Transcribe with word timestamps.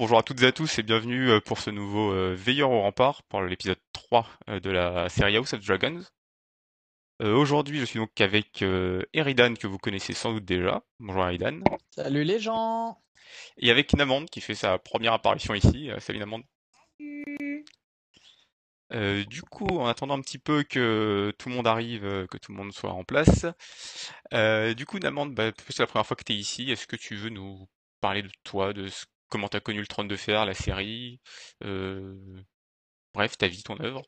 Bonjour 0.00 0.16
à 0.16 0.22
toutes 0.22 0.40
et 0.40 0.46
à 0.46 0.52
tous 0.52 0.78
et 0.78 0.82
bienvenue 0.82 1.28
euh, 1.28 1.40
pour 1.40 1.58
ce 1.58 1.68
nouveau 1.68 2.10
euh, 2.10 2.34
Veilleur 2.34 2.70
au 2.70 2.80
rempart 2.80 3.22
pour 3.24 3.42
l'épisode 3.42 3.76
3 3.92 4.26
euh, 4.48 4.58
de 4.58 4.70
la 4.70 5.10
série 5.10 5.36
House 5.36 5.52
of 5.52 5.62
Dragons. 5.62 6.00
Aujourd'hui, 7.22 7.78
je 7.78 7.84
suis 7.84 7.98
donc 7.98 8.18
avec 8.18 8.64
Eridan 9.12 9.52
que 9.52 9.66
vous 9.66 9.76
connaissez 9.76 10.14
sans 10.14 10.32
doute 10.32 10.46
déjà. 10.46 10.82
Bonjour 11.00 11.26
Eridan. 11.26 11.60
Salut 11.90 12.24
les 12.24 12.40
gens. 12.40 12.96
Et 13.58 13.70
avec 13.70 13.92
Namande 13.92 14.30
qui 14.30 14.40
fait 14.40 14.54
sa 14.54 14.78
première 14.78 15.12
apparition 15.12 15.52
ici. 15.52 15.90
Salut 15.98 16.18
Namande. 16.18 16.44
du 18.90 19.42
coup, 19.42 19.66
en 19.66 19.86
attendant 19.86 20.16
un 20.16 20.22
petit 20.22 20.38
peu 20.38 20.62
que 20.62 21.30
tout 21.38 21.50
le 21.50 21.56
monde 21.56 21.66
arrive, 21.66 22.26
que 22.30 22.38
tout 22.38 22.52
le 22.52 22.56
monde 22.56 22.72
soit 22.72 22.92
en 22.92 23.04
place, 23.04 23.44
du 24.74 24.86
coup, 24.86 24.98
Namande, 24.98 25.34
bah, 25.34 25.50
c'est 25.68 25.80
la 25.80 25.86
première 25.86 26.06
fois 26.06 26.16
que 26.16 26.24
tu 26.24 26.32
es 26.32 26.36
ici. 26.36 26.70
Est-ce 26.70 26.86
que 26.86 26.96
tu 26.96 27.16
veux 27.16 27.28
nous 27.28 27.68
parler 28.00 28.22
de 28.22 28.30
toi, 28.44 28.72
de 28.72 28.88
ce 28.88 29.04
comment 29.30 29.48
t'as 29.48 29.60
connu 29.60 29.80
le 29.80 29.86
trône 29.86 30.08
de 30.08 30.16
fer, 30.16 30.44
la 30.44 30.54
série, 30.54 31.20
euh, 31.64 32.42
bref, 33.14 33.38
ta 33.38 33.48
vie, 33.48 33.62
ton 33.62 33.80
œuvre. 33.80 34.02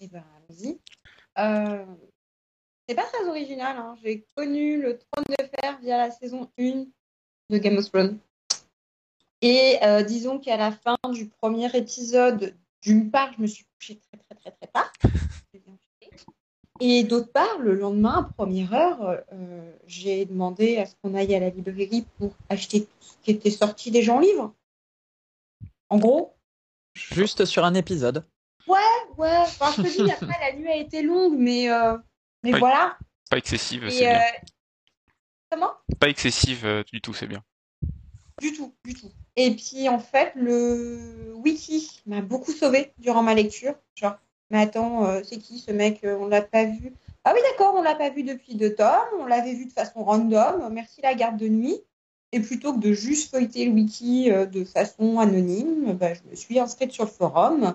Eh 0.00 0.08
ben, 0.08 0.24
allons-y. 0.36 0.80
Euh, 1.38 1.84
c'est 2.88 2.94
pas 2.94 3.04
très 3.04 3.28
original, 3.28 3.76
hein. 3.76 3.96
j'ai 4.02 4.26
connu 4.34 4.80
le 4.80 4.98
trône 4.98 5.24
de 5.28 5.44
fer 5.60 5.78
via 5.80 5.98
la 5.98 6.10
saison 6.10 6.50
1 6.58 6.86
de 7.50 7.58
Game 7.58 7.76
of 7.76 7.90
Thrones. 7.90 8.18
Et 9.42 9.78
euh, 9.82 10.02
disons 10.02 10.38
qu'à 10.38 10.56
la 10.56 10.72
fin 10.72 10.96
du 11.12 11.28
premier 11.28 11.68
épisode, 11.76 12.56
d'une 12.82 13.10
part, 13.10 13.32
je 13.34 13.42
me 13.42 13.46
suis 13.46 13.64
couchée 13.64 14.00
très 14.00 14.18
très 14.18 14.34
très 14.36 14.50
très 14.52 14.66
tard. 14.68 14.92
Et 16.80 17.02
d'autre 17.04 17.32
part, 17.32 17.58
le 17.58 17.74
lendemain, 17.74 18.18
à 18.18 18.32
première 18.34 18.72
heure, 18.72 19.22
euh, 19.32 19.72
j'ai 19.86 20.24
demandé 20.24 20.78
à 20.78 20.86
ce 20.86 20.94
qu'on 21.02 21.14
aille 21.14 21.34
à 21.34 21.40
la 21.40 21.50
librairie 21.50 22.06
pour 22.18 22.32
acheter 22.48 22.84
tout 22.84 22.88
ce 23.00 23.16
qui 23.22 23.30
était 23.32 23.50
sorti 23.50 23.90
déjà 23.90 24.14
en 24.14 24.20
livre. 24.20 24.54
En 25.88 25.98
gros. 25.98 26.36
Juste 26.94 27.44
sur 27.44 27.64
un 27.64 27.74
épisode. 27.74 28.24
Ouais, 28.66 28.78
ouais. 29.16 29.38
Enfin, 29.38 29.72
je 29.76 29.82
te 29.82 30.04
dis, 30.04 30.10
après, 30.22 30.38
la 30.40 30.56
nuit 30.56 30.68
a 30.68 30.76
été 30.76 31.02
longue, 31.02 31.36
mais, 31.36 31.70
euh, 31.70 31.96
mais 32.42 32.52
voilà. 32.58 32.96
Pas 33.30 33.38
excessive, 33.38 33.88
c'est 33.90 34.00
bien. 34.00 34.20
Euh, 34.20 34.48
comment? 35.50 35.72
Pas 35.98 36.08
excessive 36.08 36.84
du 36.92 37.00
tout, 37.00 37.14
c'est 37.14 37.26
bien. 37.26 37.42
Du 38.40 38.52
tout, 38.52 38.72
du 38.84 38.94
tout. 38.94 39.10
Et 39.34 39.54
puis, 39.54 39.88
en 39.88 39.98
fait, 39.98 40.32
le 40.36 41.32
wiki 41.34 42.02
m'a 42.06 42.20
beaucoup 42.20 42.52
sauvé 42.52 42.92
durant 42.98 43.22
ma 43.22 43.34
lecture. 43.34 43.74
Genre, 43.94 44.16
mais 44.50 44.62
attends, 44.62 45.04
euh, 45.04 45.20
c'est 45.24 45.38
qui 45.38 45.58
ce 45.58 45.70
mec 45.70 46.04
euh, 46.04 46.16
On 46.20 46.26
l'a 46.26 46.42
pas 46.42 46.64
vu. 46.64 46.92
Ah 47.24 47.32
oui, 47.34 47.40
d'accord, 47.50 47.74
on 47.76 47.82
l'a 47.82 47.94
pas 47.94 48.10
vu 48.10 48.22
depuis 48.22 48.54
deux 48.54 48.74
tomes. 48.74 49.20
On 49.20 49.26
l'avait 49.26 49.54
vu 49.54 49.66
de 49.66 49.72
façon 49.72 50.04
random. 50.04 50.72
Merci 50.72 51.02
la 51.02 51.14
garde 51.14 51.36
de 51.36 51.48
nuit. 51.48 51.80
Et 52.32 52.40
plutôt 52.40 52.74
que 52.74 52.78
de 52.78 52.92
juste 52.92 53.30
feuilleter 53.30 53.66
le 53.66 53.72
wiki 53.72 54.30
euh, 54.30 54.46
de 54.46 54.64
façon 54.64 55.18
anonyme, 55.18 55.92
bah, 55.94 56.14
je 56.14 56.20
me 56.30 56.34
suis 56.34 56.58
inscrite 56.58 56.92
sur 56.92 57.04
le 57.04 57.10
forum. 57.10 57.74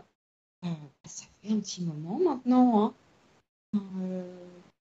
ça 0.64 1.26
fait 1.42 1.54
un 1.54 1.60
petit 1.60 1.84
moment 1.84 2.20
maintenant. 2.20 2.94
Hein. 3.74 3.80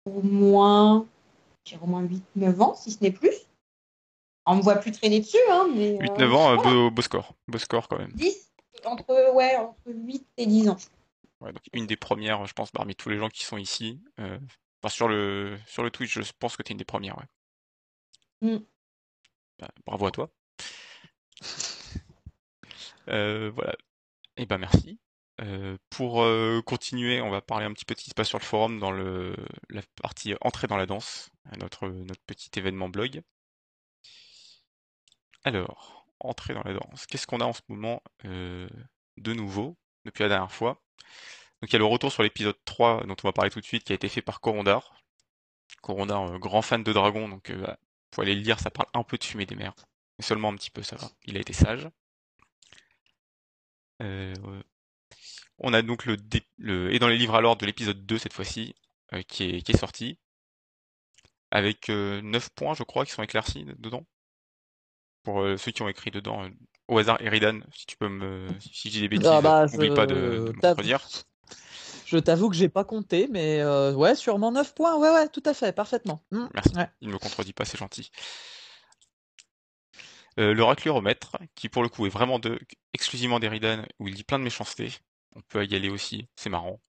au 0.06 0.22
moins, 0.22 1.06
au 1.80 1.86
moins 1.86 2.06
8-9 2.36 2.60
ans, 2.60 2.74
si 2.74 2.90
ce 2.90 3.02
n'est 3.02 3.10
plus. 3.10 3.34
On 4.46 4.56
me 4.56 4.62
voit 4.62 4.76
plus 4.76 4.92
traîner 4.92 5.20
dessus. 5.20 5.38
Hein, 5.50 5.68
8-9 5.74 6.32
ans, 6.32 6.56
beau, 6.62 6.90
beau, 6.90 7.02
score. 7.02 7.34
Beau 7.48 7.58
score 7.58 7.88
quand 7.88 7.98
même. 7.98 8.12
10 8.12 8.52
entre, 8.84 9.34
ouais, 9.34 9.56
entre 9.56 9.76
8 9.86 10.26
et 10.36 10.46
10 10.46 10.68
ans. 10.68 10.76
Ouais, 11.40 11.52
donc 11.52 11.62
une 11.72 11.86
des 11.86 11.96
premières, 11.96 12.46
je 12.46 12.54
pense, 12.54 12.70
parmi 12.70 12.94
tous 12.96 13.08
les 13.10 13.18
gens 13.18 13.28
qui 13.28 13.44
sont 13.44 13.58
ici. 13.58 14.02
Euh, 14.20 14.38
sur 14.88 15.08
le 15.08 15.58
sur 15.66 15.82
le 15.82 15.90
Twitch, 15.90 16.20
je 16.20 16.32
pense 16.38 16.56
que 16.56 16.62
tu 16.62 16.70
es 16.70 16.74
une 16.74 16.78
des 16.78 16.84
premières, 16.84 17.18
ouais. 17.18 17.24
Mm. 18.40 18.64
Bah, 19.58 19.68
bravo 19.86 20.06
à 20.06 20.10
toi. 20.10 20.30
Euh, 23.08 23.52
voilà. 23.54 23.72
Et 24.36 24.42
eh 24.42 24.46
ben 24.46 24.58
merci. 24.58 24.98
Euh, 25.40 25.78
pour 25.90 26.24
continuer, 26.64 27.20
on 27.20 27.30
va 27.30 27.40
parler 27.40 27.64
un 27.64 27.72
petit 27.72 27.84
peu 27.84 27.94
de 27.94 28.00
ce 28.00 28.04
qui 28.04 28.10
se 28.10 28.14
passe 28.14 28.26
sur 28.28 28.38
le 28.40 28.44
forum 28.44 28.80
dans 28.80 28.90
le 28.90 29.36
la 29.70 29.82
partie 30.02 30.34
entrée 30.40 30.66
dans 30.66 30.76
la 30.76 30.86
danse, 30.86 31.30
notre 31.58 31.86
notre 31.88 32.22
petit 32.26 32.50
événement 32.58 32.88
blog. 32.88 33.22
Alors, 35.44 36.08
entrée 36.18 36.54
dans 36.54 36.64
la 36.64 36.74
danse. 36.74 37.06
Qu'est-ce 37.06 37.28
qu'on 37.28 37.40
a 37.40 37.44
en 37.44 37.52
ce 37.52 37.62
moment 37.68 38.02
de 38.24 39.32
nouveau? 39.32 39.76
Depuis 40.06 40.22
la 40.22 40.30
dernière 40.30 40.52
fois 40.52 40.80
donc 41.62 41.70
il 41.70 41.72
y 41.72 41.76
a 41.76 41.78
le 41.78 41.84
retour 41.86 42.12
sur 42.12 42.22
l'épisode 42.22 42.56
3 42.64 43.06
dont 43.06 43.16
on 43.22 43.28
va 43.28 43.32
parler 43.32 43.50
tout 43.50 43.60
de 43.60 43.64
suite 43.64 43.84
qui 43.84 43.92
a 43.92 43.94
été 43.94 44.08
fait 44.08 44.22
par 44.22 44.40
Corondar. 44.40 45.02
Corondar, 45.80 46.34
euh, 46.34 46.38
grand 46.38 46.62
fan 46.62 46.82
de 46.82 46.92
Dragon, 46.92 47.28
donc 47.28 47.50
euh, 47.50 47.56
bah, 47.56 47.78
pour 48.10 48.22
aller 48.22 48.34
le 48.34 48.42
lire, 48.42 48.60
ça 48.60 48.70
parle 48.70 48.88
un 48.94 49.02
peu 49.02 49.16
de 49.18 49.24
fumée 49.24 49.46
des 49.46 49.56
mers. 49.56 49.74
Mais 50.18 50.24
seulement 50.24 50.50
un 50.50 50.56
petit 50.56 50.70
peu, 50.70 50.82
ça 50.82 50.96
va. 50.96 51.10
Il 51.24 51.36
a 51.36 51.40
été 51.40 51.52
sage. 51.52 51.88
Euh, 54.02 54.34
on 55.58 55.72
a 55.72 55.80
donc 55.82 56.04
le, 56.04 56.92
et 56.92 56.98
dans 56.98 57.08
les 57.08 57.16
livres 57.16 57.34
à 57.34 57.40
l'ordre 57.40 57.60
de 57.62 57.66
l'épisode 57.66 58.04
2 58.04 58.18
cette 58.18 58.34
fois-ci, 58.34 58.74
qui, 59.28 59.44
est, 59.44 59.62
qui 59.62 59.72
est 59.72 59.78
sorti. 59.78 60.18
Avec 61.50 61.88
9 61.88 62.50
points, 62.50 62.74
je 62.74 62.82
crois, 62.82 63.06
qui 63.06 63.12
sont 63.12 63.22
éclaircis 63.22 63.64
dedans. 63.78 64.04
Pour 65.22 65.42
ceux 65.58 65.72
qui 65.72 65.82
ont 65.82 65.88
écrit 65.88 66.10
dedans, 66.10 66.48
au 66.88 66.98
hasard, 66.98 67.20
Eridan, 67.20 67.60
si 67.74 67.86
tu 67.86 67.96
peux 67.96 68.08
me. 68.08 68.46
Si 68.60 68.90
j'ai 68.90 69.00
des 69.00 69.08
bêtises, 69.08 69.26
ah 69.26 69.40
bah, 69.40 69.66
n'oublie 69.66 69.94
pas 69.94 70.06
de, 70.06 70.14
de 70.14 70.52
me 70.52 70.60
contredire. 70.60 71.06
Je 72.06 72.18
t'avoue 72.18 72.48
que 72.48 72.56
j'ai 72.56 72.68
pas 72.68 72.84
compté, 72.84 73.26
mais 73.30 73.60
euh, 73.60 73.92
ouais, 73.92 74.14
sûrement 74.14 74.52
9 74.52 74.74
points. 74.74 74.96
Ouais, 74.96 75.10
ouais, 75.10 75.28
tout 75.28 75.42
à 75.44 75.54
fait, 75.54 75.72
parfaitement. 75.72 76.22
Mmh, 76.30 76.46
Merci. 76.54 76.70
Il 77.00 77.08
ne 77.08 77.12
me 77.12 77.18
contredit 77.18 77.52
pas, 77.52 77.64
c'est 77.64 77.78
gentil. 77.78 78.12
Euh, 80.38 80.54
le 80.54 80.62
racluromètre, 80.62 81.36
qui 81.56 81.68
pour 81.68 81.82
le 81.82 81.88
coup 81.88 82.06
est 82.06 82.10
vraiment 82.10 82.38
de, 82.38 82.60
exclusivement 82.92 83.40
d'Eridan, 83.40 83.82
où 83.98 84.06
il 84.06 84.14
dit 84.14 84.22
plein 84.22 84.38
de 84.38 84.44
méchanceté. 84.44 84.92
On 85.34 85.40
peut 85.40 85.64
y 85.66 85.74
aller 85.74 85.88
aussi, 85.88 86.28
c'est 86.36 86.50
marrant. 86.50 86.80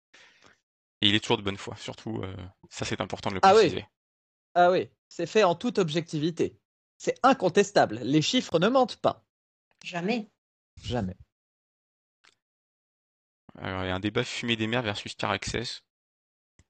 Et 1.02 1.10
il 1.10 1.16
est 1.16 1.20
toujours 1.20 1.38
de 1.38 1.44
bonne 1.44 1.58
foi, 1.58 1.76
surtout, 1.78 2.22
euh, 2.24 2.36
ça 2.70 2.86
c'est 2.86 3.02
important 3.02 3.30
de 3.30 3.36
le 3.36 3.42
préciser. 3.42 3.86
Ah 4.54 4.72
oui, 4.72 4.82
ah 4.86 4.88
oui. 4.88 4.90
c'est 5.10 5.28
fait 5.28 5.44
en 5.44 5.56
toute 5.56 5.80
objectivité. 5.80 6.60
C'est 6.98 7.16
incontestable, 7.24 8.00
les 8.04 8.22
chiffres 8.22 8.60
ne 8.60 8.68
mentent 8.68 8.98
pas. 8.98 9.27
Jamais. 9.84 10.30
Jamais. 10.84 11.16
Alors, 13.58 13.84
il 13.84 13.88
y 13.88 13.92
a 13.92 13.96
un 13.96 14.00
débat 14.00 14.24
fumée 14.24 14.56
des 14.56 14.68
mers 14.68 14.84
versus 14.84 15.16
Caraxes. 15.16 15.84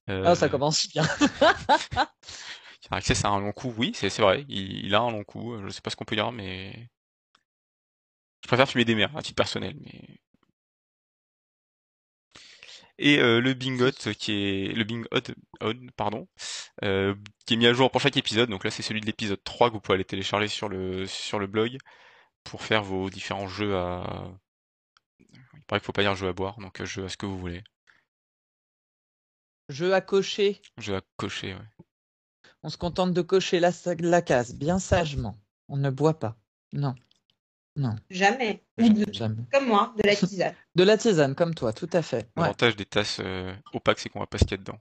Ah, 0.08 0.36
ça 0.36 0.46
euh, 0.46 0.50
commence 0.50 0.88
bien. 0.88 1.04
Caraxes 2.82 3.26
a 3.26 3.30
un 3.30 3.40
long 3.42 3.52
coup, 3.52 3.74
oui, 3.78 3.92
c'est 3.94 4.16
vrai. 4.20 4.46
Il, 4.48 4.94
a 4.96 5.02
un 5.02 5.12
long 5.12 5.24
coup. 5.24 5.58
Je 5.64 5.70
sais 5.70 5.82
pas 5.82 5.90
ce 5.90 5.96
qu'on 5.96 6.06
peut 6.06 6.16
dire, 6.16 6.32
mais. 6.32 6.90
Je 8.44 8.48
préfère 8.48 8.70
fumer 8.70 8.86
des 8.86 8.96
mers, 8.96 9.16
à 9.18 9.22
titre 9.22 9.36
personnel, 9.36 9.76
mais. 9.82 10.20
Et 13.00 13.20
euh, 13.20 13.40
le 13.40 13.54
Bingot 13.54 13.92
qui 14.18 14.32
est 14.34 14.74
le 14.74 14.84
Bing 14.84 15.06
Odd, 15.12 15.36
pardon, 15.96 16.28
euh, 16.84 17.14
qui 17.46 17.54
est 17.54 17.58
mis 17.58 17.68
à 17.68 17.74
jour 17.74 17.92
pour 17.92 18.02
chaque 18.02 18.18
épisode. 18.18 18.50
Donc 18.50 18.64
là, 18.64 18.72
c'est 18.72 18.82
celui 18.82 19.02
de 19.02 19.06
l'épisode 19.06 19.44
3 19.44 19.70
que 19.70 19.74
vous 19.74 19.82
pouvez 19.82 19.96
aller 19.96 20.06
télécharger 20.06 20.48
sur 20.48 20.68
le 20.68 21.06
sur 21.06 21.38
le 21.38 21.48
blog 21.48 21.78
pour 22.50 22.64
faire 22.64 22.84
vos 22.84 23.10
différents 23.10 23.48
jeux 23.48 23.76
à 23.76 24.32
il 25.20 25.64
paraît 25.68 25.82
qu'il 25.82 25.86
faut 25.86 25.92
pas 25.92 26.02
dire 26.02 26.16
jeu 26.16 26.30
à 26.30 26.34
boire, 26.34 26.58
donc 26.60 26.80
euh, 26.80 26.86
jeu 26.86 27.04
à 27.04 27.10
ce 27.10 27.18
que 27.18 27.26
vous 27.26 27.38
voulez. 27.38 27.62
Jeu 29.68 29.94
à 29.94 30.00
cocher. 30.00 30.62
Jeu 30.78 30.96
à 30.96 31.02
cocher, 31.18 31.56
ouais. 31.56 31.86
On 32.64 32.70
se 32.70 32.78
contente 32.78 33.14
de 33.14 33.22
cocher 33.22 33.60
la, 33.60 33.72
la 34.00 34.22
case, 34.22 34.56
bien 34.56 34.80
sagement. 34.80 35.38
On 35.68 35.76
ne 35.76 35.90
boit 35.90 36.20
pas. 36.20 36.38
Non. 36.72 36.96
Non. 37.76 37.96
Jamais. 38.10 38.66
Jamais. 39.12 39.44
Comme 39.52 39.68
moi, 39.68 39.94
de 39.98 40.08
la 40.08 40.16
tisane. 40.16 40.56
de 40.76 40.84
la 40.84 40.98
tisane, 40.98 41.36
comme 41.36 41.54
toi, 41.54 41.74
tout 41.74 41.90
à 41.92 42.02
fait. 42.02 42.30
L'avantage 42.38 42.78
des 42.78 42.86
tasses 42.86 43.20
euh, 43.20 43.54
opaques, 43.74 44.00
c'est 44.00 44.10
qu'on 44.10 44.20
va 44.20 44.28
pas 44.28 44.38
ce 44.38 44.46
qu'il 44.46 44.52
y 44.52 44.56
a 44.56 44.58
dedans. 44.58 44.80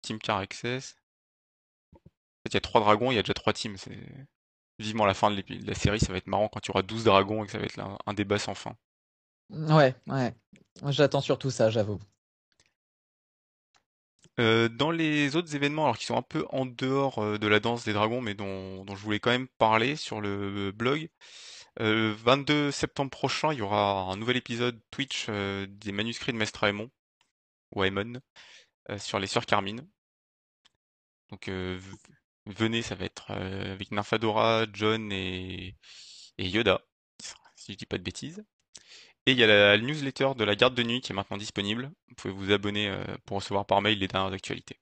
Team 0.00 0.18
Car 0.18 0.38
Access. 0.38 0.96
En 1.94 1.98
fait, 2.44 2.50
il 2.50 2.54
y 2.54 2.56
a 2.56 2.60
trois 2.60 2.80
dragons, 2.80 3.12
il 3.12 3.16
y 3.16 3.18
a 3.18 3.22
déjà 3.22 3.34
trois 3.34 3.52
teams. 3.52 3.76
Vivement 4.82 5.06
la 5.06 5.14
fin 5.14 5.30
de, 5.30 5.42
la 5.66 5.74
série, 5.74 6.00
ça 6.00 6.12
va 6.12 6.18
être 6.18 6.26
marrant 6.26 6.48
quand 6.48 6.60
tu 6.60 6.70
auras 6.70 6.82
12 6.82 7.04
dragons 7.04 7.42
et 7.42 7.46
que 7.46 7.52
ça 7.52 7.58
va 7.58 7.64
être 7.64 7.80
un 8.06 8.14
débat 8.14 8.38
sans 8.38 8.54
fin. 8.54 8.76
Ouais, 9.50 9.94
ouais. 10.08 10.34
J'attends 10.88 11.20
surtout 11.20 11.50
ça, 11.50 11.70
j'avoue. 11.70 12.00
Euh, 14.40 14.68
dans 14.68 14.90
les 14.90 15.36
autres 15.36 15.54
événements, 15.54 15.84
alors 15.84 15.98
qui 15.98 16.06
sont 16.06 16.16
un 16.16 16.22
peu 16.22 16.46
en 16.50 16.64
dehors 16.64 17.18
euh, 17.18 17.38
de 17.38 17.46
la 17.46 17.60
danse 17.60 17.84
des 17.84 17.92
dragons, 17.92 18.22
mais 18.22 18.34
dont, 18.34 18.84
dont 18.84 18.96
je 18.96 19.02
voulais 19.02 19.20
quand 19.20 19.30
même 19.30 19.48
parler 19.58 19.94
sur 19.94 20.22
le 20.22 20.72
blog, 20.72 21.08
euh, 21.80 22.14
22 22.18 22.70
septembre 22.70 23.10
prochain, 23.10 23.52
il 23.52 23.58
y 23.58 23.62
aura 23.62 24.02
un 24.02 24.16
nouvel 24.16 24.36
épisode 24.36 24.80
Twitch 24.90 25.26
euh, 25.28 25.66
des 25.68 25.92
manuscrits 25.92 26.32
de 26.32 26.36
Mestre 26.38 26.64
Aemon, 26.64 26.90
ou 27.74 27.84
Aemon, 27.84 28.20
euh, 28.90 28.98
sur 28.98 29.18
les 29.18 29.26
sœurs 29.26 29.46
Carmine. 29.46 29.86
Donc 31.30 31.48
euh, 31.48 31.80
venez, 32.46 32.82
ça 32.82 32.94
va 32.94 33.04
être 33.04 33.30
euh, 33.30 33.72
avec 33.72 33.90
Nymphadora, 33.90 34.66
John 34.72 35.12
et, 35.12 35.76
et 36.38 36.48
Yoda, 36.48 36.82
si 37.56 37.72
je 37.72 37.78
dis 37.78 37.86
pas 37.86 37.98
de 37.98 38.02
bêtises. 38.02 38.44
Et 39.26 39.32
il 39.32 39.38
y 39.38 39.44
a 39.44 39.46
la 39.46 39.78
newsletter 39.78 40.30
de 40.36 40.44
la 40.44 40.56
garde 40.56 40.74
de 40.74 40.82
nuit 40.82 41.00
qui 41.00 41.12
est 41.12 41.14
maintenant 41.14 41.36
disponible. 41.36 41.92
Vous 42.08 42.14
pouvez 42.16 42.34
vous 42.34 42.50
abonner 42.50 42.88
euh, 42.88 43.04
pour 43.24 43.36
recevoir 43.36 43.66
par 43.66 43.80
mail 43.80 43.98
les 43.98 44.08
dernières 44.08 44.32
actualités. 44.32 44.78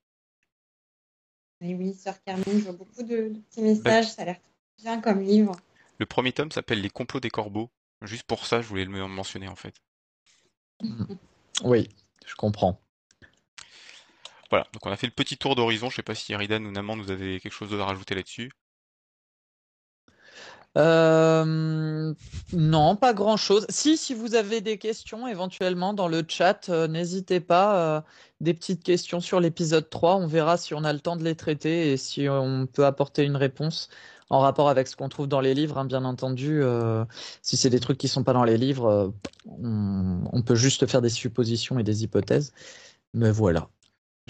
Et 1.61 1.75
oui, 1.75 1.93
Sœur 1.93 2.23
Carmine, 2.25 2.59
je 2.59 2.65
vois 2.65 2.73
beaucoup 2.73 3.03
de, 3.03 3.29
de 3.29 3.39
petits 3.39 3.61
messages, 3.61 4.07
ça 4.07 4.23
a 4.23 4.25
l'air 4.25 4.41
bien 4.79 5.01
comme 5.01 5.21
livre. 5.21 5.53
Le 5.99 6.07
premier 6.07 6.33
tome 6.33 6.51
s'appelle 6.51 6.81
Les 6.81 6.89
complots 6.89 7.21
des 7.21 7.29
corbeaux. 7.29 7.71
Juste 8.01 8.23
pour 8.23 8.47
ça, 8.47 8.63
je 8.63 8.67
voulais 8.67 8.87
le 8.87 8.91
mentionner 8.91 9.49
en 9.49 9.57
fait. 9.57 9.75
Oui, 11.63 11.89
je 12.25 12.35
comprends. 12.35 12.81
Voilà, 14.51 14.67
donc 14.73 14.85
on 14.87 14.91
a 14.93 14.97
fait 14.97 15.07
le 15.07 15.13
petit 15.13 15.37
tour 15.39 15.57
d'horizon. 15.57 15.91
Je 15.91 15.97
sais 15.97 16.03
pas 16.03 16.15
si 16.15 16.33
Eridan 16.33 16.65
ou 16.65 16.71
Naman 16.71 16.97
nous 16.97 17.11
avez 17.11 17.41
quelque 17.41 17.53
chose 17.53 17.73
à 17.75 17.85
rajouter 17.85 18.15
là-dessus. 18.15 18.51
Euh, 20.79 22.15
non, 22.53 22.95
pas 22.97 23.13
grand-chose. 23.13 23.67
Si, 23.71 23.97
si 23.97 24.15
vous 24.15 24.35
avez 24.37 24.61
des 24.61 24.79
questions 24.79 25.27
éventuellement 25.27 25.95
dans 25.95 26.07
le 26.09 26.23
chat, 26.29 26.69
euh, 26.69 26.87
n'hésitez 26.87 27.41
pas. 27.41 27.97
euh, 27.99 28.01
des 28.41 28.55
petites 28.55 28.83
questions 28.85 29.21
sur 29.21 29.41
l'épisode 29.41 29.91
3. 29.91 30.17
On 30.17 30.27
verra 30.27 30.57
si 30.57 30.73
on 30.75 30.85
a 30.85 30.93
le 30.93 31.01
temps 31.01 31.17
de 31.17 31.25
les 31.25 31.35
traiter 31.37 31.93
et 31.93 31.97
si 31.97 32.29
on 32.29 32.67
peut 32.67 32.87
apporter 32.87 33.25
une 33.25 33.37
réponse 33.37 33.89
en 34.31 34.39
rapport 34.41 34.69
avec 34.69 34.87
ce 34.89 34.97
qu'on 34.97 35.09
trouve 35.09 35.27
dans 35.27 35.41
les 35.41 35.55
livres. 35.55 35.77
hein, 35.79 35.85
bien 35.85 36.05
entendu, 36.05 36.63
si 37.43 37.57
c'est 37.57 37.69
des 37.71 37.81
trucs 37.81 37.99
qui 37.99 38.09
sont 38.09 38.23
pas 38.25 38.33
dans 38.33 38.45
les 38.45 38.57
livres, 38.57 39.13
on 39.47 40.43
peut 40.43 40.55
juste 40.55 40.87
faire 40.87 41.03
des 41.03 41.09
suppositions 41.11 41.79
et 41.79 41.83
des 41.83 42.05
hypothèses. 42.05 42.53
Mais 43.15 43.31
voilà. 43.33 43.69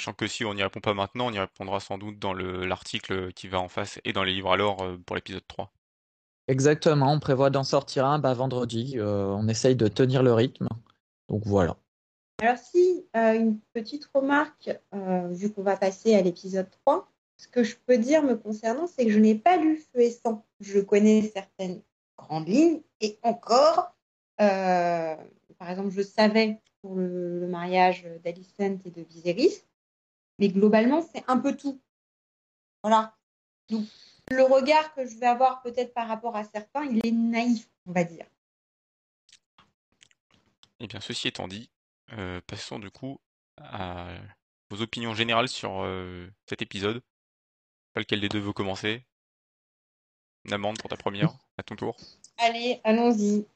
Sachant 0.00 0.14
que 0.14 0.26
si 0.26 0.46
on 0.46 0.54
n'y 0.54 0.62
répond 0.62 0.80
pas 0.80 0.94
maintenant, 0.94 1.26
on 1.26 1.30
y 1.30 1.38
répondra 1.38 1.78
sans 1.78 1.98
doute 1.98 2.18
dans 2.18 2.32
le 2.32 2.64
l'article 2.64 3.34
qui 3.34 3.48
va 3.48 3.60
en 3.60 3.68
face 3.68 4.00
et 4.06 4.14
dans 4.14 4.24
les 4.24 4.32
livres 4.32 4.50
alors 4.50 4.82
euh, 4.82 4.96
pour 5.04 5.14
l'épisode 5.14 5.46
3. 5.46 5.70
Exactement, 6.48 7.12
on 7.12 7.20
prévoit 7.20 7.50
d'en 7.50 7.64
sortir 7.64 8.06
un 8.06 8.18
bah, 8.18 8.32
vendredi. 8.32 8.94
Euh, 8.96 9.26
on 9.26 9.46
essaye 9.46 9.76
de 9.76 9.88
tenir 9.88 10.22
le 10.22 10.32
rythme. 10.32 10.68
Donc 11.28 11.42
voilà. 11.44 11.76
Alors 12.40 12.56
si, 12.56 13.04
euh, 13.14 13.34
une 13.34 13.58
petite 13.74 14.08
remarque, 14.14 14.70
euh, 14.94 15.28
vu 15.32 15.52
qu'on 15.52 15.62
va 15.62 15.76
passer 15.76 16.14
à 16.14 16.22
l'épisode 16.22 16.70
3, 16.86 17.06
ce 17.36 17.46
que 17.48 17.62
je 17.62 17.76
peux 17.84 17.98
dire 17.98 18.22
me 18.22 18.36
concernant, 18.36 18.86
c'est 18.86 19.04
que 19.04 19.12
je 19.12 19.18
n'ai 19.18 19.34
pas 19.34 19.58
lu 19.58 19.76
Feu 19.76 20.00
et 20.00 20.10
Sang. 20.10 20.46
Je 20.60 20.80
connais 20.80 21.30
certaines 21.34 21.82
grandes 22.16 22.48
lignes 22.48 22.80
et 23.02 23.18
encore, 23.22 23.94
euh, 24.40 25.14
par 25.58 25.70
exemple, 25.70 25.90
je 25.90 26.00
savais 26.00 26.58
pour 26.80 26.94
le, 26.94 27.40
le 27.40 27.48
mariage 27.48 28.06
d'Alicent 28.24 28.80
et 28.86 28.90
de 28.90 29.02
Viserys, 29.02 29.62
mais 30.40 30.48
globalement, 30.48 31.06
c'est 31.14 31.22
un 31.28 31.38
peu 31.38 31.54
tout. 31.54 31.80
Voilà. 32.82 33.14
Donc, 33.68 33.86
le 34.30 34.42
regard 34.42 34.94
que 34.94 35.06
je 35.06 35.16
vais 35.18 35.26
avoir 35.26 35.62
peut-être 35.62 35.92
par 35.92 36.08
rapport 36.08 36.34
à 36.34 36.44
certains, 36.44 36.84
il 36.84 37.06
est 37.06 37.12
naïf, 37.12 37.68
on 37.86 37.92
va 37.92 38.04
dire. 38.04 38.26
Et 40.80 40.86
bien, 40.86 41.00
ceci 41.00 41.28
étant 41.28 41.46
dit, 41.46 41.70
euh, 42.14 42.40
passons 42.46 42.78
du 42.78 42.90
coup 42.90 43.20
à 43.58 44.08
vos 44.70 44.80
opinions 44.80 45.14
générales 45.14 45.48
sur 45.48 45.82
euh, 45.82 46.26
cet 46.48 46.62
épisode. 46.62 47.02
Pas 47.92 48.00
lequel 48.00 48.20
des 48.20 48.30
deux 48.30 48.38
veut 48.38 48.54
commencer? 48.54 49.04
Namande 50.46 50.78
pour 50.78 50.88
ta 50.88 50.96
première, 50.96 51.32
à 51.58 51.62
ton 51.62 51.76
tour. 51.76 51.96
Allez, 52.38 52.80
allons-y. 52.82 53.46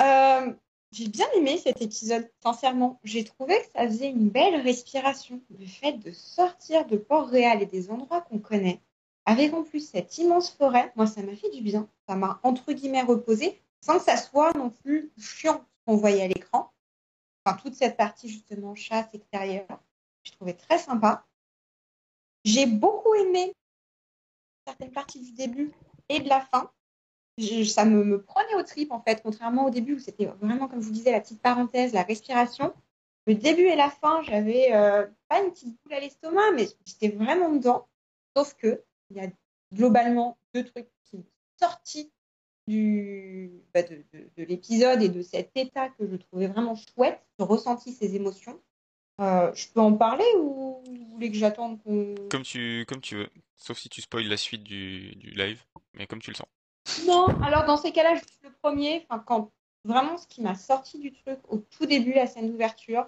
Euh, 0.00 0.54
j'ai 0.94 1.08
bien 1.08 1.26
aimé 1.34 1.58
cet 1.58 1.82
épisode, 1.82 2.30
sincèrement. 2.40 3.00
J'ai 3.02 3.24
trouvé 3.24 3.58
que 3.58 3.66
ça 3.74 3.84
faisait 3.88 4.10
une 4.10 4.28
belle 4.28 4.60
respiration. 4.60 5.40
Le 5.58 5.66
fait 5.66 5.94
de 5.94 6.12
sortir 6.12 6.86
de 6.86 6.96
Port-Réal 6.96 7.62
et 7.62 7.66
des 7.66 7.90
endroits 7.90 8.20
qu'on 8.20 8.38
connaît, 8.38 8.80
avec 9.26 9.52
en 9.54 9.64
plus 9.64 9.80
cette 9.80 10.16
immense 10.18 10.50
forêt, 10.50 10.92
moi, 10.94 11.08
ça 11.08 11.22
m'a 11.22 11.34
fait 11.34 11.50
du 11.50 11.62
bien. 11.62 11.88
Ça 12.08 12.14
m'a, 12.14 12.38
entre 12.44 12.72
guillemets, 12.72 13.02
reposé, 13.02 13.60
sans 13.80 13.98
que 13.98 14.04
ça 14.04 14.16
soit 14.16 14.54
non 14.54 14.70
plus 14.70 15.10
chiant 15.18 15.64
qu'on 15.84 15.96
voyait 15.96 16.22
à 16.22 16.28
l'écran. 16.28 16.70
Enfin, 17.44 17.58
toute 17.60 17.74
cette 17.74 17.96
partie, 17.96 18.28
justement, 18.28 18.76
chasse 18.76 19.12
extérieure, 19.14 19.80
je 20.22 20.30
trouvais 20.30 20.54
très 20.54 20.78
sympa. 20.78 21.26
J'ai 22.44 22.66
beaucoup 22.66 23.14
aimé 23.14 23.52
certaines 24.64 24.92
parties 24.92 25.20
du 25.20 25.32
début 25.32 25.72
et 26.08 26.20
de 26.20 26.28
la 26.28 26.40
fin 26.40 26.70
je- 27.38 27.64
ça 27.64 27.84
me, 27.84 28.22
prenait 28.22 28.54
au 28.56 28.62
trip 28.62 28.92
en 28.92 29.00
fait, 29.00 29.22
contrairement 29.22 29.66
au 29.66 29.70
début 29.70 29.94
où 29.94 29.98
c'était 29.98 30.26
vraiment, 30.26 30.68
comme 30.68 30.80
je 30.80 30.86
vous 30.86 30.92
disais, 30.92 31.12
la 31.12 31.20
petite 31.20 31.40
parenthèse, 31.42 31.92
la 31.92 32.02
respiration. 32.02 32.72
Le 33.26 33.34
début 33.34 33.62
et 33.62 33.76
la 33.76 33.88
fin, 33.90 34.22
j'avais 34.22 34.72
euh, 34.74 35.06
pas 35.28 35.42
une 35.42 35.50
petite 35.50 35.76
boule 35.82 35.94
à 35.94 36.00
l'estomac, 36.00 36.52
mais 36.54 36.68
j'étais 36.84 37.08
vraiment 37.08 37.50
dedans. 37.50 37.88
Sauf 38.36 38.54
que 38.54 38.82
il 39.10 39.16
y 39.16 39.20
a 39.20 39.28
globalement 39.72 40.36
deux 40.54 40.64
trucs 40.64 40.86
qui 41.02 41.10
sont 41.10 41.24
sortis 41.58 42.10
bah, 42.66 43.82
de, 43.82 44.04
de- 44.12 44.28
de 44.36 44.44
l'épisode 44.44 45.02
et 45.02 45.08
de 45.08 45.22
cet 45.22 45.50
état 45.56 45.88
que 45.90 46.06
je 46.06 46.16
trouvais 46.16 46.46
vraiment 46.48 46.74
chouette. 46.76 47.20
J'ai 47.38 47.44
ressenti 47.44 47.92
ces 47.92 48.14
émotions. 48.14 48.60
Euh, 49.20 49.52
je 49.54 49.68
peux 49.68 49.80
en 49.80 49.94
parler 49.94 50.24
ou 50.38 50.82
vous 50.84 51.06
voulez 51.12 51.30
que 51.30 51.36
j'attende 51.36 51.80
qu'on... 51.82 52.14
Comme 52.30 52.42
tu, 52.42 52.84
veux. 53.12 53.28
Sauf 53.56 53.78
si 53.78 53.88
tu 53.88 54.00
spoil 54.00 54.26
la 54.26 54.36
suite 54.36 54.64
du 54.64 55.12
live, 55.36 55.62
mais 55.94 56.06
comme 56.06 56.20
tu 56.20 56.30
le 56.30 56.36
sens. 56.36 56.48
Non, 57.06 57.28
alors 57.42 57.64
dans 57.64 57.76
ces 57.76 57.92
cas-là, 57.92 58.14
juste 58.14 58.40
le 58.42 58.50
premier, 58.62 59.06
enfin, 59.08 59.22
quand 59.26 59.50
vraiment 59.84 60.16
ce 60.16 60.26
qui 60.26 60.42
m'a 60.42 60.54
sorti 60.54 60.98
du 60.98 61.12
truc 61.12 61.38
au 61.48 61.58
tout 61.58 61.86
début, 61.86 62.12
la 62.12 62.26
scène 62.26 62.50
d'ouverture, 62.50 63.06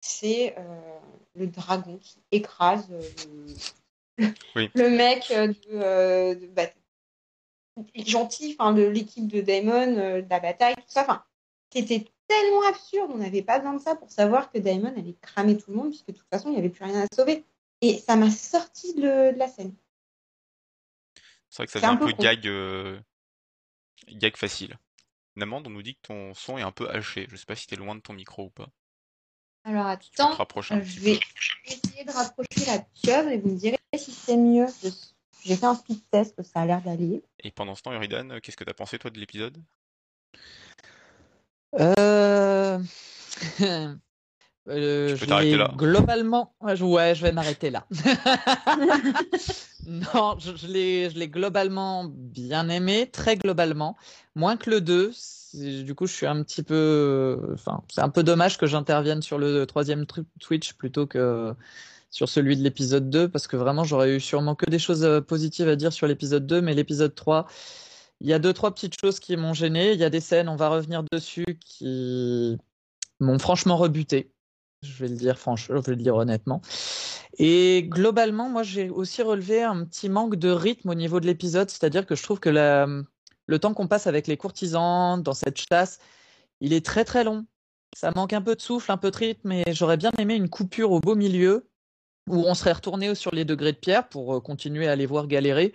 c'est 0.00 0.54
euh, 0.58 0.98
le 1.34 1.46
dragon 1.46 1.98
qui 1.98 2.20
écrase 2.30 2.88
euh, 2.90 3.46
le, 4.18 4.26
Oui. 4.56 4.70
le 4.74 4.90
mec 4.90 5.30
euh, 5.30 5.48
de, 5.48 5.54
euh, 5.72 6.34
de- 6.34 6.46
bah, 6.46 6.66
gentil, 7.94 8.56
enfin 8.58 8.72
de 8.72 8.82
l'équipe 8.82 9.28
de 9.28 9.40
Daemon, 9.40 9.96
euh, 9.96 10.22
de 10.22 10.30
la 10.30 10.40
bataille, 10.40 10.74
tout 10.76 10.82
ça, 10.86 11.02
enfin, 11.02 11.24
qui 11.70 11.78
était 11.78 12.06
tellement 12.28 12.62
absurde, 12.68 13.10
on 13.14 13.18
n'avait 13.18 13.42
pas 13.42 13.58
besoin 13.58 13.74
de 13.74 13.80
ça 13.80 13.94
pour 13.96 14.10
savoir 14.10 14.50
que 14.50 14.58
Daemon 14.58 14.92
allait 14.96 15.16
cramer 15.20 15.56
tout 15.56 15.70
le 15.70 15.76
monde, 15.76 15.90
puisque 15.90 16.08
de 16.08 16.12
toute 16.12 16.28
façon, 16.28 16.48
il 16.48 16.52
n'y 16.52 16.58
avait 16.58 16.68
plus 16.68 16.84
rien 16.84 17.02
à 17.02 17.14
sauver. 17.14 17.44
Et 17.80 17.98
ça 17.98 18.16
m'a 18.16 18.30
sorti 18.30 18.94
de, 18.94 19.32
de 19.32 19.38
la 19.38 19.48
scène. 19.48 19.74
C'est 21.50 21.56
vrai 21.58 21.66
que 21.66 21.72
ça 21.72 21.80
fait 21.80 21.86
un 21.86 21.96
peu 21.96 22.06
peu 22.06 22.12
gag, 22.12 22.46
euh, 22.46 22.98
gag 24.18 24.36
facile. 24.36 24.78
Namande, 25.36 25.66
on 25.66 25.70
nous 25.70 25.82
dit 25.82 25.94
que 25.94 26.02
ton 26.02 26.34
son 26.34 26.58
est 26.58 26.62
un 26.62 26.72
peu 26.72 26.90
haché. 26.90 27.26
Je 27.30 27.36
sais 27.36 27.46
pas 27.46 27.54
si 27.56 27.66
t'es 27.66 27.76
loin 27.76 27.94
de 27.94 28.00
ton 28.00 28.12
micro 28.12 28.44
ou 28.44 28.50
pas. 28.50 28.68
Alors 29.64 29.86
attends, 29.86 30.32
Euh, 30.72 30.82
je 30.82 31.00
vais 31.00 31.14
peu. 31.14 31.72
essayer 31.72 32.04
de 32.04 32.10
rapprocher 32.10 32.66
la 32.66 32.80
pieuvre 32.80 33.28
et 33.28 33.38
vous 33.38 33.50
me 33.50 33.58
direz 33.58 33.78
si 33.96 34.10
c'est 34.10 34.36
mieux. 34.36 34.66
J'ai 35.44 35.56
fait 35.56 35.66
un 35.66 35.74
speed 35.74 36.00
test, 36.10 36.42
ça 36.42 36.60
a 36.60 36.66
l'air 36.66 36.82
d'aller. 36.82 37.22
Et 37.40 37.50
pendant 37.50 37.74
ce 37.74 37.82
temps, 37.82 37.92
Eridan, 37.92 38.40
qu'est-ce 38.40 38.56
que 38.56 38.64
t'as 38.64 38.74
pensé 38.74 38.98
toi 38.98 39.10
de 39.10 39.18
l'épisode? 39.20 39.62
Euh... 41.78 42.78
euh, 44.68 45.16
je 45.16 45.24
t'arrêter 45.24 45.56
là. 45.56 45.70
Globalement, 45.76 46.54
ouais, 46.60 46.76
je- 46.76 47.22
vais 47.22 47.32
m'arrêter 47.32 47.70
là. 47.70 47.86
non, 49.86 50.36
je, 50.38 50.56
je 50.56 50.66
l'ai, 50.68 51.28
globalement 51.28 52.04
bien 52.08 52.68
aimé, 52.68 53.08
très 53.10 53.36
globalement, 53.36 53.96
moins 54.34 54.56
que 54.56 54.70
le 54.70 54.80
2. 54.80 55.10
C'est- 55.14 55.82
Du 55.82 55.94
coup, 55.94 56.06
je 56.06 56.12
suis 56.14 56.26
un 56.26 56.42
petit 56.42 56.62
peu, 56.62 57.38
enfin, 57.52 57.82
c'est 57.92 58.00
un 58.00 58.08
peu 58.08 58.22
dommage 58.22 58.56
que 58.56 58.66
j'intervienne 58.66 59.20
sur 59.20 59.38
le 59.38 59.66
troisième 59.66 60.06
Twitch 60.40 60.72
plutôt 60.74 61.06
que 61.06 61.52
sur 62.10 62.28
celui 62.28 62.56
de 62.56 62.62
l'épisode 62.62 63.10
2, 63.10 63.28
parce 63.28 63.46
que 63.46 63.56
vraiment, 63.56 63.84
j'aurais 63.84 64.14
eu 64.16 64.20
sûrement 64.20 64.54
que 64.54 64.68
des 64.70 64.78
choses 64.78 65.02
euh, 65.04 65.20
positives 65.20 65.68
à 65.68 65.76
dire 65.76 65.92
sur 65.92 66.06
l'épisode 66.06 66.46
2, 66.46 66.60
mais 66.60 66.74
l'épisode 66.74 67.14
3, 67.14 67.46
il 68.20 68.28
y 68.28 68.32
a 68.34 68.38
deux, 68.38 68.52
trois 68.52 68.72
petites 68.72 68.94
choses 69.00 69.18
qui 69.18 69.36
m'ont 69.36 69.54
gêné. 69.54 69.92
Il 69.92 69.98
y 69.98 70.04
a 70.04 70.10
des 70.10 70.20
scènes, 70.20 70.48
on 70.48 70.56
va 70.56 70.68
revenir 70.68 71.02
dessus, 71.10 71.44
qui 71.64 72.56
m'ont 73.20 73.38
franchement 73.38 73.76
rebuté. 73.76 74.30
Je 74.82 74.92
vais 75.02 75.08
le 75.08 75.16
dire 75.16 75.38
franchement, 75.38 75.76
je 75.76 75.82
vais 75.82 75.96
le 75.96 76.02
dire 76.02 76.16
honnêtement. 76.16 76.60
Et 77.38 77.84
globalement, 77.88 78.48
moi, 78.48 78.62
j'ai 78.62 78.90
aussi 78.90 79.22
relevé 79.22 79.62
un 79.62 79.84
petit 79.84 80.08
manque 80.08 80.36
de 80.36 80.50
rythme 80.50 80.90
au 80.90 80.94
niveau 80.94 81.20
de 81.20 81.26
l'épisode, 81.26 81.70
c'est-à-dire 81.70 82.04
que 82.04 82.14
je 82.14 82.22
trouve 82.22 82.40
que 82.40 82.50
le 82.50 83.58
temps 83.58 83.74
qu'on 83.74 83.88
passe 83.88 84.06
avec 84.06 84.26
les 84.26 84.36
courtisans 84.36 85.22
dans 85.22 85.34
cette 85.34 85.58
chasse, 85.58 85.98
il 86.60 86.72
est 86.72 86.84
très 86.84 87.04
très 87.04 87.24
long. 87.24 87.46
Ça 87.94 88.10
manque 88.14 88.32
un 88.32 88.42
peu 88.42 88.54
de 88.56 88.60
souffle, 88.60 88.90
un 88.90 88.96
peu 88.96 89.10
de 89.10 89.16
rythme, 89.16 89.52
et 89.52 89.64
j'aurais 89.68 89.96
bien 89.96 90.10
aimé 90.18 90.34
une 90.34 90.48
coupure 90.48 90.92
au 90.92 91.00
beau 91.00 91.14
milieu 91.14 91.68
où 92.28 92.36
on 92.46 92.54
serait 92.54 92.72
retourné 92.72 93.14
sur 93.14 93.32
les 93.34 93.44
degrés 93.44 93.72
de 93.72 93.76
pierre 93.76 94.08
pour 94.08 94.34
euh, 94.34 94.40
continuer 94.40 94.88
à 94.88 94.96
les 94.96 95.06
voir 95.06 95.26
galérer 95.26 95.74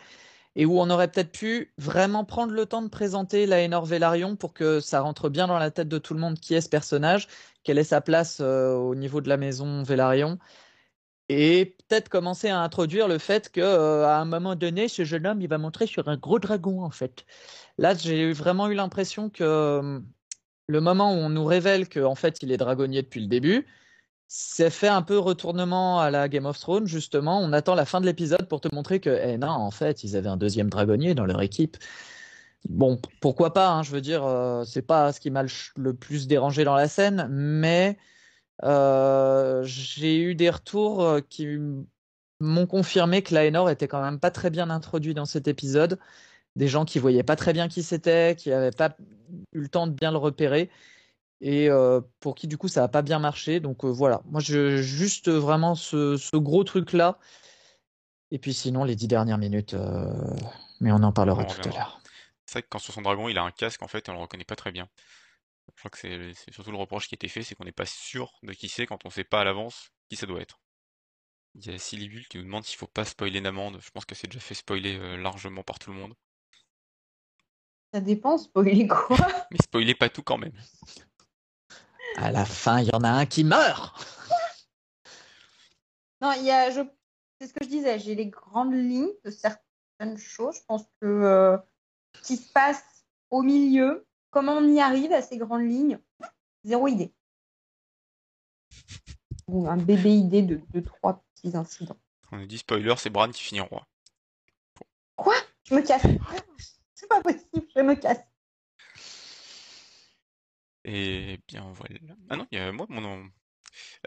et 0.58 0.66
où 0.66 0.80
on 0.82 0.90
aurait 0.90 1.10
peut-être 1.10 1.32
pu 1.32 1.72
vraiment 1.78 2.26
prendre 2.26 2.52
le 2.52 2.66
temps 2.66 2.82
de 2.82 2.90
présenter 2.90 3.46
l'Aénor 3.46 3.86
Velaryon 3.86 4.36
pour 4.36 4.54
que 4.54 4.80
ça 4.80 5.02
rentre 5.02 5.30
bien 5.30 5.48
dans 5.48 5.60
la 5.60 5.72
tête 5.72 5.88
de 5.88 6.00
tout 6.00 6.16
le 6.16 6.20
monde 6.20 6.40
qui 6.40 6.56
est 6.56 6.62
ce 6.62 6.70
personnage, 6.70 7.28
quelle 7.64 7.78
est 7.78 7.84
sa 7.86 8.02
place 8.02 8.40
euh, 8.42 8.74
au 8.74 8.96
niveau 8.96 9.22
de 9.22 9.30
la 9.30 9.38
maison 9.38 9.84
Velaryon. 9.84 10.40
et 11.30 11.78
peut-être 11.88 12.10
commencer 12.10 12.50
à 12.50 12.60
introduire 12.62 13.08
le 13.08 13.20
fait 13.20 13.52
que 13.52 13.62
à 14.04 14.18
un 14.20 14.26
moment 14.26 14.56
donné, 14.56 14.88
ce 14.88 15.04
jeune 15.06 15.28
homme, 15.28 15.42
il 15.42 15.48
va 15.48 15.58
montrer 15.60 15.88
sur 15.88 16.08
un 16.10 16.18
gros 16.18 16.40
dragon 16.40 16.84
en 16.84 16.92
fait. 16.92 17.26
Là, 17.78 17.94
j'ai 17.96 18.32
vraiment 18.34 18.68
eu 18.70 18.74
l'impression 18.76 19.30
que 19.30 20.02
le 20.68 20.82
moment 20.82 21.14
où 21.14 21.18
on 21.18 21.30
nous 21.30 21.46
révèle 21.46 21.88
qu'en 21.90 22.16
fait 22.16 22.42
il 22.42 22.52
est 22.52 22.58
dragonnier 22.58 23.04
depuis 23.04 23.22
le 23.22 23.28
début, 23.28 23.68
c'est 24.28 24.70
fait 24.70 24.88
un 24.90 25.02
peu 25.02 25.18
retournement 25.18 26.00
à 26.02 26.12
la 26.12 26.28
Game 26.28 26.46
of 26.46 26.60
Thrones, 26.60 26.88
justement. 26.88 27.40
On 27.40 27.54
attend 27.54 27.76
la 27.76 27.86
fin 27.86 28.02
de 28.02 28.06
l'épisode 28.06 28.48
pour 28.48 28.62
te 28.62 28.74
montrer 28.74 29.00
que, 29.00 29.10
eh 29.10 29.38
non, 29.38 29.48
en 29.48 29.72
fait, 29.72 30.04
ils 30.04 30.18
avaient 30.18 30.30
un 30.30 30.38
deuxième 30.38 30.70
dragonnier 30.70 31.16
dans 31.16 31.26
leur 31.26 31.42
équipe. 31.42 31.78
Bon, 32.70 33.00
pourquoi 33.22 33.54
pas, 33.54 33.70
hein, 33.70 33.84
je 33.84 33.92
veux 33.92 34.02
dire, 34.02 34.26
euh, 34.26 34.66
c'est 34.66 34.82
pas 34.82 35.14
ce 35.14 35.20
qui 35.22 35.32
m'a 35.32 35.44
le, 35.78 35.94
plus 35.94 36.28
dérangé 36.28 36.64
dans 36.66 36.76
la 36.76 36.90
scène, 36.90 37.28
mais 37.32 37.98
euh, 38.64 39.64
j'ai 39.64 40.20
eu 40.20 40.36
des 40.36 40.50
retours 40.50 41.04
euh, 41.04 41.22
qui 41.22 41.48
m'ont 42.42 42.68
confirmé 42.68 43.22
que 43.24 43.34
Laenor 43.34 43.70
était 43.70 43.88
quand 43.88 44.02
même 44.02 44.20
pas 44.20 44.32
très 44.32 44.50
bien 44.50 44.70
introduit 44.70 45.14
dans 45.14 45.26
cet 45.26 45.48
épisode. 45.48 46.00
Des 46.56 46.68
gens 46.68 46.86
qui 46.86 47.00
voyaient 47.00 47.24
pas 47.24 47.36
très 47.36 47.54
bien 47.54 47.68
qui 47.70 47.84
c'était, 47.84 48.36
qui 48.36 48.50
n'avaient 48.50 48.72
pas 48.72 48.98
eu 49.54 49.62
le 49.62 49.70
temps 49.70 49.88
de 49.88 49.94
bien 49.94 50.12
le 50.12 50.18
repérer 50.18 50.70
et 51.42 51.70
pour 52.20 52.36
qui 52.36 52.48
du 52.48 52.58
coup 52.58 52.68
ça 52.68 52.82
n'a 52.82 52.88
pas 52.88 53.02
bien 53.02 53.20
marché. 53.20 53.60
Donc 53.60 53.86
voilà, 53.86 54.22
moi 54.26 54.42
je 54.42 54.78
juste 54.78 55.30
vraiment 55.30 55.76
ce, 55.76 56.38
gros 56.38 56.64
truc 56.64 56.94
là. 56.94 57.20
Et 58.32 58.40
puis 58.40 58.54
sinon 58.54 58.84
les 58.84 58.96
dix 58.96 59.08
dernières 59.08 59.38
minutes, 59.38 59.76
mais 60.82 60.92
on 60.92 61.04
en 61.04 61.12
parlera 61.12 61.46
tout 61.46 61.70
à 61.70 61.72
l'heure. 61.72 62.02
C'est 62.46 62.54
vrai 62.54 62.64
que 62.64 62.68
quand 62.70 62.80
sur 62.80 62.94
son 62.94 63.02
dragon 63.02 63.28
il 63.30 63.38
a 63.38 63.44
un 63.44 63.52
casque 63.52 63.84
en 63.84 63.88
fait 63.88 64.10
on 64.10 64.14
le 64.14 64.20
reconnaît 64.20 64.46
pas 64.46 64.56
très 64.56 64.72
bien. 64.72 64.88
Je 65.76 65.82
crois 65.82 65.92
que 65.92 65.98
c'est 65.98 66.54
surtout 66.54 66.72
le 66.72 66.78
reproche 66.78 67.10
qui 67.10 67.16
a 67.16 67.18
été 67.18 67.28
fait, 67.28 67.44
c'est 67.44 67.56
qu'on 67.56 67.66
n'est 67.66 67.72
pas 67.74 67.86
sûr 67.86 68.32
de 68.44 68.54
qui 68.54 68.70
c'est 68.70 68.86
quand 68.86 69.06
on 69.06 69.10
sait 69.10 69.26
pas 69.26 69.42
à 69.42 69.44
l'avance 69.44 69.92
qui 70.10 70.16
ça 70.16 70.26
doit 70.26 70.42
être. 70.42 70.60
Il 71.56 71.66
y 71.66 71.74
a 71.74 71.78
Silibul 71.78 72.26
qui 72.28 72.38
nous 72.38 72.44
demande 72.44 72.64
s'il 72.64 72.78
faut 72.78 72.88
pas 72.88 73.04
spoiler 73.04 73.42
Namande. 73.42 73.80
Je 73.82 73.90
pense 73.90 74.06
que 74.06 74.16
c'est 74.16 74.28
déjà 74.28 74.40
fait 74.40 74.54
spoiler 74.54 75.18
largement 75.18 75.64
par 75.64 75.80
tout 75.80 75.92
le 75.92 75.98
monde. 75.98 76.14
Ça 77.94 78.00
dépend, 78.00 78.38
spoiler 78.38 78.88
quoi? 78.88 79.18
Mais 79.52 79.58
spoiler 79.62 79.96
pas 79.96 80.10
tout 80.10 80.22
quand 80.22 80.38
même. 80.38 80.54
À 82.16 82.32
la 82.32 82.46
fin, 82.46 82.80
il 82.80 82.88
y 82.88 82.96
en 82.96 83.04
a 83.04 83.10
un 83.10 83.26
qui 83.26 83.44
meurt. 83.44 84.06
non, 86.22 86.32
il 86.34 86.46
y 86.46 86.52
a, 86.52 86.72
je, 86.72 86.82
c'est 87.40 87.48
ce 87.48 87.54
que 87.54 87.64
je 87.64 87.70
disais, 87.70 88.00
j'ai 88.00 88.16
les 88.16 88.28
grandes 88.28 88.74
lignes 88.74 89.12
de 89.24 89.30
certaines 89.30 90.18
choses. 90.18 90.56
Je 90.56 90.62
pense 90.68 90.84
que 91.02 91.06
euh, 91.08 91.58
ce 92.16 92.22
qui 92.22 92.38
se 92.38 92.52
passe 92.52 92.84
au 93.30 93.44
milieu, 93.44 94.08
comment 94.32 94.54
on 94.54 94.68
y 94.68 94.80
arrive 94.80 95.12
à 95.14 95.22
ces 95.22 95.38
grandes 95.38 95.68
lignes, 95.68 96.00
zéro 96.64 96.88
idée. 96.88 97.14
Ou 99.48 99.68
un 99.70 99.78
bébé 99.78 100.14
idée 100.14 100.42
de 100.42 100.62
deux, 100.70 100.84
trois 100.84 101.24
petits 101.36 101.56
incidents. 101.56 101.98
On 102.32 102.42
a 102.42 102.46
dit 102.46 102.58
spoiler, 102.58 102.96
c'est 102.98 103.10
Bran 103.10 103.30
qui 103.30 103.42
finit 103.42 103.62
en 103.62 103.68
roi. 103.68 103.88
Quoi? 105.16 105.36
Je 105.64 105.76
me 105.76 105.82
casse. 105.82 106.04
C'est 106.94 107.08
pas 107.08 107.22
possible, 107.22 107.68
je 107.76 107.82
me 107.82 107.96
casse. 107.96 108.20
Et 110.88 111.38
bien 111.50 111.70
voilà. 111.74 111.96
Ah 112.30 112.38
non, 112.38 112.48
il 112.50 112.58
y 112.58 112.62
a 112.62 112.72
moi 112.72 112.86
mon 112.90 113.02
nom. 113.02 113.30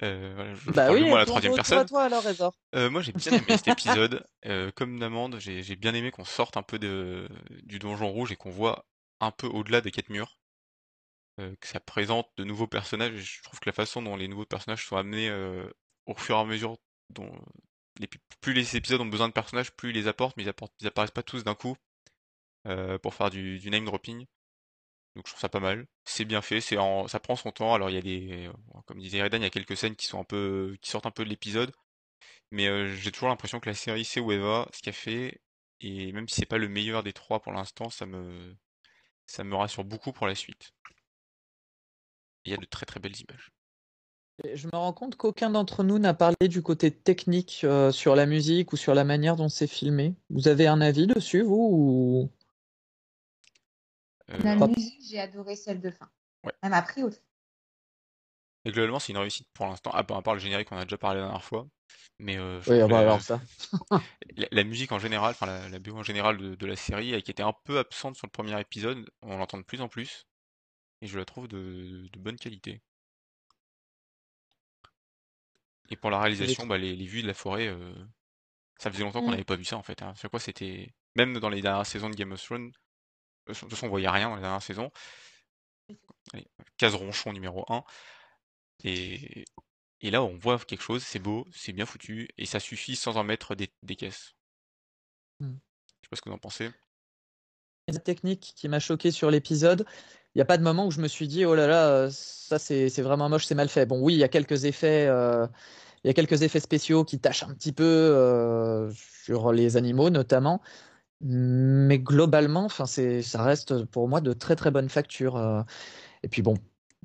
Euh, 0.03 0.33
voilà, 0.35 0.55
je, 0.55 0.71
bah 0.71 0.91
oui, 0.91 1.05
moi 1.05 1.19
la 1.19 1.27
troisième 1.27 1.55
personne. 1.55 1.87
Toi, 1.87 2.05
alors, 2.05 2.25
euh, 2.75 2.89
moi 2.89 3.03
j'ai 3.03 3.13
bien 3.13 3.33
aimé 3.33 3.45
cet 3.49 3.69
épisode. 3.69 4.27
Euh, 4.47 4.71
comme 4.75 4.99
Namande, 4.99 5.37
j'ai 5.39 5.77
bien 5.77 5.95
aimé 5.95 6.11
qu'on 6.11 6.25
sorte 6.25 6.57
un 6.57 6.63
peu 6.63 6.79
de, 6.79 7.29
du 7.65 7.79
donjon 7.79 8.11
rouge 8.11 8.33
et 8.33 8.37
qu'on 8.37 8.51
voit 8.51 8.87
un 9.21 9.31
peu 9.31 9.47
au-delà 9.47 9.83
des 9.83 9.91
quatre 9.91 10.09
murs. 10.09 10.39
Que 11.37 11.69
ça 11.69 11.81
présente 11.81 12.29
de 12.37 12.45
nouveaux 12.45 12.67
personnages. 12.67 13.15
Et 13.15 13.19
je 13.19 13.43
trouve 13.43 13.61
que 13.61 13.69
la 13.69 13.73
façon 13.73 14.03
dont 14.03 14.15
les 14.15 14.29
nouveaux 14.29 14.45
personnages 14.45 14.87
sont 14.87 14.97
amenés 14.97 15.31
au 16.05 16.15
fur 16.15 16.37
et 16.37 16.41
à 16.41 16.45
mesure, 16.45 16.77
dont 17.09 17.33
les, 17.99 18.09
plus 18.43 18.53
les 18.53 18.77
épisodes 18.77 19.01
ont 19.01 19.07
besoin 19.07 19.29
de 19.29 19.33
personnages, 19.33 19.73
plus 19.73 19.89
ils 19.89 19.95
les 19.95 20.07
apportent, 20.07 20.37
mais 20.37 20.43
ils, 20.43 20.51
apportent, 20.51 20.75
ils 20.81 20.87
apparaissent 20.87 21.13
pas 21.13 21.23
tous 21.23 21.43
d'un 21.43 21.55
coup 21.55 21.77
pour 23.03 23.15
faire 23.15 23.31
du, 23.31 23.59
du 23.59 23.71
name 23.71 23.87
dropping. 23.87 24.27
Donc 25.17 25.27
je 25.27 25.33
trouve 25.33 25.41
ça 25.41 25.49
pas 25.49 25.61
mal. 25.61 25.87
C'est 26.05 26.25
bien 26.25 26.43
fait, 26.43 26.61
c'est 26.61 26.79
en... 26.79 27.09
ça 27.09 27.21
prend 27.21 27.37
son 27.37 27.51
temps. 27.51 27.75
Alors 27.75 27.91
il 27.91 27.95
y 27.95 27.99
a 27.99 28.03
des, 28.03 28.51
comme 28.87 28.99
disait 29.01 29.23
Redan, 29.23 29.39
il 29.39 29.43
y 29.43 29.47
a 29.47 29.51
quelques 29.51 29.77
scènes 29.77 29.97
qui 29.97 30.07
sont 30.07 30.21
un 30.21 30.25
peu, 30.25 30.77
qui 30.81 30.91
sortent 30.91 31.07
un 31.07 31.11
peu 31.11 31.25
de 31.25 31.31
l'épisode, 31.31 31.73
mais 32.51 32.69
euh, 32.69 32.95
j'ai 32.95 33.13
toujours 33.13 33.29
l'impression 33.29 33.61
que 33.61 33.69
la 33.69 33.75
série 33.75 34.05
sait 34.05 34.21
où 34.21 34.33
elle 34.33 34.41
va, 34.41 34.69
ce 34.73 34.83
qu'elle 34.83 34.95
fait, 34.95 35.41
et 35.81 36.13
même 36.13 36.29
si 36.29 36.37
c'est 36.37 36.47
pas 36.47 36.59
le 36.59 36.69
meilleur 36.69 37.03
des 37.03 37.13
trois 37.13 37.41
pour 37.41 37.53
l'instant, 37.53 37.91
ça 37.91 38.07
me, 38.07 38.57
ça 39.27 39.45
me 39.45 39.57
rassure 39.57 39.85
beaucoup 39.85 40.13
pour 40.13 40.27
la 40.27 40.35
suite. 40.35 40.73
Il 42.45 42.53
y 42.53 42.55
a 42.55 42.59
de 42.59 42.67
très 42.67 42.87
très 42.87 43.01
belles 43.01 43.19
images. 43.21 43.51
Je 44.55 44.67
me 44.69 44.77
rends 44.77 44.95
compte 44.95 45.17
qu'aucun 45.17 45.51
d'entre 45.51 45.85
nous 45.85 45.99
n'a 45.99 46.15
parlé 46.15 46.49
du 46.49 46.63
côté 46.63 46.91
technique 46.91 47.61
euh, 47.65 47.93
sur 47.93 48.17
la 48.17 48.25
musique 48.25 48.73
ou 48.73 48.77
sur 48.77 48.95
la 48.95 49.05
manière 49.05 49.37
dont 49.37 49.51
c'est 49.51 49.67
filmé. 49.67 50.15
Vous 50.31 50.49
avez 50.49 50.67
un 50.67 50.81
avis 50.81 51.07
dessus, 51.07 51.43
vous 51.43 51.69
ou... 51.71 52.31
Euh, 54.33 54.39
la 54.43 54.67
musique, 54.67 55.01
j'ai 55.09 55.21
adoré 55.21 55.57
celle 55.57 55.81
de 55.81 55.91
fin. 55.91 56.11
Ouais. 56.45 56.53
Elle 56.63 56.71
m'a 56.71 56.83
pris 56.83 57.03
au 57.03 57.11
Et 58.65 58.71
globalement, 58.71 58.99
c'est 58.99 59.13
une 59.13 59.19
réussite 59.19 59.49
pour 59.53 59.67
l'instant, 59.67 59.91
à 59.91 60.05
part 60.05 60.35
le 60.35 60.41
générique, 60.41 60.71
on 60.73 60.77
a 60.77 60.85
déjà 60.85 60.99
parlé 60.99 61.21
la 61.21 61.27
dernière 61.27 61.45
fois. 61.45 61.67
Mais 62.19 62.37
euh, 62.39 62.61
oui, 62.67 62.83
on 62.83 62.89
va 62.89 63.03
voir 63.03 63.23
ça. 63.23 63.41
la, 64.51 64.65
musique 64.65 64.93
en 64.93 64.99
général, 64.99 65.31
enfin 65.31 65.47
la, 65.47 65.69
la 65.69 65.79
en 65.93 66.03
général 66.03 66.37
de, 66.37 66.67
la 66.67 66.77
série, 66.77 67.21
qui 67.23 67.31
était 67.31 67.43
un 67.43 67.55
peu 67.65 67.79
absente 67.79 68.17
sur 68.17 68.27
le 68.27 68.31
premier 68.31 68.59
épisode, 68.61 69.11
on 69.23 69.39
l'entend 69.39 69.59
de 69.59 69.63
plus 69.63 69.81
en 69.81 69.89
plus. 69.89 70.27
Et 71.03 71.07
je 71.07 71.19
la 71.19 71.25
trouve 71.25 71.49
de, 71.49 72.09
bonne 72.19 72.37
qualité. 72.37 72.83
Et 75.89 75.97
pour 75.97 76.11
la 76.11 76.21
réalisation, 76.21 76.67
bah, 76.67 76.79
les, 76.79 76.95
vues 77.07 77.23
de 77.23 77.27
la 77.27 77.35
forêt, 77.35 77.69
euh, 77.69 77.95
ça 78.79 78.91
faisait 78.91 79.03
longtemps 79.03 79.21
qu'on 79.21 79.29
mm. 79.29 79.33
n'avait 79.33 79.45
pas 79.45 79.57
vu 79.57 79.65
ça 79.65 79.77
en 79.77 79.83
fait. 79.83 80.03
Hein. 80.03 80.15
quoi, 80.31 80.39
c'était 80.39 80.93
même 81.17 81.39
dans 81.39 81.49
les 81.49 81.63
dernières 81.63 81.87
saisons 81.87 82.11
de 82.11 82.15
Game 82.15 82.33
of 82.33 82.43
Thrones, 82.43 82.71
de 83.51 83.59
toute 83.59 83.71
façon, 83.71 83.87
on 83.87 83.91
voyait 83.91 84.09
rien 84.09 84.29
dans 84.29 84.37
la 84.37 84.41
dernière 84.41 84.63
saison. 84.63 84.91
Case 86.77 86.95
ronchon 86.95 87.33
numéro 87.33 87.65
1. 87.69 87.85
Et, 88.85 89.45
et 90.01 90.11
là, 90.11 90.23
on 90.23 90.37
voit 90.37 90.59
quelque 90.59 90.83
chose, 90.83 91.03
c'est 91.03 91.19
beau, 91.19 91.47
c'est 91.53 91.73
bien 91.73 91.87
foutu, 91.87 92.29
et 92.39 92.47
ça 92.47 92.61
suffit 92.61 92.97
sans 92.97 93.17
en 93.17 93.25
mettre 93.25 93.55
des, 93.55 93.97
caisses. 93.97 94.35
Mmh. 95.41 95.51
Je 95.51 96.07
sais 96.07 96.09
pas 96.11 96.17
ce 96.17 96.23
que 96.23 96.29
vous 96.31 96.35
en 96.35 96.39
pensez. 96.39 96.71
La 97.89 97.99
technique 97.99 98.53
qui 98.57 98.69
m'a 98.69 98.81
choqué 98.81 99.11
sur 99.11 99.31
l'épisode, 99.31 99.85
il 100.35 100.39
n'y 100.39 100.43
a 100.43 100.47
pas 100.47 100.59
de 100.59 100.63
moment 100.63 100.87
où 100.87 100.91
je 100.91 101.01
me 101.01 101.09
suis 101.09 101.29
dit, 101.29 101.45
oh 101.45 101.55
là 101.55 101.67
là, 101.67 102.09
ça 102.11 102.59
c'est 102.59 103.03
vraiment 103.03 103.29
moche, 103.29 103.47
c'est 103.47 103.55
mal 103.55 103.69
fait. 103.69 103.85
Bon, 103.85 104.01
oui, 104.01 104.15
il 104.15 104.19
y 104.19 104.25
a 104.25 104.29
quelques 104.29 104.65
effets. 104.65 105.07
Euh, 105.09 105.47
il 106.03 106.07
y 106.07 106.11
a 106.11 106.15
quelques 106.15 106.43
effets 106.43 106.61
spéciaux 106.61 107.05
qui 107.05 107.19
tâchent 107.19 107.43
un 107.43 107.53
petit 107.53 107.73
peu 107.73 107.85
euh, 107.85 108.91
sur 109.25 109.53
les 109.53 109.77
animaux 109.77 110.09
notamment, 110.09 110.63
mais 111.23 111.99
globalement, 111.99 112.69
ça 112.69 113.43
reste 113.43 113.85
pour 113.87 114.09
moi 114.09 114.21
de 114.21 114.33
très 114.33 114.57
très 114.57 114.71
bonne 114.71 114.89
facture. 114.89 115.37
Euh. 115.37 115.63
Et 116.23 116.29
puis 116.29 116.43
bon, 116.43 116.55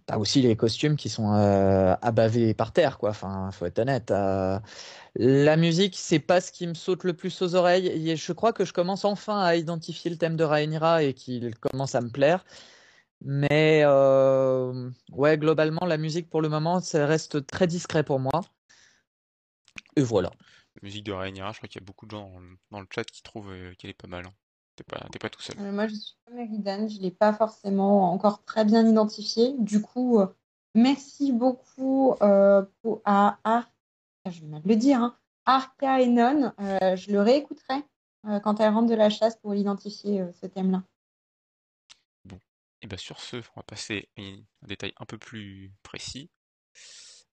t'as 0.05 0.17
aussi 0.17 0.41
les 0.41 0.55
costumes 0.55 0.95
qui 0.95 1.10
sont 1.10 1.34
euh, 1.34 1.95
abavés 2.01 2.53
par 2.53 2.72
terre, 2.74 2.98
quoi. 2.98 3.10
Enfin, 3.12 3.51
faut 3.51 3.65
être 3.65 3.79
honnête. 3.79 4.12
Euh. 4.12 4.60
la 5.15 5.57
musique, 5.57 5.95
c'est 5.98 6.19
pas 6.19 6.41
ce 6.41 6.51
qui 6.51 6.67
me 6.67 6.74
saute 6.75 7.03
le 7.03 7.13
plus 7.13 7.41
aux 7.41 7.55
oreilles. 7.55 7.88
Et 7.88 8.15
je 8.15 8.34
crois 8.34 8.53
que 8.53 8.65
je 8.65 8.74
commence 8.74 9.05
enfin 9.05 9.39
à 9.41 9.55
identifier 9.55 10.12
le 10.12 10.17
thème 10.17 10.38
de 10.38 10.43
Rhaenyra 10.45 11.03
et 11.03 11.13
qu'il 11.13 11.55
commence 11.60 11.95
à 11.95 12.01
me 12.01 12.10
plaire. 12.10 12.45
Mais 13.22 13.86
ouais, 15.12 15.38
globalement, 15.38 15.86
la 15.86 15.98
musique 15.98 16.29
pour 16.29 16.41
le 16.41 16.50
moment, 16.50 16.79
ça 16.81 17.05
reste 17.05 17.45
très 17.48 17.67
discret 17.67 18.03
pour 18.03 18.19
moi. 18.19 18.41
Et 19.98 20.01
voilà 20.03 20.31
musique 20.82 21.05
de 21.05 21.12
Rhaenyra, 21.12 21.51
je 21.51 21.58
crois 21.58 21.70
qu'il 21.70 21.82
y 21.82 21.84
a 21.84 21.86
beaucoup 21.86 22.05
de 22.05 22.12
gens 22.12 22.32
dans, 22.72 22.79
le 22.79 22.88
chat 22.94 23.03
qui 23.03 23.24
trouvent 23.24 23.51
euh, 23.51 23.74
qu'elle 23.77 23.89
est 23.89 23.94
pas 23.94 24.08
mal. 24.08 24.25
Hein. 24.25 24.34
T'es 24.75 24.84
pas, 24.84 25.00
pas 25.20 25.29
tout 25.29 25.41
seul. 25.41 25.55
Euh, 25.60 25.72
moi, 25.72 25.88
je 25.88 25.96
suis 25.96 26.15
comme 26.25 26.38
Eridan, 26.38 26.88
je 26.89 27.00
l'ai 27.00 27.12
pas 27.12 27.34
forcément 27.34 28.12
encore 28.12 28.44
très 28.44 28.65
bien 28.65 28.86
identifié. 28.86 29.55
Du 29.58 29.82
coup, 29.82 30.20
euh, 30.20 30.27
merci 30.74 31.32
beaucoup 31.32 32.15
pour, 32.82 33.01
à 33.05 33.39
Arc, 33.44 33.72
je 34.29 34.41
vais 34.41 34.48
mal 34.48 34.62
le 34.65 34.75
dire, 34.75 35.01
hein, 35.01 35.17
Arca 35.46 36.01
et 36.01 36.08
Non. 36.08 36.51
je 36.60 37.12
le 37.12 37.22
réécouterai 37.22 37.84
quand 38.44 38.60
elle 38.60 38.74
rentre 38.74 38.89
de 38.89 38.96
la 38.96 39.10
chasse 39.10 39.38
pour 39.38 39.55
identifier 39.55 40.25
ce 40.41 40.48
thème-là. 40.48 40.84
Bon, 42.25 42.39
et 42.82 42.88
bien 42.88 42.98
sur 42.98 43.22
ce, 43.22 43.38
on 43.38 43.60
va 43.60 43.63
passer 43.63 44.10
à 44.17 44.22
un 44.22 44.39
détail 44.63 44.94
un 44.98 45.05
peu 45.05 45.17
plus 45.17 45.72
précis. 45.84 46.29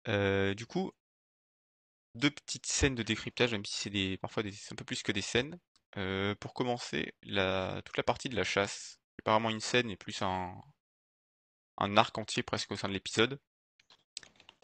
du 0.06 0.66
coup, 0.68 0.92
deux 2.14 2.30
petites 2.30 2.66
scènes 2.66 2.94
de 2.94 3.02
décryptage, 3.02 3.52
même 3.52 3.64
si 3.64 3.76
c'est 3.76 3.90
des, 3.90 4.16
parfois 4.18 4.42
des, 4.42 4.52
un 4.70 4.74
peu 4.76 4.84
plus 4.84 5.02
que 5.02 5.12
des 5.12 5.22
scènes. 5.22 5.58
Euh, 5.98 6.34
pour 6.36 6.54
commencer, 6.54 7.14
la, 7.22 7.82
toute 7.84 7.96
la 7.96 8.02
partie 8.02 8.28
de 8.28 8.36
la 8.36 8.44
chasse. 8.44 8.98
C'est 9.16 9.24
pas 9.24 9.32
vraiment 9.32 9.50
une 9.50 9.60
scène, 9.60 9.90
et 9.90 9.96
plus 9.96 10.22
un, 10.22 10.54
un 11.78 11.96
arc 11.96 12.16
entier 12.16 12.42
presque 12.42 12.72
au 12.72 12.76
sein 12.76 12.88
de 12.88 12.94
l'épisode. 12.94 13.38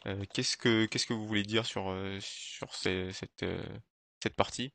Euh, 0.07 0.25
qu'est-ce 0.33 0.57
que 0.57 0.87
qu'est-ce 0.87 1.07
que 1.07 1.13
vous 1.13 1.27
voulez 1.27 1.43
dire 1.43 1.67
sur 1.67 1.91
euh, 1.91 2.19
sur 2.21 2.75
cette 2.75 3.45
cette 4.23 4.37
partie? 4.37 4.73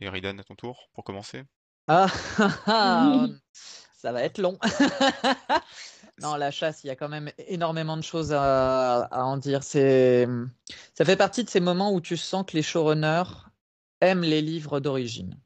Eridan 0.00 0.38
à 0.38 0.44
ton 0.44 0.54
tour 0.54 0.88
pour 0.92 1.04
commencer. 1.04 1.42
Ah, 1.88 2.06
ah, 2.38 2.56
ah 2.66 3.26
ça 4.00 4.12
va 4.12 4.22
être 4.22 4.38
long. 4.38 4.58
non, 6.22 6.36
la 6.36 6.50
chasse, 6.50 6.84
il 6.84 6.86
y 6.86 6.90
a 6.90 6.96
quand 6.96 7.08
même 7.08 7.30
énormément 7.48 7.96
de 7.96 8.02
choses 8.02 8.32
à, 8.32 9.08
en 9.12 9.36
dire. 9.36 9.62
C'est, 9.62 10.26
ça 10.94 11.04
fait 11.04 11.16
partie 11.16 11.44
de 11.44 11.50
ces 11.50 11.60
moments 11.60 11.92
où 11.92 12.00
tu 12.00 12.16
sens 12.16 12.44
que 12.46 12.56
les 12.56 12.62
showrunners 12.62 13.30
aiment 14.00 14.22
les 14.22 14.40
livres 14.40 14.80
d'origine. 14.80 15.38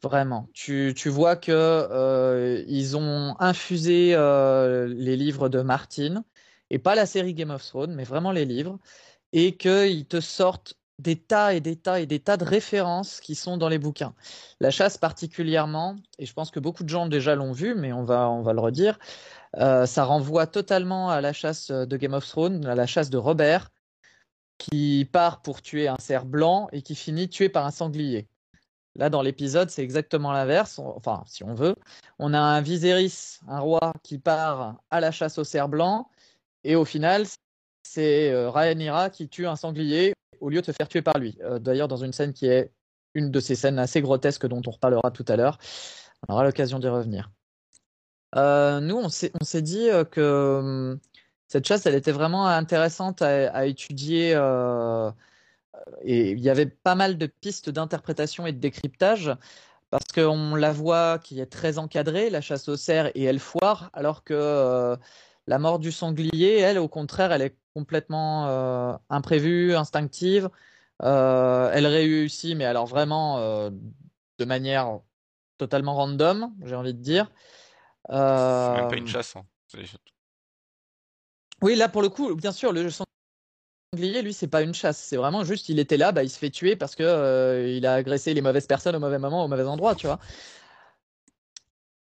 Vraiment. 0.00 0.48
Tu, 0.52 0.94
tu 0.96 1.08
vois 1.08 1.36
que 1.36 1.52
euh, 1.52 2.64
ils 2.68 2.96
ont 2.96 3.36
infusé 3.40 4.14
euh, 4.14 4.86
les 4.86 5.16
livres 5.16 5.48
de 5.48 5.60
Martin 5.62 6.24
et 6.70 6.78
pas 6.78 6.94
la 6.94 7.06
série 7.06 7.34
Game 7.34 7.50
of 7.50 7.64
Thrones, 7.64 7.94
mais 7.94 8.04
vraiment 8.04 8.32
les 8.32 8.44
livres, 8.44 8.78
et 9.32 9.56
qu'ils 9.56 10.06
te 10.06 10.20
sortent 10.20 10.74
des 10.98 11.16
tas 11.16 11.54
et 11.54 11.60
des 11.60 11.76
tas 11.76 12.00
et 12.00 12.06
des 12.06 12.20
tas 12.20 12.36
de 12.36 12.44
références 12.44 13.20
qui 13.20 13.34
sont 13.34 13.56
dans 13.56 13.68
les 13.68 13.78
bouquins. 13.78 14.14
La 14.60 14.70
chasse 14.70 14.98
particulièrement, 14.98 15.96
et 16.18 16.26
je 16.26 16.32
pense 16.32 16.50
que 16.50 16.60
beaucoup 16.60 16.84
de 16.84 16.88
gens 16.88 17.06
déjà 17.06 17.34
l'ont 17.34 17.52
vu, 17.52 17.74
mais 17.74 17.92
on 17.92 18.04
va, 18.04 18.28
on 18.30 18.42
va 18.42 18.52
le 18.52 18.60
redire, 18.60 18.98
euh, 19.56 19.86
ça 19.86 20.04
renvoie 20.04 20.46
totalement 20.46 21.10
à 21.10 21.20
la 21.20 21.32
chasse 21.32 21.70
de 21.70 21.96
Game 21.96 22.14
of 22.14 22.26
Thrones, 22.26 22.66
à 22.66 22.74
la 22.74 22.86
chasse 22.86 23.10
de 23.10 23.18
Robert, 23.18 23.70
qui 24.58 25.08
part 25.10 25.42
pour 25.42 25.62
tuer 25.62 25.88
un 25.88 25.98
cerf 25.98 26.24
blanc 26.24 26.68
et 26.72 26.82
qui 26.82 26.94
finit 26.94 27.28
tué 27.28 27.48
par 27.48 27.66
un 27.66 27.70
sanglier. 27.70 28.28
Là, 28.94 29.08
dans 29.08 29.22
l'épisode, 29.22 29.70
c'est 29.70 29.82
exactement 29.82 30.32
l'inverse. 30.32 30.78
Enfin, 30.78 31.24
si 31.26 31.42
on 31.44 31.54
veut, 31.54 31.74
on 32.18 32.34
a 32.34 32.38
un 32.38 32.60
Viserys, 32.60 33.38
un 33.48 33.58
roi, 33.58 33.94
qui 34.02 34.18
part 34.18 34.76
à 34.90 35.00
la 35.00 35.10
chasse 35.10 35.38
au 35.38 35.44
cerf 35.44 35.68
blanc, 35.68 36.10
et 36.64 36.76
au 36.76 36.84
final, 36.84 37.26
c'est 37.82 38.30
euh, 38.30 38.50
Rhaenyra 38.50 39.10
qui 39.10 39.28
tue 39.28 39.46
un 39.46 39.56
sanglier 39.56 40.14
au 40.40 40.48
lieu 40.48 40.60
de 40.60 40.66
se 40.66 40.72
faire 40.72 40.88
tuer 40.88 41.02
par 41.02 41.18
lui. 41.18 41.38
Euh, 41.42 41.58
d'ailleurs, 41.58 41.88
dans 41.88 41.96
une 41.96 42.12
scène 42.12 42.32
qui 42.32 42.46
est 42.46 42.72
une 43.14 43.30
de 43.30 43.40
ces 43.40 43.54
scènes 43.54 43.78
assez 43.78 44.00
grotesques 44.00 44.46
dont 44.46 44.62
on 44.66 44.70
reparlera 44.70 45.10
tout 45.10 45.24
à 45.28 45.36
l'heure. 45.36 45.58
On 46.28 46.32
aura 46.32 46.44
l'occasion 46.44 46.78
d'y 46.78 46.88
revenir. 46.88 47.30
Euh, 48.34 48.80
nous, 48.80 48.96
on 48.96 49.08
s'est 49.10 49.62
dit 49.62 49.88
que 50.10 50.58
hum, 50.60 51.00
cette 51.48 51.66
chasse, 51.66 51.84
elle 51.84 51.94
était 51.94 52.12
vraiment 52.12 52.46
intéressante 52.46 53.20
à, 53.20 53.66
étudier. 53.66 54.30
et 56.02 56.30
il 56.30 56.40
y 56.40 56.48
avait 56.48 56.66
pas 56.66 56.94
mal 56.94 57.18
de 57.18 57.26
pistes 57.26 57.68
d'interprétation 57.68 58.46
et 58.46 58.52
de 58.52 58.58
décryptage 58.58 59.36
parce 59.90 60.06
qu'on 60.06 60.54
la 60.54 60.72
voit 60.72 61.18
qui 61.18 61.40
est 61.40 61.46
très 61.46 61.76
encadrée, 61.76 62.30
la 62.30 62.40
chasse 62.40 62.68
au 62.68 62.76
cerf, 62.76 63.10
et 63.14 63.24
elle 63.24 63.38
foire, 63.38 63.90
alors 63.92 64.24
que 64.24 64.96
la 65.46 65.58
mort 65.58 65.78
du 65.78 65.92
sanglier, 65.92 66.58
elle, 66.60 66.78
au 66.78 66.88
contraire, 66.88 67.32
elle 67.32 67.42
est 67.42 67.56
complètement 67.74 68.48
euh, 68.48 68.96
imprévue, 69.10 69.74
instinctive. 69.74 70.48
Euh, 71.02 71.70
elle 71.72 71.86
réussit, 71.86 72.56
mais 72.56 72.64
alors 72.64 72.86
vraiment 72.86 73.38
euh, 73.38 73.70
de 74.38 74.44
manière 74.44 75.00
totalement 75.58 75.94
random, 75.94 76.52
j'ai 76.64 76.74
envie 76.74 76.94
de 76.94 77.00
dire. 77.00 77.30
C'est 78.08 78.14
même 78.14 78.88
pas 78.88 78.96
une 78.96 79.06
chasse. 79.06 79.36
Hein. 79.36 79.44
Oui, 81.62 81.76
là 81.76 81.88
pour 81.88 82.02
le 82.02 82.08
coup, 82.08 82.34
bien 82.34 82.52
sûr, 82.52 82.72
le 82.72 82.90
sanglier, 82.90 84.22
lui, 84.22 84.32
c'est 84.32 84.48
pas 84.48 84.62
une 84.62 84.74
chasse. 84.74 84.98
C'est 84.98 85.16
vraiment 85.16 85.44
juste, 85.44 85.68
il 85.68 85.78
était 85.78 85.96
là, 85.96 86.12
bah, 86.12 86.24
il 86.24 86.30
se 86.30 86.38
fait 86.38 86.50
tuer 86.50 86.76
parce 86.76 86.94
que 86.94 87.72
il 87.76 87.86
a 87.86 87.94
agressé 87.94 88.34
les 88.34 88.42
mauvaises 88.42 88.66
personnes 88.66 88.96
au 88.96 89.00
mauvais 89.00 89.18
moment, 89.18 89.44
au 89.44 89.48
mauvais 89.48 89.64
endroit, 89.64 89.94
tu 89.94 90.06
vois 90.06 90.18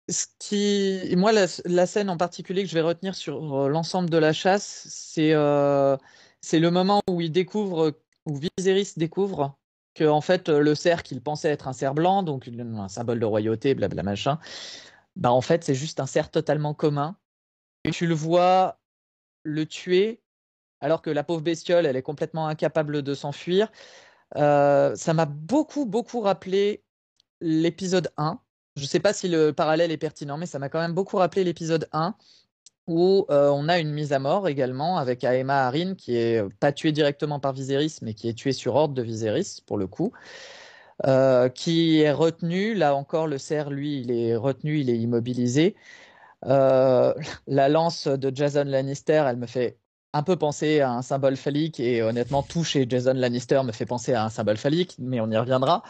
ce 0.09 0.25
qui, 0.39 1.15
moi, 1.15 1.31
la, 1.31 1.85
scène 1.85 2.09
en 2.09 2.17
particulier 2.17 2.63
que 2.63 2.69
je 2.69 2.75
vais 2.75 2.81
retenir 2.81 3.15
sur 3.15 3.55
euh, 3.55 3.69
l'ensemble 3.69 4.09
de 4.09 4.17
la 4.17 4.33
chasse, 4.33 4.85
c'est 4.89 5.33
euh, 5.33 5.97
c'est 6.41 6.59
le 6.59 6.71
moment 6.71 7.01
où 7.09 7.21
il 7.21 7.31
découvre, 7.31 7.97
où 8.25 8.39
Viserys 8.57 8.93
découvre 8.97 9.57
que 9.95 10.03
en 10.05 10.21
fait 10.21 10.49
le 10.49 10.75
cerf 10.75 11.03
qu'il 11.03 11.21
pensait 11.21 11.49
être 11.49 11.67
un 11.67 11.73
cerf 11.73 11.93
blanc, 11.93 12.23
donc 12.23 12.47
un 12.49 12.87
symbole 12.89 13.19
de 13.19 13.25
royauté, 13.25 13.75
blabla 13.75 14.03
machin, 14.03 14.39
bah 15.15 15.31
en 15.31 15.41
fait 15.41 15.63
c'est 15.63 15.75
juste 15.75 15.99
un 15.99 16.07
cerf 16.07 16.31
totalement 16.31 16.73
commun. 16.73 17.17
Et 17.85 17.91
tu 17.91 18.07
le 18.07 18.15
vois 18.15 18.79
le 19.43 19.65
tuer 19.65 20.21
alors 20.81 21.01
que 21.01 21.09
la 21.09 21.23
pauvre 21.23 21.41
bestiole, 21.41 21.85
elle 21.85 21.95
est 21.95 22.01
complètement 22.01 22.47
incapable 22.47 23.03
de 23.03 23.13
s'enfuir. 23.13 23.71
Euh, 24.37 24.95
ça 24.95 25.13
m'a 25.13 25.25
beaucoup 25.25 25.85
beaucoup 25.85 26.21
rappelé 26.21 26.83
l'épisode 27.41 28.11
1 28.17 28.39
je 28.75 28.81
ne 28.83 28.87
sais 28.87 28.99
pas 28.99 29.13
si 29.13 29.27
le 29.27 29.53
parallèle 29.53 29.91
est 29.91 29.97
pertinent, 29.97 30.37
mais 30.37 30.45
ça 30.45 30.59
m'a 30.59 30.69
quand 30.69 30.79
même 30.79 30.93
beaucoup 30.93 31.17
rappelé 31.17 31.43
l'épisode 31.43 31.87
1 31.91 32.15
où 32.87 33.25
euh, 33.29 33.49
on 33.49 33.69
a 33.69 33.79
une 33.79 33.91
mise 33.91 34.13
à 34.13 34.19
mort 34.19 34.47
également 34.47 34.97
avec 34.97 35.23
Aema 35.23 35.67
Harin 35.67 35.95
qui 35.95 36.17
est 36.17 36.41
euh, 36.41 36.49
pas 36.59 36.71
tuée 36.71 36.91
directement 36.91 37.39
par 37.39 37.53
Viserys, 37.53 37.99
mais 38.01 38.13
qui 38.13 38.27
est 38.27 38.33
tuée 38.33 38.51
sur 38.51 38.75
ordre 38.75 38.93
de 38.93 39.01
Viserys 39.01 39.61
pour 39.65 39.77
le 39.77 39.87
coup, 39.87 40.11
euh, 41.07 41.49
qui 41.49 42.01
est 42.01 42.11
retenu. 42.11 42.73
Là 42.73 42.95
encore, 42.95 43.27
le 43.27 43.37
cerf, 43.37 43.69
lui, 43.69 44.01
il 44.01 44.11
est 44.11 44.35
retenu, 44.35 44.79
il 44.79 44.89
est 44.89 44.97
immobilisé. 44.97 45.75
la 46.43 47.69
lance 47.69 48.07
de 48.07 48.35
Jason 48.35 48.65
Lannister, 48.65 49.23
elle 49.27 49.37
me 49.37 49.47
fait 49.47 49.77
un 50.13 50.23
peu 50.23 50.35
penser 50.35 50.81
à 50.81 50.91
un 50.91 51.01
symbole 51.01 51.37
phallique 51.37 51.79
et 51.79 52.03
honnêtement, 52.03 52.43
tout 52.43 52.63
chez 52.63 52.85
Jason 52.87 53.13
Lannister 53.13 53.61
me 53.63 53.71
fait 53.71 53.85
penser 53.85 54.13
à 54.13 54.25
un 54.25 54.29
symbole 54.29 54.57
phallique, 54.57 54.95
mais 54.99 55.21
on 55.21 55.31
y 55.31 55.37
reviendra 55.37 55.83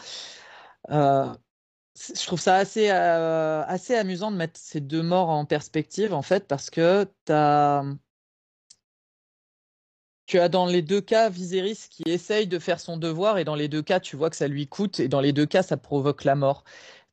je 1.96 2.26
trouve 2.26 2.40
ça 2.40 2.56
assez, 2.56 2.90
euh, 2.90 3.62
assez 3.66 3.94
amusant 3.94 4.30
de 4.30 4.36
mettre 4.36 4.58
ces 4.58 4.80
deux 4.80 5.02
morts 5.02 5.30
en 5.30 5.44
perspective, 5.44 6.12
en 6.12 6.22
fait, 6.22 6.46
parce 6.48 6.70
que 6.70 7.06
as... 7.28 7.84
tu 10.26 10.38
as 10.38 10.48
dans 10.48 10.66
les 10.66 10.82
deux 10.82 11.00
cas 11.00 11.28
Viserys 11.28 11.86
qui 11.90 12.02
essaye 12.06 12.46
de 12.46 12.58
faire 12.58 12.80
son 12.80 12.96
devoir, 12.96 13.38
et 13.38 13.44
dans 13.44 13.54
les 13.54 13.68
deux 13.68 13.82
cas, 13.82 14.00
tu 14.00 14.16
vois 14.16 14.30
que 14.30 14.36
ça 14.36 14.48
lui 14.48 14.66
coûte, 14.68 15.00
et 15.00 15.08
dans 15.08 15.20
les 15.20 15.32
deux 15.32 15.46
cas, 15.46 15.62
ça 15.62 15.76
provoque 15.76 16.24
la 16.24 16.34
mort. 16.34 16.64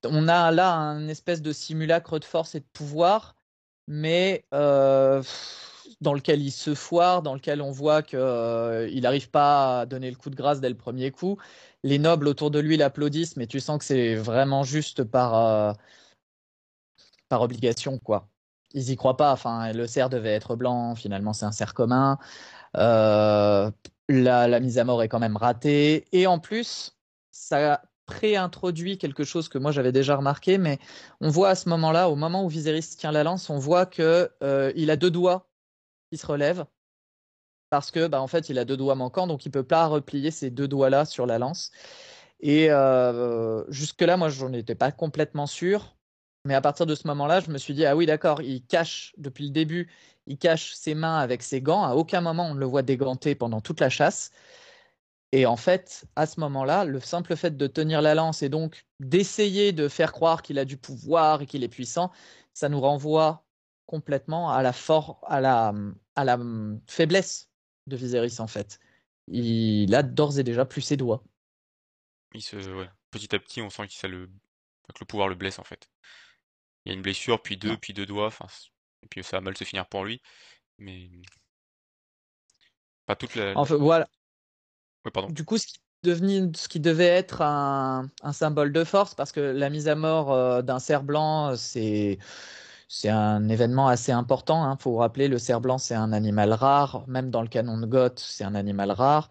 On 0.05 0.27
a 0.27 0.51
là 0.51 0.73
un 0.73 1.07
espèce 1.07 1.41
de 1.41 1.53
simulacre 1.53 2.19
de 2.19 2.25
force 2.25 2.55
et 2.55 2.59
de 2.61 2.65
pouvoir, 2.73 3.35
mais 3.87 4.45
euh, 4.53 5.23
dans 6.01 6.13
lequel 6.15 6.41
il 6.41 6.51
se 6.51 6.73
foire, 6.73 7.21
dans 7.21 7.35
lequel 7.35 7.61
on 7.61 7.71
voit 7.71 8.01
qu'il 8.01 8.19
euh, 8.19 9.01
n'arrive 9.01 9.29
pas 9.29 9.81
à 9.81 9.85
donner 9.85 10.09
le 10.09 10.15
coup 10.17 10.31
de 10.31 10.35
grâce 10.35 10.59
dès 10.59 10.69
le 10.69 10.75
premier 10.75 11.11
coup. 11.11 11.37
Les 11.83 11.99
nobles 11.99 12.27
autour 12.27 12.51
de 12.51 12.59
lui 12.59 12.75
l'applaudissent, 12.75 13.37
mais 13.37 13.47
tu 13.47 13.59
sens 13.59 13.77
que 13.77 13.85
c'est 13.85 14.15
vraiment 14.15 14.63
juste 14.63 15.03
par, 15.03 15.35
euh, 15.35 15.73
par 17.29 17.41
obligation, 17.41 17.99
quoi. 17.99 18.27
Ils 18.73 18.89
y 18.89 18.95
croient 18.95 19.17
pas. 19.17 19.31
Enfin, 19.31 19.73
le 19.73 19.87
cerf 19.87 20.09
devait 20.09 20.33
être 20.33 20.55
blanc. 20.55 20.95
Finalement, 20.95 21.33
c'est 21.33 21.45
un 21.45 21.51
cerf 21.51 21.73
commun. 21.73 22.17
Euh, 22.77 23.69
la, 24.09 24.59
mise 24.59 24.77
à 24.79 24.83
mort 24.85 25.03
est 25.03 25.09
quand 25.09 25.19
même 25.19 25.37
ratée. 25.37 26.05
Et 26.13 26.27
en 26.27 26.39
plus, 26.39 26.97
ça 27.31 27.81
préintroduit 28.05 28.97
quelque 28.97 29.23
chose 29.23 29.49
que 29.49 29.57
moi 29.57 29.71
j'avais 29.71 29.91
déjà 29.93 30.15
remarqué, 30.17 30.57
mais 30.57 30.79
on 31.21 31.29
voit 31.29 31.49
à 31.49 31.55
ce 31.55 31.69
moment-là, 31.69 32.09
au 32.09 32.15
moment 32.15 32.43
où 32.43 32.49
Viserys 32.49 32.81
tient 32.97 33.11
la 33.11 33.23
lance, 33.23 33.49
on 33.49 33.57
voit 33.57 33.85
que 33.85 34.29
il 34.75 34.89
a 34.91 34.95
deux 34.97 35.11
doigts 35.11 35.50
il 36.11 36.17
se 36.17 36.25
relève. 36.27 36.65
Parce 37.69 37.89
que 37.91 38.07
bah, 38.07 38.21
en 38.21 38.27
fait 38.27 38.49
il 38.49 38.59
a 38.59 38.65
deux 38.65 38.77
doigts 38.77 38.95
manquants 38.95 39.27
donc 39.27 39.45
il 39.45 39.51
peut 39.51 39.63
pas 39.63 39.87
replier 39.87 40.29
ces 40.31 40.49
deux 40.51 40.67
doigts 40.67 40.89
là 40.89 41.05
sur 41.05 41.25
la 41.25 41.39
lance. 41.39 41.71
Et 42.41 42.71
euh, 42.71 43.63
jusque 43.71 44.01
là 44.01 44.17
moi 44.17 44.29
j'en 44.29 44.51
étais 44.53 44.75
pas 44.75 44.91
complètement 44.91 45.47
sûr. 45.47 45.95
Mais 46.45 46.55
à 46.55 46.61
partir 46.61 46.85
de 46.85 46.95
ce 46.95 47.07
moment 47.07 47.27
là 47.27 47.39
je 47.39 47.49
me 47.51 47.57
suis 47.57 47.73
dit 47.73 47.85
ah 47.85 47.95
oui 47.95 48.05
d'accord 48.05 48.41
il 48.41 48.65
cache 48.65 49.13
depuis 49.17 49.45
le 49.45 49.51
début 49.51 49.89
il 50.27 50.37
cache 50.37 50.73
ses 50.73 50.95
mains 50.95 51.17
avec 51.19 51.43
ses 51.43 51.61
gants. 51.61 51.83
À 51.83 51.95
aucun 51.95 52.21
moment 52.21 52.47
on 52.49 52.55
ne 52.55 52.59
le 52.59 52.65
voit 52.65 52.83
déganté 52.83 53.35
pendant 53.35 53.61
toute 53.61 53.79
la 53.79 53.89
chasse. 53.89 54.31
Et 55.31 55.45
en 55.45 55.55
fait 55.55 56.05
à 56.17 56.25
ce 56.25 56.39
moment 56.41 56.65
là 56.65 56.83
le 56.83 56.99
simple 56.99 57.35
fait 57.37 57.55
de 57.55 57.67
tenir 57.67 58.01
la 58.01 58.15
lance 58.15 58.43
et 58.43 58.49
donc 58.49 58.85
d'essayer 58.99 59.71
de 59.71 59.87
faire 59.87 60.11
croire 60.11 60.41
qu'il 60.41 60.59
a 60.59 60.65
du 60.65 60.77
pouvoir 60.77 61.41
et 61.41 61.45
qu'il 61.45 61.63
est 61.63 61.69
puissant 61.69 62.11
ça 62.53 62.69
nous 62.69 62.81
renvoie 62.81 63.45
complètement 63.91 64.49
à 64.49 64.63
la, 64.63 64.73
à 65.27 65.41
la, 65.41 65.73
à 66.15 66.23
la 66.23 66.39
faiblesse 66.87 67.49
de 67.87 67.97
Viserys 67.97 68.39
en 68.39 68.47
fait. 68.47 68.79
Il 69.27 69.93
a 69.93 70.01
d'ores 70.01 70.39
et 70.39 70.43
déjà 70.43 70.65
plus 70.65 70.81
ses 70.81 70.95
doigts. 70.97 71.23
Il 72.33 72.41
se, 72.41 72.55
Petit 73.11 73.35
à 73.35 73.39
petit, 73.39 73.61
on 73.61 73.69
sent 73.69 73.87
que, 73.87 73.93
ça 73.93 74.07
le... 74.07 74.27
que 74.27 74.99
le 75.01 75.05
pouvoir 75.05 75.27
le 75.27 75.35
blesse 75.35 75.59
en 75.59 75.65
fait. 75.65 75.89
Il 76.85 76.89
y 76.89 76.91
a 76.93 76.95
une 76.95 77.01
blessure, 77.01 77.41
puis 77.41 77.57
deux, 77.57 77.77
puis 77.77 77.93
deux 77.93 78.05
doigts, 78.05 78.27
enfin, 78.27 78.47
et 79.03 79.07
puis 79.07 79.23
ça 79.23 79.37
va 79.37 79.41
mal 79.41 79.57
se 79.57 79.65
finir 79.65 79.85
pour 79.87 80.05
lui. 80.05 80.21
Mais 80.79 81.09
pas 83.05 83.15
toute 83.15 83.35
la. 83.35 83.53
Enfin 83.57 83.75
voilà. 83.75 84.07
pardon. 85.13 85.29
Du 85.29 85.43
coup, 85.43 85.57
ce 85.57 85.67
qui, 85.67 85.79
ce 86.05 86.67
qui 86.67 86.79
devait 86.79 87.05
être 87.05 87.41
un, 87.41 88.09
un, 88.23 88.33
symbole 88.33 88.71
de 88.71 88.83
force, 88.85 89.13
parce 89.13 89.33
que 89.33 89.41
la 89.41 89.69
mise 89.69 89.89
à 89.89 89.95
mort 89.95 90.31
euh, 90.31 90.61
d'un 90.61 90.79
cerf 90.79 91.03
blanc, 91.03 91.55
c'est 91.57 92.17
c'est 92.93 93.09
un 93.09 93.47
événement 93.47 93.87
assez 93.87 94.11
important. 94.11 94.65
Il 94.65 94.67
hein. 94.67 94.77
faut 94.77 94.91
vous 94.91 94.97
rappeler, 94.97 95.29
le 95.29 95.37
cerf 95.37 95.61
blanc, 95.61 95.77
c'est 95.77 95.95
un 95.95 96.11
animal 96.11 96.51
rare. 96.51 97.05
Même 97.07 97.29
dans 97.31 97.41
le 97.41 97.47
canon 97.47 97.77
de 97.77 97.85
Goth, 97.85 98.19
c'est 98.19 98.43
un 98.43 98.53
animal 98.53 98.91
rare. 98.91 99.29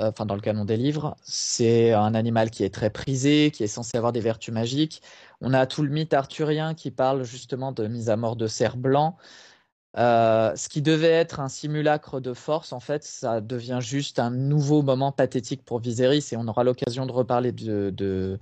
Euh, 0.00 0.10
enfin, 0.10 0.26
dans 0.26 0.34
le 0.34 0.40
canon 0.40 0.64
des 0.64 0.76
livres. 0.76 1.16
C'est 1.22 1.92
un 1.92 2.14
animal 2.16 2.50
qui 2.50 2.64
est 2.64 2.74
très 2.74 2.90
prisé, 2.90 3.52
qui 3.52 3.62
est 3.62 3.68
censé 3.68 3.96
avoir 3.96 4.12
des 4.12 4.20
vertus 4.20 4.52
magiques. 4.52 5.02
On 5.40 5.54
a 5.54 5.66
tout 5.66 5.82
le 5.82 5.90
mythe 5.90 6.14
arthurien 6.14 6.74
qui 6.74 6.90
parle 6.90 7.22
justement 7.24 7.70
de 7.72 7.86
mise 7.86 8.10
à 8.10 8.16
mort 8.16 8.34
de 8.34 8.48
cerfs 8.48 8.76
blancs. 8.76 9.14
Euh, 9.98 10.54
ce 10.56 10.68
qui 10.68 10.82
devait 10.82 11.06
être 11.08 11.38
un 11.40 11.48
simulacre 11.48 12.20
de 12.20 12.34
force, 12.34 12.72
en 12.72 12.80
fait, 12.80 13.04
ça 13.04 13.40
devient 13.40 13.78
juste 13.80 14.18
un 14.18 14.30
nouveau 14.30 14.82
moment 14.82 15.12
pathétique 15.12 15.64
pour 15.64 15.78
Viserys 15.80 16.26
et 16.32 16.36
on 16.36 16.48
aura 16.48 16.64
l'occasion 16.64 17.06
de 17.06 17.12
reparler 17.12 17.52
de, 17.52 17.90
de, 17.90 18.38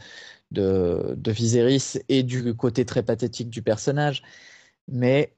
de, 0.51 1.31
Viserys 1.31 2.01
et 2.09 2.23
du 2.23 2.55
côté 2.55 2.85
très 2.87 3.03
pathétique 3.03 3.51
du 3.51 3.63
personnage. 3.63 4.23
Mais 4.89 5.35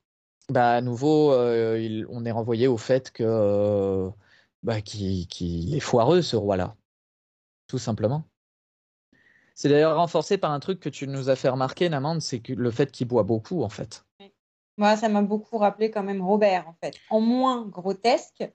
bah, 0.49 0.77
à 0.77 0.81
nouveau, 0.81 1.33
euh, 1.33 2.05
on 2.09 2.25
est 2.25 2.31
renvoyé 2.31 2.69
au 2.69 2.77
fait 2.77 3.11
que 3.11 3.25
euh, 3.27 4.11
bah, 4.63 4.81
qu'il 4.81 5.75
est 5.75 5.81
foireux 5.81 6.23
ce 6.23 6.37
roi-là, 6.37 6.77
tout 7.67 7.79
simplement. 7.79 8.25
C'est 9.55 9.69
d'ailleurs 9.69 9.97
renforcé 9.97 10.37
par 10.37 10.51
un 10.51 10.61
truc 10.61 10.81
que 10.81 10.89
tu 10.89 11.09
nous 11.09 11.31
as 11.31 11.37
fait 11.37 11.49
remarquer, 11.49 11.89
Namande, 11.89 12.21
c'est 12.21 12.47
le 12.49 12.71
fait 12.71 12.93
qu'il 12.93 13.09
boit 13.09 13.23
beaucoup, 13.23 13.63
en 13.63 13.71
fait. 13.71 14.05
Moi, 14.77 14.97
ça 14.97 15.09
m'a 15.09 15.23
beaucoup 15.23 15.57
rappelé 15.57 15.91
quand 15.91 16.03
même 16.03 16.21
Robert, 16.21 16.69
en 16.69 16.75
fait. 16.75 16.95
En 17.09 17.21
moins 17.21 17.65
grotesque, 17.65 18.47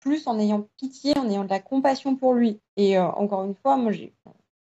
plus 0.00 0.26
en 0.26 0.38
ayant 0.40 0.68
pitié, 0.76 1.16
en 1.16 1.30
ayant 1.30 1.44
de 1.44 1.50
la 1.50 1.60
compassion 1.60 2.16
pour 2.16 2.34
lui. 2.34 2.60
Et 2.76 2.98
euh, 2.98 3.06
encore 3.06 3.44
une 3.44 3.54
fois, 3.54 3.76
moi, 3.76 3.92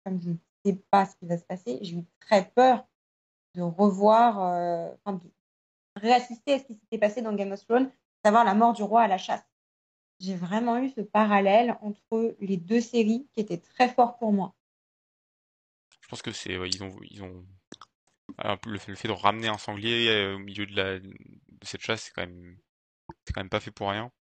comme 0.05 0.21
je 0.21 0.29
ne 0.29 0.35
sais 0.65 0.81
pas 0.89 1.05
ce 1.05 1.15
qui 1.17 1.25
va 1.25 1.37
se 1.37 1.43
passer, 1.43 1.77
j'ai 1.81 1.97
eu 1.97 2.05
très 2.21 2.49
peur 2.55 2.87
de 3.55 3.61
revoir, 3.61 4.93
réassister 5.99 6.53
à 6.53 6.59
ce 6.59 6.65
qui 6.65 6.75
s'était 6.75 6.97
passé 6.97 7.21
dans 7.21 7.33
Game 7.33 7.51
of 7.51 7.65
Thrones, 7.65 7.91
savoir 8.23 8.43
la 8.43 8.53
mort 8.53 8.73
du 8.73 8.83
roi 8.83 9.03
à 9.03 9.07
la 9.07 9.17
chasse. 9.17 9.45
J'ai 10.19 10.35
vraiment 10.35 10.77
eu 10.77 10.89
ce 10.89 11.01
parallèle 11.01 11.77
entre 11.81 12.35
les 12.39 12.57
deux 12.57 12.81
séries 12.81 13.27
qui 13.33 13.39
était 13.39 13.57
très 13.57 13.87
fort 13.89 14.17
pour 14.17 14.33
moi. 14.33 14.53
Je 16.01 16.07
pense 16.09 16.21
que 16.21 16.31
c'est, 16.31 16.53
ils 16.53 16.83
ont, 16.83 16.95
ils 17.09 17.23
ont 17.23 17.45
le, 18.65 18.77
fait 18.77 19.07
de 19.07 19.13
ramener 19.13 19.47
un 19.47 19.57
sanglier 19.57 20.09
euh, 20.09 20.35
au 20.35 20.39
milieu 20.39 20.65
de, 20.65 20.75
la, 20.75 20.99
de 20.99 21.09
cette 21.63 21.81
chasse, 21.81 22.03
c'est 22.03 22.11
quand 22.11 22.25
même, 22.25 22.57
c'est 23.25 23.33
quand 23.33 23.41
même 23.41 23.49
pas 23.49 23.59
fait 23.59 23.71
pour 23.71 23.89
rien. 23.89 24.11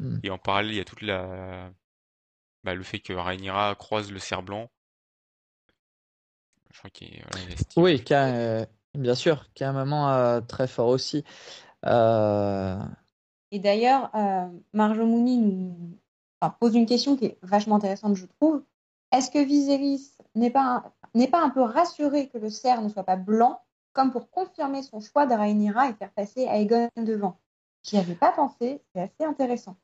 Mmh. 0.00 0.18
Et 0.22 0.30
en 0.30 0.38
parallèle, 0.38 0.72
il 0.72 0.76
y 0.76 0.80
a 0.80 0.84
toute 0.84 1.02
la, 1.02 1.72
bah, 2.64 2.74
le 2.74 2.82
fait 2.82 2.98
que 2.98 3.12
Rhaenyra 3.12 3.74
croise 3.76 4.10
le 4.10 4.18
cerf 4.18 4.42
blanc. 4.42 4.70
Je 6.72 6.78
crois 6.78 6.90
qu'il 6.90 7.24
Oui, 7.76 8.04
euh, 8.10 8.66
bien 8.96 9.14
sûr, 9.14 9.46
qui 9.54 9.62
est 9.62 9.66
un 9.66 9.72
moment 9.72 10.10
euh, 10.10 10.40
très 10.40 10.66
fort 10.66 10.88
aussi. 10.88 11.24
Et 11.84 13.58
d'ailleurs, 13.60 14.10
Marjomouni 14.72 15.38
nous 15.38 15.98
pose 16.58 16.74
une 16.74 16.86
question 16.86 17.16
qui 17.16 17.26
est 17.26 17.38
vachement 17.42 17.76
intéressante, 17.76 18.16
je 18.16 18.26
trouve. 18.26 18.62
Est-ce 19.12 19.30
que 19.30 19.38
Viserys 19.38 20.10
n'est 20.34 20.50
pas 20.50 20.92
n'est 21.14 21.28
pas 21.28 21.42
un 21.42 21.50
peu 21.50 21.62
rassuré 21.62 22.28
que 22.28 22.38
le 22.38 22.50
cerf 22.50 22.82
ne 22.82 22.88
soit 22.88 23.04
pas 23.04 23.16
blanc, 23.16 23.62
comme 23.92 24.10
pour 24.10 24.30
confirmer 24.30 24.82
son 24.82 25.00
choix 25.00 25.26
de 25.26 25.32
Rhaenyra 25.32 25.88
et 25.88 25.94
faire 25.94 26.10
passer 26.10 26.42
Aegon 26.42 26.88
devant? 26.96 27.38
J'y 27.82 27.96
avais 27.96 28.14
pas 28.14 28.32
pensé, 28.32 28.82
c'est 28.94 29.00
assez 29.00 29.24
intéressant. 29.24 29.76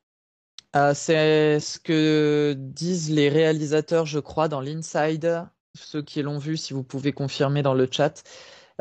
Euh, 0.75 0.93
c'est 0.93 1.59
ce 1.59 1.79
que 1.79 2.55
disent 2.57 3.11
les 3.11 3.29
réalisateurs, 3.29 4.05
je 4.05 4.19
crois, 4.19 4.47
dans 4.47 4.59
l'Inside. 4.59 5.47
Ceux 5.75 6.01
qui 6.01 6.21
l'ont 6.21 6.37
vu, 6.37 6.57
si 6.57 6.73
vous 6.73 6.83
pouvez 6.83 7.13
confirmer 7.13 7.61
dans 7.63 7.73
le 7.73 7.87
chat. 7.89 8.23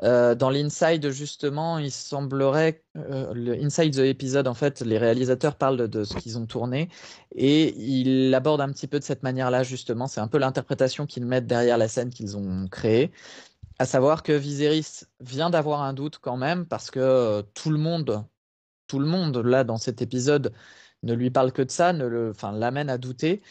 Euh, 0.03 0.35
dans 0.35 0.51
l'Inside, 0.51 1.11
justement, 1.11 1.79
il 1.79 1.93
semblerait, 1.93 2.83
euh, 2.97 3.33
le 3.35 3.55
Inside 3.55 3.95
the 3.95 3.99
Episode, 4.01 4.49
en 4.49 4.55
fait, 4.55 4.81
les 4.81 4.99
réalisateurs 4.99 5.57
parlent 5.57 5.89
de, 5.89 6.05
ce 6.05 6.15
qu'ils 6.17 6.39
ont 6.39 6.47
tourné 6.47 6.89
et 7.35 7.75
ils 7.79 8.31
l'abordent 8.31 8.63
un 8.63 8.73
petit 8.73 8.89
peu 8.89 8.99
de 8.99 9.05
cette 9.05 9.23
manière-là, 9.23 9.63
justement. 9.63 10.09
C'est 10.09 10.21
un 10.21 10.27
peu 10.29 10.39
l'interprétation 10.39 11.07
qu'ils 11.07 11.25
mettent 11.27 11.47
derrière 11.47 11.79
la 11.79 11.89
scène 11.89 12.11
qu'ils 12.11 12.37
ont 12.37 12.67
créée. 12.69 13.13
À 13.79 13.87
savoir 13.87 14.23
que 14.23 14.33
Viserys 14.33 15.07
vient 15.21 15.51
d'avoir 15.51 15.83
un 15.83 15.93
doute 15.95 16.19
quand 16.19 16.37
même 16.37 16.67
parce 16.67 16.91
que 16.91 17.01
euh, 17.01 17.43
tout 17.55 17.71
le 17.71 17.79
monde, 17.79 18.25
tout 18.89 18.99
le 18.99 19.07
monde, 19.07 19.37
là, 19.39 19.65
dans 19.65 19.79
cet 19.79 20.03
épisode, 20.03 20.53
ne 21.05 21.15
lui 21.15 21.31
parle 21.31 21.53
que 21.53 21.63
de 21.63 21.71
ça, 21.71 21.93
ne 21.93 22.07
le, 22.07 22.31
enfin, 22.31 22.53
l'amène 22.53 22.91
à 22.91 22.99
douter. 22.99 23.43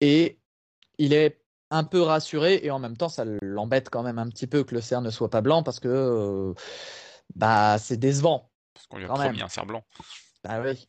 et 0.00 0.38
il 0.98 1.12
est 1.12 1.40
un 1.70 1.84
peu 1.84 2.00
rassuré 2.00 2.60
et 2.62 2.70
en 2.70 2.78
même 2.78 2.96
temps 2.96 3.08
ça 3.08 3.24
l'embête 3.42 3.90
quand 3.90 4.02
même 4.02 4.18
un 4.18 4.28
petit 4.28 4.46
peu 4.46 4.64
que 4.64 4.74
le 4.74 4.80
cerf 4.80 5.02
ne 5.02 5.10
soit 5.10 5.30
pas 5.30 5.40
blanc 5.40 5.62
parce 5.62 5.80
que 5.80 5.88
euh, 5.88 6.54
bah 7.34 7.78
c'est 7.78 7.96
décevant. 7.96 8.50
Parce 8.74 8.86
qu'on 8.86 8.98
lui 8.98 9.04
a 9.04 9.08
promis 9.08 9.42
un 9.42 9.48
cerf 9.48 9.66
blanc. 9.66 9.84
Bah 10.44 10.60
oui. 10.64 10.88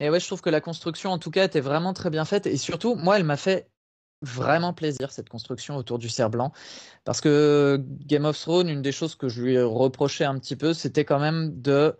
Et 0.00 0.10
ouais, 0.10 0.18
je 0.18 0.26
trouve 0.26 0.40
que 0.40 0.50
la 0.50 0.60
construction 0.60 1.12
en 1.12 1.18
tout 1.18 1.30
cas 1.30 1.44
était 1.44 1.60
vraiment 1.60 1.92
très 1.92 2.10
bien 2.10 2.24
faite 2.24 2.46
et 2.46 2.56
surtout 2.56 2.96
moi 2.96 3.16
elle 3.16 3.24
m'a 3.24 3.36
fait 3.36 3.70
vraiment 4.22 4.72
plaisir 4.72 5.10
cette 5.10 5.28
construction 5.28 5.76
autour 5.76 5.98
du 5.98 6.08
cerf 6.08 6.30
blanc 6.30 6.52
parce 7.04 7.20
que 7.20 7.84
Game 8.06 8.24
of 8.24 8.38
Thrones 8.38 8.68
une 8.68 8.82
des 8.82 8.92
choses 8.92 9.16
que 9.16 9.28
je 9.28 9.42
lui 9.42 9.60
reprochais 9.60 10.24
un 10.24 10.38
petit 10.38 10.54
peu 10.54 10.74
c'était 10.74 11.04
quand 11.04 11.18
même 11.18 11.60
de 11.60 11.96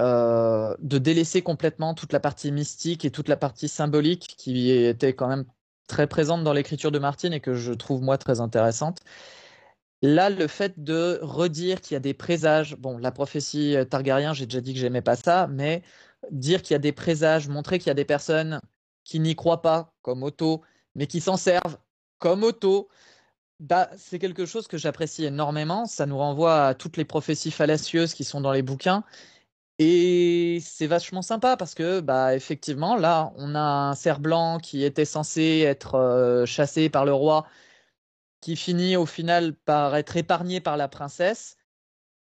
euh, 0.00 0.74
de 0.78 0.98
délaisser 0.98 1.42
complètement 1.42 1.94
toute 1.94 2.12
la 2.12 2.20
partie 2.20 2.52
mystique 2.52 3.04
et 3.04 3.10
toute 3.10 3.28
la 3.28 3.36
partie 3.36 3.68
symbolique 3.68 4.34
qui 4.38 4.70
était 4.70 5.14
quand 5.14 5.28
même 5.28 5.44
très 5.90 6.06
présente 6.06 6.44
dans 6.44 6.52
l'écriture 6.52 6.92
de 6.92 6.98
Martine 6.98 7.32
et 7.32 7.40
que 7.40 7.54
je 7.54 7.72
trouve 7.72 8.00
moi 8.00 8.16
très 8.16 8.40
intéressante. 8.40 9.00
Là, 10.02 10.30
le 10.30 10.46
fait 10.46 10.82
de 10.82 11.18
redire 11.22 11.80
qu'il 11.82 11.94
y 11.94 11.96
a 11.96 12.00
des 12.00 12.14
présages, 12.14 12.76
bon, 12.76 12.96
la 12.96 13.12
prophétie 13.12 13.76
euh, 13.76 13.84
Targaryen, 13.84 14.32
j'ai 14.32 14.46
déjà 14.46 14.62
dit 14.62 14.72
que 14.72 14.80
j'aimais 14.80 15.02
pas 15.02 15.16
ça, 15.16 15.46
mais 15.48 15.82
dire 16.30 16.62
qu'il 16.62 16.72
y 16.74 16.76
a 16.76 16.78
des 16.78 16.92
présages, 16.92 17.48
montrer 17.48 17.78
qu'il 17.78 17.88
y 17.88 17.90
a 17.90 17.94
des 17.94 18.06
personnes 18.06 18.60
qui 19.04 19.20
n'y 19.20 19.36
croient 19.36 19.62
pas, 19.62 19.92
comme 20.02 20.22
Otto, 20.22 20.62
mais 20.94 21.06
qui 21.06 21.20
s'en 21.20 21.36
servent, 21.36 21.78
comme 22.18 22.44
Otto, 22.44 22.88
bah, 23.60 23.90
c'est 23.98 24.18
quelque 24.18 24.46
chose 24.46 24.68
que 24.68 24.78
j'apprécie 24.78 25.24
énormément. 25.24 25.86
Ça 25.86 26.06
nous 26.06 26.16
renvoie 26.18 26.66
à 26.68 26.74
toutes 26.74 26.96
les 26.96 27.04
prophéties 27.04 27.50
fallacieuses 27.50 28.14
qui 28.14 28.24
sont 28.24 28.40
dans 28.40 28.52
les 28.52 28.62
bouquins. 28.62 29.04
Et 29.82 30.58
c'est 30.62 30.86
vachement 30.86 31.22
sympa 31.22 31.56
parce 31.56 31.74
que, 31.74 32.00
bah, 32.00 32.36
effectivement, 32.36 32.96
là, 32.96 33.32
on 33.36 33.54
a 33.54 33.60
un 33.60 33.94
cerf 33.94 34.20
blanc 34.20 34.58
qui 34.58 34.84
était 34.84 35.06
censé 35.06 35.60
être 35.66 35.94
euh, 35.94 36.44
chassé 36.44 36.90
par 36.90 37.06
le 37.06 37.14
roi, 37.14 37.46
qui 38.40 38.56
finit 38.56 38.96
au 38.96 39.06
final 39.06 39.54
par 39.54 39.96
être 39.96 40.16
épargné 40.18 40.60
par 40.60 40.76
la 40.76 40.88
princesse. 40.88 41.56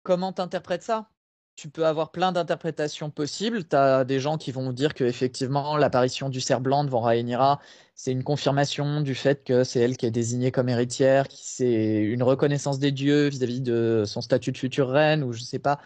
Comment 0.04 0.32
t'interprètes 0.32 0.84
ça? 0.84 1.10
Tu 1.56 1.68
peux 1.70 1.86
avoir 1.86 2.12
plein 2.12 2.32
d'interprétations 2.32 3.10
possibles. 3.10 3.66
Tu 3.68 3.76
as 3.76 4.04
des 4.04 4.20
gens 4.20 4.38
qui 4.38 4.52
vont 4.52 4.72
dire 4.72 4.94
que 4.94 5.04
effectivement 5.04 5.76
l'apparition 5.76 6.28
du 6.30 6.40
cerf 6.40 6.60
blanc 6.60 6.84
devant 6.84 7.00
Rhaenyra, 7.00 7.60
c'est 7.96 8.12
une 8.12 8.24
confirmation 8.24 9.00
du 9.02 9.14
fait 9.16 9.44
que 9.44 9.64
c'est 9.64 9.80
elle 9.80 9.96
qui 9.96 10.06
est 10.06 10.12
désignée 10.12 10.52
comme 10.52 10.68
héritière, 10.68 11.26
c'est 11.30 11.96
une 11.96 12.22
reconnaissance 12.22 12.78
des 12.78 12.92
dieux 12.92 13.28
vis-à-vis 13.28 13.60
-vis 13.60 13.62
de 13.62 14.04
son 14.06 14.20
statut 14.20 14.52
de 14.52 14.58
future 14.58 14.88
reine, 14.90 15.24
ou 15.24 15.32
je 15.32 15.42
sais 15.42 15.58
pas. 15.58 15.80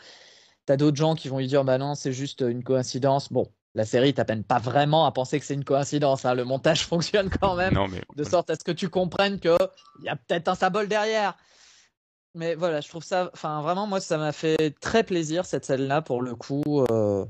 T'as 0.66 0.76
d'autres 0.76 0.96
gens 0.96 1.14
qui 1.14 1.28
vont 1.28 1.38
lui 1.38 1.48
dire 1.48 1.64
bah 1.64 1.78
non, 1.78 1.94
c'est 1.94 2.12
juste 2.12 2.40
une 2.40 2.62
coïncidence. 2.62 3.32
Bon, 3.32 3.46
la 3.74 3.84
série 3.84 4.14
t'appelle 4.14 4.44
pas 4.44 4.58
vraiment 4.58 5.06
à 5.06 5.12
penser 5.12 5.40
que 5.40 5.46
c'est 5.46 5.54
une 5.54 5.64
coïncidence. 5.64 6.24
Hein. 6.24 6.34
Le 6.34 6.44
montage 6.44 6.86
fonctionne 6.86 7.30
quand 7.30 7.56
même 7.56 7.76
de 8.16 8.24
sorte 8.24 8.50
à 8.50 8.54
ce 8.54 8.64
que 8.64 8.72
tu 8.72 8.88
comprennes 8.88 9.40
qu'il 9.40 9.56
y 10.02 10.08
a 10.08 10.16
peut-être 10.16 10.48
un 10.48 10.54
symbole 10.54 10.88
derrière. 10.88 11.36
Mais 12.34 12.54
voilà, 12.54 12.80
je 12.80 12.88
trouve 12.88 13.04
ça, 13.04 13.30
enfin 13.34 13.60
vraiment, 13.60 13.86
moi, 13.86 14.00
ça 14.00 14.16
m'a 14.16 14.32
fait 14.32 14.74
très 14.80 15.02
plaisir 15.04 15.44
cette 15.44 15.66
scène-là 15.66 16.00
pour 16.00 16.22
le 16.22 16.34
coup. 16.34 16.62
Euh, 16.90 17.26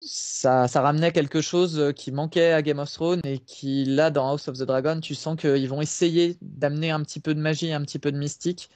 ça, 0.00 0.66
ça 0.66 0.80
ramenait 0.80 1.12
quelque 1.12 1.40
chose 1.40 1.92
qui 1.94 2.10
manquait 2.10 2.52
à 2.52 2.62
Game 2.62 2.80
of 2.80 2.92
Thrones 2.92 3.20
et 3.24 3.38
qui, 3.38 3.84
là, 3.84 4.10
dans 4.10 4.28
House 4.28 4.48
of 4.48 4.58
the 4.58 4.62
Dragon, 4.62 5.00
tu 5.00 5.14
sens 5.14 5.36
qu'ils 5.36 5.68
vont 5.68 5.80
essayer 5.80 6.38
d'amener 6.42 6.90
un 6.90 7.02
petit 7.02 7.20
peu 7.20 7.34
de 7.34 7.40
magie, 7.40 7.72
un 7.72 7.82
petit 7.82 8.00
peu 8.00 8.10
de 8.10 8.18
mystique. 8.18 8.68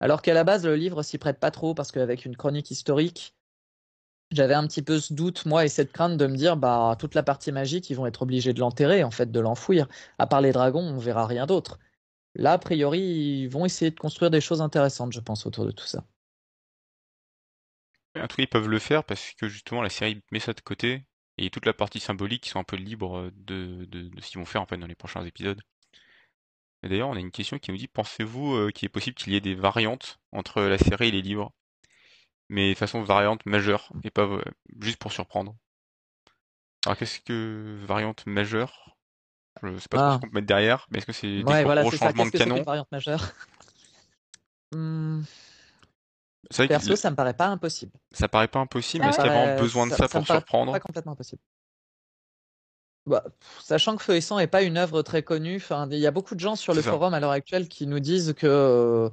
Alors 0.00 0.20
qu'à 0.22 0.34
la 0.34 0.44
base, 0.44 0.66
le 0.66 0.76
livre 0.76 1.02
s'y 1.02 1.16
prête 1.18 1.38
pas 1.38 1.50
trop 1.50 1.74
parce 1.74 1.92
qu'avec 1.92 2.24
une 2.24 2.36
chronique 2.36 2.70
historique, 2.70 3.34
j'avais 4.32 4.54
un 4.54 4.66
petit 4.66 4.82
peu 4.82 4.98
ce 5.00 5.12
doute, 5.14 5.46
moi, 5.46 5.64
et 5.64 5.68
cette 5.68 5.92
crainte 5.92 6.16
de 6.16 6.26
me 6.26 6.36
dire, 6.36 6.56
bah, 6.56 6.96
toute 6.98 7.14
la 7.14 7.22
partie 7.22 7.52
magique, 7.52 7.90
ils 7.90 7.96
vont 7.96 8.06
être 8.06 8.22
obligés 8.22 8.52
de 8.52 8.60
l'enterrer, 8.60 9.04
en 9.04 9.10
fait, 9.10 9.30
de 9.32 9.40
l'enfouir. 9.40 9.88
À 10.18 10.26
part 10.26 10.40
les 10.40 10.52
dragons, 10.52 10.80
on 10.82 10.98
verra 10.98 11.26
rien 11.26 11.46
d'autre. 11.46 11.78
Là, 12.36 12.52
a 12.54 12.58
priori, 12.58 13.00
ils 13.00 13.48
vont 13.48 13.66
essayer 13.66 13.90
de 13.92 13.98
construire 14.00 14.30
des 14.30 14.40
choses 14.42 14.62
intéressantes, 14.62 15.12
je 15.12 15.20
pense, 15.20 15.46
autour 15.46 15.66
de 15.66 15.72
tout 15.72 15.86
ça. 15.86 16.04
En 18.16 18.28
tout 18.28 18.36
cas, 18.36 18.42
ils 18.44 18.48
peuvent 18.48 18.68
le 18.68 18.78
faire 18.78 19.02
parce 19.04 19.32
que 19.34 19.48
justement, 19.48 19.82
la 19.82 19.90
série 19.90 20.22
met 20.30 20.38
ça 20.40 20.52
de 20.52 20.60
côté 20.60 21.06
et 21.38 21.50
toute 21.50 21.66
la 21.66 21.72
partie 21.74 21.98
symbolique, 22.00 22.46
ils 22.46 22.50
sont 22.50 22.60
un 22.60 22.64
peu 22.64 22.76
libres 22.76 23.30
de, 23.34 23.84
de 23.86 24.20
ce 24.20 24.30
qu'ils 24.30 24.38
vont 24.38 24.44
faire 24.46 24.62
en 24.62 24.66
fait 24.66 24.76
dans 24.78 24.86
les 24.86 24.94
prochains 24.94 25.24
épisodes. 25.24 25.60
Et 26.82 26.88
d'ailleurs, 26.88 27.08
on 27.08 27.16
a 27.16 27.20
une 27.20 27.30
question 27.30 27.58
qui 27.58 27.70
nous 27.70 27.76
dit, 27.76 27.88
pensez-vous 27.88 28.54
euh, 28.54 28.70
qu'il 28.70 28.86
est 28.86 28.90
possible 28.90 29.14
qu'il 29.14 29.32
y 29.32 29.36
ait 29.36 29.40
des 29.40 29.54
variantes 29.54 30.18
entre 30.32 30.62
la 30.62 30.78
série 30.78 31.08
et 31.08 31.10
les 31.10 31.22
livres, 31.22 31.52
mais 32.48 32.72
de 32.72 32.78
façon 32.78 33.02
variante 33.02 33.44
majeure, 33.44 33.92
et 34.02 34.10
pas 34.10 34.22
euh, 34.22 34.42
juste 34.80 34.98
pour 34.98 35.12
surprendre 35.12 35.54
Alors 36.86 36.96
qu'est-ce 36.96 37.20
que 37.20 37.78
variante 37.86 38.24
majeure? 38.26 38.96
Je 39.62 39.76
sais 39.76 39.88
pas 39.88 39.98
trop 39.98 40.10
ce 40.10 40.14
ah. 40.14 40.18
qu'on 40.20 40.28
peut 40.28 40.34
mettre 40.34 40.46
derrière, 40.46 40.86
mais 40.90 40.98
est-ce 40.98 41.06
que 41.06 41.12
c'est 41.12 41.28
des 41.28 41.42
gros 41.42 41.90
changements 41.90 42.24
de 42.24 42.30
canon? 42.30 42.62
variante 42.62 42.90
majeure? 42.92 43.32
Hmm. 44.72 45.22
Perso, 46.68 46.94
ça 46.94 47.10
me 47.10 47.16
paraît 47.16 47.34
pas 47.34 47.46
impossible. 47.46 47.90
Ça 48.12 48.28
paraît 48.28 48.46
pas 48.46 48.60
impossible, 48.60 49.04
mais 49.04 49.10
est-ce 49.10 49.18
qu'il 49.18 49.26
y 49.26 49.28
a 49.28 49.32
vraiment 49.32 49.60
besoin 49.60 49.88
de 49.88 49.92
ça, 49.92 50.08
pour 50.08 50.24
surprendre? 50.24 50.70
Pas 50.72 50.78
complètement 50.78 51.12
impossible. 51.12 51.42
Bah, 53.06 53.24
sachant 53.62 53.96
que 53.96 54.02
Feu 54.02 54.16
et 54.16 54.20
Sang 54.20 54.38
n'est 54.38 54.46
pas 54.46 54.62
une 54.62 54.76
œuvre 54.76 55.02
très 55.02 55.22
connue, 55.22 55.62
il 55.90 55.98
y 55.98 56.06
a 56.06 56.10
beaucoup 56.10 56.34
de 56.34 56.40
gens 56.40 56.54
sur 56.54 56.74
le 56.74 56.82
forum 56.82 57.14
à 57.14 57.20
l'heure 57.20 57.30
actuelle 57.30 57.68
qui 57.68 57.86
nous 57.86 58.00
disent 58.00 58.34
que 58.34 59.10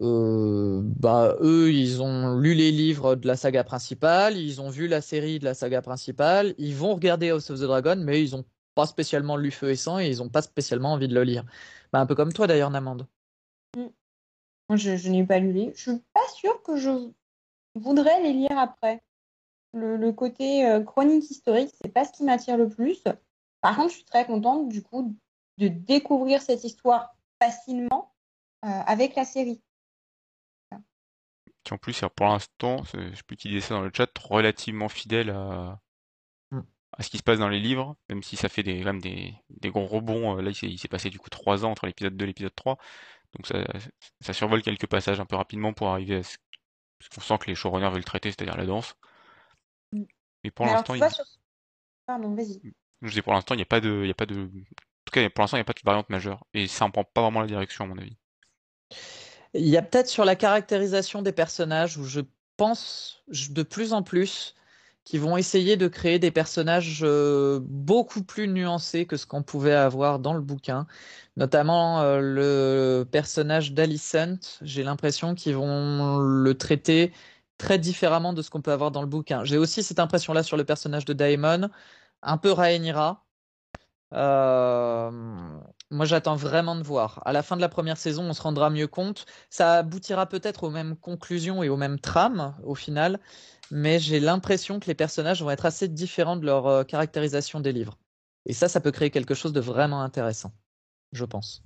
euh, 0.00 0.80
bah, 0.84 1.36
eux, 1.40 1.72
ils 1.72 2.02
ont 2.02 2.36
lu 2.36 2.54
les 2.54 2.70
livres 2.70 3.16
de 3.16 3.26
la 3.26 3.36
saga 3.36 3.64
principale, 3.64 4.36
ils 4.36 4.60
ont 4.60 4.70
vu 4.70 4.86
la 4.86 5.00
série 5.00 5.38
de 5.38 5.44
la 5.44 5.54
saga 5.54 5.82
principale, 5.82 6.54
ils 6.58 6.74
vont 6.74 6.94
regarder 6.94 7.30
House 7.30 7.50
of 7.50 7.58
the 7.58 7.64
Dragon, 7.64 7.96
mais 7.96 8.22
ils 8.22 8.32
n'ont 8.32 8.44
pas 8.74 8.86
spécialement 8.86 9.36
lu 9.36 9.50
Feu 9.50 9.70
et 9.70 9.76
Sang 9.76 9.98
et 9.98 10.08
ils 10.08 10.18
n'ont 10.18 10.28
pas 10.28 10.42
spécialement 10.42 10.92
envie 10.92 11.08
de 11.08 11.14
le 11.14 11.24
lire. 11.24 11.44
Bah, 11.92 12.00
un 12.00 12.06
peu 12.06 12.14
comme 12.14 12.32
toi 12.32 12.46
d'ailleurs, 12.46 12.70
Namande. 12.70 13.06
Moi, 13.74 14.76
je, 14.76 14.96
je 14.96 15.08
n'ai 15.08 15.24
pas 15.24 15.38
lu 15.38 15.52
les. 15.52 15.72
Je 15.74 15.90
suis 15.90 16.00
pas 16.12 16.28
sûre 16.34 16.62
que 16.62 16.76
je 16.76 16.90
voudrais 17.74 18.22
les 18.22 18.34
lire 18.34 18.58
après. 18.58 19.02
Le, 19.74 19.96
le 19.96 20.12
côté 20.12 20.66
euh, 20.66 20.82
chronique 20.82 21.30
historique, 21.30 21.70
c'est 21.80 21.92
pas 21.92 22.04
ce 22.04 22.12
qui 22.12 22.24
m'attire 22.24 22.56
le 22.56 22.68
plus. 22.68 23.02
Par 23.60 23.76
contre, 23.76 23.90
je 23.90 23.96
suis 23.96 24.04
très 24.04 24.26
contente 24.26 24.68
du 24.68 24.82
coup 24.82 25.16
de 25.58 25.68
découvrir 25.68 26.40
cette 26.40 26.64
histoire 26.64 27.14
facilement 27.42 28.14
euh, 28.64 28.68
avec 28.68 29.14
la 29.14 29.24
série. 29.24 29.60
Qui 31.64 31.74
en 31.74 31.78
plus 31.78 32.00
pour 32.16 32.26
l'instant, 32.26 32.82
je 32.84 33.14
sais 33.14 33.22
plus 33.26 33.36
qui 33.36 33.48
disait 33.48 33.60
ça 33.60 33.74
dans 33.74 33.82
le 33.82 33.90
chat, 33.94 34.10
relativement 34.18 34.88
fidèle 34.88 35.30
à, 35.30 35.80
Mm. 36.50 36.60
à 36.92 37.02
ce 37.02 37.10
qui 37.10 37.18
se 37.18 37.22
passe 37.22 37.38
dans 37.38 37.48
les 37.48 37.60
livres, 37.60 37.96
même 38.08 38.22
si 38.22 38.36
ça 38.36 38.48
fait 38.48 38.62
des, 38.62 38.78
quand 38.78 38.86
même 38.86 39.00
des, 39.00 39.34
des 39.50 39.70
gros 39.70 39.86
rebonds. 39.86 40.38
Euh, 40.38 40.42
Là, 40.42 40.50
il 40.62 40.78
s'est 40.78 40.88
passé 40.88 41.10
du 41.10 41.18
coup 41.18 41.30
trois 41.30 41.64
ans 41.64 41.70
entre 41.70 41.86
l'épisode 41.86 42.16
2 42.16 42.24
et 42.24 42.28
l'épisode 42.28 42.54
3. 42.54 42.78
Donc 43.34 43.46
ça, 43.46 43.64
ça 44.20 44.32
survole 44.32 44.62
quelques 44.62 44.86
passages 44.86 45.20
un 45.20 45.26
peu 45.26 45.36
rapidement 45.36 45.72
pour 45.72 45.88
arriver 45.88 46.16
à 46.16 46.22
ce, 46.22 46.38
ce 47.00 47.08
qu'on 47.10 47.20
sent 47.20 47.38
que 47.38 47.46
les 47.46 47.54
showrunners 47.54 47.90
veulent 47.90 48.04
traiter, 48.04 48.30
c'est-à-dire 48.30 48.56
la 48.56 48.66
danse. 48.66 48.94
Mais 50.48 50.52
pour 50.52 50.66
l'instant, 50.66 50.94
il, 50.94 50.98
vois, 50.98 51.10
sur... 51.10 51.24
Pardon, 52.06 52.34
vas-y. 52.34 52.60
je 53.02 53.12
dis 53.12 53.20
pour 53.20 53.34
l'instant, 53.34 53.54
il 53.54 53.58
n'y 53.58 53.62
a 53.62 53.66
pas 53.66 53.80
de, 53.80 54.00
il 54.02 54.08
y 54.08 54.10
a 54.10 54.14
pas 54.14 54.24
de, 54.24 54.34
en 54.44 55.04
tout 55.04 55.12
cas, 55.12 55.28
pour 55.28 55.42
l'instant, 55.42 55.58
il 55.58 55.60
n'y 55.60 55.62
a 55.62 55.64
pas 55.64 55.74
de 55.74 55.80
variante 55.84 56.08
majeure. 56.08 56.46
Et 56.54 56.66
ça 56.66 56.86
en 56.86 56.90
prend 56.90 57.04
pas 57.04 57.20
vraiment 57.20 57.40
la 57.40 57.46
direction, 57.46 57.84
à 57.84 57.88
mon 57.88 57.98
avis. 57.98 58.16
Il 59.52 59.68
y 59.68 59.76
a 59.76 59.82
peut-être 59.82 60.08
sur 60.08 60.24
la 60.24 60.36
caractérisation 60.36 61.22
des 61.22 61.32
personnages 61.32 61.98
où 61.98 62.04
je 62.04 62.20
pense 62.56 63.22
de 63.28 63.62
plus 63.62 63.92
en 63.92 64.02
plus 64.02 64.54
qu'ils 65.04 65.20
vont 65.20 65.38
essayer 65.38 65.78
de 65.78 65.88
créer 65.88 66.18
des 66.18 66.30
personnages 66.30 67.00
euh, 67.02 67.60
beaucoup 67.62 68.22
plus 68.22 68.46
nuancés 68.46 69.06
que 69.06 69.16
ce 69.16 69.24
qu'on 69.24 69.42
pouvait 69.42 69.72
avoir 69.72 70.18
dans 70.18 70.34
le 70.34 70.42
bouquin. 70.42 70.86
Notamment 71.38 72.02
euh, 72.02 72.20
le 72.20 73.04
personnage 73.10 73.72
d'Alicent, 73.72 74.58
j'ai 74.60 74.82
l'impression 74.82 75.34
qu'ils 75.34 75.56
vont 75.56 76.18
le 76.18 76.58
traiter 76.58 77.12
très 77.58 77.78
différemment 77.78 78.32
de 78.32 78.42
ce 78.42 78.50
qu'on 78.50 78.62
peut 78.62 78.72
avoir 78.72 78.90
dans 78.90 79.02
le 79.02 79.08
bouquin. 79.08 79.44
J'ai 79.44 79.58
aussi 79.58 79.82
cette 79.82 79.98
impression-là 79.98 80.42
sur 80.42 80.56
le 80.56 80.64
personnage 80.64 81.04
de 81.04 81.12
Daemon, 81.12 81.68
un 82.22 82.38
peu 82.38 82.52
Rhaenyra. 82.52 83.24
Euh, 84.14 85.10
moi, 85.90 86.06
j'attends 86.06 86.36
vraiment 86.36 86.76
de 86.76 86.82
voir. 86.82 87.22
À 87.26 87.32
la 87.32 87.42
fin 87.42 87.56
de 87.56 87.60
la 87.60 87.68
première 87.68 87.96
saison, 87.98 88.24
on 88.24 88.32
se 88.32 88.42
rendra 88.42 88.70
mieux 88.70 88.86
compte. 88.86 89.26
Ça 89.50 89.74
aboutira 89.78 90.26
peut-être 90.26 90.64
aux 90.64 90.70
mêmes 90.70 90.96
conclusions 90.96 91.62
et 91.62 91.68
aux 91.68 91.76
mêmes 91.76 91.98
trames 91.98 92.54
au 92.64 92.74
final, 92.74 93.20
mais 93.70 93.98
j'ai 93.98 94.20
l'impression 94.20 94.80
que 94.80 94.86
les 94.86 94.94
personnages 94.94 95.42
vont 95.42 95.50
être 95.50 95.66
assez 95.66 95.88
différents 95.88 96.36
de 96.36 96.46
leur 96.46 96.66
euh, 96.66 96.84
caractérisation 96.84 97.60
des 97.60 97.72
livres. 97.72 97.98
Et 98.46 98.54
ça, 98.54 98.68
ça 98.68 98.80
peut 98.80 98.92
créer 98.92 99.10
quelque 99.10 99.34
chose 99.34 99.52
de 99.52 99.60
vraiment 99.60 100.02
intéressant, 100.02 100.52
je 101.12 101.24
pense. 101.24 101.62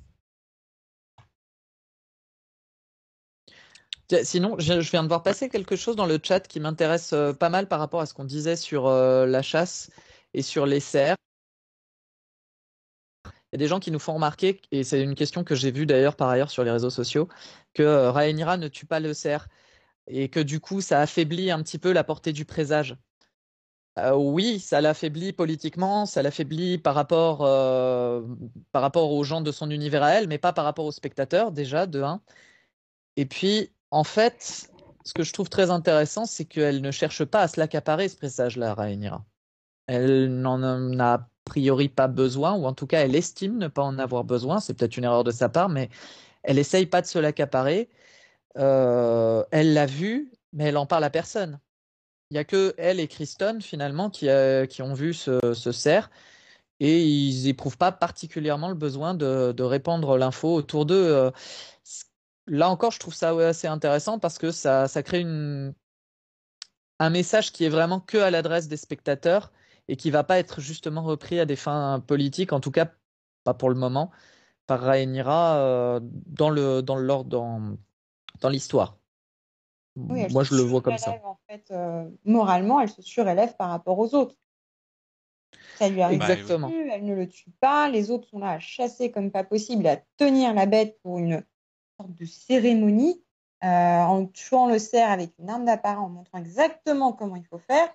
Sinon, 4.25 4.57
je 4.59 4.79
viens 4.91 5.03
de 5.03 5.09
voir 5.09 5.23
passer 5.23 5.49
quelque 5.49 5.77
chose 5.77 5.97
dans 5.97 6.07
le 6.07 6.19
chat 6.23 6.41
qui 6.47 6.61
m'intéresse 6.61 7.13
euh, 7.13 7.33
pas 7.33 7.49
mal 7.49 7.69
par 7.69 7.79
rapport 7.79 8.01
à 8.01 8.07
ce 8.07 8.15
qu'on 8.15 8.25
disait 8.25 8.57
sur 8.57 8.87
euh, 8.87 9.27
la 9.27 9.43
chasse 9.43 9.91
et 10.35 10.43
sur 10.43 10.67
les 10.67 10.81
cerfs. 10.81 11.17
Il 13.25 13.31
y 13.53 13.57
a 13.57 13.59
des 13.59 13.69
gens 13.69 13.81
qui 13.81 13.91
nous 13.91 13.99
font 13.99 14.15
remarquer, 14.15 14.63
et 14.71 14.83
c'est 14.83 15.03
une 15.03 15.15
question 15.15 15.45
que 15.45 15.55
j'ai 15.55 15.71
vue 15.71 15.85
d'ailleurs 15.85 16.17
par 16.17 16.29
ailleurs 16.31 16.51
sur 16.51 16.65
les 16.65 16.71
réseaux 16.71 16.91
sociaux, 16.91 17.29
que 17.75 17.83
euh, 17.83 18.11
Rhaenyra 18.11 18.57
ne 18.57 18.69
tue 18.69 18.87
pas 18.87 19.01
le 19.01 19.13
cerf 19.15 19.49
et 20.07 20.29
que 20.29 20.41
du 20.41 20.61
coup 20.61 20.81
ça 20.81 21.01
affaiblit 21.01 21.51
un 21.51 21.63
petit 21.63 21.79
peu 21.79 21.93
la 21.93 22.05
portée 22.05 22.33
du 22.33 22.45
présage. 22.45 22.97
Euh, 23.99 24.15
oui, 24.15 24.59
ça 24.59 24.81
l'affaiblit 24.81 25.33
politiquement, 25.35 26.07
ça 26.07 26.23
l'affaiblit 26.23 26.79
par 26.79 26.95
rapport, 26.95 27.43
euh, 27.43 28.23
par 28.73 28.81
rapport 28.81 29.13
aux 29.13 29.23
gens 29.23 29.43
de 29.43 29.53
son 29.53 29.71
univers 29.71 30.03
à 30.03 30.13
elle, 30.13 30.29
mais 30.29 30.39
pas 30.39 30.53
par 30.55 30.65
rapport 30.65 30.87
aux 30.87 30.93
spectateurs 30.93 31.53
déjà, 31.53 31.87
de 31.87 32.01
un. 32.03 32.23
Et 33.17 33.27
puis, 33.27 33.73
en 33.93 34.05
fait, 34.05 34.71
ce 35.05 35.13
que 35.13 35.23
je 35.23 35.33
trouve 35.33 35.51
très 35.51 35.71
intéressant, 35.71 36.25
c'est 36.27 36.47
qu'elle 36.47 36.81
ne 36.81 36.91
cherche 36.91 37.25
pas 37.25 37.43
à 37.43 37.49
se 37.49 37.61
l'accaparer, 37.61 38.09
ce 38.09 38.17
présage-là, 38.17 38.75
Rhaenyra. 38.75 39.25
Elle 39.87 40.41
n'en 40.41 40.99
a 40.99 41.29
priori 41.45 41.89
pas 41.89 42.09
besoin, 42.09 42.55
ou 42.55 42.65
en 42.65 42.73
tout 42.73 42.87
cas, 42.87 43.01
elle 43.01 43.15
estime 43.15 43.59
ne 43.59 43.69
pas 43.69 43.83
en 43.83 43.99
avoir 43.99 44.25
besoin. 44.25 44.61
C'est 44.61 44.75
peut-être 44.75 44.97
une 44.97 45.05
erreur 45.05 45.25
de 45.25 45.31
sa 45.31 45.49
part, 45.51 45.69
mais 45.69 45.91
elle 46.43 46.59
essaye 46.59 46.87
pas 46.87 47.03
de 47.03 47.07
se 47.07 47.19
l'accaparer. 47.19 47.91
Euh, 48.59 49.45
elle 49.51 49.75
l'a 49.75 49.87
vu, 49.87 50.33
mais 50.53 50.65
elle 50.65 50.79
en 50.79 50.87
parle 50.87 51.05
à 51.05 51.11
personne. 51.11 51.61
Il 52.31 52.37
y 52.37 52.39
a 52.39 52.45
que 52.45 52.75
elle 52.79 52.99
et 52.99 53.09
Kristen, 53.09 53.61
finalement, 53.61 54.09
qui, 54.09 54.31
euh, 54.31 54.67
ont 54.81 54.95
vu 54.95 55.13
ce, 55.13 55.39
ce 55.55 55.71
cerf, 55.71 56.11
et 56.81 57.05
ils 57.05 57.49
éprouvent 57.49 57.79
pas 57.79 57.93
particulièrement 57.93 58.69
le 58.69 58.75
besoin 58.75 59.15
de, 59.15 59.63
répandre 59.63 60.17
l'info 60.17 60.55
autour 60.55 60.87
d'eux. 60.87 60.95
Euh, 60.95 61.31
Là 62.47 62.69
encore, 62.69 62.91
je 62.91 62.99
trouve 62.99 63.15
ça 63.15 63.35
ouais, 63.35 63.45
assez 63.45 63.67
intéressant 63.67 64.19
parce 64.19 64.39
que 64.39 64.51
ça, 64.51 64.89
ça 64.89 65.03
crée 65.03 65.21
une, 65.21 65.75
un 66.99 67.11
message 67.11 67.53
qui 67.53 67.65
est 67.65 67.69
vraiment 67.69 68.01
que 68.01 68.19
à 68.19 68.31
l'adresse 68.31 68.69
des 68.69 68.77
spectateurs 68.77 69.53
et 69.89 69.97
qui 69.97 70.11
va 70.11 70.25
pas 70.25 70.39
être 70.39 70.61
justement 70.61 71.03
repris 71.03 71.41
à 71.41 71.47
des 71.47 71.57
fins 71.57 72.01
politiques, 72.07 72.53
en 72.53 72.61
tout 72.61 72.71
cas 72.71 72.91
pas 73.45 73.55
pour 73.55 73.71
le 73.71 73.75
moment, 73.75 74.11
par 74.67 74.81
Rhaenyra 74.81 75.57
euh, 75.57 76.01
dans 76.03 76.51
le 76.51 76.83
dans 76.83 76.97
l'ordre 76.97 77.29
dans, 77.29 77.77
dans 78.41 78.49
l'histoire. 78.49 78.99
Oui, 79.97 80.27
Moi, 80.31 80.43
je 80.45 80.55
le 80.55 80.63
vois 80.63 80.81
comme 80.81 80.97
ça. 80.97 81.21
En 81.25 81.39
fait, 81.49 81.71
euh, 81.71 82.09
moralement, 82.25 82.81
elle 82.81 82.89
se 82.89 83.03
surélève 83.03 83.57
par 83.57 83.69
rapport 83.69 83.99
aux 83.99 84.15
autres. 84.15 84.37
Ça 85.77 85.89
lui 85.89 86.01
arrive 86.01 86.23
Exactement. 86.23 86.69
plus, 86.69 86.89
elle 86.89 87.05
ne 87.05 87.15
le 87.15 87.29
tue 87.29 87.51
pas. 87.61 87.89
Les 87.91 88.11
autres 88.11 88.29
sont 88.29 88.39
là 88.39 88.53
à 88.53 88.59
chasser 88.59 89.11
comme 89.11 89.31
pas 89.31 89.45
possible, 89.45 89.87
à 89.87 89.99
tenir 90.17 90.55
la 90.55 90.67
bête 90.67 90.99
pour 91.03 91.19
une 91.19 91.45
sorte 92.03 92.15
de 92.15 92.25
cérémonie, 92.25 93.23
euh, 93.65 93.67
en 93.67 94.27
tuant 94.27 94.69
le 94.69 94.79
cerf 94.79 95.11
avec 95.11 95.33
une 95.39 95.49
arme 95.49 95.65
d'apparat, 95.65 96.01
en 96.01 96.09
montrant 96.09 96.39
exactement 96.39 97.13
comment 97.13 97.37
il 97.37 97.45
faut 97.45 97.59
faire. 97.59 97.89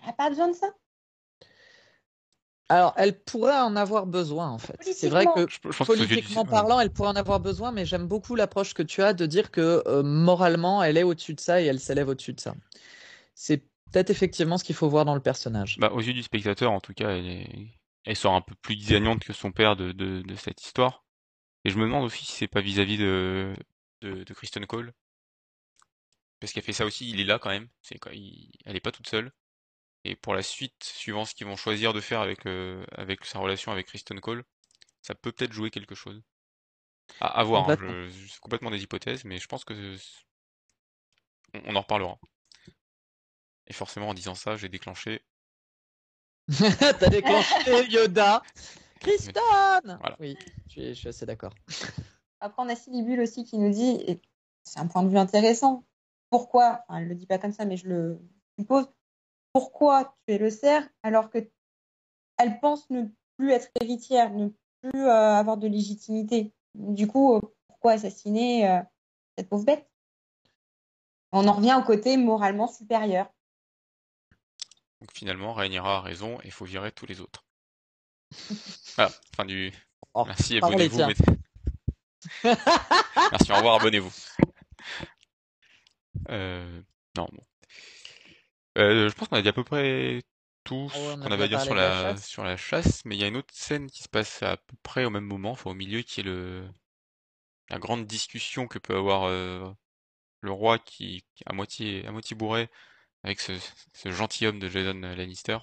Elle 0.00 0.06
n'a 0.06 0.12
pas 0.12 0.30
besoin 0.30 0.48
de 0.48 0.54
ça. 0.54 0.68
Alors, 2.68 2.94
elle 2.96 3.20
pourrait 3.20 3.58
en 3.58 3.74
avoir 3.74 4.06
besoin, 4.06 4.48
en 4.48 4.58
fait. 4.58 4.76
C'est 4.80 5.08
vrai 5.08 5.26
que 5.34 5.48
Je, 5.48 5.58
je 5.70 5.84
politiquement 5.84 6.44
parlant, 6.44 6.78
elle 6.78 6.90
pourrait 6.90 7.08
en 7.08 7.16
avoir 7.16 7.40
besoin, 7.40 7.72
mais 7.72 7.84
j'aime 7.84 8.06
beaucoup 8.06 8.36
l'approche 8.36 8.74
que 8.74 8.84
tu 8.84 9.02
as 9.02 9.12
de 9.12 9.26
dire 9.26 9.50
que 9.50 9.82
euh, 9.88 10.04
moralement, 10.04 10.80
elle 10.80 10.96
est 10.96 11.02
au-dessus 11.02 11.34
de 11.34 11.40
ça 11.40 11.60
et 11.60 11.64
elle 11.64 11.80
s'élève 11.80 12.08
au-dessus 12.08 12.32
de 12.32 12.40
ça. 12.40 12.54
C'est 13.34 13.64
peut-être 13.90 14.10
effectivement 14.10 14.56
ce 14.56 14.62
qu'il 14.62 14.76
faut 14.76 14.88
voir 14.88 15.04
dans 15.04 15.16
le 15.16 15.20
personnage. 15.20 15.78
Bah, 15.80 15.90
aux 15.92 16.00
yeux 16.00 16.12
du 16.12 16.22
spectateur, 16.22 16.70
en 16.70 16.78
tout 16.78 16.94
cas, 16.94 17.10
elle, 17.10 17.26
est... 17.26 17.66
elle 18.04 18.14
sort 18.14 18.34
un 18.34 18.40
peu 18.40 18.54
plus 18.62 18.76
gagnante 18.76 19.24
que 19.24 19.32
son 19.32 19.50
père 19.50 19.74
de, 19.74 19.90
de, 19.90 20.22
de 20.22 20.34
cette 20.36 20.62
histoire. 20.64 21.04
Et 21.64 21.70
je 21.70 21.78
me 21.78 21.84
demande 21.84 22.04
aussi 22.04 22.26
si 22.26 22.32
c'est 22.32 22.48
pas 22.48 22.60
vis-à-vis 22.60 22.98
de, 22.98 23.54
de, 24.02 24.24
de 24.24 24.34
Kristen 24.34 24.66
Cole. 24.66 24.92
Parce 26.40 26.52
qu'elle 26.52 26.62
fait 26.62 26.72
ça 26.72 26.84
aussi, 26.86 27.08
il 27.10 27.20
est 27.20 27.24
là 27.24 27.38
quand 27.38 27.50
même. 27.50 27.68
C'est 27.82 27.98
quoi, 27.98 28.12
il- 28.14 28.50
Elle 28.64 28.76
est 28.76 28.80
pas 28.80 28.92
toute 28.92 29.08
seule. 29.08 29.32
Et 30.04 30.16
pour 30.16 30.34
la 30.34 30.42
suite, 30.42 30.84
suivant 30.84 31.24
ce 31.26 31.34
qu'ils 31.34 31.46
vont 31.46 31.56
choisir 31.56 31.92
de 31.94 32.00
faire 32.02 32.20
avec, 32.22 32.46
euh, 32.46 32.84
avec 32.92 33.24
sa 33.26 33.38
relation 33.40 33.72
avec 33.72 33.86
Kristen 33.88 34.20
Cole, 34.20 34.44
ça 35.02 35.14
peut 35.16 35.32
peut-être 35.32 35.52
jouer 35.54 35.70
quelque 35.70 35.94
chose. 35.96 36.22
À, 37.20 37.40
à 37.40 37.44
voir, 37.44 37.66
hein, 37.68 37.76
Complètement. 37.76 38.08
je- 38.10 38.28
c'est 38.28 38.40
complètement 38.40 38.70
des 38.70 38.82
hypothèses, 38.82 39.24
mais 39.24 39.38
je 39.38 39.46
pense 39.48 39.64
que 39.64 39.74
c'est- 39.96 40.24
on, 41.54 41.60
on 41.66 41.76
en 41.76 41.80
reparlera. 41.82 42.18
Et 43.68 43.72
forcément, 43.72 44.10
en 44.10 44.12
disant 44.12 44.34
ça, 44.34 44.56
j'ai 44.58 44.68
déclenché 44.68 45.22
T'as 46.98 47.08
déclenché 47.08 47.86
Yoda. 47.90 48.42
Kristen 49.00 49.34
Voilà. 49.84 50.16
Oui, 50.20 50.36
je 50.66 50.70
suis, 50.70 50.88
je 50.88 50.92
suis 50.92 51.08
assez 51.08 51.26
d'accord. 51.26 51.54
Après, 52.40 52.62
on 52.62 52.68
a 52.68 52.76
Silibule 52.76 53.20
aussi 53.20 53.44
qui 53.44 53.58
nous 53.58 53.70
dit, 53.70 53.96
et 54.06 54.20
c'est 54.64 54.78
un 54.78 54.86
point 54.86 55.02
de 55.02 55.08
vue 55.08 55.18
intéressant, 55.18 55.84
pourquoi, 56.30 56.84
enfin, 56.88 57.00
elle 57.00 57.08
le 57.08 57.14
dit 57.14 57.26
pas 57.26 57.38
comme 57.38 57.52
ça, 57.52 57.64
mais 57.64 57.76
je 57.76 57.88
le 57.88 58.20
suppose, 58.58 58.88
pourquoi 59.52 60.16
tuer 60.26 60.38
le 60.38 60.50
cerf 60.50 60.88
alors 61.02 61.28
que 61.28 61.38
elle 62.38 62.60
pense 62.60 62.88
ne 62.88 63.04
plus 63.36 63.50
être 63.50 63.68
héritière, 63.80 64.30
ne 64.32 64.48
plus 64.80 65.02
euh, 65.02 65.34
avoir 65.34 65.58
de 65.58 65.66
légitimité? 65.66 66.52
Du 66.74 67.06
coup, 67.06 67.34
euh, 67.34 67.40
pourquoi 67.66 67.92
assassiner 67.92 68.70
euh, 68.70 68.80
cette 69.36 69.48
pauvre 69.48 69.64
bête? 69.64 69.90
On 71.32 71.46
en 71.46 71.52
revient 71.52 71.76
au 71.78 71.84
côté 71.84 72.16
moralement 72.16 72.66
supérieur. 72.66 73.30
Donc 75.00 75.12
finalement, 75.12 75.52
Rhaenyra 75.52 75.98
a 75.98 76.00
raison 76.00 76.40
et 76.40 76.46
il 76.46 76.50
faut 76.52 76.64
virer 76.64 76.92
tous 76.92 77.06
les 77.06 77.20
autres. 77.20 77.44
Voilà, 78.96 79.10
fin 79.36 79.44
du... 79.44 79.72
Oh, 80.14 80.24
Merci, 80.26 80.58
abonnez-vous. 80.58 80.98
mettez- 81.06 81.24
Merci, 83.32 83.52
au 83.52 83.56
revoir, 83.56 83.76
abonnez-vous. 83.80 84.12
Euh, 86.28 86.82
non, 87.16 87.28
bon. 87.32 87.44
Euh, 88.78 89.08
je 89.08 89.14
pense 89.14 89.28
qu'on 89.28 89.36
a 89.36 89.42
dit 89.42 89.48
à 89.48 89.52
peu 89.52 89.64
près 89.64 90.22
tout 90.64 90.88
Ah 90.92 90.94
ce 90.96 91.14
qu'on 91.16 91.30
avait 91.32 91.44
à 91.44 91.48
dire 91.48 91.60
sur 91.60 91.74
la 91.74 92.16
sur 92.16 92.44
la 92.44 92.56
chasse, 92.56 93.04
mais 93.04 93.16
il 93.16 93.20
y 93.20 93.24
a 93.24 93.28
une 93.28 93.36
autre 93.36 93.52
scène 93.54 93.90
qui 93.90 94.02
se 94.02 94.08
passe 94.08 94.42
à 94.42 94.56
peu 94.56 94.76
près 94.82 95.04
au 95.04 95.10
même 95.10 95.24
moment, 95.24 95.52
enfin 95.52 95.70
au 95.70 95.74
milieu, 95.74 96.02
qui 96.02 96.20
est 96.20 96.24
le, 96.24 96.68
la 97.68 97.78
grande 97.78 98.06
discussion 98.06 98.68
que 98.68 98.78
peut 98.78 98.96
avoir 98.96 99.24
euh, 99.24 99.70
le 100.42 100.52
roi 100.52 100.78
qui, 100.78 101.24
qui 101.34 101.44
est 101.44 101.50
à 101.50 101.52
moitié, 101.54 102.06
à 102.06 102.12
moitié 102.12 102.36
bourré 102.36 102.68
avec 103.22 103.40
ce, 103.40 103.52
ce 103.94 104.10
gentilhomme 104.12 104.58
de 104.60 104.68
Jason 104.68 104.98
Lannister, 105.00 105.58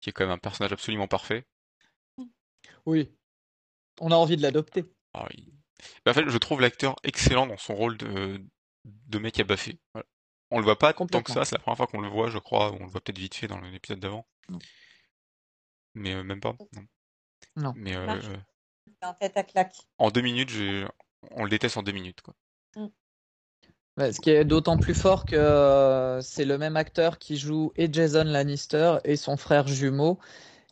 qui 0.00 0.10
est 0.10 0.12
quand 0.12 0.24
même 0.24 0.32
un 0.34 0.38
personnage 0.38 0.72
absolument 0.72 1.08
parfait. 1.08 1.44
Oui. 2.86 3.10
On 4.00 4.10
a 4.10 4.16
envie 4.16 4.36
de 4.36 4.42
l'adopter. 4.42 4.84
Ah, 5.12 5.26
Bah, 6.04 6.10
en 6.10 6.14
fait, 6.14 6.28
je 6.28 6.38
trouve 6.38 6.60
l'acteur 6.60 6.96
excellent 7.02 7.46
dans 7.46 7.56
son 7.56 7.74
rôle 7.74 7.96
de, 7.96 8.40
de 8.84 9.18
mec 9.18 9.38
à 9.40 9.44
baffer. 9.44 9.78
Voilà. 9.92 10.06
On 10.50 10.58
le 10.58 10.64
voit 10.64 10.78
pas 10.78 10.92
tant 10.92 11.06
que 11.22 11.32
ça, 11.32 11.44
c'est 11.44 11.56
la 11.56 11.60
première 11.60 11.76
fois 11.76 11.86
qu'on 11.86 12.00
le 12.00 12.08
voit, 12.08 12.30
je 12.30 12.38
crois, 12.38 12.72
on 12.72 12.84
le 12.84 12.90
voit 12.90 13.00
peut-être 13.00 13.18
vite 13.18 13.34
fait 13.34 13.48
dans 13.48 13.60
l'épisode 13.60 13.98
d'avant. 13.98 14.26
Mais 15.94 16.14
euh, 16.14 16.22
même 16.22 16.40
pas, 16.40 16.54
non. 16.72 16.86
Non. 17.56 17.72
Mais 17.76 17.96
euh, 17.96 18.06
Marche. 18.06 18.26
C'est 18.86 19.06
un 19.06 19.14
tête 19.14 19.36
à 19.36 19.42
claque. 19.42 19.76
en 19.98 20.10
deux 20.10 20.20
minutes, 20.20 20.52
on 21.32 21.44
le 21.44 21.50
déteste 21.50 21.76
en 21.76 21.82
deux 21.82 21.92
minutes, 21.92 22.20
quoi. 22.20 22.34
Ouais, 23.96 24.12
ce 24.12 24.20
qui 24.20 24.30
est 24.30 24.44
d'autant 24.44 24.76
plus 24.76 24.94
fort 24.94 25.24
que 25.24 25.36
euh, 25.36 26.20
c'est 26.20 26.44
le 26.44 26.58
même 26.58 26.76
acteur 26.76 27.18
qui 27.20 27.36
joue 27.36 27.72
et 27.76 27.88
Jason 27.92 28.24
Lannister 28.24 28.96
et 29.04 29.14
son 29.14 29.36
frère 29.36 29.68
jumeau. 29.68 30.18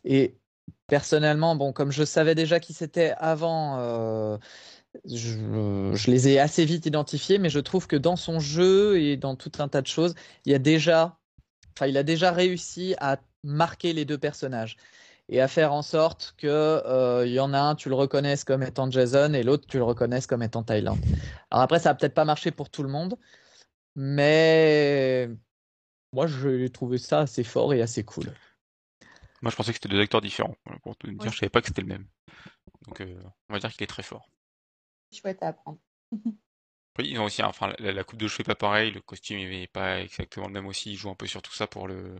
Et 0.03 0.37
personnellement, 0.87 1.55
bon, 1.55 1.73
comme 1.73 1.91
je 1.91 2.03
savais 2.03 2.35
déjà 2.35 2.59
qui 2.59 2.73
c'était 2.73 3.13
avant, 3.17 3.79
euh, 3.79 4.37
je, 5.05 6.09
les 6.11 6.29
ai 6.29 6.39
assez 6.39 6.65
vite 6.65 6.85
identifiés, 6.85 7.37
mais 7.37 7.49
je 7.49 7.59
trouve 7.59 7.87
que 7.87 7.95
dans 7.95 8.15
son 8.15 8.39
jeu 8.39 8.99
et 8.99 9.17
dans 9.17 9.35
tout 9.35 9.51
un 9.59 9.67
tas 9.67 9.81
de 9.81 9.87
choses, 9.87 10.15
il 10.45 10.51
y 10.51 10.55
a 10.55 10.59
déjà 10.59 11.17
réussi 12.31 12.95
à 12.99 13.17
marquer 13.43 13.93
les 13.93 14.05
deux 14.05 14.17
personnages 14.17 14.77
et 15.29 15.41
à 15.41 15.47
faire 15.47 15.73
en 15.73 15.81
sorte 15.81 16.35
que 16.37 16.47
euh, 16.47 17.25
il 17.25 17.33
y 17.33 17.39
en 17.39 17.53
a 17.53 17.59
un 17.59 17.75
tu 17.75 17.89
le 17.89 17.95
reconnaisses 17.95 18.43
comme 18.43 18.63
étant 18.63 18.89
Jason 18.91 19.33
et 19.33 19.43
l'autre 19.43 19.65
tu 19.67 19.77
le 19.77 19.83
reconnaisses 19.83 20.27
comme 20.27 20.43
étant 20.43 20.63
Thailand. 20.63 20.97
Alors 21.49 21.63
après 21.63 21.79
ça 21.79 21.91
a 21.91 21.95
peut-être 21.95 22.13
pas 22.13 22.25
marché 22.25 22.51
pour 22.51 22.69
tout 22.69 22.83
le 22.83 22.89
monde, 22.89 23.15
mais 23.95 25.29
moi 26.11 26.27
j'ai 26.27 26.69
trouvé 26.69 26.97
ça 26.97 27.21
assez 27.21 27.43
fort 27.43 27.73
et 27.73 27.81
assez 27.81 28.03
cool. 28.03 28.33
Moi, 29.43 29.51
je 29.51 29.55
pensais 29.55 29.71
que 29.71 29.75
c'était 29.77 29.89
deux 29.89 30.01
acteurs 30.01 30.21
différents. 30.21 30.55
Voilà, 30.65 30.79
Pour 30.79 30.95
tout 30.97 31.07
dire, 31.07 31.17
Oui. 31.19 31.29
je 31.31 31.37
savais 31.37 31.49
pas 31.49 31.61
que 31.61 31.67
c'était 31.67 31.81
le 31.81 31.87
même. 31.87 32.07
Donc, 32.87 33.01
euh, 33.01 33.21
on 33.49 33.53
va 33.53 33.59
dire 33.59 33.71
qu'il 33.71 33.83
est 33.83 33.87
très 33.87 34.03
fort. 34.03 34.29
Chouette 35.13 35.43
à 35.43 35.49
apprendre. 35.49 35.79
Après, 36.95 37.07
ils 37.09 37.19
ont 37.19 37.25
aussi, 37.25 37.43
enfin, 37.43 37.73
la, 37.79 37.91
la 37.91 38.03
coupe 38.03 38.19
de 38.19 38.27
cheveux 38.27 38.41
est 38.41 38.43
pas 38.45 38.55
pareil, 38.55 38.91
le 38.91 39.01
costume 39.01 39.39
il 39.39 39.53
est 39.53 39.67
pas 39.67 39.99
exactement 40.01 40.47
le 40.47 40.53
même 40.53 40.67
aussi. 40.67 40.91
Ils 40.91 40.95
jouent 40.95 41.09
un 41.09 41.15
peu 41.15 41.27
sur 41.27 41.41
tout 41.41 41.53
ça 41.53 41.67
pour 41.67 41.87
le, 41.87 42.15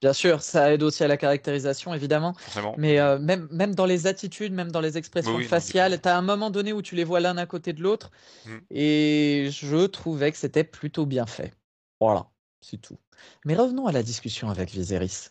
Bien 0.00 0.12
sûr, 0.12 0.42
ça 0.42 0.72
aide 0.72 0.82
aussi 0.82 1.02
à 1.02 1.08
la 1.08 1.16
caractérisation 1.16 1.94
évidemment, 1.94 2.34
forcément. 2.34 2.74
mais 2.76 3.00
euh, 3.00 3.18
même, 3.18 3.48
même 3.50 3.74
dans 3.74 3.86
les 3.86 4.06
attitudes, 4.06 4.52
même 4.52 4.70
dans 4.70 4.80
les 4.82 4.98
expressions 4.98 5.32
Oui, 5.32 5.42
oui, 5.42 5.48
faciales, 5.48 6.00
tu 6.00 6.08
as 6.08 6.16
un 6.16 6.22
moment 6.22 6.50
donné 6.50 6.72
où 6.72 6.82
tu 6.82 6.94
les 6.94 7.04
vois 7.04 7.20
l'un 7.20 7.36
à 7.38 7.46
côté 7.46 7.72
de 7.72 7.82
l'autre 7.82 8.10
Mm. 8.44 8.58
et 8.70 9.48
je 9.50 9.86
trouvais 9.86 10.30
que 10.30 10.36
c'était 10.38 10.64
plutôt 10.64 11.06
bien 11.06 11.26
fait. 11.26 11.54
Voilà, 12.00 12.30
c'est 12.60 12.80
tout. 12.80 12.98
Mais 13.46 13.54
revenons 13.56 13.86
à 13.86 13.92
la 13.92 14.02
discussion 14.02 14.50
avec 14.50 14.70
Viserys. 14.70 15.30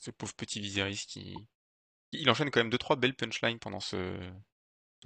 Ce 0.00 0.10
pauvre 0.10 0.34
petit 0.34 0.60
Viserys 0.60 1.04
qui, 1.06 1.36
il 2.12 2.28
enchaîne 2.30 2.50
quand 2.50 2.60
même 2.60 2.70
deux 2.70 2.78
trois 2.78 2.96
belles 2.96 3.14
punchlines 3.14 3.58
pendant 3.58 3.80
ce. 3.80 3.96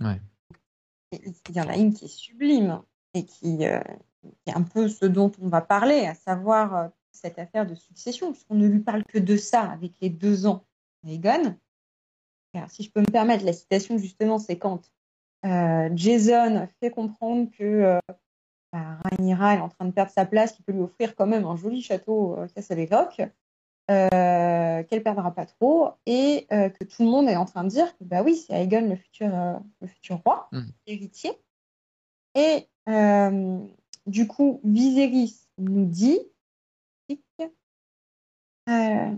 Et 0.01 1.21
Il 1.49 1.57
y 1.57 1.61
en 1.61 1.69
a 1.69 1.77
une 1.77 1.93
qui 1.93 2.07
est 2.07 2.09
sublime 2.09 2.83
et 3.13 3.25
qui, 3.25 3.67
euh, 3.67 3.81
qui 4.23 4.51
est 4.51 4.55
un 4.57 4.63
peu 4.63 4.89
ce 4.89 5.05
dont 5.05 5.31
on 5.41 5.49
va 5.49 5.61
parler, 5.61 6.07
à 6.07 6.15
savoir 6.15 6.75
euh, 6.75 6.89
cette 7.13 7.39
affaire 7.39 7.67
de 7.67 7.75
succession, 7.75 8.33
puisqu'on 8.33 8.57
ne 8.57 8.67
lui 8.67 8.81
parle 8.81 9.05
que 9.05 9.19
de 9.19 9.37
ça 9.37 9.63
avec 9.71 9.93
les 10.01 10.11
deux 10.11 10.47
ans 10.47 10.67
d'Aegon. 11.03 11.57
Alors, 12.55 12.71
si 12.71 12.83
je 12.83 12.91
peux 12.91 13.01
me 13.01 13.11
permettre, 13.11 13.45
la 13.45 13.53
citation 13.53 13.99
justement, 13.99 14.39
c'est 14.39 14.59
quand 14.59 14.91
euh, 15.45 15.91
Jason 15.95 16.69
fait 16.81 16.91
comprendre 16.91 17.51
que 17.51 17.65
euh, 17.65 17.99
bah, 18.73 18.99
Rhaenyra 19.05 19.57
est 19.57 19.61
en 19.61 19.69
train 19.69 19.85
de 19.85 19.91
perdre 19.91 20.11
sa 20.11 20.25
place, 20.25 20.53
qu'il 20.53 20.65
peut 20.65 20.73
lui 20.73 20.81
offrir 20.81 21.15
quand 21.15 21.27
même 21.27 21.45
un 21.45 21.57
joli 21.57 21.83
château 21.83 22.37
euh, 22.39 22.47
Castle 22.55 22.87
Rock, 22.91 23.23
euh, 23.91 24.83
qu'elle 24.85 25.03
perdra 25.03 25.31
pas 25.33 25.47
trop, 25.47 25.91
et 26.07 26.47
euh, 26.53 26.69
que 26.71 26.85
tout 26.85 27.03
le 27.03 27.11
monde 27.11 27.29
est 27.29 27.37
en 27.37 27.45
train 27.45 27.65
de 27.65 27.69
dire 27.69 27.97
que 27.99 28.05
bah 28.05 28.23
oui, 28.23 28.37
c'est 28.37 28.55
Aegon 28.55 28.89
le 28.89 28.97
futur, 28.97 29.35
euh, 29.35 29.59
le 29.81 29.87
futur 29.89 30.21
roi, 30.25 30.49
Mm. 30.53 30.63
héritier. 30.87 31.33
Et 32.35 32.67
euh, 32.89 33.59
du 34.07 34.27
coup, 34.27 34.61
Viserys 34.65 35.35
nous 35.59 35.85
dit, 35.87 36.19
euh, 38.69 39.15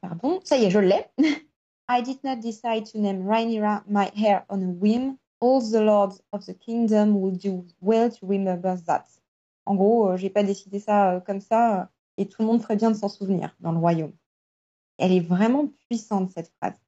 pardon, 0.00 0.40
ça 0.44 0.56
y 0.58 0.64
est, 0.64 0.70
je 0.70 0.78
l'ai. 0.78 1.06
I 1.88 2.02
did 2.02 2.22
not 2.22 2.36
decide 2.36 2.86
to 2.92 2.98
name 2.98 3.26
Rhaenyra 3.26 3.82
my 3.88 4.10
heir 4.16 4.44
on 4.48 4.62
a 4.62 4.72
whim. 4.72 5.16
All 5.40 5.60
the 5.60 5.80
lords 5.80 6.22
of 6.32 6.46
the 6.46 6.54
kingdom 6.54 7.20
will 7.20 7.36
do 7.36 7.66
well 7.80 8.08
to 8.10 8.26
remember 8.26 8.76
that. 8.86 9.04
En 9.66 9.74
gros, 9.74 10.16
j'ai 10.16 10.30
pas 10.30 10.44
décidé 10.44 10.78
ça 10.78 11.22
comme 11.26 11.40
ça, 11.40 11.90
et 12.22 12.28
tout 12.28 12.42
le 12.42 12.46
monde 12.46 12.62
ferait 12.62 12.76
bien 12.76 12.90
de 12.90 12.96
s'en 12.96 13.08
souvenir 13.08 13.54
dans 13.60 13.72
le 13.72 13.78
royaume. 13.78 14.14
Elle 14.98 15.12
est 15.12 15.20
vraiment 15.20 15.72
puissante 15.88 16.30
cette 16.30 16.52
phrase. 16.56 16.78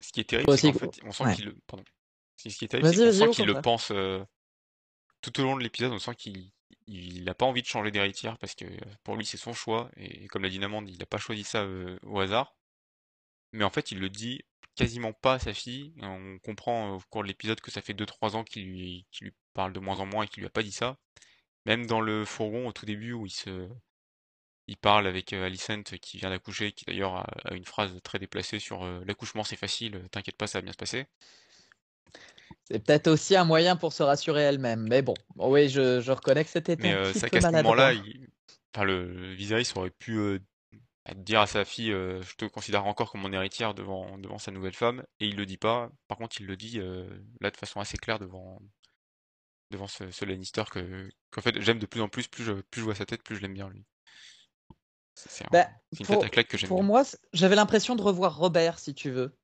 Ce 0.00 0.12
qui 0.12 0.20
est 0.20 0.24
terrible, 0.24 0.56
c'est 0.58 0.72
qu'en 0.72 0.78
fait, 0.78 1.00
on 1.04 1.12
sent 1.12 1.24
ouais. 1.24 1.34
qu'il 1.34 1.44
le. 1.46 1.56
Pardon. 1.66 1.84
Ce 2.36 2.48
qui 2.48 2.64
est 2.64 2.68
terrible, 2.68 2.88
c'est 2.88 2.96
Vas-y, 2.96 3.26
qu'on 3.26 3.32
sent 3.32 3.42
qu'il 3.42 3.46
le 3.46 3.60
pense 3.60 3.90
euh, 3.90 4.24
tout 5.20 5.38
au 5.40 5.44
long 5.44 5.56
de 5.56 5.62
l'épisode. 5.62 5.92
On 5.92 5.98
sent 5.98 6.14
qu'il 6.14 6.50
il 6.86 7.28
a 7.28 7.34
pas 7.34 7.46
envie 7.46 7.62
de 7.62 7.66
changer 7.66 7.90
d'héritière 7.90 8.36
parce 8.38 8.54
que 8.54 8.64
euh, 8.64 8.78
pour 9.04 9.16
lui 9.16 9.24
c'est 9.24 9.36
son 9.36 9.52
choix 9.52 9.90
et 9.96 10.26
comme 10.28 10.42
l'a 10.42 10.48
dit 10.48 10.58
Namande, 10.58 10.88
il 10.88 10.98
n'a 10.98 11.06
pas 11.06 11.18
choisi 11.18 11.44
ça 11.44 11.62
euh, 11.62 11.98
au 12.02 12.18
hasard. 12.18 12.56
Mais 13.52 13.64
en 13.64 13.70
fait, 13.70 13.90
il 13.92 13.98
le 13.98 14.10
dit 14.10 14.42
quasiment 14.76 15.12
pas 15.12 15.34
à 15.34 15.38
sa 15.38 15.54
fille. 15.54 15.92
On 16.00 16.38
comprend 16.38 16.92
euh, 16.92 16.96
au 16.96 17.00
cours 17.10 17.22
de 17.22 17.28
l'épisode 17.28 17.60
que 17.60 17.70
ça 17.70 17.82
fait 17.82 17.94
2-3 17.94 18.36
ans 18.36 18.44
qu'il 18.44 18.66
lui, 18.66 19.06
qu'il 19.10 19.26
lui 19.26 19.34
parle 19.54 19.72
de 19.72 19.80
moins 19.80 20.00
en 20.00 20.06
moins 20.06 20.24
et 20.24 20.28
qu'il 20.28 20.40
lui 20.40 20.46
a 20.46 20.50
pas 20.50 20.62
dit 20.62 20.72
ça. 20.72 20.96
Même 21.66 21.86
dans 21.86 22.00
le 22.00 22.24
fourgon 22.24 22.68
au 22.68 22.72
tout 22.72 22.86
début 22.86 23.12
où 23.12 23.26
il 23.26 23.30
se 23.30 23.68
il 24.70 24.76
parle 24.76 25.08
avec 25.08 25.32
euh, 25.32 25.44
Alicent 25.44 25.82
qui 26.00 26.18
vient 26.18 26.30
d'accoucher, 26.30 26.72
qui 26.72 26.84
d'ailleurs 26.84 27.16
a, 27.16 27.26
a 27.44 27.54
une 27.54 27.64
phrase 27.64 27.92
très 28.04 28.20
déplacée 28.20 28.60
sur 28.60 28.84
euh, 28.84 29.02
l'accouchement 29.04 29.42
c'est 29.42 29.56
facile, 29.56 30.00
t'inquiète 30.12 30.36
pas, 30.36 30.46
ça 30.46 30.58
va 30.58 30.62
bien 30.62 30.72
se 30.72 30.78
passer. 30.78 31.06
C'est 32.64 32.78
peut-être 32.78 33.08
aussi 33.08 33.34
un 33.36 33.44
moyen 33.44 33.76
pour 33.76 33.92
se 33.92 34.02
rassurer 34.02 34.42
elle-même. 34.42 34.86
Mais 34.88 35.02
bon, 35.02 35.14
Bon, 35.34 35.50
oui, 35.50 35.68
je, 35.68 36.00
je 36.00 36.12
reconnais 36.12 36.44
que 36.44 36.50
c'était 36.50 36.76
Mais 36.76 36.92
un 36.92 36.98
euh, 36.98 37.12
petit 37.12 37.20
peu 37.20 37.28
qu'à 37.28 37.40
ce 37.40 37.48
moment-là, 37.48 37.92
il... 37.94 38.28
enfin, 38.72 38.84
le 38.84 39.34
Viserys 39.34 39.72
aurait 39.74 39.90
pu 39.90 40.18
euh, 40.18 40.38
dire 41.16 41.40
à 41.40 41.46
sa 41.48 41.64
fille 41.64 41.90
Je 41.90 42.34
te 42.36 42.44
considère 42.44 42.86
encore 42.86 43.10
comme 43.10 43.22
mon 43.22 43.32
héritière 43.32 43.74
devant, 43.74 44.18
devant 44.18 44.38
sa 44.38 44.52
nouvelle 44.52 44.74
femme, 44.74 45.04
et 45.18 45.26
il 45.26 45.36
le 45.36 45.46
dit 45.46 45.56
pas. 45.56 45.90
Par 46.06 46.16
contre, 46.16 46.40
il 46.40 46.46
le 46.46 46.56
dit 46.56 46.80
là 47.40 47.50
de 47.50 47.56
façon 47.56 47.80
assez 47.80 47.96
claire 47.96 48.20
devant, 48.20 48.60
devant 49.70 49.86
ce, 49.86 50.10
ce 50.10 50.24
Lannister 50.24 50.64
que 50.70 51.08
qu'en 51.30 51.40
fait 51.40 51.60
j'aime 51.60 51.78
de 51.78 51.86
plus 51.86 52.00
en 52.00 52.08
plus. 52.08 52.28
Plus 52.28 52.44
je, 52.44 52.52
plus 52.52 52.80
je 52.80 52.84
vois 52.84 52.94
sa 52.94 53.06
tête, 53.06 53.22
plus 53.22 53.36
je 53.36 53.42
l'aime 53.42 53.54
bien 53.54 53.68
lui. 53.68 53.84
C'est 55.14 55.44
un- 55.44 55.48
Bah, 55.52 55.66
une 55.98 56.06
pour- 56.06 56.18
tête 56.20 56.26
à 56.26 56.30
claque 56.30 56.48
que 56.48 56.56
j'aime 56.58 56.68
Pour 56.68 56.78
bien. 56.78 56.86
moi, 56.86 57.02
j'avais 57.32 57.56
l'impression 57.56 57.94
de 57.96 58.02
revoir 58.02 58.36
Robert, 58.36 58.78
si 58.78 58.94
tu 58.94 59.10
veux. 59.10 59.36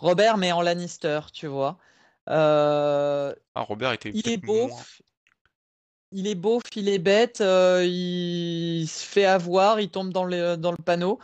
Robert, 0.00 0.38
mais 0.38 0.52
en 0.52 0.62
Lannister, 0.62 1.20
tu 1.32 1.46
vois. 1.46 1.78
Euh, 2.28 3.34
Ah, 3.54 3.62
Robert 3.62 3.92
était 3.92 4.10
il 4.10 4.28
est 4.28 4.42
moins. 4.44 4.70
il 6.12 6.26
est 6.26 6.34
beauf, 6.34 6.62
il 6.74 6.88
est 6.88 6.98
bête, 6.98 7.40
euh, 7.40 7.84
il 7.84 8.86
se 8.88 9.04
fait 9.04 9.24
avoir, 9.26 9.80
il 9.80 9.90
tombe 9.90 10.12
dans 10.12 10.24
le, 10.24 10.56
dans 10.56 10.70
le 10.72 10.76
panneau, 10.78 11.18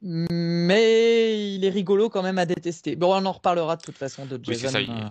mais 0.00 1.54
il 1.54 1.64
est 1.64 1.70
rigolo 1.70 2.08
quand 2.08 2.22
même 2.22 2.38
à 2.38 2.46
détester. 2.46 2.96
Bon, 2.96 3.14
on 3.14 3.24
en 3.26 3.32
reparlera 3.32 3.76
de 3.76 3.82
toute 3.82 3.98
façon 3.98 4.26
de 4.26 4.36
Oui, 4.36 4.54
Jason 4.54 4.68
ça. 4.68 4.80
Il, 4.80 4.90
euh, 4.90 5.08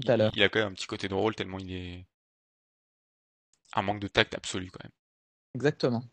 tout 0.00 0.10
à 0.10 0.16
l'heure. 0.16 0.32
il 0.34 0.42
a 0.42 0.48
quand 0.48 0.58
même 0.58 0.68
un 0.68 0.74
petit 0.74 0.86
côté 0.86 1.08
drôle 1.08 1.34
tellement 1.34 1.58
il 1.58 1.72
est 1.72 2.06
un 3.74 3.82
manque 3.82 4.00
de 4.00 4.08
tact 4.08 4.34
absolu 4.34 4.70
quand 4.70 4.84
même. 4.84 4.92
Exactement. 5.54 6.08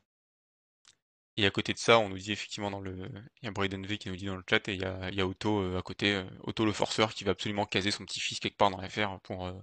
Et 1.37 1.45
à 1.45 1.49
côté 1.51 1.71
de 1.73 1.77
ça, 1.77 1.97
on 1.99 2.09
nous 2.09 2.17
dit 2.17 2.33
effectivement 2.33 2.69
dans 2.71 2.81
le. 2.81 3.09
Il 3.41 3.45
y 3.45 3.47
a 3.47 3.51
Braden 3.51 3.85
V 3.85 3.97
qui 3.97 4.09
nous 4.09 4.17
dit 4.17 4.25
dans 4.25 4.35
le 4.35 4.43
chat 4.49 4.67
et 4.67 4.73
il 4.73 4.81
y 4.81 4.85
a, 4.85 5.09
il 5.09 5.15
y 5.15 5.21
a 5.21 5.27
Otto 5.27 5.59
euh, 5.61 5.77
à 5.79 5.81
côté, 5.81 6.13
euh, 6.15 6.25
Otto 6.43 6.65
le 6.65 6.73
forceur 6.73 7.13
qui 7.13 7.23
va 7.23 7.31
absolument 7.31 7.65
caser 7.65 7.91
son 7.91 8.03
petit-fils 8.05 8.39
quelque 8.41 8.57
part 8.57 8.69
dans 8.71 8.81
l'affaire 8.81 9.17
pour. 9.21 9.45
euh, 9.45 9.53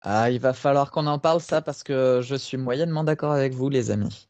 Ah, 0.00 0.28
il 0.32 0.40
va 0.40 0.54
falloir 0.54 0.90
qu'on 0.90 1.06
en 1.06 1.20
parle 1.20 1.40
ça 1.40 1.62
parce 1.62 1.84
que 1.84 2.20
je 2.20 2.34
suis 2.34 2.56
moyennement 2.56 3.04
d'accord 3.04 3.30
avec 3.30 3.52
vous, 3.52 3.68
les 3.68 3.92
amis. 3.92 4.28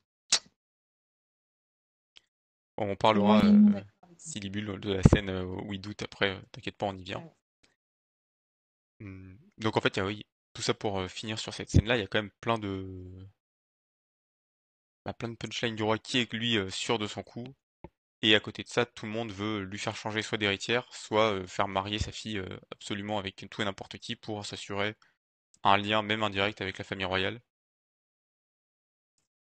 On 2.79 2.97
parlera, 2.97 3.45
euh. 3.45 3.83
Silibule, 4.17 4.81
de 4.81 4.93
la 4.95 5.03
scène 5.03 5.29
où 5.31 5.75
il 5.75 5.83
doute 5.83 6.01
après, 6.03 6.41
t'inquiète 6.51 6.79
pas, 6.79 6.87
on 6.87 6.97
y 6.97 7.03
vient. 7.03 7.31
Hum, 9.01 9.39
Donc 9.59 9.77
en 9.77 9.81
fait, 9.81 9.97
il 9.97 10.01
y 10.01 10.03
a, 10.03 10.07
oui, 10.07 10.27
tout 10.59 10.63
ça 10.63 10.75
pour 10.75 10.99
euh, 10.99 11.07
finir 11.07 11.39
sur 11.39 11.55
cette 11.55 11.71
scène-là, 11.71 11.97
il 11.97 12.01
y 12.01 12.03
a 12.03 12.09
quand 12.09 12.19
même 12.19 12.33
plein 12.41 12.59
de. 12.59 12.85
bah, 15.05 15.13
plein 15.13 15.29
de 15.29 15.37
punchlines 15.37 15.77
du 15.77 15.85
roi 15.85 15.99
qui 15.99 16.19
est 16.19 16.33
lui 16.33 16.57
euh, 16.59 16.69
sûr 16.69 16.99
de 16.99 17.07
son 17.07 17.23
coup. 17.23 17.47
Et 18.23 18.35
à 18.35 18.41
côté 18.41 18.65
de 18.65 18.69
ça, 18.69 18.85
tout 18.85 19.07
le 19.07 19.13
monde 19.13 19.31
veut 19.31 19.61
lui 19.61 19.79
faire 19.79 19.95
changer 19.95 20.21
soit 20.23 20.37
d'héritière, 20.37 20.93
soit 20.93 21.33
euh, 21.33 21.47
faire 21.47 21.69
marier 21.69 22.01
sa 22.01 22.11
fille 22.11 22.43
absolument 22.73 23.21
avec 23.21 23.47
tout 23.49 23.63
et 23.63 23.65
n'importe 23.65 23.99
qui 23.99 24.17
pour 24.17 24.45
s'assurer 24.45 24.97
un 25.63 25.77
lien, 25.77 26.03
même 26.03 26.25
indirect, 26.25 26.61
avec 26.61 26.77
la 26.77 26.85
famille 26.85 27.05
royale. 27.05 27.41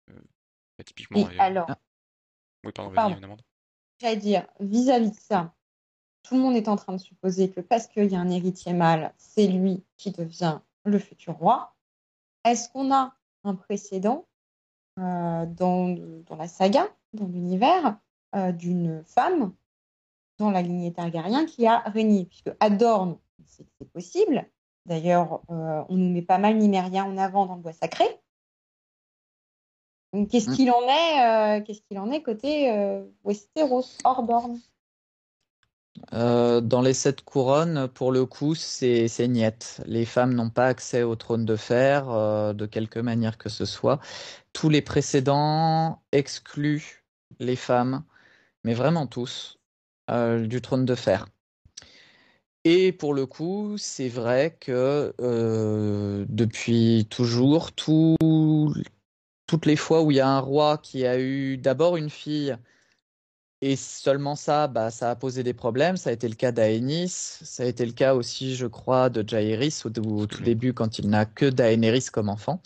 Euh, 0.09 0.19
bah, 0.79 0.85
typiquement. 0.85 1.29
Et 1.29 1.35
euh, 1.35 1.43
alors, 1.43 1.67
Ah. 1.69 1.79
Oui, 2.65 2.73
pardon, 2.73 3.37
j'allais 4.01 4.17
dire, 4.17 4.47
vis-à-vis 4.61 5.11
de 5.11 5.17
ça, 5.17 5.55
tout 6.23 6.37
le 6.37 6.41
monde 6.41 6.57
est 6.57 6.69
en 6.69 6.77
train 6.77 6.95
de 6.95 6.99
supposer 6.99 7.51
que 7.51 7.61
parce 7.61 7.87
qu'il 7.87 8.11
y 8.11 8.17
a 8.17 8.21
un 8.21 8.31
héritier 8.31 8.73
mâle, 8.73 9.13
c'est 9.19 9.49
lui 9.49 9.85
qui 9.99 10.13
devient 10.13 10.61
le 10.85 10.99
futur 10.99 11.35
roi. 11.35 11.75
Est-ce 12.45 12.69
qu'on 12.71 12.93
a 12.93 13.15
un 13.45 13.55
précédent 13.55 14.27
euh, 14.99 15.47
dans, 15.47 15.89
dans, 16.27 16.37
la 16.37 16.49
saga, 16.49 16.89
dans 17.13 17.27
l'univers, 17.27 17.99
euh, 18.35 18.53
d'une 18.53 19.05
femme 19.05 19.55
dans 20.39 20.51
la 20.51 20.63
lignée 20.63 20.93
Targaryen 20.93 21.47
qui 21.47 21.67
a 21.67 21.79
régné? 21.81 22.27
Puisque 22.27 22.51
Adorn, 22.61 23.19
c'est 23.47 23.67
possible. 23.93 24.49
D'ailleurs, 24.87 25.43
euh, 25.51 25.85
on 25.89 25.97
nous 25.97 26.11
met 26.11 26.23
pas 26.23 26.39
mal 26.39 26.57
Nimérien 26.57 27.05
en 27.05 27.17
avant 27.17 27.47
dans 27.47 27.55
le 27.55 27.63
bois 27.63 27.73
sacré. 27.73 28.05
Qu'est-ce 30.31 30.51
mm. 30.51 30.55
qu'il 30.55 30.71
en 30.71 30.83
est 30.83 31.65
Qu'est-ce 31.65 31.81
qu'il 31.83 31.99
en 31.99 32.11
est 32.11 32.23
côté 32.23 32.71
Westeros, 33.25 33.99
hors 34.05 34.23
euh, 36.15 36.61
dans 36.61 36.81
les 36.83 36.95
sept 36.95 37.23
couronnes, 37.23 37.89
pour 37.89 38.13
le 38.13 38.25
coup, 38.27 38.55
c'est 38.55 39.29
niette. 39.29 39.83
Les 39.87 40.05
femmes 40.05 40.35
n'ont 40.35 40.51
pas 40.51 40.67
accès 40.67 41.03
au 41.03 41.17
trône 41.17 41.45
de 41.45 41.57
fer, 41.57 42.11
euh, 42.11 42.53
de 42.53 42.67
quelque 42.67 42.99
manière 42.99 43.39
que 43.39 43.49
ce 43.49 43.65
soit. 43.65 44.01
Tous 44.53 44.69
les 44.69 44.83
précédents 44.83 46.03
excluent 46.13 47.05
les 47.39 47.57
femmes, 47.57 48.05
mais 48.65 48.75
vraiment 48.75 49.07
tous, 49.07 49.59
euh, 50.11 50.47
du 50.47 50.61
trône 50.61 50.85
de 50.85 50.95
fer. 50.95 51.27
Et 52.65 52.93
pour 52.93 53.13
le 53.13 53.27
coup, 53.27 53.77
c'est 53.77 54.09
vrai 54.09 54.57
que 54.61 55.13
depuis 56.29 57.07
toujours, 57.11 57.73
toutes 57.73 59.67
les 59.67 59.77
fois 59.77 60.03
où 60.03 60.11
il 60.13 60.19
y 60.19 60.21
a 60.21 60.29
un 60.29 60.39
roi 60.39 60.79
qui 60.79 61.05
a 61.05 61.19
eu 61.19 61.59
d'abord 61.59 61.97
une 61.97 62.11
fille, 62.11 62.57
et 63.63 63.77
seulement 63.77 64.35
ça, 64.35 64.67
bah, 64.67 64.91
ça 64.91 65.11
a 65.11 65.17
posé 65.17 65.45
des 65.45 65.55
problèmes. 65.55 65.97
Ça 65.97 66.11
a 66.11 66.13
été 66.13 66.29
le 66.29 66.35
cas 66.35 66.51
d'Aenis. 66.51 67.09
Ça 67.09 67.63
a 67.63 67.67
été 67.67 67.87
le 67.87 67.93
cas 67.93 68.15
aussi, 68.15 68.57
je 68.57 68.67
crois, 68.67 69.09
de 69.09 69.27
Jaehaerys 69.27 69.83
au, 69.85 70.27
tout 70.27 70.43
début 70.43 70.75
quand 70.75 70.99
il 70.99 71.09
n'a 71.09 71.27
que 71.27 71.47
Daenerys 71.47 72.07
comme 72.13 72.29
enfant. 72.29 72.61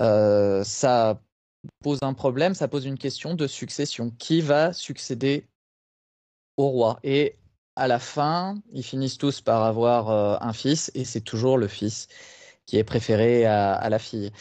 Euh, 0.00 0.64
ça 0.64 1.20
pose 1.82 2.00
un 2.02 2.14
problème, 2.14 2.54
ça 2.54 2.66
pose 2.68 2.86
une 2.86 2.98
question 2.98 3.34
de 3.34 3.46
succession. 3.46 4.10
Qui 4.18 4.40
va 4.40 4.72
succéder 4.72 5.46
au 6.56 6.68
roi? 6.68 6.98
Et 7.04 7.36
à 7.76 7.86
la 7.86 8.00
fin, 8.00 8.56
ils 8.72 8.82
finissent 8.82 9.18
tous 9.18 9.40
par 9.40 9.62
avoir 9.62 10.10
euh, 10.10 10.36
un 10.40 10.52
fils 10.52 10.90
et 10.96 11.04
c'est 11.04 11.20
toujours 11.20 11.56
le 11.56 11.68
fils 11.68 12.08
qui 12.66 12.78
est 12.78 12.84
préféré 12.84 13.46
à, 13.46 13.88
la 13.88 13.98
fille. 14.00 14.32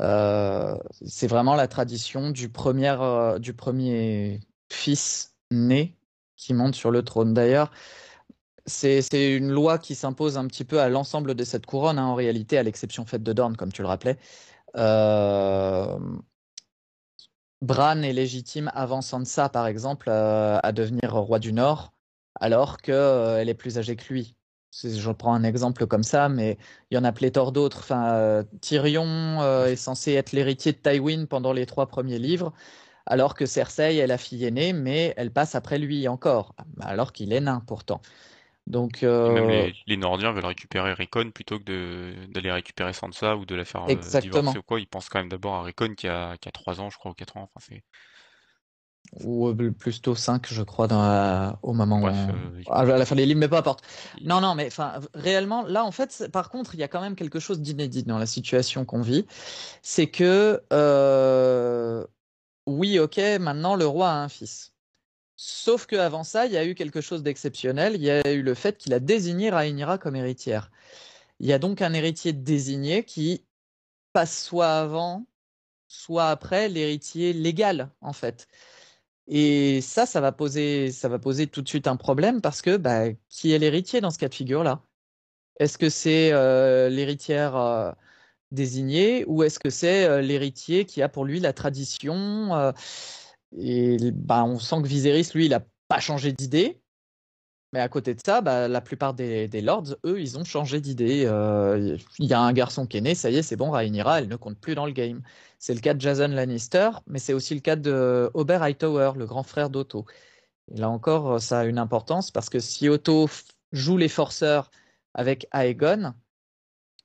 Euh, 0.00 0.76
c'est 1.06 1.26
vraiment 1.26 1.56
la 1.56 1.68
tradition 1.68 2.30
du 2.30 2.48
premier, 2.48 2.96
du 3.38 3.54
premier 3.54 4.40
fils 4.70 5.34
né 5.50 5.96
qui 6.36 6.54
monte 6.54 6.74
sur 6.74 6.90
le 6.90 7.02
trône. 7.02 7.34
D'ailleurs, 7.34 7.70
c'est 8.66 9.36
une 9.36 9.50
loi 9.50 9.78
qui 9.78 9.94
s'impose 9.94 10.38
un 10.38 10.46
petit 10.46 10.64
peu 10.64 10.80
à 10.80 10.88
l'ensemble 10.88 11.34
de 11.34 11.44
cette 11.44 11.66
couronne, 11.66 11.98
hein, 11.98 12.06
en 12.06 12.14
réalité, 12.14 12.56
à 12.58 12.62
l'exception 12.62 13.04
faite 13.04 13.22
de 13.22 13.32
Dorne, 13.32 13.56
comme 13.56 13.72
tu 13.72 13.82
le 13.82 13.88
rappelais. 13.88 14.18
Euh... 14.76 15.98
Bran 17.62 18.00
est 18.02 18.14
légitime 18.14 18.70
avant 18.74 19.02
Sansa, 19.02 19.50
par 19.50 19.66
exemple, 19.66 20.08
euh, 20.08 20.58
à 20.62 20.72
devenir 20.72 21.12
roi 21.12 21.38
du 21.38 21.52
Nord, 21.52 21.92
alors 22.40 22.78
qu'elle 22.78 22.94
euh, 22.94 23.44
est 23.44 23.54
plus 23.54 23.76
âgée 23.76 23.96
que 23.96 24.12
lui. 24.12 24.34
Je 24.72 25.10
prends 25.10 25.34
un 25.34 25.42
exemple 25.42 25.86
comme 25.86 26.04
ça, 26.04 26.28
mais 26.28 26.56
il 26.90 26.94
y 26.94 26.98
en 26.98 27.04
a 27.04 27.12
pléthore 27.12 27.52
d'autres. 27.52 27.80
Enfin, 27.80 28.44
Tyrion 28.60 29.42
est 29.66 29.74
censé 29.74 30.12
être 30.12 30.30
l'héritier 30.30 30.72
de 30.72 30.78
Tywin 30.78 31.26
pendant 31.26 31.52
les 31.52 31.66
trois 31.66 31.88
premiers 31.88 32.20
livres 32.20 32.54
alors 33.10 33.34
que 33.34 33.44
Cersei 33.44 33.96
est 33.96 34.06
la 34.06 34.18
fille 34.18 34.44
aînée, 34.44 34.72
mais 34.72 35.12
elle 35.16 35.32
passe 35.32 35.56
après 35.56 35.78
lui 35.78 36.06
encore, 36.06 36.54
alors 36.80 37.12
qu'il 37.12 37.32
est 37.32 37.40
nain 37.40 37.60
pourtant. 37.66 38.00
Donc, 38.68 39.02
euh, 39.02 39.68
les, 39.88 39.96
Nordiens 39.96 40.30
veulent 40.30 40.46
récupérer 40.46 40.92
Rickon 40.92 41.32
plutôt 41.34 41.58
que 41.58 42.14
d'aller 42.26 42.52
récupérer 42.52 42.92
Sansa 42.92 43.36
ou 43.36 43.44
de 43.44 43.56
la 43.56 43.64
faire 43.64 43.84
euh, 43.90 44.20
divorcer 44.20 44.58
ou 44.58 44.62
quoi. 44.62 44.78
Ils 44.78 44.86
pensent 44.86 45.08
quand 45.08 45.18
même 45.18 45.28
d'abord 45.28 45.54
à 45.54 45.62
Rickon 45.64 45.94
qui 45.96 46.06
a, 46.06 46.36
qui 46.36 46.48
a 46.48 46.52
3 46.52 46.80
ans, 46.80 46.88
je 46.88 46.98
crois, 46.98 47.10
ou 47.10 47.14
4 47.14 47.36
ans. 47.36 47.50
Enfin, 47.56 47.74
ou 49.24 49.48
euh, 49.48 49.72
plutôt 49.72 50.14
5, 50.14 50.46
je 50.52 50.62
crois, 50.62 50.86
dans 50.86 51.58
au 51.62 51.72
moment 51.72 52.00
où... 52.00 52.06
à 52.70 52.84
la 52.84 53.04
fin 53.06 53.16
des 53.16 53.26
livres, 53.26 53.40
mais 53.40 53.48
peu 53.48 53.56
importe. 53.56 53.82
Non, 54.22 54.40
non, 54.40 54.54
mais 54.54 54.68
enfin, 54.68 55.00
réellement, 55.14 55.64
là, 55.64 55.84
en 55.84 55.90
fait, 55.90 56.28
par 56.32 56.48
contre, 56.48 56.76
il 56.76 56.78
y 56.78 56.84
a 56.84 56.88
quand 56.88 57.00
même 57.00 57.16
quelque 57.16 57.40
chose 57.40 57.60
d'inédit 57.60 58.04
dans 58.04 58.18
la 58.18 58.26
situation 58.26 58.84
qu'on 58.84 59.00
vit. 59.00 59.26
C'est 59.82 60.06
que 60.06 60.62
oui, 62.70 62.98
ok, 62.98 63.18
maintenant 63.40 63.74
le 63.76 63.86
roi 63.86 64.10
a 64.10 64.14
un 64.14 64.28
fils. 64.28 64.72
Sauf 65.36 65.86
qu'avant 65.86 66.24
ça, 66.24 66.46
il 66.46 66.52
y 66.52 66.58
a 66.58 66.64
eu 66.66 66.74
quelque 66.74 67.00
chose 67.00 67.22
d'exceptionnel. 67.22 67.94
Il 67.96 68.02
y 68.02 68.10
a 68.10 68.32
eu 68.32 68.42
le 68.42 68.54
fait 68.54 68.78
qu'il 68.78 68.92
a 68.94 69.00
désigné 69.00 69.50
Rhaenyra 69.50 69.98
comme 69.98 70.16
héritière. 70.16 70.70
Il 71.40 71.46
y 71.48 71.52
a 71.54 71.58
donc 71.58 71.82
un 71.82 71.94
héritier 71.94 72.32
désigné 72.32 73.04
qui 73.04 73.44
passe 74.12 74.44
soit 74.44 74.80
avant, 74.80 75.26
soit 75.88 76.30
après 76.30 76.68
l'héritier 76.68 77.32
légal, 77.32 77.90
en 78.02 78.12
fait. 78.12 78.48
Et 79.28 79.80
ça, 79.82 80.06
ça 80.06 80.20
va 80.20 80.32
poser, 80.32 80.92
ça 80.92 81.08
va 81.08 81.18
poser 81.18 81.46
tout 81.46 81.62
de 81.62 81.68
suite 81.68 81.86
un 81.88 81.96
problème 81.96 82.40
parce 82.42 82.62
que 82.62 82.76
bah, 82.76 83.06
qui 83.28 83.52
est 83.52 83.58
l'héritier 83.58 84.00
dans 84.00 84.10
ce 84.10 84.18
cas 84.18 84.28
de 84.28 84.34
figure-là? 84.34 84.82
Est-ce 85.60 85.78
que 85.78 85.90
c'est 85.90 86.32
euh, 86.32 86.88
l'héritière 86.90 87.56
euh, 87.56 87.92
désigné 88.52 89.24
ou 89.26 89.42
est-ce 89.42 89.58
que 89.58 89.70
c'est 89.70 90.04
euh, 90.04 90.20
l'héritier 90.20 90.84
qui 90.84 91.02
a 91.02 91.08
pour 91.08 91.24
lui 91.24 91.40
la 91.40 91.52
tradition 91.52 92.54
euh, 92.54 92.72
Et 93.56 93.96
bah, 94.12 94.44
on 94.44 94.58
sent 94.58 94.82
que 94.82 94.88
Viserys, 94.88 95.30
lui, 95.34 95.46
il 95.46 95.50
n'a 95.50 95.64
pas 95.88 96.00
changé 96.00 96.32
d'idée. 96.32 96.80
Mais 97.72 97.80
à 97.80 97.88
côté 97.88 98.14
de 98.14 98.20
ça, 98.24 98.40
bah, 98.40 98.66
la 98.66 98.80
plupart 98.80 99.14
des, 99.14 99.48
lords, 99.60 99.94
eux, 100.04 100.20
ils 100.20 100.36
ont 100.38 100.44
changé 100.44 100.80
d'idée. 100.80 101.24
Euh, 101.26 101.96
il 102.18 102.26
y 102.26 102.34
a 102.34 102.40
un 102.40 102.52
garçon 102.52 102.86
qui 102.86 102.96
est 102.96 103.00
né, 103.00 103.14
ça 103.14 103.30
y 103.30 103.36
est, 103.36 103.42
c'est 103.42 103.56
bon, 103.56 103.70
Rhaenyra, 103.70 104.20
elle 104.20 104.28
ne 104.28 104.36
compte 104.36 104.58
plus 104.58 104.74
dans 104.74 104.86
le 104.86 104.92
game. 104.92 105.22
C'est 105.60 105.74
le 105.74 105.80
cas 105.80 105.94
de 105.94 106.00
Jason 106.00 106.28
Lannister, 106.28 106.90
mais 107.06 107.20
c'est 107.20 107.32
aussi 107.32 107.54
le 107.54 107.60
cas 107.60 107.76
de 107.76 108.30
Ober 108.34 108.58
Hightower, 108.60 109.12
le 109.16 109.26
grand 109.26 109.44
frère 109.44 109.70
d'Otto. 109.70 110.04
Là 110.74 110.88
encore, 110.90 111.40
ça 111.40 111.60
a 111.60 111.64
une 111.64 111.78
importance 111.78 112.30
parce 112.30 112.48
que 112.50 112.58
si 112.58 112.88
Otto 112.88 113.28
joue 113.72 113.96
les 113.96 114.08
forceurs 114.08 114.70
avec 115.14 115.46
Aegon, 115.52 116.14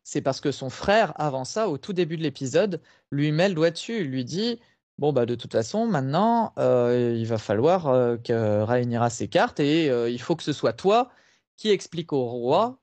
c'est 0.06 0.22
parce 0.22 0.40
que 0.40 0.52
son 0.52 0.70
frère, 0.70 1.14
avant 1.20 1.46
ça, 1.46 1.68
au 1.68 1.78
tout 1.80 1.92
début 1.92 2.16
de 2.16 2.22
l'épisode, 2.24 2.82
lui 3.12 3.32
met 3.32 3.50
le 3.50 3.56
doigt 3.56 3.72
dessus. 3.72 4.02
Il 4.02 4.12
lui 4.12 4.24
dit 4.24 4.62
Bon, 5.00 5.12
bah, 5.12 5.26
de 5.26 5.36
toute 5.36 5.52
façon, 5.52 5.88
maintenant, 5.88 6.54
euh, 6.60 7.16
il 7.18 7.26
va 7.28 7.38
falloir 7.40 7.88
euh, 7.88 8.16
que 8.18 8.62
Rhaenyra 8.62 9.10
s'écarte 9.10 9.60
et 9.60 9.90
euh, 9.90 10.10
il 10.10 10.22
faut 10.22 10.36
que 10.36 10.44
ce 10.44 10.54
soit 10.54 10.74
toi 10.74 11.12
qui 11.58 11.70
explique 11.72 12.14
au 12.14 12.26
roi 12.26 12.80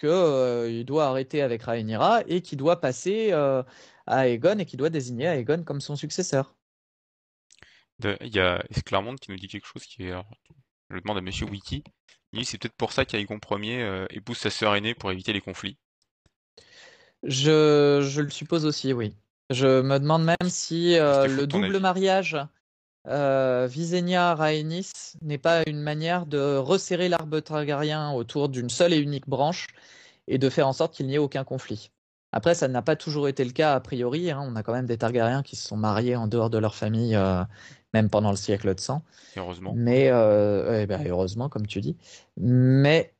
qu'il 0.00 0.84
doit 0.84 1.06
arrêter 1.06 1.40
avec 1.40 1.62
Rhaenyra 1.62 2.22
et 2.26 2.42
qu'il 2.42 2.58
doit 2.58 2.80
passer 2.80 3.32
à 3.32 4.28
Aegon 4.28 4.58
et 4.58 4.66
qu'il 4.66 4.78
doit 4.78 4.90
désigner 4.90 5.26
Aegon 5.26 5.62
comme 5.64 5.80
son 5.80 5.96
successeur. 5.96 6.54
Il 8.02 8.34
y 8.34 8.40
a 8.40 8.62
Esclarmonde 8.70 9.20
qui 9.20 9.30
nous 9.30 9.38
dit 9.38 9.48
quelque 9.48 9.66
chose 9.66 9.84
qui 9.84 10.04
est. 10.04 10.14
Je 10.90 10.98
demande 10.98 11.18
à 11.18 11.22
Monsieur 11.22 11.46
Wiki. 11.46 11.82
c'est 12.44 12.58
peut-être 12.58 12.76
pour 12.76 12.92
ça 12.92 13.06
qu'Aegon 13.06 13.38
Ier 13.52 14.06
épouse 14.10 14.36
sa 14.36 14.50
sœur 14.50 14.74
aînée 14.74 14.94
pour 14.94 15.10
éviter 15.12 15.32
les 15.32 15.40
conflits. 15.40 15.78
Je, 17.22 18.06
je, 18.08 18.20
le 18.20 18.30
suppose 18.30 18.66
aussi, 18.66 18.92
oui. 18.92 19.14
Je 19.50 19.80
me 19.80 19.98
demande 19.98 20.24
même 20.24 20.48
si 20.48 20.96
euh, 20.96 21.26
le 21.26 21.46
double 21.46 21.78
mariage 21.78 22.36
euh, 23.08 23.68
Visenya-Rhaenys 23.70 25.14
n'est 25.22 25.38
pas 25.38 25.62
une 25.66 25.80
manière 25.80 26.26
de 26.26 26.56
resserrer 26.56 27.08
l'arbre 27.08 27.38
targaryen 27.40 28.12
autour 28.12 28.48
d'une 28.48 28.70
seule 28.70 28.92
et 28.92 28.98
unique 28.98 29.28
branche 29.28 29.68
et 30.26 30.38
de 30.38 30.50
faire 30.50 30.66
en 30.66 30.72
sorte 30.72 30.94
qu'il 30.94 31.06
n'y 31.06 31.14
ait 31.14 31.18
aucun 31.18 31.44
conflit. 31.44 31.90
Après, 32.32 32.54
ça 32.54 32.68
n'a 32.68 32.82
pas 32.82 32.96
toujours 32.96 33.28
été 33.28 33.44
le 33.44 33.52
cas 33.52 33.74
a 33.74 33.80
priori. 33.80 34.30
Hein. 34.30 34.42
On 34.44 34.56
a 34.56 34.62
quand 34.62 34.72
même 34.72 34.86
des 34.86 34.98
Targaryens 34.98 35.42
qui 35.42 35.56
se 35.56 35.66
sont 35.66 35.76
mariés 35.76 36.16
en 36.16 36.26
dehors 36.26 36.50
de 36.50 36.58
leur 36.58 36.74
famille, 36.74 37.14
euh, 37.14 37.42
même 37.94 38.10
pendant 38.10 38.30
le 38.30 38.36
siècle 38.36 38.74
de 38.74 38.80
sang. 38.80 39.02
Heureusement. 39.36 39.72
Mais 39.74 40.08
euh, 40.10 40.82
eh 40.82 40.86
ben, 40.86 41.02
heureusement, 41.06 41.48
comme 41.48 41.66
tu 41.66 41.80
dis. 41.80 41.96
Mais 42.36 43.14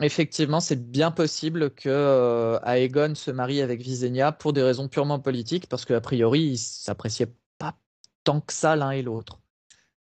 Effectivement, 0.00 0.60
c'est 0.60 0.90
bien 0.90 1.10
possible 1.10 1.74
que 1.74 1.88
euh, 1.88 2.58
Aegon 2.64 3.14
se 3.14 3.30
marie 3.30 3.60
avec 3.60 3.80
Visenya 3.80 4.32
pour 4.32 4.52
des 4.52 4.62
raisons 4.62 4.88
purement 4.88 5.20
politiques, 5.20 5.68
parce 5.68 5.84
qu'a 5.84 6.00
priori, 6.00 6.40
ils 6.40 6.58
s'appréciaient 6.58 7.32
pas 7.58 7.76
tant 8.24 8.40
que 8.40 8.52
ça 8.52 8.74
l'un 8.74 8.90
et 8.90 9.02
l'autre. 9.02 9.38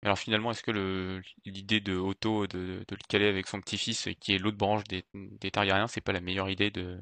Alors 0.03 0.17
finalement, 0.17 0.51
est-ce 0.51 0.63
que 0.63 1.21
l'idée 1.45 1.79
de 1.79 1.95
Otto 1.95 2.47
de, 2.47 2.83
le 2.89 3.07
caler 3.07 3.27
avec 3.27 3.47
son 3.47 3.61
petit-fils, 3.61 4.09
qui 4.19 4.33
est 4.33 4.37
l'autre 4.37 4.57
branche 4.57 4.83
des, 4.85 5.05
des 5.13 5.51
Targaryens, 5.51 5.87
c'est 5.87 6.01
pas 6.01 6.11
la 6.11 6.21
meilleure 6.21 6.49
idée 6.49 6.71
de 6.71 6.99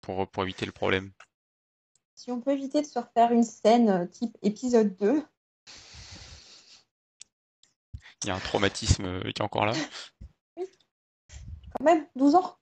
pour, 0.00 0.28
pour 0.28 0.42
éviter 0.42 0.66
le 0.66 0.72
problème? 0.72 1.12
Si 2.14 2.30
on 2.30 2.40
peut 2.40 2.52
éviter 2.52 2.80
de 2.80 2.86
se 2.86 2.98
refaire 2.98 3.32
une 3.32 3.42
scène 3.42 3.90
euh, 3.90 4.06
type 4.06 4.36
épisode 4.42 4.96
2. 4.96 5.22
Il 8.24 8.28
y 8.28 8.30
a 8.30 8.34
un 8.34 8.40
traumatisme 8.40 9.04
euh, 9.04 9.20
qui 9.20 9.28
est 9.28 9.42
encore 9.42 9.66
là 9.66 9.74
même, 11.86 12.06
12 12.16 12.34
ans. 12.34 12.56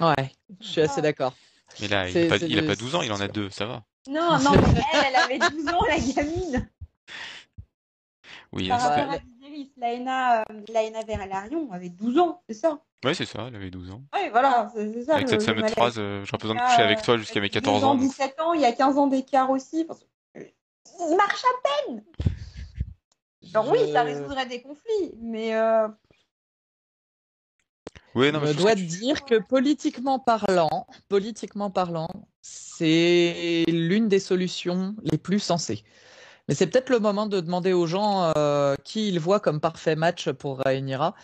Ouais, 0.00 0.32
je 0.60 0.66
suis 0.66 0.80
assez 0.80 1.00
d'accord. 1.00 1.32
Mais 1.80 1.88
là, 1.88 2.08
il 2.08 2.28
n'a 2.28 2.62
pas, 2.62 2.68
pas 2.68 2.76
12 2.76 2.94
ans, 2.96 3.02
il 3.02 3.12
en 3.12 3.20
a 3.20 3.28
2, 3.28 3.48
ça 3.50 3.66
va. 3.66 3.84
Non, 4.08 4.38
non, 4.40 4.50
mais 4.74 4.82
elle, 4.92 5.04
elle 5.08 5.16
avait 5.16 5.38
12 5.38 5.68
ans, 5.68 5.80
la 5.88 5.98
gamine. 5.98 6.68
Oui, 8.52 8.68
Par 8.68 8.80
rapport 8.80 9.06
Daenerys, 9.40 9.72
Laena, 9.78 10.40
euh, 10.40 10.44
Laena 10.68 11.02
Velaryon 11.04 11.72
avait 11.72 11.88
12 11.88 12.18
ans, 12.18 12.42
c'est 12.48 12.54
ça? 12.54 12.82
Ouais, 13.04 13.14
c'est 13.14 13.24
ça, 13.24 13.46
elle 13.48 13.56
avait 13.56 13.70
12 13.70 13.90
ans. 13.90 14.02
Oui, 14.14 14.28
voilà, 14.30 14.70
c'est 14.74 14.92
c'est 14.92 15.04
ça. 15.04 15.14
Avec 15.16 15.28
cette 15.28 15.42
fameuse 15.42 15.70
phrase, 15.70 15.94
euh, 15.98 16.24
j'aurais 16.24 16.38
besoin 16.38 16.54
de 16.56 16.60
Ah, 16.60 16.68
coucher 16.68 16.82
avec 16.82 17.02
toi 17.02 17.16
jusqu'à 17.16 17.40
mes 17.40 17.48
12 17.48 17.54
14 17.54 17.84
ans. 17.84 17.94
donc- 17.94 18.02
17 18.02 18.40
ans, 18.40 18.52
il 18.52 18.60
y 18.60 18.64
a 18.64 18.72
15 18.72 18.98
ans 18.98 19.06
d'écart 19.06 19.50
aussi. 19.50 19.84
parce 19.84 20.04
Il 20.36 21.16
marche 21.16 21.44
à 21.44 21.86
peine. 21.86 22.04
Alors 23.54 23.70
oui, 23.70 23.78
ça 23.92 24.02
résoudrait 24.02 24.46
des 24.46 24.62
conflits, 24.62 25.14
mais 25.20 25.54
euh, 25.54 25.88
Non, 28.14 28.40
Je 28.44 28.52
dois 28.58 28.74
que 28.74 28.80
tu- 28.80 28.86
dire 28.86 29.24
que 29.24 29.38
politiquement 29.38 30.18
parlant, 30.18 30.86
politiquement 31.08 31.70
parlant, 31.70 32.08
c'est 32.42 33.64
l'une 33.68 34.08
des 34.08 34.18
solutions 34.18 34.94
les 35.02 35.18
plus 35.18 35.38
sensées. 35.40 35.82
Mais 36.48 36.54
c'est 36.54 36.66
peut-être 36.66 36.90
le 36.90 36.98
moment 36.98 37.26
de 37.26 37.40
demander 37.40 37.72
aux 37.72 37.86
gens 37.86 38.32
euh, 38.36 38.74
qui 38.84 39.08
ils 39.08 39.20
voient 39.20 39.40
comme 39.40 39.60
parfait 39.60 39.94
match 39.96 40.28
pour 40.30 40.58
Rhaenyra. 40.58 41.14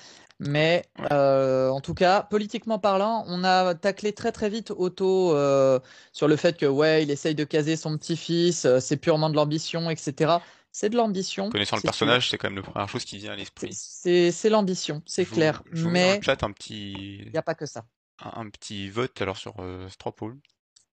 Mais 0.41 0.85
euh, 1.11 1.69
en 1.71 1.81
tout 1.81 1.95
cas, 1.95 2.23
politiquement 2.23 2.79
parlant, 2.79 3.25
on 3.27 3.43
a 3.43 3.75
taclé 3.75 4.13
très 4.13 4.31
très 4.31 4.49
vite 4.49 4.71
Otto 4.71 5.35
euh, 5.35 5.81
sur 6.13 6.29
le 6.29 6.37
fait 6.37 6.57
que 6.57 6.67
ouais, 6.67 7.03
il 7.03 7.11
essaye 7.11 7.35
de 7.35 7.43
caser 7.43 7.75
son 7.75 7.99
petit-fils, 7.99 8.65
c'est 8.79 8.97
purement 8.99 9.31
de 9.31 9.35
l'ambition, 9.35 9.91
etc. 9.91 10.37
C'est 10.73 10.91
de 10.91 10.97
l'ambition. 10.97 11.51
connaissant 11.51 11.77
le 11.77 11.83
personnage, 11.83 12.31
c'est 12.31 12.39
quand 12.39 12.49
même 12.51 12.57
la 12.57 12.63
première 12.71 12.89
chose 12.89 13.05
qui 13.05 13.19
vient 13.19 13.33
à 13.33 13.37
l'esprit. 13.37 13.71
C'est 13.73 14.31
c'est 14.33 14.49
l'ambition, 14.51 15.03
c'est 15.07 15.25
clair. 15.27 15.63
je 15.73 15.83
vous 15.85 15.91
mets 15.91 16.01
dans 16.05 16.11
Mais 16.11 16.17
le 16.17 16.23
chat 16.23 16.43
un 16.45 16.53
petit, 16.53 16.93
il 17.25 17.31
n'y 17.33 17.39
a 17.39 17.43
pas 17.43 17.55
que 17.55 17.67
ça. 17.67 17.85
un, 18.21 18.43
un 18.43 18.51
petit 18.51 18.89
vote 18.91 19.21
alors 19.21 19.37
sur 19.37 19.55
euh, 19.61 19.89
Straw 19.89 20.13
Poll 20.13 20.39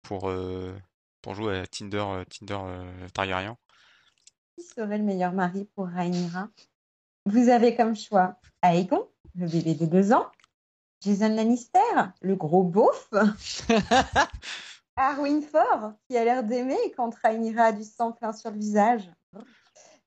pour, 0.01 0.29
euh, 0.29 0.77
pour 1.21 1.35
jouer 1.35 1.59
à 1.59 1.67
Tinder, 1.67 1.97
euh, 2.09 2.23
Tinder 2.25 2.57
euh, 2.61 3.07
Targaryen. 3.13 3.57
qui 4.57 4.63
serait 4.65 4.97
le 4.97 5.03
meilleur 5.03 5.33
mari 5.33 5.65
pour 5.75 5.87
Rhaenyra? 5.87 6.49
Vous 7.25 7.49
avez 7.49 7.75
comme 7.75 7.95
choix 7.95 8.39
Aegon, 8.63 9.07
le 9.35 9.47
bébé 9.47 9.75
de 9.75 9.85
2 9.85 10.13
ans, 10.13 10.29
Jason 11.01 11.29
Lannister, 11.35 11.79
le 12.21 12.35
gros 12.35 12.63
beauf, 12.63 13.09
Arwin 14.95 15.41
Ford, 15.41 15.93
qui 16.09 16.17
a 16.17 16.23
l'air 16.25 16.43
d'aimer 16.43 16.77
quand 16.97 17.13
Rhaenyra 17.23 17.65
a 17.65 17.71
du 17.71 17.83
sang 17.83 18.11
plein 18.11 18.33
sur 18.33 18.51
le 18.51 18.57
visage, 18.57 19.09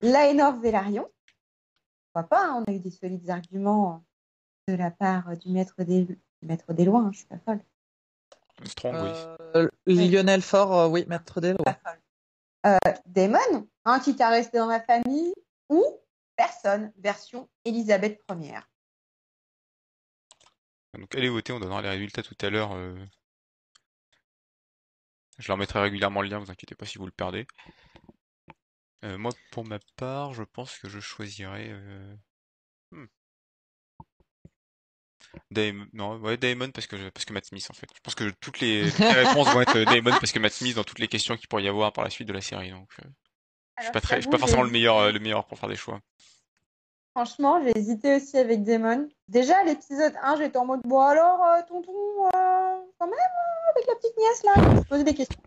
Laenor 0.03 0.57
Velaryon. 0.61 1.09
Pourquoi 2.13 2.29
pas 2.29 2.47
hein, 2.47 2.65
On 2.67 2.71
a 2.71 2.75
eu 2.75 2.81
des 2.81 2.91
solides 2.91 3.31
arguments 3.31 4.05
de 4.69 4.75
la 4.75 4.91
part 4.91 5.37
du 5.37 5.49
maître 5.51 5.83
des, 5.83 6.05
du 6.05 6.19
maître 6.43 6.73
des 6.73 6.85
lois, 6.85 7.01
hein, 7.01 7.11
je 7.13 7.19
suis 7.19 7.27
pas 7.27 7.39
folle. 7.39 7.61
Strong, 8.65 8.95
oui. 8.95 9.11
Euh, 9.57 9.69
Lionel 9.87 10.43
Fort, 10.43 10.73
euh, 10.79 10.89
oui, 10.89 11.05
maître 11.09 11.41
des 11.41 11.53
lois. 11.53 11.65
Pas 11.65 11.81
folle. 11.85 12.01
Euh, 12.67 12.93
Daemon, 13.07 13.69
hein, 13.85 14.01
quitte 14.01 14.21
à 14.21 14.29
rester 14.29 14.59
dans 14.59 14.67
la 14.67 14.81
famille, 14.81 15.33
ou 15.69 15.85
personne, 16.37 16.93
version 16.99 17.49
Elisabeth 17.65 18.21
Ier. 18.31 18.61
Donc 20.95 21.15
allez 21.15 21.29
voter, 21.29 21.53
on 21.53 21.61
donnera 21.61 21.81
les 21.83 21.89
résultats 21.89 22.23
tout 22.23 22.37
à 22.41 22.51
l'heure. 22.51 22.73
euh. 22.73 22.95
Je 25.39 25.49
leur 25.49 25.57
mettrai 25.57 25.81
régulièrement 25.81 26.23
le 26.23 26.29
lien, 26.29 26.39
vous 26.39 26.51
inquiétez 26.51 26.75
pas 26.75 26.85
si 26.87 26.99
vous 26.99 27.07
le 27.07 27.13
perdez. 27.13 27.47
Euh, 29.05 29.19
moi, 29.19 29.33
pour 29.51 29.65
ma 29.65 29.79
part, 29.97 30.33
je 30.35 30.43
pense 30.45 30.79
que 30.79 30.89
je 30.89 31.01
choisirais... 31.01 31.69
euh, 31.71 32.15
hmm. 32.93 33.07
Daemon, 35.51 35.87
non, 35.93 36.17
ouais, 36.19 36.37
Daemon 36.37 36.71
parce 36.71 36.87
que, 36.87 36.97
je- 36.97 37.09
parce 37.09 37.25
que 37.25 37.33
Matt 37.33 37.47
Smith 37.47 37.67
en 37.71 37.75
fait. 37.75 37.89
Je 37.95 38.01
pense 38.01 38.15
que 38.15 38.31
toutes 38.41 38.61
les, 38.61 38.91
toutes 38.91 38.99
les 38.99 39.07
réponses 39.25 39.49
vont 39.49 39.61
être 39.63 39.77
euh, 39.77 39.85
Daemon 39.85 40.11
parce 40.11 40.31
que 40.33 40.39
Matt 40.39 40.53
Smith 40.53 40.77
dans 40.77 40.85
toutes 40.85 40.99
les 40.99 41.09
questions 41.09 41.37
qu'il 41.37 41.49
pourrait 41.49 41.63
y 41.65 41.69
avoir 41.69 41.93
par 41.93 42.05
la 42.05 42.11
suite 42.11 42.29
de 42.29 42.33
la 42.33 42.41
série. 42.41 42.71
Donc, 42.71 42.91
euh, 43.01 43.09
je 43.79 43.83
suis 43.85 43.91
Alors, 43.91 43.93
pas 43.93 44.01
très, 44.01 44.17
je 44.17 44.21
suis 44.23 44.31
pas 44.31 44.39
forcément 44.39 44.63
le 44.63 44.71
meilleur, 44.71 44.99
euh, 44.99 45.13
le 45.13 45.21
meilleur 45.21 45.47
pour 45.47 45.59
faire 45.59 45.69
des 45.69 45.77
choix. 45.77 46.01
Franchement, 47.15 47.63
j'ai 47.63 47.77
hésité 47.77 48.17
aussi 48.17 48.39
avec 48.39 48.63
Daemon. 48.63 49.09
Déjà, 49.29 49.59
à 49.59 49.65
l'épisode 49.65 50.15
1, 50.23 50.37
j'étais 50.37 50.57
en 50.59 50.65
mode 50.67 50.81
Bon, 50.85 51.01
alors, 51.01 51.43
euh, 51.45 51.61
tonton, 51.69 51.93
quand 52.33 53.07
même, 53.07 53.13
euh, 53.13 53.71
avec 53.75 53.87
la 53.87 53.95
petite 53.97 54.17
nièce 54.17 54.43
là, 54.45 54.53
je 54.57 54.79
me 54.79 54.85
posais 54.85 55.05
des 55.05 55.15
questions. 55.15 55.41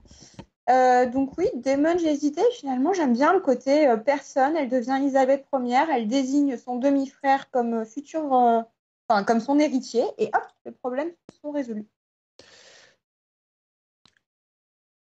Euh, 0.69 1.05
donc, 1.05 1.37
oui, 1.37 1.47
Daemon, 1.55 1.97
j'ai 1.97 2.11
hésité. 2.11 2.41
Finalement, 2.53 2.93
j'aime 2.93 3.13
bien 3.13 3.33
le 3.33 3.39
côté 3.39 3.87
euh, 3.87 3.97
personne. 3.97 4.55
Elle 4.55 4.69
devient 4.69 4.97
Elisabeth 4.99 5.45
Ier. 5.53 5.85
Elle 5.91 6.07
désigne 6.07 6.57
son 6.57 6.77
demi-frère 6.77 7.49
comme 7.51 7.73
euh, 7.81 7.85
futur. 7.85 8.25
Enfin, 9.07 9.23
comme 9.23 9.39
son 9.39 9.59
héritier. 9.59 10.03
Et 10.17 10.27
hop, 10.33 10.43
les 10.65 10.71
problèmes 10.71 11.11
sont 11.41 11.51
résolus. 11.51 11.87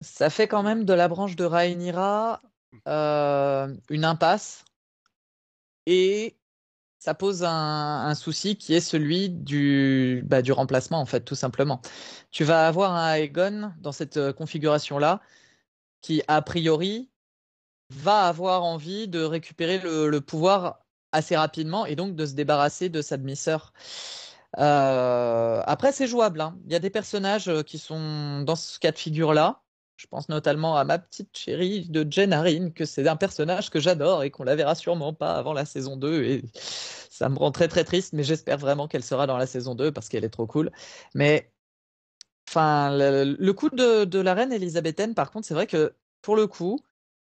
Ça 0.02 0.30
fait 0.30 0.48
quand 0.48 0.64
même 0.64 0.86
de 0.86 0.94
la 0.94 1.08
branche 1.08 1.36
de 1.36 1.44
Rhaenyra 1.44 2.42
une 2.86 4.06
impasse 4.06 4.64
et 5.88 6.39
ça 7.00 7.14
pose 7.14 7.44
un, 7.44 8.14
souci 8.16 8.58
qui 8.58 8.74
est 8.74 8.82
celui 8.82 9.30
du, 9.30 10.24
bah, 10.28 10.42
du 10.42 10.52
remplacement 10.52 11.00
en 11.00 11.06
fait 11.06 11.22
tout 11.22 11.36
simplement. 11.36 11.82
Tu 12.32 12.44
vas 12.44 12.68
avoir 12.68 12.94
un 12.94 13.14
Aegon 13.16 13.72
dans 13.80 13.92
cette 13.92 14.18
euh, 14.18 14.34
configuration-là 14.34 15.22
qui 16.02 16.24
a 16.28 16.42
priori 16.42 17.10
va 17.92 18.28
avoir 18.28 18.64
envie 18.64 19.08
de 19.08 19.22
récupérer 19.24 19.80
le, 19.80 20.10
le 20.10 20.22
pouvoir 20.22 20.82
assez 21.12 21.36
rapidement 21.36 21.86
et 21.86 21.96
donc 21.96 22.16
de 22.16 22.26
se 22.26 22.34
débarrasser 22.34 22.90
de 22.90 23.02
sa 23.02 23.18
demi-sœur. 23.18 23.74
Euh, 24.58 25.62
après, 25.66 25.92
c'est 25.92 26.08
jouable. 26.08 26.42
hein. 26.42 26.58
Il 26.66 26.72
y 26.72 26.76
a 26.76 26.80
des 26.80 26.90
personnages 26.90 27.50
euh, 27.50 27.64
qui 27.64 27.78
sont 27.78 28.42
dans 28.42 28.56
ce 28.56 28.80
cas 28.80 28.92
de 28.92 28.98
figure-là. 28.98 29.62
Je 30.00 30.08
pense 30.08 30.30
notamment 30.30 30.78
à 30.78 30.86
ma 30.86 30.98
petite 30.98 31.38
chérie 31.38 31.90
de 31.90 32.10
Jen 32.10 32.32
Arryn, 32.32 32.70
que 32.72 32.86
c'est 32.86 33.06
un 33.10 33.18
personnage 33.18 33.70
que 33.70 33.82
j'adore 33.82 34.24
et 34.24 34.32
qu'on 34.32 34.46
la 34.46 34.56
verra 34.56 34.74
sûrement 34.74 35.14
pas 35.14 35.34
avant 35.34 35.52
la 35.52 35.66
saison 35.66 35.98
2. 35.98 36.24
Et 36.24 36.44
ça 36.54 37.28
me 37.28 37.38
rend 37.38 37.52
très 37.52 37.68
très 37.68 37.84
triste, 37.84 38.14
mais 38.14 38.24
j'espère 38.24 38.58
vraiment 38.58 38.88
qu'elle 38.88 39.04
sera 39.04 39.28
dans 39.28 39.36
la 39.36 39.46
saison 39.46 39.76
2 39.76 39.92
parce 39.92 40.08
qu'elle 40.08 40.24
est 40.24 40.30
trop 40.30 40.48
cool. 40.48 40.72
Mais 41.16 41.52
enfin, 42.48 42.92
le, 42.94 43.52
coup 43.52 43.70
de, 43.70 44.20
la 44.20 44.34
reine 44.34 44.54
élisabéthaine, 44.54 45.16
par 45.16 45.32
contre, 45.32 45.46
c'est 45.46 45.54
vrai 45.54 45.68
que 45.68 45.94
pour 46.22 46.38
le 46.38 46.48
coup, 46.48 46.80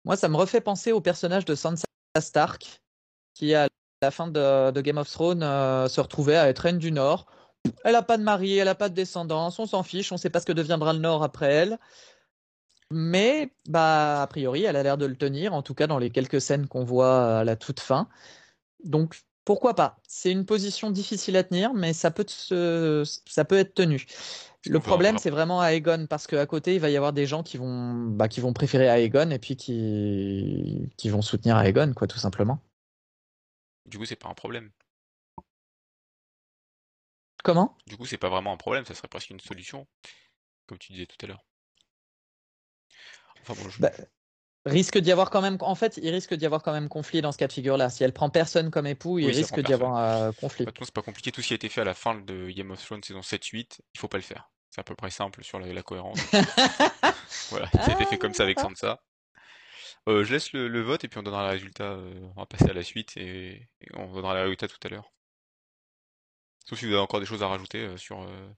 moi, 0.06 0.16
ça 0.16 0.30
me 0.30 0.38
refait 0.38 0.62
penser 0.62 0.92
au 0.92 1.02
personnage 1.02 1.46
de 1.46 1.56
Sansa 1.56 1.86
Stark, 2.20 2.84
qui 3.34 3.56
à 3.56 3.68
la 4.04 4.12
fin 4.12 4.28
de, 4.28 4.70
de 4.70 4.82
Game 4.82 5.00
of 5.00 5.10
Thrones 5.10 5.42
euh, 5.42 5.88
se 5.88 6.00
retrouvait 6.00 6.38
à 6.38 6.48
être 6.48 6.60
reine 6.60 6.78
du 6.78 6.92
Nord. 6.92 7.26
Elle 7.84 7.94
n'a 7.94 8.04
pas 8.04 8.20
de 8.20 8.24
mari, 8.24 8.60
elle 8.60 8.66
n'a 8.66 8.76
pas 8.76 8.90
de 8.90 8.94
descendance, 8.94 9.58
on 9.58 9.66
s'en 9.66 9.82
fiche, 9.82 10.12
on 10.12 10.16
ne 10.16 10.20
sait 10.20 10.30
pas 10.30 10.40
ce 10.40 10.46
que 10.46 10.54
deviendra 10.54 10.94
le 10.94 11.00
Nord 11.00 11.24
après 11.24 11.52
elle. 11.52 11.80
Mais, 12.92 13.52
bah, 13.68 14.24
a 14.24 14.28
priori, 14.28 14.64
elle 14.64 14.76
a 14.76 14.84
l'air 14.84 14.98
de 14.98 15.06
le 15.06 15.16
tenir, 15.16 15.54
en 15.54 15.62
tout 15.62 15.76
cas 15.76 15.88
dans 15.88 16.00
les 16.00 16.10
quelques 16.10 16.42
scènes 16.42 16.68
qu'on 16.68 16.84
voit 16.84 17.40
à 17.40 17.44
la 17.44 17.56
toute 17.56 17.80
fin. 17.80 18.10
Donc, 18.84 19.22
pourquoi 19.46 19.76
pas? 19.76 20.00
C'est 20.08 20.32
une 20.32 20.46
position 20.46 20.90
difficile 20.90 21.38
à 21.38 21.44
tenir, 21.44 21.74
mais 21.74 21.94
ça 21.94 22.12
peut, 22.12 22.26
se... 22.28 23.04
ça 23.26 23.46
peut 23.46 23.58
être 23.58 23.74
tenu. 23.74 24.06
Le 24.66 24.80
problème, 24.80 25.18
c'est 25.18 25.30
vraiment 25.30 25.64
Aegon, 25.64 26.08
parce 26.08 26.28
qu'à 26.28 26.46
côté, 26.46 26.76
il 26.76 26.82
va 26.82 26.90
y 26.90 26.98
avoir 26.98 27.14
des 27.14 27.26
gens 27.26 27.44
qui 27.44 27.58
vont, 27.58 27.94
bah, 27.94 28.28
qui 28.28 28.42
vont 28.42 28.54
préférer 28.54 28.88
Aegon 28.88 29.30
et 29.30 29.40
puis 29.40 29.56
qui, 29.56 30.90
qui 30.98 31.10
vont 31.10 31.22
soutenir 31.22 31.58
Aegon, 31.60 31.94
quoi, 31.94 32.08
tout 32.08 32.18
simplement. 32.18 32.60
Du 33.86 33.98
coup, 33.98 34.06
c'est 34.06 34.16
pas 34.16 34.30
un 34.30 34.34
problème. 34.34 34.72
Comment? 37.44 37.78
Du 37.88 37.98
coup, 37.98 38.06
c'est 38.06 38.18
pas 38.18 38.30
vraiment 38.30 38.52
un 38.52 38.58
problème, 38.58 38.86
ça 38.86 38.94
serait 38.94 39.08
presque 39.08 39.30
une 39.30 39.40
solution, 39.40 39.88
comme 40.68 40.78
tu 40.78 40.92
disais 40.92 41.06
tout 41.06 41.18
à 41.24 41.28
l'heure. 41.28 41.46
Enfin 43.42 43.54
bon, 43.62 43.70
je- 43.70 43.82
Bah, 43.82 43.92
risque 44.66 44.98
d'y 44.98 45.12
avoir 45.12 45.30
quand 45.30 45.42
même. 45.42 45.58
En 45.62 45.76
fait, 45.76 45.98
il 46.02 46.10
risque 46.10 46.34
d'y 46.34 46.46
avoir 46.46 46.62
quand 46.64 46.74
même 46.74 46.90
conflit 46.90 47.22
dans 47.22 47.32
ce 47.32 47.38
cas 47.38 47.48
de 47.48 47.54
figure-là. 47.54 47.90
Si 47.90 48.04
elle 48.04 48.14
prend 48.14 48.30
personne 48.30 48.72
comme 48.72 48.88
époux, 48.88 49.20
il 49.20 49.26
Oui, 49.28 49.32
risque 49.34 49.60
d'y 49.60 49.74
avoir 49.74 49.96
un 49.96 50.32
conflit. 50.34 50.66
De 50.66 50.72
toute 50.72 50.78
façon, 50.80 50.86
c'est 50.86 50.94
pas 50.94 51.02
compliqué. 51.02 51.32
Tout 51.32 51.42
ce 51.42 51.48
qui 51.48 51.54
a 51.54 51.56
été 51.56 51.70
fait 51.70 51.82
à 51.82 51.86
la 51.86 51.94
fin 51.94 52.16
de 52.16 52.50
Game 52.52 52.72
of 52.72 52.84
Thrones 52.84 53.04
saison 53.04 53.22
7-8, 53.22 53.82
il 53.94 54.00
faut 54.00 54.08
pas 54.08 54.18
le 54.18 54.24
faire. 54.24 54.50
C'est 54.70 54.82
à 54.82 54.84
peu 54.84 54.96
près 54.96 55.10
simple 55.10 55.44
sur 55.44 55.60
la, 55.60 55.72
la 55.74 55.84
cohérence. 55.84 56.20
Voilà, 57.52 57.68
ça 57.72 57.86
a 57.86 57.94
été 57.94 58.06
fait 58.06 58.18
comme 58.18 58.34
ça 58.34 58.44
avec 58.44 58.60
Sansa. 58.60 59.02
Euh, 60.08 60.24
je 60.24 60.34
laisse 60.34 60.52
le, 60.54 60.68
le 60.68 60.82
vote 60.82 61.04
et 61.04 61.08
puis 61.08 61.20
on 61.20 61.24
donnera 61.24 61.44
le 61.44 61.50
résultat. 61.52 61.92
euh, 61.92 62.28
on 62.36 62.40
va 62.42 62.46
passer 62.46 62.70
à 62.70 62.74
la 62.74 62.84
suite 62.84 63.16
et, 63.18 63.68
et 63.82 63.88
on 63.96 64.12
donnera 64.12 64.34
le 64.36 64.42
résultat 64.42 64.68
tout 64.68 64.78
à 64.84 64.90
l'heure. 64.90 65.12
Sauf 66.68 66.80
si 66.80 66.86
vous 66.86 66.92
avez 66.94 67.02
encore 67.02 67.20
des 67.20 67.26
choses 67.26 67.42
à 67.44 67.48
rajouter 67.48 67.80
euh, 67.80 67.98
sur, 67.98 68.22
euh, 68.22 68.50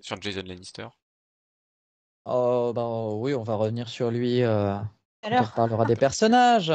sur 0.00 0.20
Jason 0.20 0.42
Lannister. 0.44 0.88
Oh, 2.24 2.72
bah, 2.74 2.84
oui, 3.16 3.34
on 3.34 3.42
va 3.42 3.54
revenir 3.56 3.88
sur 3.88 4.10
lui. 4.10 4.42
euh, 4.42 4.76
quand 5.34 5.44
on 5.44 5.48
Alors, 5.48 5.50
parlera 5.50 5.84
des 5.84 5.96
personnages. 5.96 6.72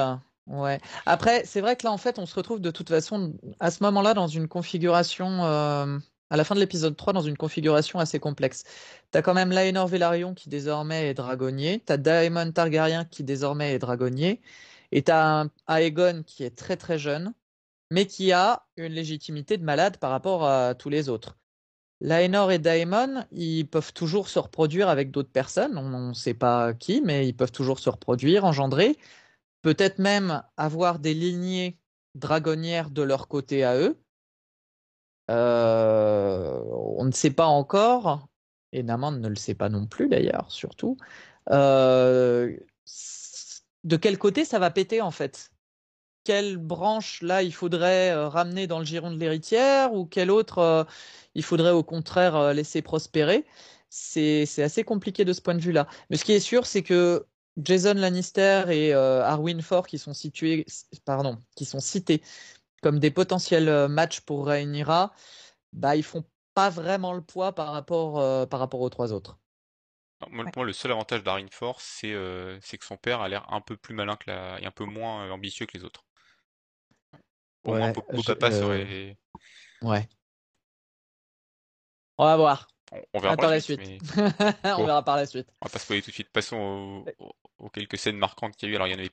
Ouais. 0.48 0.80
Après, 1.06 1.43
c'est 1.45 1.60
vrai 1.60 1.76
que 1.76 1.86
là, 1.86 1.91
en 1.91 1.98
fait, 1.98 2.20
on 2.20 2.26
se 2.26 2.34
retrouve 2.36 2.62
de 2.62 2.72
toute 2.72 2.88
façon 2.89 3.34
à 3.60 3.70
ce 3.70 3.84
moment-là 3.84 4.14
dans 4.14 4.28
une 4.28 4.48
configuration, 4.48 5.43
euh, 5.45 6.00
à 6.30 6.38
la 6.38 6.43
fin 6.45 6.56
de 6.56 6.62
l'épisode 6.62 6.95
3, 6.95 7.12
dans 7.12 7.22
une 7.22 7.36
configuration 7.38 8.00
assez 8.00 8.20
complexe. 8.20 8.64
T'as 9.12 9.22
quand 9.22 9.34
même 9.34 9.52
Laenor 9.52 9.88
Velaryon 9.88 10.34
qui 10.36 10.48
désormais 10.48 11.10
est 11.10 11.14
dragonnier, 11.14 11.82
t'as 11.86 11.98
Daemon 11.98 12.52
Targaryen 12.54 13.04
qui 13.04 13.24
désormais 13.26 13.74
est 13.74 13.80
dragonnier, 13.80 14.41
et 14.93 15.04
t'as 15.04 15.41
un 15.43 15.52
Aegon 15.68 16.24
qui 16.26 16.43
est 16.43 16.58
très 16.58 16.78
très 16.78 16.98
jeune, 16.98 17.34
mais 17.91 18.08
qui 18.08 18.32
a 18.34 18.68
une 18.78 18.93
légitimité 18.93 19.58
de 19.58 19.64
malade 19.66 19.98
par 20.00 20.12
rapport 20.12 20.45
à 20.45 20.76
tous 20.76 20.89
les 20.89 21.10
autres. 21.10 21.38
Laenor 22.02 22.52
et 22.52 22.60
Daemon, 22.60 23.26
ils 23.32 23.66
peuvent 23.68 23.93
toujours 23.93 24.30
se 24.30 24.39
reproduire 24.39 24.89
avec 24.89 25.12
d'autres 25.12 25.32
personnes, 25.32 25.78
on 25.78 26.10
ne 26.10 26.14
sait 26.14 26.34
pas 26.36 26.74
qui, 26.74 27.02
mais 27.02 27.28
ils 27.28 27.36
peuvent 27.36 27.52
toujours 27.52 27.80
se 27.80 27.89
reproduire, 27.89 28.45
engendrer, 28.45 28.98
peut-être 29.64 30.00
même 30.00 30.43
avoir 30.58 31.00
des 31.00 31.14
lignées 31.14 31.80
dragonnière 32.16 32.91
de 32.91 33.04
leur 33.04 33.28
côté 33.28 33.64
à 33.64 33.78
eux. 33.78 34.00
Euh, 35.30 36.62
on 36.98 37.06
ne 37.06 37.12
sait 37.12 37.32
pas 37.32 37.48
encore, 37.48 38.28
et 38.72 38.84
Naman 38.84 39.20
ne 39.20 39.28
le 39.28 39.36
sait 39.36 39.56
pas 39.56 39.70
non 39.70 39.86
plus 39.88 40.08
d'ailleurs, 40.08 40.52
surtout, 40.52 40.98
euh, 41.52 42.56
de 43.84 43.98
quel 43.98 44.18
côté 44.18 44.45
ça 44.45 44.60
va 44.60 44.72
péter 44.72 45.02
en 45.02 45.12
fait? 45.12 45.52
Quelle 46.28 46.58
branche 46.58 47.22
là 47.22 47.42
il 47.42 47.54
faudrait 47.54 48.12
euh, 48.12 48.28
ramener 48.28 48.68
dans 48.68 48.80
le 48.80 48.86
giron 48.86 49.12
de 49.12 49.18
l'héritière 49.18 49.94
ou 49.94 50.06
quelle 50.06 50.30
autre 50.30 50.86
il 51.36 51.44
faudrait 51.44 51.72
au 51.72 51.84
contraire 51.84 52.54
laisser 52.54 52.82
prospérer? 52.82 53.46
C'est 53.90 54.62
assez 54.62 54.84
compliqué 54.84 55.24
de 55.26 55.32
ce 55.34 55.42
point 55.42 55.56
de 55.56 55.62
vue-là. 55.62 55.88
Mais 56.10 56.18
ce 56.18 56.26
qui 56.26 56.34
est 56.34 56.40
sûr, 56.42 56.66
c'est 56.66 56.84
que 56.84 57.26
Jason 57.56 57.94
Lannister 57.94 58.66
et 58.70 58.94
Arwin 58.94 59.62
Ford 59.62 59.88
qui 59.88 59.98
sont 59.98 60.14
situés, 60.14 60.66
pardon, 61.06 61.38
qui 61.56 61.66
sont 61.66 61.80
cités 61.80 62.22
comme 62.82 63.00
des 63.00 63.12
potentiels 63.12 63.70
euh, 63.70 63.88
matchs 63.88 64.22
pour 64.22 64.48
Rhaenyra, 64.48 65.14
bah, 65.74 65.96
ils 65.96 66.04
font 66.04 66.24
pas 66.54 66.70
vraiment 66.70 67.14
le 67.14 67.22
poids 67.22 67.54
par 67.54 67.72
rapport, 67.72 68.20
euh, 68.20 68.46
par 68.46 68.60
rapport 68.60 68.82
aux 68.82 68.90
trois 68.90 69.14
autres. 69.14 69.38
moi, 70.30 70.46
le 70.64 70.74
seul 70.74 70.92
avantage 70.92 71.24
d'Arin 71.24 71.48
Force, 71.52 71.84
c'est 71.84 72.14
euh, 72.14 72.60
que 72.60 72.86
son 72.86 72.98
père 72.98 73.22
a 73.22 73.30
l'air 73.30 73.52
un 73.52 73.62
peu 73.62 73.78
plus 73.78 73.94
malin 73.94 74.16
que 74.16 74.30
la... 74.30 74.60
et 74.62 74.66
un 74.66 74.72
peu 74.72 74.86
moins 74.86 75.30
ambitieux 75.32 75.66
que 75.66 75.78
les 75.78 75.84
autres. 75.84 76.07
Pour 77.68 77.74
ouais, 77.74 77.82
moi, 77.82 78.24
Papa 78.26 78.49
serait. 78.49 79.18
Ouais. 79.82 80.07
On 82.18 82.24
va 82.24 82.38
voir. 82.38 82.70
On, 83.13 83.20
verra 83.20 83.36
par 83.36 83.49
la 83.49 83.59
suite. 83.59 83.82
on 84.63 84.86
verra 84.86 85.03
par 85.03 85.18
la 85.18 85.26
suite. 85.26 85.49
On 85.59 85.65
va 85.65 85.70
pas 85.70 85.80
spoiler 85.80 86.01
tout 86.01 86.09
de 86.09 86.13
suite. 86.13 86.32
Passons 86.32 87.03
aux, 87.57 87.70
quelques 87.70 87.97
scènes 87.97 88.15
marquantes 88.15 88.55
qu'il 88.55 88.70
y 88.70 88.72
a 88.72 88.74
eu. 88.74 88.76
Alors, 88.78 88.88
il 88.88 88.91
y 88.91 88.95
en 88.95 88.99
avait 88.99 89.11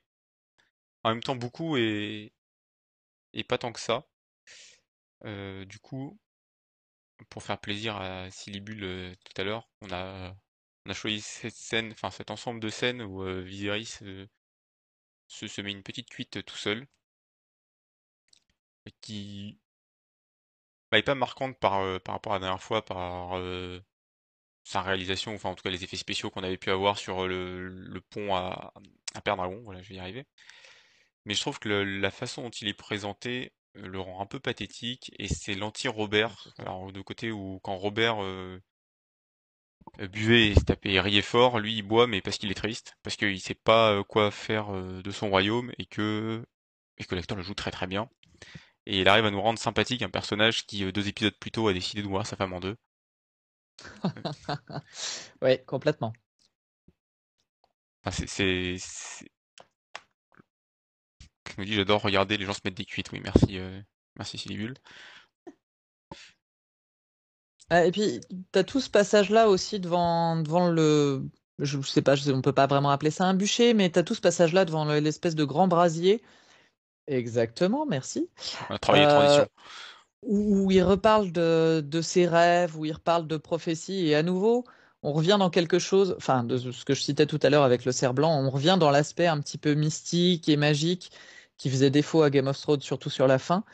en 1.02 1.10
même 1.10 1.22
temps 1.24 1.34
beaucoup 1.34 1.76
et, 1.76 2.32
et 3.32 3.42
pas 3.42 3.58
tant 3.58 3.72
que 3.72 3.80
ça. 3.80 4.06
du 5.24 5.80
coup, 5.80 6.16
pour 7.30 7.42
faire 7.42 7.58
plaisir 7.58 7.96
à 7.96 8.30
Silibule 8.30 9.16
tout 9.24 9.42
à 9.42 9.42
l'heure, 9.42 9.68
on 9.80 9.90
a, 9.90 10.32
on 10.86 10.90
a 10.90 10.94
choisi 10.94 11.20
cette 11.22 11.56
scène, 11.56 11.90
enfin 11.90 12.12
cet 12.12 12.30
ensemble 12.30 12.60
de 12.60 12.68
scènes 12.68 13.02
où 13.02 13.24
Viserys 13.42 13.86
se, 13.86 14.28
se, 15.26 15.60
met 15.60 15.72
une 15.72 15.82
petite 15.82 16.08
cuite 16.08 16.44
tout 16.44 16.56
seul, 16.56 16.86
qui 19.00 19.58
bah, 20.90 20.98
est 20.98 21.02
pas 21.02 21.14
marquante 21.14 21.58
par, 21.58 22.00
par 22.02 22.14
rapport 22.14 22.32
à 22.32 22.36
la 22.36 22.40
dernière 22.40 22.62
fois, 22.62 22.84
par 22.84 23.36
sa 24.64 24.82
réalisation, 24.82 25.34
enfin 25.34 25.50
en 25.50 25.54
tout 25.54 25.62
cas 25.62 25.70
les 25.70 25.84
effets 25.84 25.96
spéciaux 25.96 26.30
qu'on 26.30 26.42
avait 26.42 26.56
pu 26.56 26.70
avoir 26.70 26.98
sur 26.98 27.26
le, 27.28 27.68
le 27.68 28.00
pont 28.00 28.34
à, 28.34 28.72
à 29.14 29.20
Perdragon, 29.20 29.60
voilà, 29.64 29.82
je 29.82 29.88
vais 29.90 29.96
y 29.96 30.00
arriver. 30.00 30.24
Mais 31.26 31.34
je 31.34 31.40
trouve 31.42 31.58
que 31.58 31.68
la 31.68 32.10
façon 32.10 32.42
dont 32.44 32.50
il 32.50 32.68
est 32.68 32.72
présenté 32.74 33.52
euh, 33.76 33.86
le 33.86 34.00
rend 34.00 34.20
un 34.22 34.26
peu 34.26 34.40
pathétique 34.40 35.12
et 35.18 35.28
c'est 35.28 35.54
l'anti-Robert. 35.54 36.48
Alors 36.58 36.92
de 36.92 37.00
côté 37.02 37.30
où 37.30 37.60
quand 37.62 37.76
Robert 37.76 38.22
euh, 38.22 38.58
euh, 40.00 40.06
buvait 40.08 40.48
et 40.48 40.54
se 40.54 40.60
tapait 40.64 40.92
et 40.92 41.00
riait 41.00 41.22
fort, 41.22 41.58
lui 41.58 41.74
il 41.76 41.82
boit 41.82 42.06
mais 42.06 42.20
parce 42.20 42.38
qu'il 42.38 42.50
est 42.50 42.54
triste, 42.54 42.96
parce 43.02 43.16
qu'il 43.16 43.40
sait 43.40 43.54
pas 43.54 44.02
quoi 44.04 44.30
faire 44.30 44.70
de 44.72 45.10
son 45.10 45.28
royaume 45.30 45.72
et 45.78 45.86
que 45.86 46.44
et 46.98 47.04
que 47.04 47.14
l'acteur 47.14 47.36
le 47.36 47.42
joue 47.42 47.54
très 47.54 47.70
très 47.70 47.86
bien. 47.86 48.08
Et 48.86 49.00
il 49.00 49.08
arrive 49.08 49.24
à 49.24 49.30
nous 49.30 49.40
rendre 49.40 49.58
sympathique 49.58 50.02
un 50.02 50.10
personnage 50.10 50.66
qui 50.66 50.90
deux 50.92 51.08
épisodes 51.08 51.34
plus 51.38 51.50
tôt 51.50 51.68
a 51.68 51.72
décidé 51.72 52.02
de 52.02 52.08
voir 52.08 52.26
sa 52.26 52.36
femme 52.36 52.52
en 52.52 52.60
deux. 52.60 52.76
oui, 55.42 55.64
complètement. 55.64 56.12
Enfin, 58.04 58.24
c'est 58.26 58.76
me 61.58 61.64
dit 61.64 61.74
j'adore 61.74 62.02
regarder 62.02 62.36
les 62.36 62.44
gens 62.44 62.52
se 62.52 62.60
mettre 62.64 62.76
des 62.76 62.84
cuites. 62.84 63.10
Oui, 63.12 63.20
merci, 63.22 63.58
euh, 63.58 63.80
merci 64.16 64.38
Silibule. 64.38 64.74
Ah, 67.70 67.86
et 67.86 67.90
puis, 67.92 68.20
tu 68.52 68.58
as 68.58 68.64
tout 68.64 68.80
ce 68.80 68.90
passage-là 68.90 69.48
aussi 69.48 69.80
devant, 69.80 70.36
devant 70.36 70.68
le. 70.68 71.22
Je 71.58 71.80
sais 71.82 72.02
pas, 72.02 72.14
on 72.28 72.42
peut 72.42 72.52
pas 72.52 72.66
vraiment 72.66 72.90
appeler 72.90 73.10
ça 73.10 73.24
un 73.24 73.34
bûcher, 73.34 73.74
mais 73.74 73.90
tu 73.90 73.98
as 73.98 74.02
tout 74.02 74.14
ce 74.14 74.20
passage-là 74.20 74.64
devant 74.64 74.84
l'espèce 74.84 75.34
de 75.34 75.44
grand 75.44 75.68
brasier. 75.68 76.22
Exactement, 77.06 77.86
merci. 77.86 78.28
On 78.70 78.74
a 78.74 78.78
travaillé 78.78 79.06
euh, 79.06 79.44
Où, 80.22 80.70
il 80.70 80.82
reparle 80.82 81.32
de, 81.32 81.82
de, 81.84 82.00
ses 82.00 82.26
rêves, 82.26 82.76
où 82.78 82.84
il 82.84 82.92
reparle 82.92 83.26
de 83.26 83.36
prophétie, 83.36 84.08
et 84.08 84.14
à 84.14 84.22
nouveau, 84.22 84.64
on 85.02 85.12
revient 85.12 85.36
dans 85.38 85.50
quelque 85.50 85.78
chose, 85.78 86.14
enfin, 86.16 86.44
de 86.44 86.56
ce 86.56 86.84
que 86.84 86.94
je 86.94 87.02
citais 87.02 87.26
tout 87.26 87.38
à 87.42 87.50
l'heure 87.50 87.64
avec 87.64 87.84
le 87.84 87.92
cerf 87.92 88.14
blanc, 88.14 88.40
on 88.40 88.48
revient 88.48 88.78
dans 88.80 88.90
l'aspect 88.90 89.26
un 89.26 89.40
petit 89.40 89.58
peu 89.58 89.74
mystique 89.74 90.48
et 90.48 90.56
magique 90.56 91.12
qui 91.58 91.68
faisait 91.68 91.90
défaut 91.90 92.22
à 92.22 92.30
Game 92.30 92.46
of 92.46 92.58
Thrones, 92.60 92.80
surtout 92.80 93.10
sur 93.10 93.26
la 93.26 93.38
fin, 93.38 93.64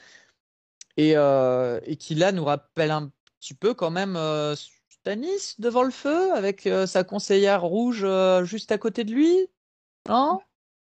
et, 0.96 1.12
euh, 1.16 1.80
et 1.84 1.96
qui 1.96 2.14
là 2.14 2.32
nous 2.32 2.44
rappelle 2.44 2.90
un 2.90 3.10
petit 3.38 3.54
peu 3.54 3.74
quand 3.74 3.90
même 3.90 4.16
euh, 4.16 4.54
Stanis 4.88 5.54
devant 5.58 5.82
le 5.82 5.90
feu 5.90 6.32
avec 6.32 6.66
euh, 6.66 6.86
sa 6.86 7.04
conseillère 7.04 7.62
rouge 7.62 8.06
juste 8.42 8.72
à 8.72 8.78
côté 8.78 9.04
de 9.04 9.12
lui, 9.12 9.46
non? 10.08 10.40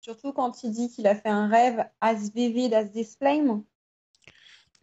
Surtout 0.06 0.34
quand 0.34 0.64
il 0.64 0.72
dit 0.72 0.92
qu'il 0.92 1.08
a 1.08 1.16
fait 1.16 1.30
un 1.30 1.48
rêve 1.48 1.84
as 2.00 2.30
vivid 2.30 2.76
as 2.76 2.90
this 2.90 3.18
flame. 3.18 3.64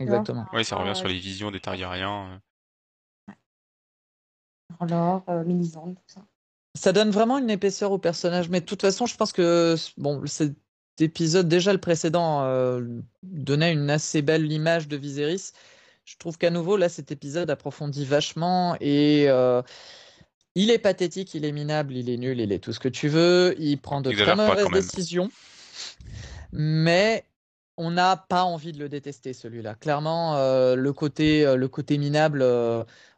Exactement. 0.01 0.47
Oui, 0.53 0.65
ça 0.65 0.75
revient 0.75 0.97
sur 0.97 1.07
les 1.07 1.17
visions 1.17 1.53
des 1.53 1.61
Targaryens. 1.61 2.41
Alors, 4.81 5.23
Mélisande, 5.47 5.95
tout 5.95 6.03
ça. 6.13 6.27
Ça 6.75 6.93
donne 6.93 7.11
vraiment 7.11 7.39
une 7.39 7.51
épaisseur 7.51 7.93
au 7.93 7.99
personnage, 7.99 8.49
mais 8.49 8.61
de 8.63 8.67
toute 8.67 8.81
façon, 8.81 9.07
je 9.07 9.15
pense 9.15 9.33
que 9.33 9.77
bon, 9.97 10.27
c'est 10.27 10.57
épisode, 10.99 11.47
déjà 11.47 11.73
le 11.73 11.79
précédent, 11.79 12.43
euh, 12.43 12.85
donnait 13.23 13.73
une 13.73 13.91
assez 13.91 14.23
belle 14.23 14.51
image 14.51 14.89
de 14.89 14.97
Viserys. 14.97 15.53
Je 16.05 16.17
trouve 16.17 16.37
qu'à 16.37 16.51
nouveau, 16.51 16.77
là, 16.77 16.89
cet 16.89 17.13
épisode 17.13 17.49
approfondit 17.49 18.05
vachement 18.05 18.77
et 18.81 19.27
euh, 19.29 19.63
il 20.55 20.71
est 20.71 20.79
pathétique, 20.79 21.35
il 21.35 21.45
est 21.45 21.53
minable, 21.53 21.95
il 21.97 22.11
est 22.11 22.17
nul, 22.17 22.41
il 22.41 22.53
est 22.53 22.59
tout 22.59 22.73
ce 22.73 22.81
que 22.81 22.89
tu 22.89 23.09
veux. 23.09 23.55
Il 23.59 23.79
prend 23.79 24.01
de 24.01 24.11
très 24.13 24.37
mauvaises 24.37 24.71
décisions. 24.71 25.31
Mais 26.53 27.25
on 27.77 27.91
n'a 27.91 28.17
pas 28.17 28.45
envie 28.45 28.73
de 28.73 28.79
le 28.79 28.89
détester, 28.89 29.33
celui-là. 29.33 29.75
Clairement, 29.75 30.37
euh, 30.37 30.75
le, 30.75 30.93
côté, 30.93 31.45
le 31.57 31.69
côté 31.69 31.97
minable, 31.97 32.45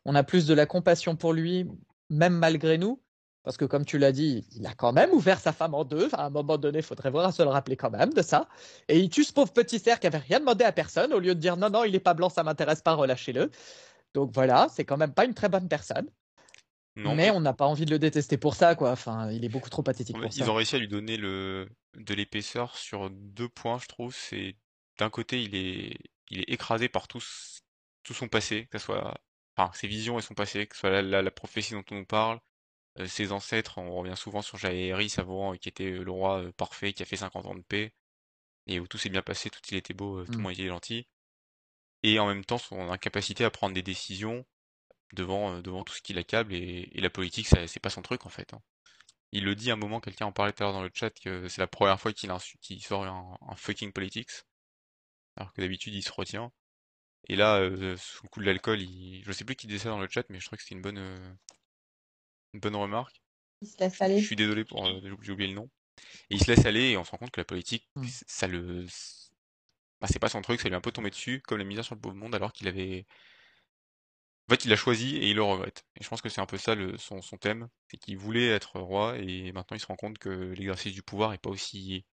on 0.05 0.14
a 0.14 0.22
plus 0.22 0.47
de 0.47 0.55
la 0.55 0.66
compassion 0.66 1.16
pour 1.16 1.32
lui, 1.32 1.66
même 2.11 2.35
malgré 2.35 2.78
nous. 2.78 3.01
Parce 3.45 3.59
que 3.59 3.66
comme 3.66 3.85
tu 3.85 3.99
l'as 3.99 4.11
dit, 4.11 4.47
il 4.57 4.66
a 4.66 4.72
quand 4.72 4.93
même 4.93 5.11
ouvert 5.12 5.39
sa 5.39 5.53
femme 5.53 5.74
en 5.74 5.85
deux. 5.85 6.09
à 6.14 6.26
un 6.26 6.30
moment 6.30 6.57
donné, 6.57 6.78
il 6.78 6.85
faudrait 6.85 7.11
voir 7.11 7.26
à 7.26 7.32
se 7.32 7.43
le 7.43 7.51
rappeler 7.51 7.76
quand 7.76 7.91
même 7.91 8.12
de 8.14 8.22
ça. 8.22 8.49
Et 8.89 8.99
il 8.99 9.11
tue 9.11 9.22
ce 9.22 9.35
pauvre 9.35 9.53
petit 9.53 9.78
cerf 9.78 10.01
qui 10.01 10.07
avait 10.07 10.18
rien 10.18 10.41
demandé 10.41 10.64
à 10.64 10.72
personne 10.72 11.12
au 11.12 11.18
lieu 11.20 11.35
de 11.35 11.41
dire 11.41 11.59
non, 11.59 11.68
non, 11.68 11.85
il 11.85 11.93
n'est 11.93 12.01
pas 12.01 12.14
blanc, 12.14 12.30
ça 12.30 12.43
m'intéresse 12.43 12.80
pas, 12.80 12.95
relâchez-le. 12.95 13.51
Donc 14.14 14.30
voilà, 14.32 14.68
c'est 14.72 14.87
quand 14.87 14.97
même 14.97 15.12
pas 15.12 15.26
une 15.26 15.35
très 15.35 15.51
bonne 15.51 15.68
personne. 15.68 16.09
Mais 16.97 17.30
on 17.30 17.40
n'a 17.40 17.53
pas 17.53 17.66
envie 17.66 17.86
de 17.86 17.90
le 17.90 17.99
détester 17.99 18.36
pour 18.36 18.55
ça, 18.55 18.74
quoi. 18.74 18.90
Enfin, 18.90 19.30
il 19.30 19.45
est 19.45 19.49
beaucoup 19.49 19.70
trop 19.70 19.82
pathétique 19.82 20.18
pour 20.18 20.32
ça. 20.32 20.45
Ils 20.45 20.51
ont 20.51 20.55
réussi 20.55 20.76
à 20.76 20.78
lui 20.78 20.88
donner 20.88 21.16
le... 21.16 21.68
de 21.97 22.14
l'épaisseur 22.14 22.76
sur 22.76 23.11
deux 23.11 23.49
points, 23.49 23.78
je 23.78 23.86
trouve. 23.86 24.14
C'est 24.14 24.57
d'un 24.99 25.11
côté, 25.11 25.42
il 25.42 25.55
est, 25.55 25.97
il 26.30 26.40
est 26.40 26.51
écrasé 26.51 26.88
par 26.88 27.09
tout, 27.09 27.22
tout 28.05 28.14
son 28.14 28.28
passé, 28.28 28.66
que 28.70 28.78
ce 28.78 28.84
soit, 28.84 29.14
enfin, 29.57 29.72
ses 29.74 29.88
visions 29.88 30.18
et 30.18 30.22
son 30.22 30.34
passé, 30.34 30.66
que 30.66 30.76
ce 30.76 30.80
soit 30.80 31.03
la 31.03 31.30
prophétie 31.30 31.72
dont 31.74 31.84
on 31.90 31.97
nous 31.97 32.07
parle, 32.07 32.40
euh, 33.01 33.07
ses 33.07 33.32
ancêtres, 33.32 33.78
on 33.78 33.95
revient 33.95 34.16
souvent 34.16 34.42
sur 34.42 34.59
Jaehaerys 34.59 35.09
Savoran, 35.09 35.57
qui 35.57 35.68
était 35.68 35.90
le 35.90 36.11
roi 36.11 36.45
parfait, 36.57 36.92
qui 36.92 37.03
a 37.03 37.07
fait 37.07 37.16
50 37.16 37.47
ans 37.47 37.55
de 37.55 37.62
paix, 37.62 37.92
et 38.66 38.80
où 38.80 38.86
tout 38.86 38.99
s'est 38.99 39.09
bien 39.09 39.22
passé, 39.22 39.51
tout 39.51 39.61
il 39.70 39.76
était 39.76 39.95
beau, 39.95 40.24
tout 40.24 40.32
le 40.32 40.38
mmh. 40.38 40.40
monde 40.42 40.53
était 40.53 40.68
gentil. 40.68 41.09
Et 42.03 42.18
en 42.18 42.26
même 42.26 42.45
temps, 42.45 42.59
son 42.59 42.90
incapacité 42.90 43.45
à 43.45 43.51
prendre 43.51 43.74
des 43.74 43.82
décisions 43.82 44.45
devant, 45.13 45.61
devant 45.61 45.85
tout 45.85 45.95
ce 45.95 46.03
qui 46.03 46.13
l'accable, 46.13 46.55
et, 46.55 46.89
la 46.95 47.11
politique, 47.11 47.47
c'est 47.47 47.81
pas 47.81 47.91
son 47.91 48.03
truc 48.03 48.27
en 48.27 48.31
fait. 48.31 48.53
Hein. 48.55 48.63
Il 49.33 49.45
le 49.45 49.55
dit 49.55 49.71
à 49.71 49.75
un 49.75 49.77
moment, 49.77 50.01
quelqu'un 50.01 50.27
en 50.27 50.33
parlait 50.33 50.53
tout 50.53 50.63
à 50.63 50.67
l'heure 50.67 50.75
dans 50.75 50.83
le 50.83 50.91
chat, 50.93 51.11
que 51.11 51.49
c'est 51.49 51.61
la 51.61 51.67
première 51.67 52.01
fois 52.01 52.13
qu'il 52.13 52.83
sort 52.83 53.05
un, 53.05 53.57
fucking 53.57 53.93
politics, 53.93 54.31
alors 55.37 55.53
que 55.53 55.61
d'habitude 55.61 55.95
il 55.95 56.03
se 56.03 56.13
retient. 56.13 56.53
Et 57.29 57.37
là, 57.37 57.59
sous 57.97 58.23
le 58.23 58.29
coup 58.29 58.41
de 58.41 58.47
l'alcool, 58.47 58.81
il... 58.81 59.23
je 59.25 59.33
sais 59.33 59.45
plus 59.45 59.57
qui 59.57 59.67
disait 59.67 59.85
ça 59.85 59.89
dans 59.89 59.99
le 59.99 60.09
chat, 60.09 60.25
mais 60.29 60.41
je 60.41 60.47
crois 60.47 60.57
que 60.57 60.63
c'était 60.63 60.75
une 60.75 60.83
bonne, 60.83 60.99
une 62.53 62.61
bonne 62.61 62.77
remarque. 62.77 63.23
Il 63.61 63.69
se 63.69 63.79
laisse 63.79 64.01
aller. 64.01 64.21
Je 64.21 64.27
suis 64.27 64.37
désolé 64.37 64.65
pour 64.65 64.87
euh, 64.87 65.01
j'ai 65.23 65.33
oublié 65.33 65.49
le 65.49 65.57
nom. 65.57 65.71
Et 66.31 66.35
il 66.35 66.41
se 66.41 66.51
laisse 66.51 66.67
aller 66.67 66.91
et 66.91 66.97
on 66.97 67.05
se 67.05 67.11
rend 67.11 67.19
compte 67.19 67.31
que 67.31 67.41
la 67.41 67.45
politique, 67.45 67.89
mmh. 67.97 68.07
ça 68.27 68.47
le, 68.47 68.87
bah, 70.01 70.09
c'est 70.11 70.19
pas 70.19 70.29
son 70.29 70.43
truc, 70.43 70.61
ça 70.61 70.69
lui 70.69 70.75
est 70.75 70.77
un 70.77 70.83
peu 70.83 70.93
tombé 70.93 71.09
dessus, 71.09 71.41
comme 71.41 71.59
la 71.59 71.65
misère 71.65 71.85
sur 71.85 71.95
le 71.95 72.01
pauvre 72.01 72.15
monde, 72.15 72.35
alors 72.35 72.53
qu'il 72.53 72.69
avait. 72.69 73.07
En 74.49 74.53
fait, 74.55 74.64
il 74.64 74.72
a 74.72 74.76
choisi 74.76 75.16
et 75.16 75.30
il 75.30 75.36
le 75.36 75.42
regrette. 75.42 75.84
Et 75.97 76.05
je 76.05 76.09
pense 76.09 76.20
que 76.22 76.28
c'est 76.28 76.40
un 76.40 76.47
peu 76.47 76.59
ça 76.59 76.74
son, 76.99 77.20
thème, 77.38 77.68
c'est 77.88 77.97
qu'il 77.99 78.18
voulait 78.18 78.49
être 78.51 78.78
roi 78.78 79.16
et 79.18 79.53
maintenant 79.53 79.76
il 79.76 79.80
se 79.80 79.86
rend 79.86 79.97
compte 79.97 80.18
que 80.18 80.28
l'exercice 80.28 80.92
du 80.95 81.03
pouvoir 81.03 81.32
est 81.32 81.38
pas 81.38 81.51
aussi 81.51 82.05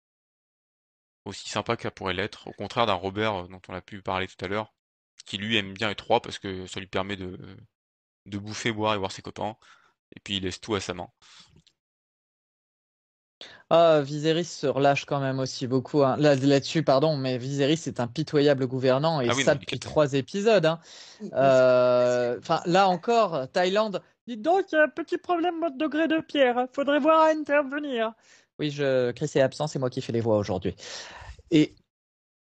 aussi 1.24 1.48
sympa 1.48 1.76
que 1.76 1.82
ça 1.82 1.90
pourrait 1.90 2.14
l'être. 2.14 2.46
Au 2.48 2.52
contraire 2.52 2.86
d'un 2.86 2.94
Robert 2.94 3.34
euh, 3.44 3.48
dont 3.48 3.60
on 3.68 3.74
a 3.74 3.80
pu 3.82 4.02
parler 4.02 4.26
tout 4.28 4.42
à 4.44 4.48
l'heure, 4.48 4.74
qui 5.26 5.38
lui 5.38 5.56
aime 5.56 5.74
bien 5.74 5.90
être 5.90 6.06
roi 6.06 6.20
parce 6.22 6.38
que 6.38 6.66
ça 6.66 6.80
lui 6.80 6.86
permet 6.86 7.16
de 7.16 7.38
de 8.26 8.38
bouffer, 8.38 8.72
boire 8.72 8.94
et 8.94 8.98
voir 8.98 9.12
ses 9.12 9.22
copains 9.22 9.56
et 10.16 10.20
puis 10.20 10.36
il 10.38 10.44
laisse 10.44 10.60
tout 10.60 10.74
à 10.74 10.80
sa 10.80 10.94
main. 10.94 11.08
Ah, 13.72 14.00
Viserys 14.02 14.44
se 14.44 14.66
relâche 14.66 15.04
quand 15.04 15.20
même 15.20 15.38
aussi 15.38 15.68
beaucoup. 15.68 16.02
hein. 16.02 16.16
Là, 16.18 16.34
là-dessus, 16.34 16.82
pardon, 16.82 17.16
mais 17.16 17.38
Viserys 17.38 17.80
est 17.86 18.00
un 18.00 18.08
pitoyable 18.08 18.66
gouvernant 18.66 19.20
et 19.20 19.28
Ah 19.30 19.34
oui, 19.36 19.44
ça 19.44 19.54
non, 19.54 19.60
depuis 19.60 19.78
trois 19.78 20.14
épisodes. 20.14 20.66
hein. 20.66 20.80
Euh, 21.34 22.36
Enfin, 22.40 22.60
là 22.66 22.88
encore, 22.88 23.48
Thaïlande. 23.52 24.02
Dites 24.26 24.42
donc, 24.42 24.66
il 24.72 24.74
y 24.74 24.78
a 24.78 24.82
un 24.84 24.88
petit 24.88 25.18
problème 25.18 25.60
mode 25.60 25.78
degré 25.78 26.08
de 26.08 26.18
pierre. 26.20 26.66
Faudrait 26.72 26.98
voir 26.98 27.20
à 27.20 27.28
intervenir. 27.28 28.12
Oui, 28.58 28.70
je... 28.70 29.12
Chris 29.12 29.30
est 29.36 29.40
absent, 29.40 29.68
c'est 29.68 29.78
moi 29.78 29.88
qui 29.88 30.02
fais 30.02 30.12
les 30.12 30.20
voix 30.20 30.36
aujourd'hui. 30.36 30.74
Et 31.52 31.74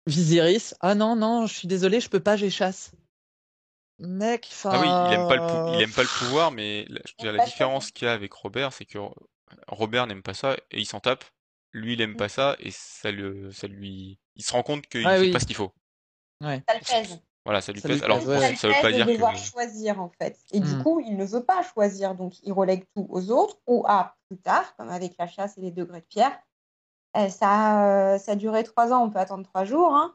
Viserys, 0.07 0.73
ah 0.81 0.95
non, 0.95 1.17
non, 1.17 1.47
je 1.47 1.55
suis 1.55 1.69
désolé, 1.69 2.01
je 2.01 2.09
peux 2.09 2.21
pas, 2.21 2.37
j'ai 2.37 2.51
chasse. 2.51 2.93
Mec, 3.99 4.49
enfin. 4.51 4.71
Ah 4.73 4.81
oui, 4.81 4.89
il 4.89 5.13
aime 5.13 5.27
pas 5.29 5.37
le, 5.37 5.43
pou- 5.43 5.75
il 5.75 5.83
aime 5.83 5.93
pas 5.93 6.03
le 6.03 6.09
pouvoir, 6.09 6.51
mais 6.51 6.87
la, 6.89 7.01
je 7.05 7.13
veux 7.13 7.17
dire, 7.19 7.33
la 7.33 7.39
pas 7.41 7.45
différence 7.45 7.91
qu'il 7.91 8.07
y 8.07 8.09
a 8.09 8.15
avec 8.15 8.33
Robert, 8.33 8.73
c'est 8.73 8.87
que 8.87 8.99
Robert 9.69 10.07
n'aime 10.07 10.23
pas 10.23 10.35
ça 10.35 10.55
et 10.71 10.79
il 10.81 10.87
s'en 10.87 11.01
tape. 11.01 11.25
Lui, 11.73 11.93
il 11.95 12.01
aime 12.01 12.17
pas 12.17 12.29
ça 12.29 12.57
et 12.59 12.71
ça 12.73 13.13
le, 13.13 13.51
ça 13.53 13.67
lui, 13.69 14.19
il 14.35 14.45
se 14.45 14.53
rend 14.53 14.63
compte 14.63 14.87
qu'il 14.89 15.07
Ah 15.07 15.15
fait 15.15 15.21
oui. 15.21 15.31
pas 15.31 15.39
ce 15.41 15.47
qu'il 15.47 15.57
faut. 15.57 15.73
Ouais. 16.43 16.63
Ça 16.69 16.75
le 16.75 16.81
pèse. 16.81 17.21
Voilà, 17.45 17.61
ça 17.61 17.73
lui 17.73 17.81
Ça 17.81 17.89
lui 17.89 17.95
pèse. 17.95 18.03
Alors, 18.05 18.19
pèse, 18.19 18.27
bon, 18.27 18.39
ouais, 18.39 18.57
ça 18.57 18.69
veut 18.69 18.75
pas 18.75 18.81
pèse 18.83 18.95
dire 18.97 19.07
de 19.07 19.13
que. 19.17 19.37
choisir 19.39 20.01
en 20.01 20.11
fait. 20.21 20.39
Et 20.53 20.61
du 20.61 20.75
Mm. 20.75 20.83
coup, 20.83 21.01
il 21.01 21.17
ne 21.17 21.25
veut 21.25 21.45
pas 21.45 21.63
choisir, 21.63 22.15
donc 22.15 22.35
il 22.43 22.53
relègue 22.53 22.85
tout 22.95 23.07
aux 23.09 23.31
autres 23.31 23.57
ou 23.67 23.85
à 23.87 24.17
plus 24.29 24.39
tard, 24.39 24.75
comme 24.77 24.89
avec 24.91 25.15
la 25.19 25.27
chasse 25.29 25.57
et 25.59 25.61
les 25.61 25.71
degrés 25.71 26.01
de 26.01 26.07
pierre. 26.07 26.37
Eh, 27.17 27.29
ça, 27.31 27.87
euh, 28.15 28.19
ça 28.19 28.33
a 28.33 28.37
duré 28.37 28.63
trois 28.65 28.93
ans, 28.93 29.05
on 29.05 29.11
peut 29.11 29.19
attendre 29.19 29.45
trois 29.49 29.65
jours. 29.65 29.95
Hein. 29.95 30.15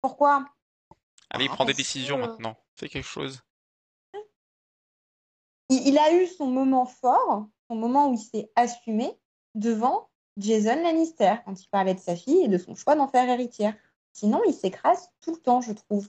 Pourquoi? 0.00 0.44
Allez, 1.30 1.44
il 1.44 1.50
Ah, 1.50 1.54
prend 1.54 1.64
des 1.64 1.74
décisions 1.74 2.16
que- 2.16 2.22
maintenant. 2.26 2.56
Fais 2.76 2.88
quelque 2.88 3.06
chose. 3.06 3.42
Il, 5.70 5.88
il 5.88 5.98
a 5.98 6.14
eu 6.14 6.26
son 6.26 6.46
moment 6.46 6.84
fort, 6.84 7.46
son 7.68 7.76
moment 7.76 8.10
où 8.10 8.14
il 8.14 8.18
s'est 8.18 8.50
assumé 8.56 9.18
devant 9.54 10.08
Jason 10.36 10.82
Lannister 10.82 11.36
quand 11.44 11.60
il 11.60 11.68
parlait 11.68 11.94
de 11.94 12.00
sa 12.00 12.16
fille 12.16 12.44
et 12.44 12.48
de 12.48 12.58
son 12.58 12.74
choix 12.74 12.96
d'en 12.96 13.08
faire 13.08 13.28
héritière. 13.28 13.74
Sinon, 14.12 14.40
il 14.46 14.52
s'écrase 14.52 15.08
tout 15.20 15.32
le 15.32 15.38
temps, 15.38 15.60
je 15.60 15.72
trouve. 15.72 16.08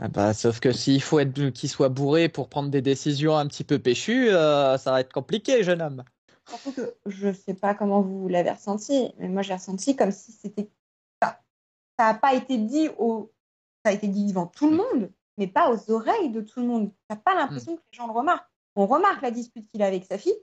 Ah 0.00 0.08
bah, 0.08 0.34
sauf 0.34 0.60
que 0.60 0.72
s'il 0.72 1.00
faut 1.00 1.20
être 1.20 1.50
qu'il 1.50 1.68
soit 1.68 1.88
bourré 1.88 2.28
pour 2.28 2.48
prendre 2.48 2.68
des 2.68 2.82
décisions 2.82 3.36
un 3.36 3.46
petit 3.46 3.64
peu 3.64 3.78
péchues, 3.78 4.28
euh, 4.30 4.76
ça 4.76 4.90
va 4.90 5.00
être 5.00 5.12
compliqué, 5.12 5.62
jeune 5.62 5.80
homme. 5.80 6.04
Surtout 6.48 6.72
que 6.72 6.94
je 7.06 7.32
sais 7.32 7.54
pas 7.54 7.74
comment 7.74 8.02
vous 8.02 8.28
l'avez 8.28 8.50
ressenti, 8.50 9.12
mais 9.18 9.28
moi 9.28 9.42
j'ai 9.42 9.54
ressenti 9.54 9.96
comme 9.96 10.10
si 10.10 10.32
c'était 10.32 10.68
ça. 11.22 11.40
Ça 11.98 12.12
n'a 12.12 12.14
pas 12.14 12.34
été 12.34 12.58
dit 12.58 12.88
au, 12.98 13.32
ça 13.84 13.92
a 13.92 13.94
été 13.94 14.08
dit 14.08 14.26
devant 14.26 14.46
tout 14.46 14.68
le 14.68 14.76
monde, 14.76 15.10
mais 15.38 15.46
pas 15.46 15.70
aux 15.70 15.90
oreilles 15.90 16.30
de 16.30 16.40
tout 16.40 16.60
le 16.60 16.66
monde. 16.66 16.90
T'as 17.08 17.16
pas 17.16 17.34
l'impression 17.34 17.76
que 17.76 17.82
les 17.90 17.96
gens 17.96 18.06
le 18.06 18.12
remarquent. 18.12 18.50
On 18.76 18.86
remarque 18.86 19.22
la 19.22 19.30
dispute 19.30 19.68
qu'il 19.70 19.82
a 19.82 19.86
avec 19.86 20.04
sa 20.04 20.18
fille, 20.18 20.36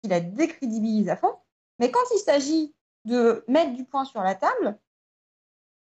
qu'il 0.00 0.10
la 0.10 0.20
décrédibilise 0.20 1.08
à 1.08 1.16
fond, 1.16 1.36
mais 1.78 1.90
quand 1.90 2.00
il 2.14 2.18
s'agit 2.18 2.74
de 3.04 3.44
mettre 3.48 3.74
du 3.74 3.84
poing 3.84 4.04
sur 4.04 4.22
la 4.22 4.34
table, 4.34 4.78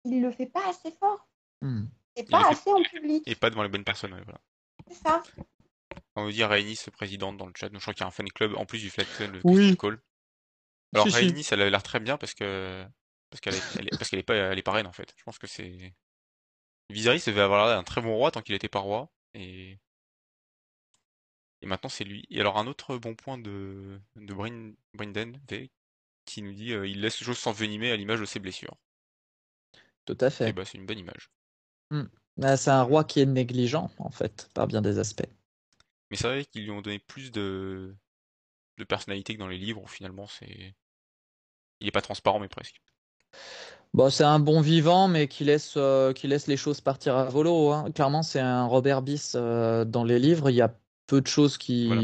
il 0.05 0.23
le 0.23 0.31
fait 0.31 0.47
pas 0.47 0.67
assez 0.69 0.91
fort. 0.93 1.27
Hmm. 1.61 1.85
Et 2.17 2.25
pas 2.25 2.39
le 2.39 2.45
fait- 2.45 2.51
assez 2.53 2.73
en 2.73 2.83
public. 2.83 3.23
Et 3.27 3.35
pas 3.35 3.51
devant 3.51 3.63
les 3.63 3.69
bonnes 3.69 3.85
personnes, 3.85 4.13
ouais, 4.15 4.23
voilà. 4.25 4.41
C'est 4.89 4.95
ça. 5.03 5.23
On 6.17 6.25
veut 6.27 6.33
dire 6.33 6.49
Rhaenys, 6.49 6.85
présidente 6.93 7.37
dans 7.37 7.47
le 7.47 7.53
chat. 7.57 7.69
Donc, 7.69 7.81
je 7.81 7.85
crois 7.85 7.95
qu'il 7.95 8.03
y 8.03 8.05
a 8.05 8.09
un 8.09 8.13
fan 8.13 8.29
club 8.31 8.55
en 8.57 8.67
plus 8.67 8.79
du 8.81 8.91
Flat 8.91 9.05
Club 9.05 9.33
de 9.33 9.41
Oui. 9.45 9.77
Call. 9.77 10.01
Alors, 10.95 11.07
Si, 11.07 11.13
si. 11.13 11.19
Rhaenys, 11.19 11.49
elle 11.51 11.63
a 11.63 11.71
l'air 11.71 11.83
très 11.83 12.01
bien 12.01 12.17
parce 12.17 12.35
que 12.35 12.85
parce 13.31 13.41
qu'elle 13.41 13.55
est, 13.55 13.77
elle 13.79 13.87
est- 13.87 13.99
parce 13.99 14.09
qu'elle 14.11 14.21
est 14.21 14.25
pas 14.25 14.35
elle 14.37 14.59
est 14.59 14.63
pas 14.63 14.73
reine 14.73 14.87
en 14.87 14.93
fait. 14.93 15.13
Je 15.17 15.25
pense 15.25 15.39
que 15.39 15.47
c'est 15.49 15.93
Viserys 16.91 17.23
devait 17.27 17.41
avoir 17.41 17.67
l'air 17.67 17.77
d'un 17.77 17.83
très 17.83 18.01
bon 18.01 18.15
roi 18.15 18.31
tant 18.31 18.43
qu'il 18.43 18.55
était 18.55 18.69
pas 18.69 18.79
roi 18.79 19.11
et 19.33 19.81
et 21.65 21.67
maintenant 21.67 21.91
c'est 21.91 22.05
lui. 22.05 22.27
Et 22.31 22.41
alors 22.41 22.59
un 22.59 22.69
autre 22.69 22.97
bon 22.99 23.17
point 23.17 23.39
de 23.39 24.01
de 24.17 24.35
Brin... 24.35 24.75
V 24.95 25.73
qui 26.27 26.43
nous 26.43 26.53
dit 26.55 26.73
euh, 26.75 26.87
il 26.89 27.01
laisse 27.03 27.21
les 27.21 27.27
choses 27.27 27.39
s'envenimer 27.39 27.91
à 27.93 27.97
l'image 27.97 28.21
de 28.21 28.27
ses 28.27 28.41
blessures. 28.41 28.77
Tout 30.07 30.17
à 30.21 30.31
Et 30.45 30.53
fait. 30.53 30.55
bah 30.55 30.65
c'est 30.65 30.79
une 30.79 30.87
bonne 30.87 31.01
image. 31.01 31.29
Bah, 32.37 32.57
c'est 32.57 32.71
un 32.71 32.83
roi 32.83 33.03
qui 33.05 33.19
est 33.21 33.27
négligent, 33.27 33.91
en 33.99 34.11
fait, 34.11 34.49
par 34.55 34.67
bien 34.69 34.83
des 34.83 34.99
aspects. 35.01 35.27
Mais 36.11 36.17
c'est 36.17 36.27
vrai 36.29 36.45
qu'ils 36.47 36.65
lui 36.65 36.71
ont 36.71 36.81
donné 36.83 36.99
plus 36.99 37.31
de 37.31 37.95
de 38.79 38.85
personnalité 38.85 39.35
que 39.35 39.41
dans 39.41 39.49
les 39.49 39.59
livres 39.59 39.89
finalement 39.91 40.27
c'est 40.29 40.75
il 41.79 41.87
est 41.87 41.93
pas 41.93 42.01
transparent 42.03 42.41
mais 42.41 42.49
presque. 42.49 42.83
Bon, 43.93 44.11
c'est 44.11 44.25
un 44.25 44.41
bon 44.41 44.61
vivant, 44.61 45.07
mais 45.09 45.29
qui 45.29 45.45
laisse, 45.45 45.75
euh, 45.77 46.13
qui 46.13 46.27
laisse 46.27 46.47
les 46.49 46.57
choses 46.57 46.81
partir 46.81 47.17
à 47.17 47.25
volo. 47.27 47.71
hein. 47.73 47.91
Clairement, 47.93 48.23
c'est 48.23 48.41
un 48.41 48.67
Robert 48.67 49.03
Bis 49.03 49.35
euh, 49.37 49.85
dans 49.85 50.03
les 50.05 50.19
livres. 50.19 50.51
Il 50.51 50.57
y 50.57 50.63
a 50.63 50.77
peu 51.07 51.21
de 51.21 51.27
choses 51.27 51.59
qui, 51.59 51.87
Voilà. 51.87 52.03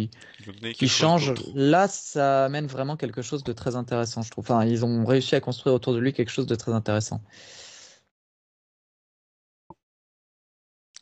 Chose 0.79 0.89
changent. 0.89 1.35
Là, 1.55 1.89
ça 1.89 2.45
amène 2.47 2.67
vraiment 2.67 2.97
quelque 2.97 3.23
chose 3.23 3.45
de 3.45 3.53
très 3.53 3.77
intéressant, 3.77 4.23
je 4.23 4.31
trouve. 4.31 4.45
Enfin, 4.45 4.65
ils 4.65 4.85
ont 4.85 5.05
réussi 5.05 5.35
à 5.35 5.41
construire 5.41 5.75
autour 5.75 5.95
de 5.95 5.99
lui 5.99 6.13
quelque 6.13 6.31
chose 6.31 6.47
de 6.47 6.55
très 6.55 6.73
intéressant. 6.73 7.23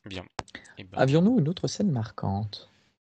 Bien. 0.06 0.24
Et 0.78 0.84
ben, 0.84 0.98
Avions-nous 0.98 1.38
une 1.40 1.48
autre 1.48 1.66
scène 1.66 1.90
marquante? 1.90 2.70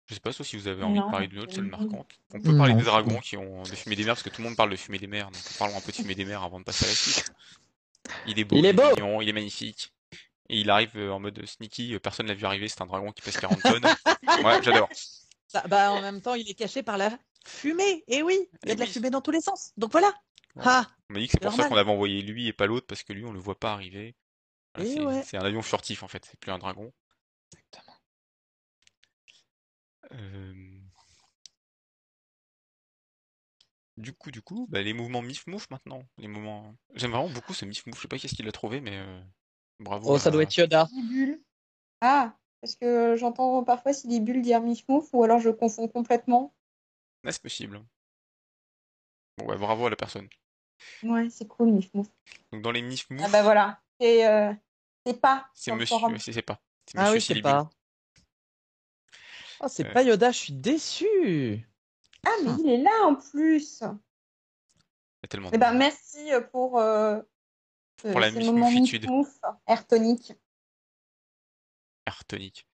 Je 0.07 0.13
sais 0.13 0.19
pas 0.19 0.31
sauf 0.31 0.45
si 0.45 0.55
vous 0.55 0.67
avez 0.67 0.83
envie 0.83 0.99
de 0.99 1.09
parler 1.11 1.27
d'une 1.27 1.39
autre 1.39 1.53
scène 1.53 1.67
marquante. 1.69 2.07
On 2.33 2.39
peut 2.39 2.55
parler 2.55 2.73
Non, 2.73 2.79
des 2.79 2.85
dragons 2.85 3.19
qui 3.19 3.37
ont 3.37 3.63
de 3.63 3.69
fumer 3.69 3.95
des 3.95 4.03
mers 4.03 4.13
parce 4.13 4.21
que 4.23 4.29
tout 4.29 4.41
le 4.41 4.47
monde 4.47 4.55
parle 4.55 4.69
de 4.69 4.75
fumer 4.75 4.99
des 4.99 5.07
mers. 5.07 5.25
Donc 5.31 5.41
parlons 5.57 5.75
un 5.75 5.81
peu 5.81 5.91
de 5.91 5.97
fumer 5.97 6.13
des 6.13 6.25
mers 6.25 6.43
avant 6.43 6.59
de 6.59 6.63
passer 6.63 6.85
à 6.85 6.89
la 6.89 6.93
suite. 6.93 7.33
Il 8.27 8.37
est 8.37 8.43
beau, 8.43 8.55
Il 8.55 8.65
est 8.67 8.73
beau. 8.73 8.83
mignon, 8.95 9.19
il 9.21 9.29
est 9.29 9.33
magnifique. 9.33 9.91
Et 10.49 10.59
il 10.59 10.69
arrive 10.69 10.95
euh, 10.97 11.11
en 11.11 11.19
mode 11.19 11.43
sneaky, 11.45 11.95
euh, 11.95 11.99
personne 11.99 12.27
l'a 12.27 12.33
vu 12.35 12.45
arriver, 12.45 12.67
c'est 12.67 12.81
un 12.81 12.85
dragon 12.85 13.11
qui 13.11 13.21
pèse 13.21 13.37
40 13.37 13.61
tonnes. 13.61 13.85
Ouais, 14.43 14.61
j'adore. 14.61 14.89
Ça- 15.47 15.63
bah, 15.67 15.91
en 15.91 16.01
même 16.01 16.21
temps, 16.21 16.35
il 16.35 16.49
est 16.49 16.53
caché 16.53 16.83
par 16.83 16.97
la 16.97 17.17
fumée. 17.45 18.03
Et 18.07 18.21
oui, 18.23 18.37
il 18.63 18.67
y 18.67 18.71
a 18.71 18.73
Eh 18.73 18.75
de 18.75 18.79
la 18.79 18.85
fumée 18.85 19.09
dans 19.09 19.21
tous 19.21 19.31
les 19.31 19.41
sens. 19.41 19.71
Donc 19.77 19.91
voilà. 19.91 20.07
Ouais. 20.55 20.63
Ah, 20.65 20.87
On 21.09 21.13
m'a 21.13 21.19
dit 21.19 21.27
que 21.27 21.33
c'est 21.33 21.39
pour 21.41 21.53
ça 21.53 21.67
qu'on 21.67 21.77
avait 21.77 21.91
envoyé 21.91 22.21
lui 22.21 22.47
et 22.47 22.53
pas 22.53 22.65
l'autre 22.67 22.87
parce 22.87 23.03
que 23.03 23.13
lui 23.13 23.25
on 23.25 23.31
le 23.33 23.39
voit 23.39 23.59
pas 23.59 23.73
arriver. 23.73 24.15
Voilà, 24.75 24.89
Eh 24.89 24.93
c'est 25.23 25.37
ouais. 25.37 25.41
un 25.43 25.45
avion 25.45 25.61
furtif 25.61 26.03
en 26.03 26.07
fait, 26.07 26.25
c'est 26.25 26.39
plus 26.39 26.51
un 26.51 26.57
dragon. 26.59 26.93
Exactement. 27.53 27.97
Euh, 30.13 30.53
Du 33.97 34.11
coup, 34.13 34.29
du 34.29 34.41
coup, 34.41 34.67
bah, 34.69 34.81
les 34.81 34.93
mouvements 34.93 35.21
mif 35.21 35.47
mouf 35.47 35.69
maintenant. 35.69 36.03
Les 36.17 36.27
mouvements. 36.27 36.75
J'aime 36.95 37.11
vraiment 37.11 37.29
beaucoup 37.29 37.53
ce 37.53 37.63
mif 37.65 37.85
mouf. 37.85 37.95
Je 37.95 38.01
sais 38.01 38.07
pas 38.09 38.17
qu'est-ce 38.17 38.35
qu'il 38.35 38.47
a 38.47 38.51
trouvé, 38.51 38.81
mais 38.81 38.97
euh, 38.97 39.23
bravo. 39.79 40.13
Oh, 40.13 40.17
ça 40.19 40.31
doit 40.31 40.43
être 40.43 40.55
Yoda. 40.55 40.87
Ah, 42.01 42.35
parce 42.61 42.75
que 42.75 43.15
j'entends 43.15 43.63
parfois 43.63 43.93
si 43.93 44.07
des 44.07 44.19
bulles 44.19 44.41
dire 44.41 44.61
mif-mouf 44.61 45.09
ou 45.13 45.23
alors 45.23 45.39
je 45.39 45.49
confonds 45.49 45.87
complètement. 45.87 46.53
C'est 47.27 47.41
possible. 47.41 47.81
Bon, 49.37 49.45
ouais, 49.47 49.57
bravo 49.57 49.87
à 49.87 49.89
la 49.89 49.95
personne. 49.95 50.27
Ouais, 51.03 51.29
c'est 51.29 51.47
cool, 51.47 51.71
mif-mouf. 51.71 52.07
Donc 52.51 52.61
dans 52.61 52.71
les 52.71 52.81
mif 52.81 53.09
mouf, 53.09 53.21
Ah 53.25 53.29
bah 53.29 53.43
voilà. 53.43 53.81
C'est 53.99 54.27
euh, 54.27 54.53
c'est 55.05 55.19
pas. 55.19 55.47
c'est 55.53 55.71
monsieur, 55.73 55.97
c'est 56.33 56.41
pas. 56.41 56.59
C'est 56.85 56.97
Ah 56.97 57.03
monsieur 57.11 57.15
oui, 57.15 57.21
c'est 57.21 57.41
pas. 57.41 57.69
Oh, 59.61 59.67
c'est 59.69 59.85
Euh. 59.87 59.93
pas 59.93 60.03
Yoda, 60.03 60.31
je 60.31 60.37
suis 60.37 60.53
déçu. 60.53 61.65
Ah, 62.25 62.29
mais 62.43 62.51
il 62.59 62.69
est 62.69 62.77
là 62.77 63.05
en 63.05 63.15
plus. 63.15 63.79
Il 63.81 63.85
y 63.85 65.25
a 65.25 65.27
tellement 65.29 65.49
Eh 65.53 65.57
ben, 65.57 65.73
merci 65.73 66.29
pour, 66.51 66.77
euh, 66.77 67.21
Pour 68.01 68.19
la 68.19 68.31
moufitude. 68.31 69.03
mif-mouf, 69.03 69.39
air 69.67 69.87
tonique. 69.87 70.33
Air 72.05 72.23
tonique. 72.25 72.67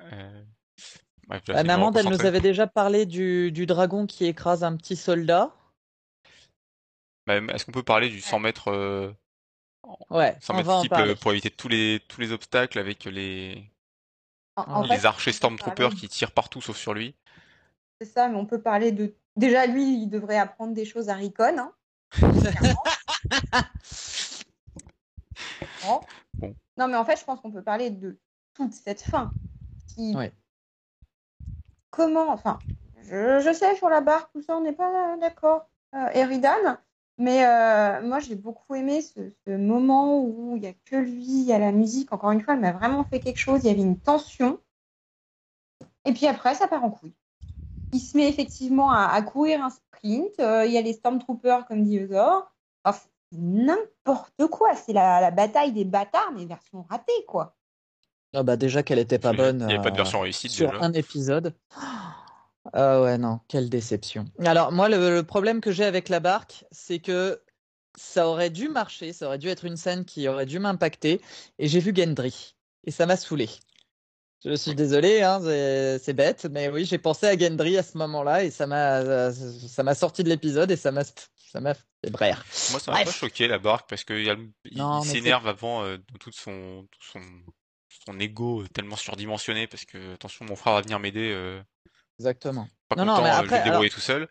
Euh... 0.00 0.44
Bah, 1.28 1.40
vraiment 1.46 1.92
elle 1.92 2.08
nous 2.08 2.24
avait 2.24 2.40
déjà 2.40 2.66
parlé 2.66 3.04
du, 3.04 3.52
du 3.52 3.66
dragon 3.66 4.06
qui 4.06 4.24
écrase 4.24 4.64
un 4.64 4.76
petit 4.76 4.96
soldat. 4.96 5.54
Bah, 7.26 7.36
Est-ce 7.36 7.66
qu'on 7.66 7.72
peut 7.72 7.82
parler 7.82 8.08
du 8.08 8.22
100 8.22 8.38
mètres, 8.38 8.68
euh, 8.68 9.12
Ouais, 10.08 10.36
100 10.40 10.54
on 10.54 10.56
mètres 10.56 10.80
type 10.80 10.92
euh, 10.94 11.14
pour 11.14 11.32
éviter 11.32 11.50
tous 11.50 11.68
les, 11.68 12.00
tous 12.08 12.22
les 12.22 12.32
obstacles 12.32 12.78
avec 12.78 13.04
les, 13.04 13.70
En, 14.56 14.62
en 14.62 14.82
les 14.82 14.96
fait, 14.96 15.06
archers 15.06 15.32
Stormtroopers 15.32 15.94
qui 15.94 16.08
tirent 16.08 16.32
partout 16.32 16.62
sauf 16.62 16.78
sur 16.78 16.94
lui 16.94 17.14
C'est 18.00 18.06
ça, 18.06 18.28
mais 18.28 18.36
on 18.36 18.46
peut 18.46 18.62
parler 18.62 18.92
de. 18.92 19.14
Déjà, 19.36 19.66
lui, 19.66 20.02
il 20.02 20.08
devrait 20.08 20.38
apprendre 20.38 20.72
des 20.72 20.86
choses 20.86 21.10
à 21.10 21.14
Ricon. 21.14 21.58
Hein. 21.58 21.72
clairement. 23.28 23.68
Bon. 25.84 26.00
Bon. 26.34 26.54
Non, 26.76 26.88
mais 26.88 26.96
en 26.96 27.04
fait, 27.04 27.18
je 27.18 27.24
pense 27.24 27.40
qu'on 27.40 27.50
peut 27.50 27.62
parler 27.62 27.90
de 27.90 28.18
toute 28.54 28.72
cette 28.72 29.02
fin. 29.02 29.30
Qui... 29.88 30.14
Ouais. 30.14 30.32
Comment. 31.90 32.30
Enfin, 32.30 32.58
je, 33.02 33.40
je 33.40 33.52
sais, 33.52 33.74
sur 33.76 33.88
la 33.88 34.00
barre, 34.00 34.30
tout 34.30 34.42
ça, 34.42 34.56
on 34.56 34.60
n'est 34.60 34.72
pas 34.72 35.16
d'accord, 35.18 35.68
euh, 35.94 36.08
Eridan. 36.14 36.78
Mais 37.20 37.44
euh, 37.44 38.00
moi, 38.06 38.20
j'ai 38.20 38.36
beaucoup 38.36 38.76
aimé 38.76 39.02
ce, 39.02 39.30
ce 39.44 39.50
moment 39.50 40.20
où 40.22 40.54
il 40.54 40.60
n'y 40.60 40.68
a 40.68 40.72
que 40.84 40.96
lui, 40.96 41.24
il 41.24 41.44
y 41.44 41.52
a 41.52 41.58
la 41.58 41.72
musique. 41.72 42.12
Encore 42.12 42.30
une 42.30 42.40
fois, 42.40 42.54
elle 42.54 42.60
m'a 42.60 42.72
vraiment 42.72 43.02
fait 43.02 43.18
quelque 43.18 43.38
chose. 43.38 43.64
Il 43.64 43.66
y 43.66 43.70
avait 43.70 43.80
une 43.80 43.98
tension. 43.98 44.60
Et 46.04 46.12
puis 46.12 46.26
après, 46.26 46.54
ça 46.54 46.68
part 46.68 46.84
en 46.84 46.90
couille. 46.90 47.14
Il 47.92 47.98
se 47.98 48.16
met 48.16 48.28
effectivement 48.28 48.92
à, 48.92 49.06
à 49.06 49.20
courir 49.22 49.64
un 49.64 49.70
sprint. 49.70 50.38
Euh, 50.38 50.64
il 50.64 50.72
y 50.72 50.78
a 50.78 50.80
les 50.80 50.92
Stormtroopers, 50.92 51.66
comme 51.66 51.82
dit 51.82 51.98
Eusor. 51.98 52.52
Enfin, 52.84 53.00
c'est 53.02 53.10
n'importe 53.32 54.46
quoi. 54.50 54.74
C'est 54.74 54.92
la, 54.92 55.20
la 55.20 55.30
bataille 55.30 55.72
des 55.72 55.84
bâtards, 55.84 56.32
mais 56.34 56.44
version 56.46 56.84
ratée, 56.88 57.24
quoi. 57.26 57.56
Ah 58.34 58.42
bah 58.42 58.56
déjà 58.56 58.82
qu'elle 58.82 58.98
était 58.98 59.18
pas 59.18 59.32
Il 59.32 59.36
bonne 59.38 59.58
n'y 59.66 59.72
avait 59.72 59.82
pas 59.82 59.90
de 59.90 59.94
euh, 59.94 60.02
version 60.02 60.20
réussite 60.20 60.50
sur 60.50 60.70
déjà. 60.70 60.84
un 60.84 60.92
épisode. 60.92 61.54
Ah 62.74 63.00
ouais, 63.00 63.16
non, 63.16 63.40
quelle 63.48 63.70
déception. 63.70 64.26
Alors, 64.44 64.72
moi, 64.72 64.88
le, 64.90 65.10
le 65.14 65.22
problème 65.22 65.60
que 65.62 65.72
j'ai 65.72 65.84
avec 65.84 66.10
la 66.10 66.20
barque, 66.20 66.64
c'est 66.70 66.98
que 66.98 67.40
ça 67.96 68.28
aurait 68.28 68.50
dû 68.50 68.68
marcher, 68.68 69.12
ça 69.14 69.26
aurait 69.26 69.38
dû 69.38 69.48
être 69.48 69.64
une 69.64 69.76
scène 69.78 70.04
qui 70.04 70.28
aurait 70.28 70.44
dû 70.46 70.58
m'impacter, 70.58 71.20
et 71.58 71.66
j'ai 71.66 71.80
vu 71.80 71.92
Gendry, 71.96 72.54
et 72.84 72.90
ça 72.90 73.06
m'a 73.06 73.16
saoulé. 73.16 73.48
Je 74.44 74.54
suis 74.54 74.74
désolé, 74.74 75.22
hein, 75.22 75.40
c'est 75.42 75.98
c'est 75.98 76.12
bête, 76.12 76.46
mais 76.50 76.68
oui, 76.68 76.84
j'ai 76.84 76.98
pensé 76.98 77.26
à 77.26 77.36
Gendry 77.36 77.76
à 77.78 77.82
ce 77.82 77.96
moment-là, 77.98 78.44
et 78.44 78.50
ça 78.50 78.66
m'a 78.66 79.32
ça 79.32 79.82
m'a 79.82 79.94
sorti 79.94 80.22
de 80.22 80.28
l'épisode, 80.28 80.70
et 80.70 80.76
ça 80.76 80.92
m'a 80.92 81.02
ça 81.50 81.60
m'a 81.60 81.74
fait 81.74 82.10
brère. 82.10 82.44
Moi, 82.70 82.80
ça 82.80 82.92
m'a 82.92 83.04
pas 83.04 83.10
choqué 83.10 83.48
la 83.48 83.58
barque 83.58 83.88
parce 83.88 84.04
qu'il 84.04 84.52
s'énerve 85.02 85.48
avant 85.48 85.82
euh, 85.84 85.96
son, 86.30 86.86
tout 86.90 87.02
son, 87.02 87.20
son 88.04 88.20
ego 88.20 88.62
euh, 88.62 88.68
tellement 88.68 88.96
surdimensionné 88.96 89.66
parce 89.66 89.84
que 89.84 90.14
attention, 90.14 90.44
mon 90.44 90.56
frère 90.56 90.74
va 90.74 90.82
venir 90.82 90.98
m'aider, 90.98 91.32
euh, 91.32 91.60
exactement. 92.18 92.68
pas 92.88 92.96
Non, 92.96 93.04
non, 93.04 93.22
mais 93.22 93.30
euh, 93.30 93.32
je 93.32 93.38
vais 93.38 93.44
après, 93.44 93.56
alors, 93.56 93.64
débrouiller 93.66 93.90
tout 93.90 94.00
seul. 94.00 94.28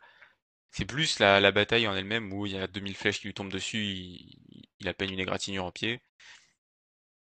C'est 0.72 0.86
plus 0.86 1.20
la, 1.20 1.40
la 1.40 1.52
bataille 1.52 1.88
en 1.88 1.96
elle-même 1.96 2.32
où 2.34 2.46
il 2.46 2.54
y 2.54 2.58
a 2.58 2.68
2000 2.68 2.96
flèches 2.96 3.20
qui 3.20 3.28
lui 3.28 3.34
tombent 3.34 3.52
dessus, 3.52 3.84
il, 3.84 4.68
il 4.80 4.88
a 4.88 4.94
peine 4.94 5.12
une 5.12 5.20
égratignure 5.20 5.66
au 5.66 5.72
pied. 5.72 6.02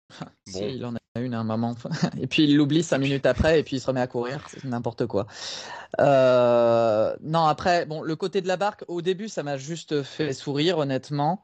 si, 0.47 0.75
il 0.75 0.85
en 0.85 0.95
a 0.95 1.19
une 1.19 1.33
à 1.33 1.39
un 1.39 1.43
moment, 1.43 1.75
et 2.21 2.27
puis 2.27 2.43
il 2.43 2.55
l'oublie 2.55 2.83
cinq 2.83 2.99
minutes 2.99 3.25
après, 3.25 3.59
et 3.59 3.63
puis 3.63 3.77
il 3.77 3.79
se 3.79 3.87
remet 3.87 4.01
à 4.01 4.07
courir, 4.07 4.47
c'est 4.49 4.63
n'importe 4.65 5.05
quoi. 5.05 5.27
Euh, 5.99 7.15
non, 7.21 7.45
après, 7.45 7.85
bon, 7.85 8.01
le 8.01 8.15
côté 8.15 8.41
de 8.41 8.47
la 8.47 8.57
barque, 8.57 8.83
au 8.87 9.01
début, 9.01 9.27
ça 9.27 9.43
m'a 9.43 9.57
juste 9.57 10.03
fait 10.03 10.33
sourire, 10.33 10.77
honnêtement. 10.77 11.43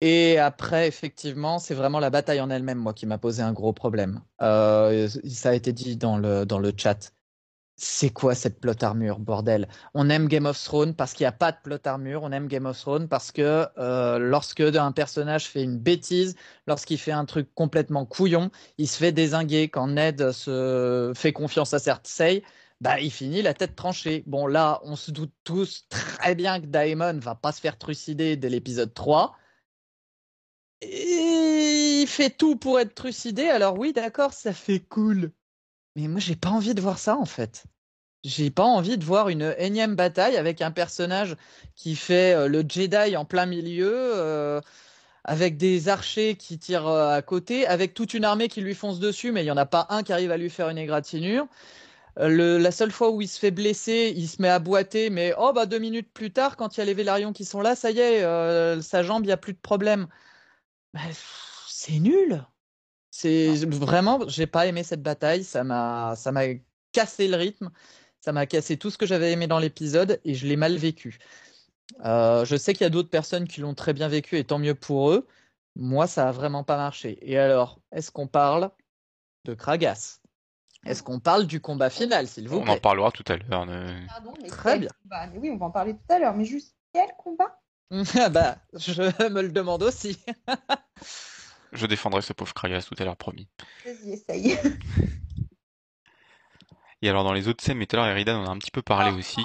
Et 0.00 0.38
après, 0.38 0.88
effectivement, 0.88 1.60
c'est 1.60 1.74
vraiment 1.74 2.00
la 2.00 2.10
bataille 2.10 2.40
en 2.40 2.50
elle-même, 2.50 2.78
moi, 2.78 2.92
qui 2.92 3.06
m'a 3.06 3.18
posé 3.18 3.40
un 3.42 3.52
gros 3.52 3.72
problème. 3.72 4.20
Euh, 4.40 5.08
ça 5.28 5.50
a 5.50 5.54
été 5.54 5.72
dit 5.72 5.96
dans 5.96 6.18
le, 6.18 6.44
dans 6.44 6.58
le 6.58 6.72
chat. 6.76 7.12
C'est 7.84 8.10
quoi 8.10 8.36
cette 8.36 8.60
plot 8.60 8.74
armure, 8.82 9.18
bordel? 9.18 9.68
On 9.92 10.08
aime 10.08 10.28
Game 10.28 10.46
of 10.46 10.62
Thrones 10.62 10.94
parce 10.94 11.14
qu'il 11.14 11.24
n'y 11.24 11.28
a 11.28 11.32
pas 11.32 11.50
de 11.50 11.56
plot 11.64 11.78
armure. 11.84 12.22
On 12.22 12.30
aime 12.30 12.46
Game 12.46 12.66
of 12.66 12.78
Thrones 12.78 13.08
parce 13.08 13.32
que 13.32 13.66
euh, 13.76 14.18
lorsque 14.20 14.60
un 14.60 14.92
personnage 14.92 15.46
fait 15.46 15.64
une 15.64 15.78
bêtise, 15.78 16.36
lorsqu'il 16.68 16.98
fait 16.98 17.10
un 17.10 17.24
truc 17.24 17.52
complètement 17.54 18.06
couillon, 18.06 18.52
il 18.78 18.86
se 18.86 18.98
fait 18.98 19.10
désinguer. 19.10 19.68
Quand 19.68 19.88
Ned 19.88 20.30
se 20.30 21.12
fait 21.16 21.32
confiance 21.32 21.74
à 21.74 21.80
Cersei, 21.80 22.44
bah, 22.80 23.00
il 23.00 23.10
finit 23.10 23.42
la 23.42 23.52
tête 23.52 23.74
tranchée. 23.74 24.22
Bon, 24.26 24.46
là, 24.46 24.80
on 24.84 24.94
se 24.94 25.10
doute 25.10 25.32
tous 25.42 25.86
très 25.88 26.36
bien 26.36 26.60
que 26.60 26.66
Daemon 26.66 27.18
va 27.18 27.34
pas 27.34 27.50
se 27.50 27.60
faire 27.60 27.78
trucider 27.78 28.36
dès 28.36 28.48
l'épisode 28.48 28.94
3. 28.94 29.36
Et 30.82 32.02
il 32.02 32.06
fait 32.06 32.30
tout 32.30 32.56
pour 32.56 32.78
être 32.78 32.94
trucidé. 32.94 33.48
Alors 33.48 33.76
oui, 33.78 33.92
d'accord, 33.92 34.32
ça 34.32 34.52
fait 34.52 34.80
cool. 34.80 35.32
Mais 35.96 36.08
moi, 36.08 36.20
j'ai 36.20 36.36
pas 36.36 36.48
envie 36.50 36.74
de 36.74 36.80
voir 36.80 36.98
ça, 36.98 37.16
en 37.16 37.24
fait. 37.26 37.64
J'ai 38.24 38.50
pas 38.50 38.64
envie 38.64 38.98
de 38.98 39.04
voir 39.04 39.28
une 39.28 39.54
énième 39.58 39.96
bataille 39.96 40.36
avec 40.36 40.62
un 40.62 40.70
personnage 40.70 41.36
qui 41.76 41.96
fait 41.96 42.34
euh, 42.34 42.48
le 42.48 42.64
Jedi 42.68 43.16
en 43.16 43.24
plein 43.24 43.46
milieu, 43.46 43.92
euh, 43.94 44.60
avec 45.24 45.56
des 45.56 45.88
archers 45.88 46.36
qui 46.36 46.58
tirent 46.58 46.88
euh, 46.88 47.14
à 47.16 47.22
côté, 47.22 47.66
avec 47.66 47.94
toute 47.94 48.14
une 48.14 48.24
armée 48.24 48.48
qui 48.48 48.60
lui 48.62 48.74
fonce 48.74 49.00
dessus, 49.00 49.32
mais 49.32 49.42
il 49.44 49.46
y 49.46 49.50
en 49.50 49.56
a 49.56 49.66
pas 49.66 49.86
un 49.90 50.02
qui 50.04 50.12
arrive 50.12 50.30
à 50.32 50.36
lui 50.38 50.50
faire 50.50 50.68
une 50.68 50.78
égratignure. 50.78 51.46
La 52.16 52.70
seule 52.72 52.92
fois 52.92 53.10
où 53.10 53.22
il 53.22 53.28
se 53.28 53.38
fait 53.38 53.50
blesser, 53.50 54.12
il 54.16 54.28
se 54.28 54.42
met 54.42 54.48
à 54.48 54.58
boiter, 54.58 55.10
mais 55.10 55.34
oh 55.38 55.52
bah 55.54 55.66
deux 55.66 55.78
minutes 55.78 56.12
plus 56.12 56.32
tard, 56.32 56.56
quand 56.56 56.76
il 56.76 56.80
y 56.80 56.82
a 56.82 56.86
les 56.86 56.94
Vélarions 56.94 57.32
qui 57.32 57.44
sont 57.46 57.60
là, 57.62 57.74
ça 57.76 57.90
y 57.90 58.00
est, 58.00 58.82
sa 58.82 59.02
jambe, 59.02 59.24
il 59.24 59.28
y 59.28 59.32
a 59.32 59.36
plus 59.38 59.54
de 59.54 59.58
problème. 59.58 60.08
Bah, 60.94 61.00
c'est 61.68 61.98
nul. 62.00 62.46
C'est 63.14 63.66
vraiment, 63.66 64.26
j'ai 64.26 64.46
pas 64.46 64.66
aimé 64.66 64.82
cette 64.82 65.02
bataille. 65.02 65.44
Ça 65.44 65.64
m'a, 65.64 66.14
ça 66.16 66.32
m'a 66.32 66.44
cassé 66.92 67.28
le 67.28 67.36
rythme. 67.36 67.70
Ça 68.20 68.32
m'a 68.32 68.46
cassé 68.46 68.78
tout 68.78 68.90
ce 68.90 68.96
que 68.96 69.04
j'avais 69.04 69.32
aimé 69.32 69.46
dans 69.46 69.58
l'épisode 69.58 70.18
et 70.24 70.34
je 70.34 70.46
l'ai 70.46 70.56
mal 70.56 70.76
vécu. 70.76 71.18
Euh, 72.06 72.44
je 72.46 72.56
sais 72.56 72.72
qu'il 72.72 72.82
y 72.82 72.86
a 72.86 72.90
d'autres 72.90 73.10
personnes 73.10 73.46
qui 73.46 73.60
l'ont 73.60 73.74
très 73.74 73.92
bien 73.92 74.08
vécu 74.08 74.38
et 74.38 74.44
tant 74.44 74.58
mieux 74.58 74.74
pour 74.74 75.10
eux. 75.10 75.26
Moi, 75.76 76.06
ça 76.06 76.28
a 76.28 76.32
vraiment 76.32 76.64
pas 76.64 76.78
marché. 76.78 77.18
Et 77.20 77.38
alors, 77.38 77.80
est-ce 77.92 78.10
qu'on 78.10 78.26
parle 78.26 78.70
de 79.44 79.52
Kragas? 79.52 80.20
Est-ce 80.86 81.02
qu'on 81.02 81.20
parle 81.20 81.46
du 81.46 81.60
combat 81.60 81.90
final, 81.90 82.26
s'il 82.26 82.48
vous 82.48 82.56
on 82.56 82.62
en 82.62 82.64
plaît? 82.64 82.80
parlera 82.80 83.10
tout 83.12 83.24
à 83.28 83.36
l'heure. 83.36 83.66
ne- 83.66 84.06
Pardon, 84.08 84.32
mais 84.42 84.48
Très 84.48 84.72
quel 84.72 84.80
bien. 84.80 84.90
Mais 85.32 85.38
oui, 85.38 85.50
on 85.50 85.58
va 85.58 85.66
en 85.66 85.70
parler 85.70 85.94
tout 85.94 86.14
à 86.14 86.18
l'heure. 86.18 86.34
Mais 86.34 86.46
juste 86.46 86.74
quel 86.94 87.10
combat? 87.18 87.58
Ah 88.18 88.30
bah, 88.30 88.56
je 88.74 89.02
me 89.28 89.42
le 89.42 89.50
demande 89.50 89.82
aussi. 89.82 90.18
Je 91.72 91.86
défendrai 91.86 92.22
ce 92.22 92.32
pauvre 92.32 92.52
Kragas 92.54 92.82
tout 92.86 92.94
à 92.98 93.04
l'heure, 93.04 93.16
promis. 93.16 93.48
Vas-y, 93.84 94.12
essaye. 94.12 94.58
Et 97.00 97.08
alors, 97.08 97.24
dans 97.24 97.32
les 97.32 97.48
autres 97.48 97.64
scènes, 97.64 97.78
mais 97.78 97.86
tout 97.86 97.96
à 97.96 98.00
l'heure, 98.00 98.08
Eridan 98.08 98.42
en 98.42 98.46
a 98.46 98.50
un 98.50 98.58
petit 98.58 98.70
peu 98.70 98.82
parlé 98.82 99.10
Oh, 99.12 99.18
aussi. 99.18 99.40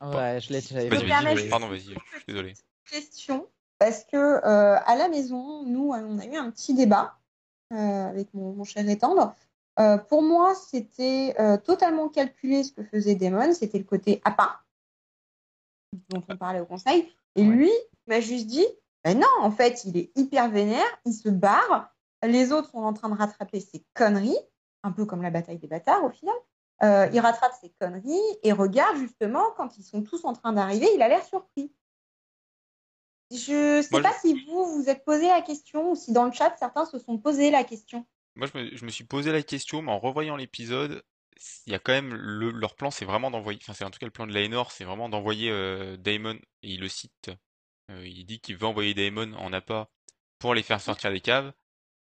Ouais, 0.00 0.40
je 0.40 0.52
l'ai 0.52 0.60
déjà 0.60 0.88
Vas-y, 0.88 1.06
vas-y, 1.34 1.48
pardon, 1.48 1.66
une 1.66 1.72
vas-y, 1.72 1.80
je 1.82 1.88
suis 1.90 2.24
désolé. 2.28 2.54
question 2.90 3.48
parce 3.78 4.04
que 4.04 4.16
euh, 4.16 4.78
à 4.84 4.96
la 4.96 5.08
maison, 5.08 5.62
nous, 5.64 5.92
euh, 5.92 6.00
on 6.02 6.18
a 6.18 6.24
eu 6.26 6.36
un 6.36 6.50
petit 6.50 6.74
débat 6.74 7.18
euh, 7.72 7.76
avec 7.76 8.32
mon, 8.34 8.52
mon 8.54 8.64
cher 8.64 8.88
étendre. 8.88 9.34
Euh, 9.78 9.98
pour 9.98 10.22
moi, 10.22 10.54
c'était 10.54 11.34
euh, 11.38 11.58
totalement 11.58 12.08
calculé 12.08 12.64
ce 12.64 12.72
que 12.72 12.82
faisait 12.84 13.14
Damon. 13.14 13.52
C'était 13.52 13.78
le 13.78 13.84
côté 13.84 14.20
appât 14.24 14.60
dont 16.08 16.22
on 16.28 16.36
parlait 16.36 16.60
au 16.60 16.66
conseil. 16.66 17.12
Et 17.36 17.42
Ouais. 17.42 17.54
lui 17.54 17.70
m'a 18.06 18.20
juste 18.20 18.46
dit 18.46 18.66
ben 19.06 19.20
non, 19.20 19.28
en 19.38 19.52
fait, 19.52 19.84
il 19.84 19.96
est 19.96 20.10
hyper 20.16 20.50
vénère, 20.50 20.84
il 21.04 21.12
se 21.12 21.28
barre. 21.28 21.94
Les 22.24 22.50
autres 22.50 22.70
sont 22.70 22.78
en 22.78 22.92
train 22.92 23.08
de 23.08 23.14
rattraper 23.14 23.60
ses 23.60 23.84
conneries, 23.94 24.36
un 24.82 24.90
peu 24.90 25.06
comme 25.06 25.22
la 25.22 25.30
bataille 25.30 25.58
des 25.58 25.68
bâtards 25.68 26.02
au 26.02 26.10
final. 26.10 26.34
Euh, 26.82 27.08
il 27.12 27.20
rattrape 27.20 27.52
ses 27.60 27.70
conneries 27.80 28.18
et 28.42 28.50
regarde 28.50 28.96
justement 28.96 29.44
quand 29.56 29.78
ils 29.78 29.84
sont 29.84 30.02
tous 30.02 30.24
en 30.24 30.32
train 30.32 30.52
d'arriver, 30.52 30.88
il 30.92 31.00
a 31.02 31.08
l'air 31.08 31.24
surpris. 31.24 31.72
Je 33.30 33.80
sais 33.80 33.88
Moi, 33.92 34.00
je- 34.00 34.02
pas 34.02 34.12
si 34.20 34.44
vous 34.44 34.74
vous 34.74 34.88
êtes 34.88 35.04
posé 35.04 35.28
la 35.28 35.40
question 35.40 35.92
ou 35.92 35.94
si 35.94 36.12
dans 36.12 36.24
le 36.24 36.32
chat 36.32 36.56
certains 36.58 36.84
se 36.84 36.98
sont 36.98 37.16
posé 37.16 37.52
la 37.52 37.62
question. 37.62 38.04
Moi, 38.34 38.48
je 38.52 38.58
me, 38.58 38.76
je 38.76 38.84
me 38.84 38.90
suis 38.90 39.04
posé 39.04 39.30
la 39.30 39.42
question, 39.42 39.82
mais 39.82 39.92
en 39.92 40.00
revoyant 40.00 40.34
l'épisode, 40.36 41.04
il 41.66 41.72
y 41.72 41.76
a 41.76 41.78
quand 41.78 41.92
même 41.92 42.12
le- 42.12 42.50
leur 42.50 42.74
plan, 42.74 42.90
c'est 42.90 43.04
vraiment 43.04 43.30
d'envoyer, 43.30 43.60
enfin, 43.62 43.72
c'est 43.72 43.84
en 43.84 43.90
tout 43.90 44.00
cas 44.00 44.06
le 44.06 44.12
plan 44.12 44.26
de 44.26 44.32
Laenor, 44.32 44.72
c'est 44.72 44.84
vraiment 44.84 45.08
d'envoyer 45.08 45.50
euh, 45.50 45.96
Daemon, 45.96 46.34
et 46.62 46.70
il 46.72 46.80
le 46.80 46.88
cite. 46.88 47.30
Euh, 47.90 48.06
il 48.06 48.24
dit 48.26 48.40
qu'il 48.40 48.56
veut 48.56 48.66
envoyer 48.66 48.94
Daemon 48.94 49.32
en 49.34 49.52
appât 49.52 49.90
pour 50.38 50.54
les 50.54 50.62
faire 50.62 50.80
sortir 50.80 51.10
des 51.12 51.20
caves. 51.20 51.52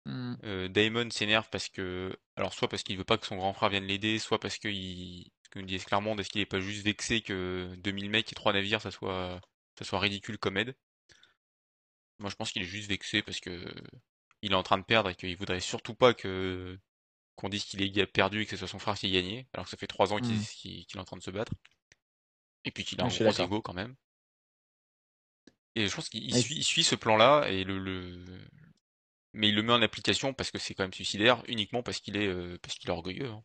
Hmm. 0.06 0.36
Euh, 0.44 0.68
Daemon 0.70 1.10
s'énerve 1.12 1.50
parce 1.52 1.70
que, 1.70 2.18
alors 2.36 2.54
soit 2.54 2.68
parce 2.70 2.84
qu'il 2.84 2.98
veut 2.98 3.04
pas 3.04 3.18
que 3.18 3.26
son 3.28 3.38
grand 3.38 3.54
frère 3.54 3.70
vienne 3.70 3.86
l'aider, 3.86 4.20
soit 4.20 4.40
parce 4.40 4.58
que 4.58 4.68
il, 4.68 5.32
comme 5.52 5.66
dit 5.66 5.76
Esclarmonde, 5.76 6.20
est-ce 6.20 6.30
qu'il 6.30 6.42
est 6.42 6.46
pas 6.46 6.60
juste 6.60 6.86
vexé 6.86 7.22
que 7.22 7.74
2000 7.78 8.10
mecs 8.10 8.32
et 8.32 8.36
3 8.36 8.54
navires, 8.54 8.82
ça 8.82 8.92
soit, 8.92 9.42
ça 9.78 9.86
soit 9.86 10.00
ridicule 10.00 10.38
comme 10.38 10.58
aide. 10.58 10.76
Moi, 12.20 12.30
je 12.30 12.36
pense 12.36 12.52
qu'il 12.52 12.62
est 12.62 12.66
juste 12.66 12.90
vexé 12.90 13.22
parce 13.22 13.40
que 13.40 13.66
il 14.42 14.52
est 14.52 14.56
en 14.56 14.64
train 14.64 14.78
de 14.78 14.84
perdre 14.84 15.10
et 15.10 15.16
qu'il 15.16 15.36
voudrait 15.38 15.60
surtout 15.60 15.96
pas 15.96 16.14
que 16.14 16.78
qu'on 17.36 17.50
dise 17.50 17.64
qu'il 17.66 17.82
est 17.82 18.06
perdu 18.08 18.42
et 18.42 18.46
que 18.46 18.52
ce 18.52 18.58
soit 18.58 18.68
son 18.68 18.80
frère 18.80 18.96
qui 18.98 19.08
ait 19.08 19.12
gagné, 19.12 19.48
alors 19.54 19.66
que 19.66 19.72
ça 19.72 19.78
fait 19.78 19.88
trois 19.88 20.14
ans 20.14 20.18
qu'il 20.20 20.36
Hmm. 20.38 20.44
qu'il- 20.44 20.86
qu'il 20.86 20.98
est 20.98 21.02
en 21.02 21.06
train 21.06 21.18
de 21.18 21.24
se 21.24 21.32
battre. 21.32 21.54
Et 22.64 22.72
puis 22.72 22.86
qu'il 22.86 23.02
a 23.02 23.04
un 23.06 23.10
gros 23.10 23.34
ego 23.42 23.62
quand 23.62 23.74
même. 23.74 23.96
Et 25.76 25.88
je 25.88 25.96
pense 25.96 26.10
qu'il 26.10 26.24
il 26.24 26.36
suit, 26.36 26.56
il 26.58 26.64
suit 26.64 26.84
ce 26.84 26.96
plan-là 26.96 27.48
et 27.50 27.64
le, 27.64 27.80
le... 27.80 28.24
mais 29.34 29.50
il 29.50 29.56
le 29.56 29.64
met 29.64 29.74
en 29.74 29.82
application 29.82 30.34
parce 30.34 30.52
que 30.52 30.60
c'est 30.60 30.74
quand 30.76 30.84
même 30.84 30.94
suicidaire, 30.94 31.44
uniquement 31.48 31.82
parce 31.84 32.00
qu'il 32.00 32.18
est 32.18 32.28
euh, 32.28 32.58
parce 32.62 32.76
qu'il 32.76 32.90
est 32.90 32.94
orgueilleux. 32.94 33.30
hein. 33.30 33.44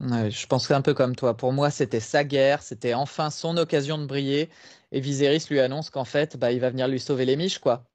Ouais, 0.00 0.30
je 0.30 0.46
pense 0.46 0.70
un 0.70 0.82
peu 0.82 0.92
comme 0.92 1.16
toi. 1.16 1.36
Pour 1.36 1.52
moi, 1.52 1.70
c'était 1.70 2.00
sa 2.00 2.24
guerre, 2.24 2.62
c'était 2.62 2.94
enfin 2.94 3.30
son 3.30 3.56
occasion 3.56 3.96
de 3.98 4.06
briller. 4.06 4.50
Et 4.92 5.00
Viserys 5.00 5.46
lui 5.50 5.60
annonce 5.60 5.88
qu'en 5.90 6.04
fait, 6.04 6.36
bah, 6.36 6.52
il 6.52 6.60
va 6.60 6.70
venir 6.70 6.88
lui 6.88 7.00
sauver 7.00 7.24
les 7.24 7.36
miches, 7.36 7.58
quoi. 7.58 7.88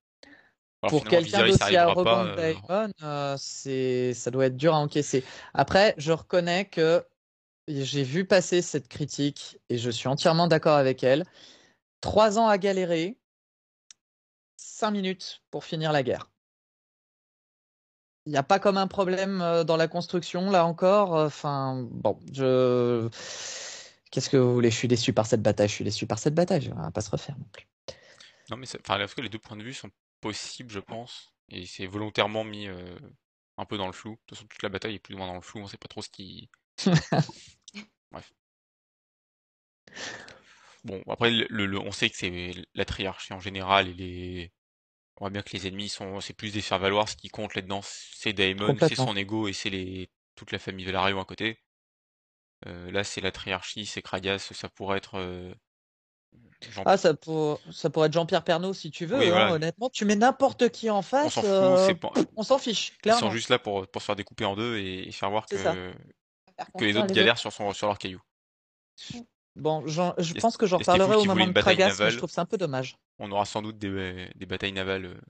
Alors 0.82 0.94
Pour 0.94 0.98
finalement, 0.98 1.20
quelqu'un 1.20 1.22
Viserys 1.22 1.44
d'aussi 1.44 1.62
arrivera 1.62 1.96
pas. 2.02 2.24
arrogant 2.24 2.30
que 2.30 2.36
euh, 2.36 2.36
Daemon, 2.36 2.92
euh, 3.04 3.36
c'est, 3.40 4.14
ça 4.14 4.32
doit 4.32 4.48
être 4.48 4.58
dur 4.58 4.74
à 4.76 4.80
encaisser. 4.80 5.26
Après, 5.54 5.96
je 5.98 6.12
reconnais 6.14 6.66
que 6.70 7.06
j'ai 7.68 8.04
vu 8.04 8.26
passer 8.26 8.62
cette 8.62 8.88
critique 8.90 9.60
et 9.70 9.78
je 9.78 9.90
suis 9.92 10.08
entièrement 10.10 10.48
d'accord 10.48 10.78
avec 10.78 11.04
elle. 11.04 11.26
Trois 12.02 12.40
ans 12.40 12.48
à 12.48 12.58
galérer, 12.58 13.18
cinq 14.56 14.92
minutes 14.92 15.42
pour 15.52 15.64
finir 15.64 15.92
la 15.92 16.04
guerre. 16.04 16.32
Il 18.26 18.32
n'y 18.32 18.38
a 18.38 18.44
pas 18.44 18.60
comme 18.60 18.78
un 18.78 18.88
problème 18.88 19.42
euh, 19.42 19.64
dans 19.64 19.78
la 19.78 19.88
construction, 19.88 20.52
là 20.52 20.66
encore. 20.66 21.14
Enfin, 21.14 21.88
bon, 21.92 22.20
je. 22.32 23.10
Qu'est-ce 24.12 24.30
que 24.30 24.38
vous 24.38 24.54
voulez? 24.54 24.72
Je 24.72 24.76
suis 24.76 24.88
déçu 24.88 25.14
par 25.14 25.26
cette 25.26 25.42
bataille. 25.42 25.68
Je 25.68 25.74
suis 25.74 25.84
déçu 25.84 26.06
par 26.06 26.20
cette 26.20 26.36
bataille. 26.36 26.72
On 26.76 26.82
va 26.82 26.92
pas 26.92 27.02
se 27.02 27.10
refaire 27.10 27.38
non 27.38 27.48
plus. 27.52 27.68
Non 28.50 28.58
mais 28.58 28.68
enfin, 28.80 29.04
en 29.04 29.08
tout 29.08 29.16
cas, 29.16 29.22
les 29.22 29.30
deux 29.30 29.40
points 29.40 29.58
de 29.58 29.64
vue 29.64 29.74
sont 29.74 29.92
possibles, 30.22 30.72
je 30.72 30.80
pense, 30.80 31.34
et 31.50 31.66
c'est 31.66 31.86
volontairement 31.86 32.44
mis 32.44 32.68
euh, 32.68 32.98
un 33.58 33.66
peu 33.66 33.78
dans 33.78 33.88
le 33.88 33.94
flou. 33.94 34.12
De 34.12 34.16
toute 34.28 34.38
façon, 34.38 34.48
toute 34.48 34.64
la 34.64 34.70
bataille 34.70 34.96
est 34.96 35.00
plus 35.00 35.16
ou 35.16 35.18
moins 35.18 35.28
dans 35.28 35.36
le 35.36 35.42
flou. 35.42 35.60
On 35.60 35.68
sait 35.68 35.78
pas 35.78 35.88
trop 35.88 36.02
ce 36.02 36.10
qui. 36.10 36.50
Bref. 38.12 38.34
Bon, 40.86 41.02
après, 41.10 41.30
le, 41.32 41.46
le- 41.50 41.66
le- 41.66 41.80
on 41.80 41.92
sait 41.92 42.10
que 42.10 42.16
c'est 42.18 42.52
la 42.74 42.86
triarchie 42.86 43.34
en 43.34 43.40
général 43.40 43.88
et 43.90 43.94
les. 43.94 44.52
On 45.18 45.26
voit 45.26 45.30
bien 45.30 45.42
que 45.42 45.50
les 45.52 45.68
ennemis 45.68 45.90
sont, 45.90 46.22
c'est 46.22 46.34
plus 46.34 46.54
des 46.54 46.62
faire-valoir. 46.62 47.10
Ce 47.10 47.18
qui 47.18 47.28
compte 47.28 47.54
là-dedans, 47.56 47.82
c'est 47.84 48.32
Daemon, 48.32 48.68
c'est 48.88 48.96
son 48.96 49.18
ego 49.18 49.48
et 49.50 49.54
c'est 49.54 49.70
les 49.70 50.10
toute 50.36 50.54
la 50.54 50.60
famille 50.60 50.86
Velaryon 50.86 51.20
à 51.20 51.26
côté. 51.26 51.60
Euh, 52.68 52.90
là, 52.92 53.04
c'est 53.04 53.20
la 53.22 53.32
triarchie, 53.32 53.86
c'est 53.86 54.02
Kragas, 54.02 54.40
ça 54.54 54.70
pourrait 54.70 54.98
être. 54.98 55.16
euh, 55.18 55.54
Jean- 56.72 56.84
Ah, 56.86 56.96
ça, 56.98 57.14
pour... 57.14 57.60
ça 57.72 57.90
pourrait 57.90 58.08
être 58.08 58.14
Jean-Pierre 58.14 58.44
Pernaut 58.46 58.74
si 58.74 58.92
tu 58.92 59.06
veux. 59.06 59.18
Oui, 59.20 59.26
hein, 59.28 59.32
voilà. 59.32 59.54
honnêtement, 59.54 59.90
tu 59.90 60.06
mets 60.06 60.16
n'importe 60.16 60.70
qui 60.70 60.90
en 60.90 61.00
on 61.00 61.02
face, 61.02 61.34
s'en 61.34 61.44
euh, 61.44 61.94
pas- 61.96 62.12
on 62.38 62.44
s'en 62.44 62.58
fiche, 62.58 62.90
Ils 62.90 62.94
sont 62.94 63.02
clairement. 63.02 63.32
juste 63.32 63.50
là 63.50 63.60
pour, 63.60 63.88
pour 63.88 64.02
se 64.02 64.06
faire 64.06 64.16
découper 64.16 64.46
en 64.46 64.56
deux 64.56 64.78
et, 64.78 65.08
et 65.08 65.12
faire 65.12 65.30
voir 65.30 65.46
que. 65.46 65.58
Faire 65.58 65.94
les 66.80 66.96
autres 66.98 67.14
galèrent 67.14 67.38
sur, 67.38 67.52
son, 67.54 67.74
sur 67.74 67.88
leur 67.88 67.98
caillou. 67.98 68.22
Bon, 69.60 69.86
je 69.88 70.40
pense 70.40 70.58
que 70.58 70.66
j'en 70.66 70.78
reparlerai 70.78 71.16
au 71.16 71.26
moment 71.26 71.46
de 71.48 71.52
Kragas, 71.52 71.98
mais 72.00 72.12
je 72.12 72.18
trouve 72.18 72.32
ça 72.32 72.42
un 72.42 72.46
peu 72.46 72.58
dommage. 72.58 72.98
On 73.20 73.32
aura 73.32 73.46
sans 73.46 73.62
doute 73.62 73.78
des, 73.78 74.32
des 74.36 74.46
batailles 74.46 74.72
navales 74.72 75.06
euh, 75.06 75.22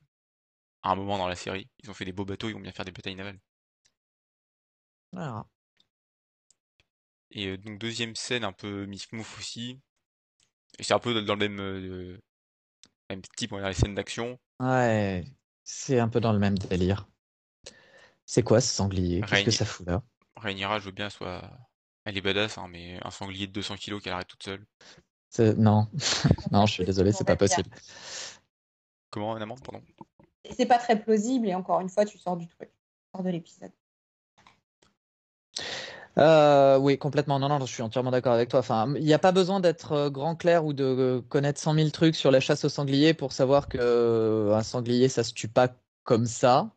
à 0.83 0.91
un 0.91 0.95
moment 0.95 1.17
dans 1.17 1.27
la 1.27 1.35
série. 1.35 1.67
Ils 1.83 1.89
ont 1.89 1.95
fait 1.95 2.05
des 2.05 2.11
beaux 2.11 2.25
bateaux, 2.25 2.47
ils 2.47 2.53
vont 2.53 2.59
bien 2.59 2.71
faire 2.71 2.85
des 2.85 2.91
batailles 2.91 3.15
navales. 3.15 3.39
Voilà. 5.11 5.45
Et 7.31 7.47
euh, 7.47 7.57
donc 7.57 7.79
deuxième 7.79 8.15
scène 8.15 8.43
un 8.43 8.51
peu 8.51 8.85
Miss 8.85 9.11
Mouf 9.11 9.39
aussi. 9.39 9.79
Et 10.77 10.83
c'est 10.83 10.93
un 10.93 10.99
peu 10.99 11.19
dans 11.23 11.33
le 11.33 11.49
même, 11.49 11.59
euh, 11.59 12.21
même 13.09 13.21
type, 13.35 13.51
on 13.53 13.55
va 13.55 13.61
dire, 13.63 13.69
les 13.69 13.75
scènes 13.75 13.95
d'action. 13.95 14.39
Ouais, 14.59 15.25
c'est 15.63 15.99
un 15.99 16.09
peu 16.09 16.19
dans 16.19 16.33
le 16.33 16.39
même 16.39 16.57
délire. 16.57 17.07
C'est 18.25 18.43
quoi 18.43 18.61
ce 18.61 18.71
sanglier? 18.71 19.21
Qu'est-ce 19.21 19.45
que 19.45 19.51
ça 19.51 19.65
fout 19.65 19.87
là? 19.87 20.03
Rhaenyra, 20.35 20.79
je 20.79 20.85
veux 20.85 20.91
bien, 20.91 21.09
soit... 21.09 21.49
Elle 22.05 22.17
est 22.17 22.21
badass, 22.21 22.57
hein, 22.57 22.67
mais 22.69 22.99
un 23.03 23.11
sanglier 23.11 23.47
de 23.47 23.51
200 23.51 23.75
kilos 23.75 24.01
qu'elle 24.01 24.13
arrête 24.13 24.27
toute 24.27 24.43
seule. 24.43 24.65
C'est- 25.29 25.55
Non, 25.55 25.87
non, 26.51 26.65
je 26.65 26.73
suis 26.73 26.85
désolé, 26.85 27.11
c'est 27.11 27.25
pas 27.25 27.35
possible. 27.35 27.69
Comment, 29.11 29.35
une 29.35 29.43
amende, 29.43 29.61
pardon? 29.63 29.83
C'est 30.49 30.65
pas 30.65 30.77
très 30.77 30.99
plausible 30.99 31.47
et 31.47 31.55
encore 31.55 31.79
une 31.81 31.89
fois, 31.89 32.05
tu 32.05 32.17
sors 32.17 32.37
du 32.37 32.47
truc. 32.47 32.69
Tu 32.69 33.09
sors 33.13 33.23
de 33.23 33.29
l'épisode. 33.29 33.71
Euh, 36.17 36.77
oui, 36.77 36.97
complètement. 36.97 37.39
Non, 37.39 37.49
non, 37.49 37.59
je 37.59 37.71
suis 37.71 37.83
entièrement 37.83 38.11
d'accord 38.11 38.33
avec 38.33 38.49
toi. 38.49 38.59
Enfin, 38.59 38.93
il 38.95 39.03
n'y 39.03 39.13
a 39.13 39.19
pas 39.19 39.31
besoin 39.31 39.59
d'être 39.59 39.91
euh, 39.93 40.09
grand 40.09 40.35
clair 40.35 40.65
ou 40.65 40.73
de 40.73 40.83
euh, 40.83 41.21
connaître 41.21 41.59
100 41.59 41.75
000 41.75 41.89
trucs 41.91 42.15
sur 42.15 42.31
la 42.31 42.39
chasse 42.39 42.65
au 42.65 42.69
sanglier 42.69 43.13
pour 43.13 43.31
savoir 43.31 43.69
que 43.69 43.77
euh, 43.79 44.55
un 44.55 44.63
sanglier, 44.63 45.07
ça 45.07 45.23
se 45.23 45.33
tue 45.33 45.47
pas 45.47 45.69
comme 46.03 46.25
ça. 46.25 46.71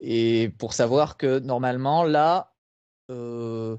Et 0.00 0.50
pour 0.58 0.72
savoir 0.74 1.16
que 1.16 1.38
normalement, 1.38 2.04
là, 2.04 2.54
euh, 3.10 3.76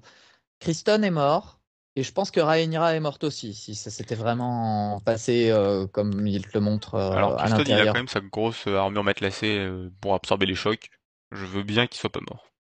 Criston 0.64 1.04
est 1.04 1.12
mort. 1.12 1.60
Et 1.96 2.02
je 2.02 2.12
pense 2.12 2.32
que 2.32 2.40
Rhaenyra 2.40 2.96
est 2.96 3.00
morte 3.00 3.24
aussi, 3.24 3.54
si 3.54 3.76
ça 3.76 3.92
s'était 3.92 4.16
vraiment 4.16 5.00
passé 5.06 5.52
euh, 5.52 5.86
comme 5.86 6.26
il 6.26 6.48
te 6.48 6.54
le 6.56 6.62
montre 6.62 6.96
euh, 6.96 7.12
Alors, 7.12 7.34
à 7.34 7.44
Criston, 7.44 7.58
il 7.58 7.60
a 7.60 7.60
l'intérieur. 7.60 7.94
quand 7.94 8.00
même 8.00 8.08
sa 8.08 8.22
grosse 8.22 8.66
euh, 8.66 8.78
armure 8.78 9.04
matelassée 9.04 9.60
euh, 9.60 9.92
pour 10.02 10.16
absorber 10.16 10.48
les 10.48 10.56
chocs. 10.56 10.90
Je 11.32 11.46
veux 11.46 11.64
bien 11.64 11.86
qu'il 11.86 12.00
soit 12.00 12.12
pas 12.12 12.22
mort. 12.28 12.53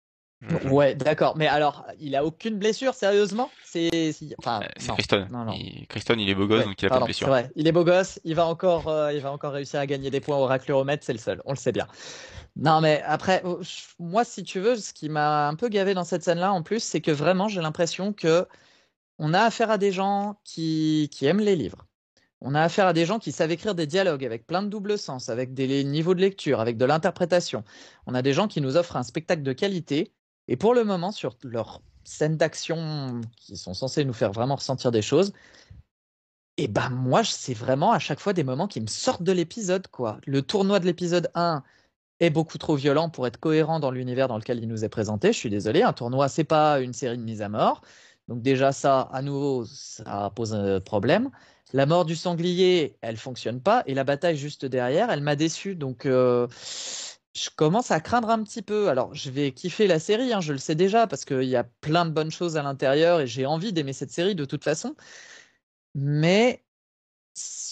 Je- 0.48 0.68
Ouais, 0.70 0.96
d'accord. 0.96 1.36
Mais 1.38 1.48
alors, 1.48 1.86
il 2.00 2.16
a 2.16 2.26
aucune 2.26 2.58
blessure, 2.58 2.94
sérieusement? 2.94 3.50
C'est, 3.64 4.14
enfin, 4.40 4.62
Euh, 4.64 4.68
C'est 4.78 4.90
non. 5.32 5.46
Non. 5.46 5.54
Il... 5.54 5.88
Criston, 5.88 6.16
il 6.18 6.30
est 6.30 6.36
beau 6.36 6.48
gosse, 6.48 6.60
Ouais, 6.60 6.66
donc 6.66 6.82
il 6.82 6.86
a 6.86 6.90
pardon, 6.90 7.06
pas 7.06 7.12
de 7.12 7.18
blessure. 7.18 7.50
Il 7.56 7.68
est 7.68 7.72
beau 7.72 7.84
gosse, 7.84 8.20
il 8.24 8.36
va 8.36 8.46
encore, 8.46 8.88
euh, 8.88 9.14
il 9.14 9.22
va 9.22 9.32
encore 9.32 9.54
réussir 9.54 9.80
à 9.80 9.86
gagner 9.86 10.10
des 10.12 10.20
points 10.20 10.38
au 10.38 10.46
racluromètre, 10.46 11.04
c'est 11.04 11.14
le 11.14 11.20
seul, 11.20 11.42
on 11.46 11.52
le 11.52 11.58
sait 11.58 11.72
bien. 11.72 11.88
Non, 12.56 12.82
mais 12.82 13.02
après, 13.06 13.42
oh, 13.46 13.62
moi, 14.00 14.24
si 14.24 14.44
tu 14.44 14.60
veux, 14.60 14.76
ce 14.76 14.94
qui 14.94 15.10
m'a 15.10 15.48
un 15.48 15.56
peu 15.56 15.70
gavé 15.70 15.94
dans 15.94 16.04
cette 16.04 16.24
scène-là, 16.24 16.54
en 16.54 16.62
plus, 16.62 16.84
c'est 16.84 17.02
que 17.02 17.12
vraiment, 17.12 17.48
j'ai 17.48 17.62
l'impression 17.62 18.14
que 18.14 18.46
on 19.20 19.34
a 19.34 19.42
affaire 19.42 19.72
à 19.72 19.78
des 19.78 19.92
gens 19.92 20.40
qui, 20.44 21.10
qui 21.12 21.26
aiment 21.26 21.40
les 21.40 21.56
livres. 21.56 21.86
On 22.42 22.56
a 22.56 22.62
affaire 22.62 22.88
à 22.88 22.94
des 22.94 23.06
gens 23.06 23.20
qui 23.20 23.32
savent 23.32 23.52
écrire 23.52 23.74
des 23.74 23.88
dialogues 23.88 24.26
avec 24.26 24.46
plein 24.46 24.62
de 24.64 24.68
double 24.68 24.98
sens, 24.98 25.30
avec 25.30 25.54
des 25.54 25.84
niveaux 25.86 26.14
de 26.14 26.20
lecture, 26.20 26.60
avec 26.60 26.78
de 26.78 26.84
l'interprétation. 26.84 27.64
On 28.06 28.14
a 28.16 28.22
des 28.22 28.34
gens 28.34 28.48
qui 28.50 28.60
nous 28.60 28.76
offrent 28.76 28.98
un 28.98 29.04
spectacle 29.04 29.44
de 29.44 29.54
qualité. 29.54 30.12
Et 30.48 30.58
pour 30.58 30.74
le 30.74 30.84
moment, 30.84 31.12
sur 31.12 31.38
leurs 31.44 31.82
scènes 32.04 32.38
d'action 32.38 33.22
qui 33.38 33.56
sont 33.58 33.74
censées 33.74 34.06
nous 34.06 34.14
faire 34.14 34.32
vraiment 34.32 34.56
ressentir 34.56 34.92
des 34.92 35.02
choses, 35.02 35.34
et 36.58 36.68
ben 36.68 36.90
moi, 36.90 37.24
c'est 37.24 37.54
vraiment 37.54 37.92
à 37.92 38.00
chaque 38.00 38.20
fois 38.20 38.34
des 38.34 38.44
moments 38.44 38.68
qui 38.68 38.80
me 38.82 38.88
sortent 38.88 39.24
de 39.24 39.32
l'épisode, 39.32 39.88
quoi. 39.88 40.20
Le 40.26 40.42
tournoi 40.42 40.80
de 40.80 40.86
l'épisode 40.86 41.32
1 41.34 41.64
est 42.20 42.30
beaucoup 42.30 42.58
trop 42.58 42.76
violent 42.76 43.10
pour 43.10 43.26
être 43.28 43.38
cohérent 43.38 43.80
dans 43.80 43.92
l'univers 43.92 44.28
dans 44.28 44.38
lequel 44.38 44.60
il 44.60 44.68
nous 44.68 44.86
est 44.86 44.90
présenté. 44.90 45.34
Je 45.34 45.38
suis 45.38 45.50
désolé, 45.50 45.82
un 45.82 45.94
tournoi, 45.94 46.30
c'est 46.30 46.44
pas 46.44 46.80
une 46.80 46.94
série 46.94 47.18
de 47.18 47.24
mise 47.24 47.42
à 47.42 47.50
mort. 47.50 47.82
Donc 48.28 48.42
déjà 48.42 48.72
ça, 48.72 49.02
à 49.12 49.22
nouveau, 49.22 49.66
ça 49.66 50.32
pose 50.36 50.54
un 50.54 50.80
problème. 50.80 51.32
La 51.74 51.86
mort 51.88 52.06
du 52.06 52.16
sanglier, 52.16 52.98
elle 53.02 53.18
fonctionne 53.18 53.62
pas, 53.62 53.84
et 53.88 53.96
la 53.96 54.04
bataille 54.04 54.38
juste 54.38 54.66
derrière, 54.66 55.10
elle 55.12 55.22
m'a 55.22 55.36
déçu. 55.36 55.76
Donc 55.76 56.06
euh, 56.06 56.48
je 57.36 57.50
commence 57.56 57.92
à 57.92 58.00
craindre 58.00 58.30
un 58.30 58.44
petit 58.44 58.62
peu. 58.62 58.90
Alors 58.90 59.14
je 59.14 59.30
vais 59.30 59.52
kiffer 59.52 59.88
la 59.88 60.00
série, 60.00 60.34
hein, 60.34 60.42
je 60.42 60.54
le 60.54 60.60
sais 60.60 60.76
déjà, 60.76 61.08
parce 61.08 61.26
qu'il 61.26 61.44
y 61.44 61.56
a 61.56 61.64
plein 61.64 62.06
de 62.06 62.12
bonnes 62.12 62.32
choses 62.32 62.58
à 62.58 62.64
l'intérieur, 62.64 63.22
et 63.22 63.28
j'ai 63.28 63.46
envie 63.46 63.74
d'aimer 63.74 63.94
cette 63.94 64.12
série 64.12 64.36
de 64.36 64.46
toute 64.46 64.64
façon. 64.64 64.96
Mais 65.96 66.64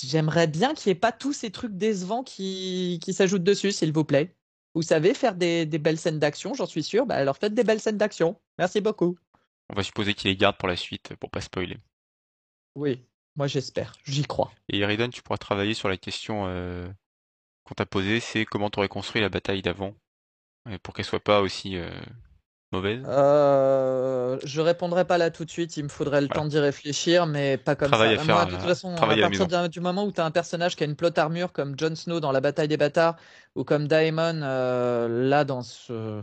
j'aimerais 0.03 0.47
bien 0.47 0.73
qu'il 0.73 0.89
n'y 0.89 0.97
ait 0.97 0.99
pas 0.99 1.11
tous 1.11 1.33
ces 1.33 1.51
trucs 1.51 1.75
décevants 1.75 2.23
qui, 2.23 2.99
qui 3.03 3.13
s'ajoutent 3.13 3.43
dessus, 3.43 3.71
s'il 3.71 3.93
vous 3.93 4.03
plaît. 4.05 4.35
Vous 4.73 4.81
savez 4.81 5.13
faire 5.13 5.35
des, 5.35 5.65
des 5.65 5.79
belles 5.79 5.97
scènes 5.97 6.19
d'action, 6.19 6.53
j'en 6.53 6.65
suis 6.65 6.83
sûr. 6.83 7.05
Bah, 7.05 7.15
alors 7.15 7.37
faites 7.37 7.53
des 7.53 7.63
belles 7.63 7.81
scènes 7.81 7.97
d'action. 7.97 8.39
Merci 8.57 8.81
beaucoup. 8.81 9.17
On 9.69 9.75
va 9.75 9.83
supposer 9.83 10.13
qu'il 10.13 10.29
les 10.29 10.37
garde 10.37 10.57
pour 10.57 10.67
la 10.67 10.75
suite, 10.75 11.15
pour 11.15 11.29
pas 11.29 11.41
spoiler. 11.41 11.77
Oui, 12.75 13.03
moi 13.35 13.47
j'espère, 13.47 13.93
j'y 14.05 14.23
crois. 14.23 14.51
Et 14.69 14.79
Eridan, 14.79 15.09
tu 15.09 15.21
pourras 15.21 15.37
travailler 15.37 15.73
sur 15.73 15.89
la 15.89 15.97
question 15.97 16.45
euh, 16.47 16.87
qu'on 17.63 17.75
t'a 17.75 17.85
posée, 17.85 18.19
c'est 18.19 18.45
comment 18.45 18.69
t'aurais 18.69 18.87
construit 18.89 19.21
la 19.21 19.29
bataille 19.29 19.61
d'avant, 19.61 19.93
pour 20.83 20.93
qu'elle 20.93 21.05
soit 21.05 21.19
pas 21.19 21.41
aussi 21.41 21.77
euh, 21.77 21.89
mauvaise? 22.71 23.03
Euh, 23.07 24.37
je 24.43 24.61
répondrai 24.61 25.05
pas 25.05 25.17
là 25.17 25.31
tout 25.31 25.43
de 25.43 25.49
suite, 25.49 25.75
il 25.75 25.83
me 25.83 25.89
faudrait 25.89 26.21
le 26.21 26.27
Voilà. 26.27 26.41
temps 26.43 26.47
d'y 26.47 26.59
réfléchir, 26.59 27.25
mais 27.25 27.57
pas 27.57 27.75
comme 27.75 27.89
Travail 27.89 28.13
ça. 28.13 28.21
à 28.21 28.23
Moi, 28.23 28.45
faire 28.45 28.45
de 28.45 28.51
toute 28.51 28.61
façon, 28.61 28.93
à 28.95 29.17
partir 29.17 29.69
du 29.69 29.79
moment 29.79 30.05
où 30.05 30.11
tu 30.11 30.21
as 30.21 30.25
un 30.25 30.31
personnage 30.31 30.75
qui 30.75 30.83
a 30.83 30.85
une 30.85 30.95
plot 30.95 31.09
armure 31.17 31.51
comme 31.51 31.77
Jon 31.79 31.95
Snow 31.95 32.19
dans 32.19 32.31
la 32.31 32.41
bataille 32.41 32.67
des 32.67 32.77
bâtards, 32.77 33.15
ou 33.55 33.63
comme 33.63 33.87
Daemon 33.87 34.41
euh, 34.43 35.07
là 35.29 35.43
dans 35.45 35.63
ce 35.63 36.21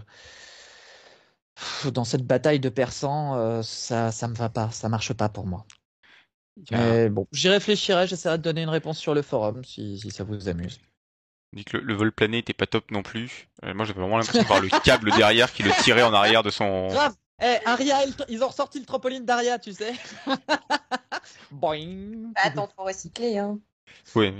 dans 1.92 2.04
cette 2.04 2.26
bataille 2.26 2.60
de 2.60 2.68
persans, 2.68 3.62
ça 3.62 4.12
ça 4.12 4.28
me 4.28 4.34
va 4.34 4.48
pas, 4.48 4.70
ça 4.70 4.88
marche 4.88 5.12
pas 5.12 5.28
pour 5.28 5.46
moi. 5.46 5.66
Mais 6.70 7.08
bon, 7.10 7.26
j'y 7.32 7.48
réfléchirai, 7.48 8.06
j'essaierai 8.06 8.38
de 8.38 8.42
donner 8.42 8.62
une 8.62 8.68
réponse 8.70 8.98
sur 8.98 9.14
le 9.14 9.22
forum 9.22 9.64
si, 9.64 9.98
si 9.98 10.10
ça 10.10 10.24
vous 10.24 10.48
amuse. 10.48 10.78
On 11.52 11.56
dit 11.56 11.64
que 11.64 11.76
le, 11.78 11.82
le 11.84 11.94
vol 11.94 12.12
plané 12.12 12.38
était 12.38 12.52
pas 12.52 12.66
top 12.66 12.90
non 12.90 13.02
plus. 13.02 13.48
Euh, 13.64 13.74
moi 13.74 13.84
j'avais 13.84 14.00
vraiment 14.00 14.18
l'impression 14.18 14.42
de 14.42 14.46
voir 14.46 14.60
le 14.60 14.68
câble 14.84 15.10
derrière 15.12 15.52
qui 15.52 15.62
le 15.62 15.70
tirait 15.82 16.02
en 16.02 16.12
arrière 16.14 16.42
de 16.42 16.50
son. 16.50 16.88
Grave 16.88 17.14
Eh, 17.40 17.56
Aria, 17.66 18.04
il- 18.04 18.14
ils 18.28 18.42
ont 18.44 18.48
ressorti 18.48 18.80
le 18.80 18.84
trampoline 18.86 19.24
d'Aria, 19.24 19.58
tu 19.60 19.72
sais. 19.72 19.94
Boing 21.50 22.32
Bah, 22.34 22.40
Attends, 22.44 22.68
faut 22.76 22.84
recycler. 22.84 23.38
Hein. 23.38 23.58
Ouais, 24.14 24.32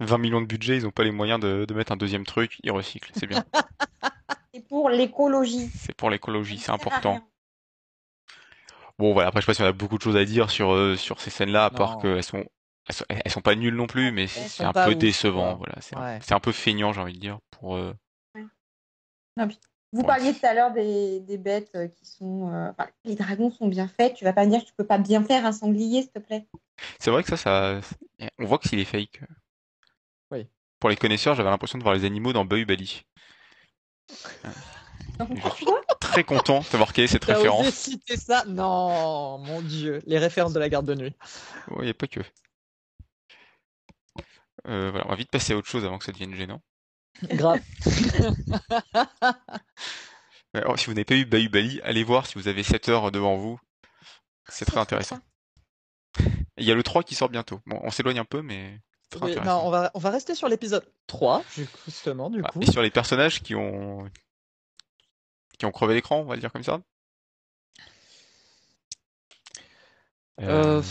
mais 0.00 0.06
20 0.06 0.18
millions 0.18 0.40
de 0.40 0.46
budget, 0.46 0.76
ils 0.76 0.86
ont 0.86 0.90
pas 0.90 1.04
les 1.04 1.10
moyens 1.10 1.38
de, 1.40 1.64
de 1.66 1.74
mettre 1.74 1.92
un 1.92 1.96
deuxième 1.96 2.24
truc, 2.24 2.58
ils 2.62 2.70
recyclent, 2.72 3.12
c'est 3.14 3.26
bien. 3.26 3.44
C'est 4.54 4.66
pour 4.66 4.88
l'écologie. 4.88 5.68
C'est 5.76 5.94
pour 5.94 6.08
l'écologie, 6.08 6.56
c'est 6.58 6.70
important. 6.70 7.20
Bon 8.98 9.12
voilà, 9.12 9.28
après 9.28 9.42
je 9.42 9.44
sais 9.44 9.50
pas 9.50 9.54
si 9.54 9.60
on 9.62 9.66
a 9.66 9.72
beaucoup 9.72 9.98
de 9.98 10.02
choses 10.02 10.16
à 10.16 10.24
dire 10.24 10.50
sur, 10.50 10.72
euh, 10.72 10.96
sur 10.96 11.20
ces 11.20 11.28
scènes-là, 11.28 11.66
à 11.66 11.70
part 11.70 11.98
qu'elles 11.98 12.24
sont, 12.24 12.42
elles 12.88 12.94
sont, 12.94 13.04
elles 13.08 13.32
sont 13.32 13.40
pas 13.40 13.54
nulles 13.54 13.74
non 13.74 13.86
plus, 13.86 14.12
mais 14.12 14.26
c'est 14.26 14.64
un 14.64 14.72
peu 14.72 14.90
ouf, 14.90 14.98
décevant, 14.98 15.56
voilà. 15.56 15.74
C'est 15.80 15.96
un, 15.96 16.00
Ouais. 16.00 16.18
c'est 16.22 16.34
un 16.34 16.40
peu 16.40 16.52
feignant, 16.52 16.92
j'ai 16.92 17.00
envie 17.00 17.14
de 17.14 17.18
dire, 17.18 17.38
pour... 17.50 17.76
euh, 17.76 17.92
Vous 19.92 20.02
Ouais. 20.02 20.06
parliez 20.06 20.34
tout 20.34 20.44
à 20.44 20.52
l'heure 20.52 20.72
des, 20.72 21.20
des 21.20 21.38
bêtes 21.38 21.70
euh, 21.74 21.88
qui 21.88 22.04
sont. 22.04 22.52
euh, 22.52 22.70
enfin, 22.70 22.88
les 23.04 23.14
dragons 23.14 23.50
sont 23.50 23.68
bien 23.68 23.88
faits. 23.88 24.14
Tu 24.14 24.24
vas 24.24 24.32
pas 24.32 24.44
me 24.44 24.50
dire 24.50 24.60
que 24.60 24.66
tu 24.66 24.74
peux 24.76 24.86
pas 24.86 24.98
bien 24.98 25.22
faire 25.24 25.46
un 25.46 25.52
sanglier, 25.52 26.02
s'il 26.02 26.10
te 26.10 26.18
plaît? 26.18 26.46
C'est 27.00 27.10
vrai 27.10 27.22
que 27.22 27.28
ça, 27.28 27.36
ça, 27.36 27.80
on 28.38 28.44
voit 28.44 28.58
que 28.58 28.68
s'il 28.68 28.78
est 28.78 28.84
fake. 28.84 29.22
Oui. 30.30 30.46
Pour 30.80 30.90
les 30.90 30.96
connaisseurs, 30.96 31.34
j'avais 31.34 31.50
l'impression 31.50 31.78
de 31.78 31.82
voir 31.82 31.94
les 31.94 32.04
animaux 32.04 32.32
dans 32.32 32.44
Bayu 32.44 32.66
Bali. 32.66 33.04
Donc, 35.18 35.30
Je 35.34 35.48
suis 35.50 35.66
très 35.98 36.24
content 36.24 36.60
d'avoir 36.70 36.92
quelle 36.92 37.04
est 37.04 37.08
cette 37.08 37.24
T'as 37.24 37.32
osé 37.32 37.48
référence. 37.48 37.74
citer 37.74 38.16
ça? 38.16 38.44
Non, 38.46 39.38
mon 39.38 39.62
Dieu, 39.62 40.02
les 40.06 40.18
références 40.18 40.52
de 40.52 40.60
la 40.60 40.68
garde 40.68 40.86
de 40.86 40.94
nuit. 40.94 41.14
Oui, 41.70 41.92
pas 41.94 42.06
que. 42.06 42.20
Euh, 44.68 44.90
voilà, 44.90 45.06
on 45.06 45.10
va 45.10 45.16
vite 45.16 45.30
passer 45.30 45.52
à 45.52 45.56
autre 45.56 45.68
chose 45.68 45.84
avant 45.84 45.98
que 45.98 46.04
ça 46.04 46.12
devienne 46.12 46.34
gênant. 46.34 46.60
Grave. 47.22 47.60
Alors, 50.54 50.78
si 50.78 50.86
vous 50.86 50.92
n'avez 50.92 51.04
pas 51.04 51.14
eu 51.14 51.26
Bayu 51.26 51.48
Bali, 51.48 51.80
allez 51.82 52.04
voir 52.04 52.26
si 52.26 52.34
vous 52.34 52.48
avez 52.48 52.62
7 52.62 52.88
heures 52.88 53.12
devant 53.12 53.36
vous. 53.36 53.60
C'est 54.48 54.64
très 54.64 54.78
intéressant. 54.78 55.18
Il 56.56 56.64
y 56.64 56.72
a 56.72 56.74
le 56.74 56.82
3 56.82 57.02
qui 57.02 57.14
sort 57.14 57.28
bientôt. 57.28 57.60
Bon, 57.66 57.78
on 57.82 57.90
s'éloigne 57.90 58.18
un 58.18 58.24
peu, 58.24 58.42
mais 58.42 58.80
c'est 59.02 59.18
très 59.18 59.26
Oui, 59.26 59.32
non, 59.34 59.40
intéressant. 59.40 59.66
on 59.66 59.70
va, 59.70 59.90
on 59.94 59.98
va 59.98 60.10
rester 60.10 60.34
sur 60.34 60.48
l'épisode 60.48 60.90
3, 61.06 61.44
justement, 61.84 62.30
du 62.30 62.40
Ah, 62.44 62.48
coup. 62.48 62.62
Et 62.62 62.70
sur 62.70 62.82
les 62.82 62.90
personnages 62.90 63.42
qui 63.42 63.54
ont 63.54 64.08
qui 65.58 65.64
ont 65.64 65.72
crevé 65.72 65.94
l'écran, 65.94 66.18
on 66.20 66.24
va 66.26 66.34
le 66.34 66.40
dire 66.40 66.52
comme 66.52 66.64
ça. 66.64 66.80
Euh, 70.40 70.80
Euh, 70.80 70.82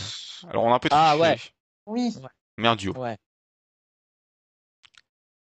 Alors 0.49 0.63
on 0.63 0.71
a 0.71 0.75
un 0.75 0.79
peu 0.79 0.89
ah, 0.91 1.13
triché, 1.15 1.21
ouais. 1.21 1.39
Oui. 1.85 2.15
mais 2.57 2.67
un 2.67 2.75
duo. 2.75 2.93
Ouais. 2.97 3.17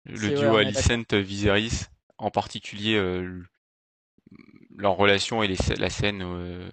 Le 0.08 0.28
ouais, 0.28 0.32
duo 0.32 0.58
est 0.58 0.66
Alicent 0.66 1.14
Viserys, 1.14 1.86
en 2.18 2.30
particulier 2.32 2.96
euh, 2.96 3.44
leur 4.76 4.96
relation 4.96 5.42
et 5.42 5.48
les 5.48 5.56
la 5.76 5.90
scène 5.90 6.22
euh, 6.22 6.70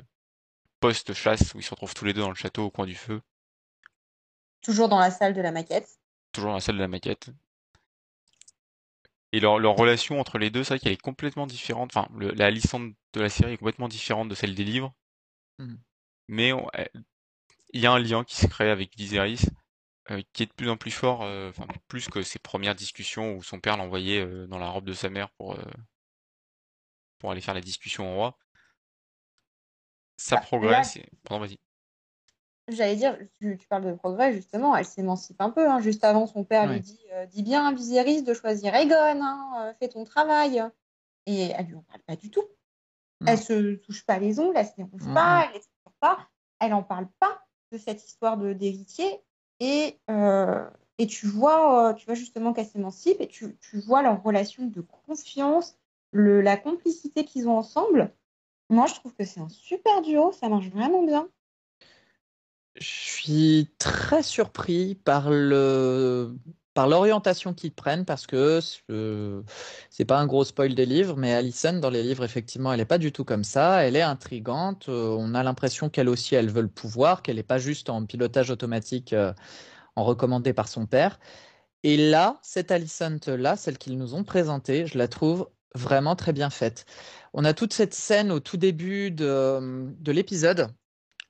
post-chasse 0.79 1.53
où 1.55 1.59
ils 1.59 1.63
se 1.63 1.71
retrouvent 1.71 1.93
tous 1.93 2.05
les 2.05 2.13
deux 2.13 2.21
dans 2.21 2.29
le 2.29 2.35
château 2.35 2.65
au 2.65 2.71
coin 2.71 2.85
du 2.85 2.95
feu. 2.95 3.21
Toujours 4.61 4.89
dans 4.89 4.99
la 4.99 5.11
salle 5.11 5.33
de 5.33 5.39
la 5.39 5.53
maquette. 5.53 5.87
Toujours 6.33 6.49
dans 6.51 6.55
la 6.57 6.61
salle 6.61 6.75
de 6.75 6.81
la 6.81 6.87
maquette. 6.87 7.31
Et 9.33 9.39
leur, 9.39 9.59
leur 9.59 9.75
relation 9.75 10.19
entre 10.19 10.39
les 10.39 10.49
deux, 10.49 10.63
c'est 10.63 10.73
vrai 10.73 10.79
qu'elle 10.79 10.93
est 10.93 10.97
complètement 10.99 11.45
différente. 11.45 11.95
Enfin, 11.95 12.07
le- 12.17 12.31
la 12.31 12.49
licence 12.49 12.91
de 13.13 13.21
la 13.21 13.29
série 13.29 13.53
est 13.53 13.57
complètement 13.57 13.87
différente 13.87 14.29
de 14.29 14.33
celle 14.35 14.55
des 14.55 14.63
livres. 14.63 14.95
Mhm. 15.59 15.83
Mais 16.27 16.51
il 17.73 17.79
y 17.79 17.85
a 17.85 17.91
un 17.91 17.99
lien 17.99 18.23
qui 18.23 18.35
se 18.37 18.47
crée 18.47 18.71
avec 18.71 18.97
Viserys 18.97 19.41
euh, 20.11 20.21
qui 20.33 20.43
est 20.43 20.47
de 20.47 20.53
plus 20.53 20.69
en 20.69 20.77
plus 20.77 20.91
fort, 20.91 21.23
euh, 21.23 21.49
enfin 21.49 21.65
plus 21.87 22.07
que 22.09 22.21
ses 22.21 22.39
premières 22.39 22.75
discussions 22.75 23.35
où 23.35 23.43
son 23.43 23.59
père 23.59 23.77
l'envoyait 23.77 24.21
euh, 24.21 24.47
dans 24.47 24.59
la 24.59 24.69
robe 24.69 24.85
de 24.85 24.93
sa 24.93 25.09
mère 25.09 25.29
pour, 25.31 25.53
euh, 25.53 25.63
pour 27.19 27.31
aller 27.31 27.41
faire 27.41 27.53
la 27.55 27.61
discussion 27.61 28.11
au 28.13 28.15
roi. 28.15 28.37
Ça 30.17 30.37
Bah, 30.37 30.41
progresse. 30.43 30.95
et- 30.97 31.09
Pardon, 31.23 31.45
vas-y. 31.45 31.57
J'allais 32.67 32.95
dire, 32.95 33.15
tu, 33.39 33.57
tu 33.59 33.67
parles 33.67 33.85
de 33.85 33.93
progrès, 33.93 34.33
justement, 34.33 34.75
elle 34.75 34.85
s'émancipe 34.85 35.39
un 35.39 35.51
peu. 35.51 35.69
hein. 35.69 35.79
Juste 35.81 36.03
avant, 36.03 36.25
son 36.25 36.43
père 36.43 36.63
Ouais. 36.67 36.73
lui 36.75 36.81
dit 36.81 36.99
euh, 37.13 37.25
Dis 37.27 37.43
bien 37.43 37.65
à 37.67 37.71
Viserys 37.73 38.23
de 38.23 38.33
choisir 38.33 38.73
Aegon, 38.73 38.95
hein, 39.21 39.53
euh, 39.67 39.73
fais 39.79 39.87
ton 39.89 40.03
travail. 40.03 40.63
Et 41.27 41.49
elle 41.49 41.65
lui 41.67 41.75
en 41.75 41.83
parle 41.83 42.01
pas 42.01 42.15
du 42.15 42.31
tout. 42.31 42.43
Non. 43.21 43.31
Elle 43.31 43.39
se 43.41 43.75
touche 43.75 44.03
pas 44.05 44.17
les 44.19 44.39
ongles, 44.39 44.57
elle 44.57 44.65
se 44.65 44.75
dérange 44.77 45.01
Mhm. 45.01 45.13
pas, 45.13 45.49
elle 45.53 45.59
ne 45.59 45.91
pas. 45.99 46.27
Elle 46.59 46.73
en 46.73 46.83
parle 46.83 47.07
pas 47.19 47.43
de 47.71 47.77
cette 47.77 48.03
histoire 48.03 48.37
de 48.37 48.53
d'héritier. 48.53 49.21
Et, 49.59 49.97
euh, 50.09 50.69
et 50.97 51.07
tu 51.07 51.27
vois, 51.27 51.89
euh, 51.89 51.93
tu 51.93 52.05
vois 52.05 52.15
justement 52.15 52.53
qu'elle 52.53 52.65
s'émancipe 52.65 53.19
et 53.19 53.27
tu, 53.27 53.57
tu 53.61 53.79
vois 53.79 54.01
leur 54.01 54.21
relation 54.21 54.65
de 54.65 54.81
confiance, 54.81 55.77
le, 56.11 56.41
la 56.41 56.57
complicité 56.57 57.25
qu'ils 57.25 57.47
ont 57.47 57.57
ensemble. 57.57 58.13
Moi, 58.69 58.87
je 58.87 58.95
trouve 58.95 59.13
que 59.13 59.25
c'est 59.25 59.39
un 59.39 59.49
super 59.49 60.01
duo, 60.01 60.31
ça 60.31 60.49
marche 60.49 60.69
vraiment 60.69 61.03
bien. 61.03 61.29
Je 62.75 62.87
suis 62.87 63.69
très 63.77 64.23
surpris 64.23 64.95
par 64.95 65.29
le 65.29 66.35
par 66.75 66.87
l'orientation 66.89 67.53
qu'ils 67.55 67.73
prennent 67.73 68.05
parce 68.05 68.27
que 68.27 68.59
euh, 68.91 69.43
c'est 69.89 70.05
pas 70.05 70.19
un 70.19 70.27
gros 70.27 70.43
spoil 70.45 70.75
des 70.75 70.85
livres, 70.85 71.17
mais 71.17 71.33
Alison 71.33 71.73
dans 71.79 71.89
les 71.89 72.03
livres 72.03 72.23
effectivement 72.25 72.73
elle 72.73 72.81
est 72.81 72.85
pas 72.85 72.99
du 72.99 73.11
tout 73.13 73.25
comme 73.25 73.45
ça. 73.45 73.83
Elle 73.85 73.95
est 73.97 74.03
intrigante. 74.03 74.89
euh, 74.89 75.15
on 75.19 75.35
a 75.35 75.43
l'impression 75.43 75.89
qu'elle 75.89 76.09
aussi 76.09 76.35
elle 76.35 76.51
veut 76.51 76.61
le 76.63 76.69
pouvoir, 76.69 77.23
qu'elle 77.23 77.39
est 77.39 77.43
pas 77.43 77.59
juste 77.59 77.89
en 77.89 78.05
pilotage 78.05 78.51
automatique 78.51 79.13
euh, 79.13 79.33
en 79.95 80.03
recommandé 80.05 80.53
par 80.53 80.67
son 80.67 80.87
père. 80.87 81.19
Et 81.83 81.97
là, 81.97 82.39
cette 82.43 82.71
Alicent 82.71 83.27
là, 83.27 83.55
celle 83.57 83.77
qu'ils 83.77 83.97
nous 83.97 84.15
ont 84.15 84.23
présentée, 84.23 84.87
je 84.87 84.97
la 84.97 85.07
trouve 85.07 85.49
vraiment 85.75 86.15
très 86.15 86.33
bien 86.33 86.49
faite. 86.49 86.85
On 87.33 87.45
a 87.45 87.53
toute 87.53 87.73
cette 87.73 87.93
scène 87.93 88.31
au 88.31 88.39
tout 88.41 88.57
début 88.57 89.11
de 89.11 90.11
l'épisode 90.11 90.69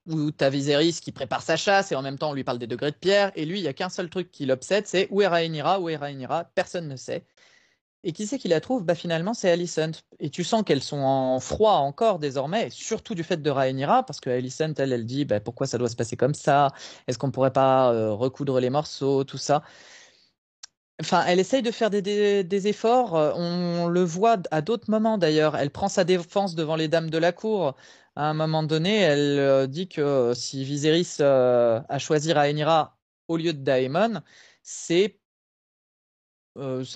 où 0.07 0.31
tu 0.31 0.43
as 0.43 0.49
Viserys 0.49 0.93
qui 1.01 1.11
prépare 1.11 1.41
sa 1.41 1.57
chasse 1.57 1.91
et 1.91 1.95
en 1.95 2.01
même 2.01 2.17
temps 2.17 2.31
on 2.31 2.33
lui 2.33 2.43
parle 2.43 2.59
des 2.59 2.67
degrés 2.67 2.91
de 2.91 2.95
pierre. 2.97 3.31
Et 3.35 3.45
lui, 3.45 3.59
il 3.59 3.61
n'y 3.63 3.67
a 3.67 3.73
qu'un 3.73 3.89
seul 3.89 4.09
truc 4.09 4.31
qui 4.31 4.45
l'obsède, 4.45 4.87
c'est 4.87 5.07
où 5.11 5.21
est 5.21 5.27
Rhaenyra, 5.27 5.79
où 5.79 5.89
est 5.89 5.95
Rhaenyra, 5.97 6.45
personne 6.55 6.87
ne 6.87 6.95
sait. 6.95 7.25
Et 8.03 8.13
qui 8.13 8.27
c'est 8.27 8.37
qui 8.37 8.47
la 8.47 8.61
trouve? 8.61 8.83
Bah, 8.85 8.95
Finalement, 8.95 9.33
c'est 9.33 9.49
Alicent. 9.49 10.03
Et 10.19 10.29
tu 10.29 10.43
sens 10.43 10.63
qu'elles 10.63 10.83
sont 10.83 10.99
en 10.99 11.39
froid 11.39 11.73
encore 11.73 12.19
désormais, 12.19 12.69
surtout 12.69 13.15
du 13.15 13.23
fait 13.23 13.37
de 13.41 13.49
Rhaenyra, 13.49 14.03
parce 14.05 14.19
que 14.21 14.29
Alicent, 14.29 14.75
elle, 14.77 14.93
elle 14.93 15.05
dit 15.05 15.25
bah, 15.25 15.39
pourquoi 15.39 15.67
ça 15.67 15.77
doit 15.79 15.89
se 15.89 15.95
passer 15.95 16.15
comme 16.17 16.35
ça? 16.35 16.69
Est-ce 17.07 17.17
qu'on 17.17 17.31
pourrait 17.31 17.53
pas 17.53 17.91
euh, 17.93 18.11
recoudre 18.13 18.59
les 18.59 18.69
morceaux, 18.69 19.23
tout 19.23 19.37
ça? 19.39 19.63
Enfin, 21.01 21.25
elle 21.27 21.39
essaye 21.39 21.61
de 21.61 21.71
faire 21.71 21.89
des, 21.89 22.67
efforts. 22.67 23.15
euh, 23.15 23.33
On 23.35 23.87
le 23.87 24.01
voit 24.03 24.37
à 24.51 24.61
d'autres 24.61 24.89
moments 24.89 25.17
d'ailleurs. 25.17 25.57
Elle 25.57 25.69
prend 25.69 25.89
sa 25.89 26.05
défense 26.05 26.55
devant 26.55 26.75
les 26.77 26.87
dames 26.87 27.09
de 27.09 27.17
la 27.17 27.33
cour. 27.33 27.75
À 28.15 28.29
un 28.29 28.33
moment 28.33 28.63
donné, 28.63 28.99
elle 28.99 29.39
euh, 29.39 29.67
dit 29.67 29.89
que 29.89 29.99
euh, 30.01 30.33
si 30.33 30.63
Viserys 30.63 31.17
a 31.21 31.99
choisi 31.99 32.31
Rhaenyra 32.31 32.97
au 33.27 33.35
lieu 33.37 33.51
de 33.53 33.59
Daemon, 33.59 34.21
c'est 34.63 35.19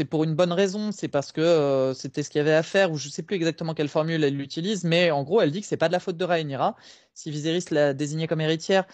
pour 0.10 0.24
une 0.24 0.34
bonne 0.36 0.54
raison. 0.54 0.92
C'est 0.94 1.10
parce 1.10 1.32
que 1.34 1.92
c'était 1.96 2.24
ce 2.24 2.30
qu'il 2.30 2.40
y 2.40 2.42
avait 2.42 2.54
à 2.54 2.64
faire. 2.64 2.92
Ou 2.92 2.98
je 2.98 3.10
sais 3.10 3.24
plus 3.24 3.36
exactement 3.36 3.74
quelle 3.74 3.90
formule 3.90 4.24
elle 4.24 4.40
utilise, 4.40 4.86
mais 4.86 5.12
en 5.12 5.24
gros, 5.24 5.42
elle 5.42 5.52
dit 5.52 5.62
que 5.62 5.68
c'est 5.68 5.78
pas 5.78 5.90
de 5.90 5.94
la 5.94 6.00
faute 6.00 6.18
de 6.18 6.26
Rhaenyra 6.26 6.76
si 7.14 7.32
Viserys 7.32 7.66
l'a 7.72 7.94
désignée 7.94 8.28
comme 8.28 8.42
héritière. 8.42 8.86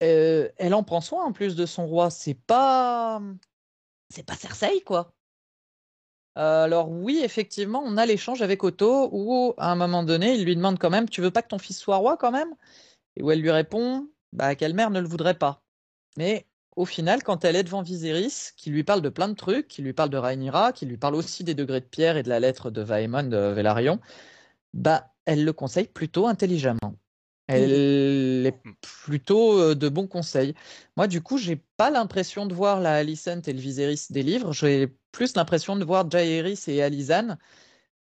Elle 0.00 0.74
en 0.74 0.82
prend 0.82 1.00
soin 1.00 1.24
en 1.24 1.32
plus 1.32 1.54
de 1.56 1.66
son 1.66 1.86
roi. 1.86 2.10
C'est 2.10 2.34
pas 2.34 3.20
c'est 4.10 4.24
pas 4.24 4.34
Cersei, 4.36 4.82
quoi. 4.82 5.14
Alors 6.36 6.90
oui, 6.90 7.20
effectivement, 7.22 7.82
on 7.84 7.96
a 7.96 8.06
l'échange 8.06 8.42
avec 8.42 8.62
Otto 8.64 9.08
où, 9.12 9.54
à 9.58 9.70
un 9.72 9.74
moment 9.74 10.02
donné, 10.04 10.34
il 10.34 10.44
lui 10.44 10.56
demande 10.56 10.78
quand 10.78 10.90
même, 10.90 11.08
tu 11.08 11.20
veux 11.20 11.30
pas 11.30 11.42
que 11.42 11.48
ton 11.48 11.58
fils 11.58 11.78
soit 11.78 11.96
roi 11.96 12.16
quand 12.16 12.30
même? 12.30 12.54
Et 13.16 13.22
où 13.22 13.30
elle 13.30 13.40
lui 13.40 13.50
répond, 13.50 14.08
bah 14.32 14.54
quelle 14.54 14.74
mère 14.74 14.90
ne 14.90 15.00
le 15.00 15.08
voudrait 15.08 15.38
pas. 15.38 15.62
Mais 16.16 16.46
au 16.76 16.86
final, 16.86 17.22
quand 17.22 17.44
elle 17.44 17.56
est 17.56 17.64
devant 17.64 17.82
Viserys, 17.82 18.52
qui 18.56 18.70
lui 18.70 18.84
parle 18.84 19.02
de 19.02 19.08
plein 19.08 19.28
de 19.28 19.34
trucs, 19.34 19.68
qui 19.68 19.82
lui 19.82 19.92
parle 19.92 20.10
de 20.10 20.16
Rhaenyra, 20.18 20.72
qui 20.72 20.86
lui 20.86 20.96
parle 20.98 21.16
aussi 21.16 21.44
des 21.44 21.54
degrés 21.54 21.80
de 21.80 21.86
pierre 21.86 22.16
et 22.16 22.22
de 22.22 22.28
la 22.28 22.40
lettre 22.40 22.70
de 22.70 22.82
Vaemon 22.82 23.24
de 23.24 23.36
Velaryon, 23.36 24.00
bah 24.74 25.12
elle 25.26 25.44
le 25.44 25.52
conseille 25.52 25.88
plutôt 25.88 26.26
intelligemment. 26.28 26.96
Elle 27.52 28.46
est 28.46 28.62
plutôt 28.80 29.58
euh, 29.58 29.74
de 29.74 29.88
bons 29.88 30.06
conseils. 30.06 30.54
Moi, 30.96 31.06
du 31.06 31.20
coup, 31.22 31.38
j'ai 31.38 31.56
pas 31.76 31.90
l'impression 31.90 32.46
de 32.46 32.54
voir 32.54 32.80
la 32.80 32.94
Alicent 32.94 33.42
et 33.46 33.52
le 33.52 33.58
Viserys 33.58 34.06
des 34.10 34.22
livres. 34.22 34.52
J'ai 34.52 34.88
plus 35.12 35.34
l'impression 35.34 35.76
de 35.76 35.84
voir 35.84 36.08
Jaehaerys 36.08 36.64
et 36.68 36.82
Alizane 36.82 37.38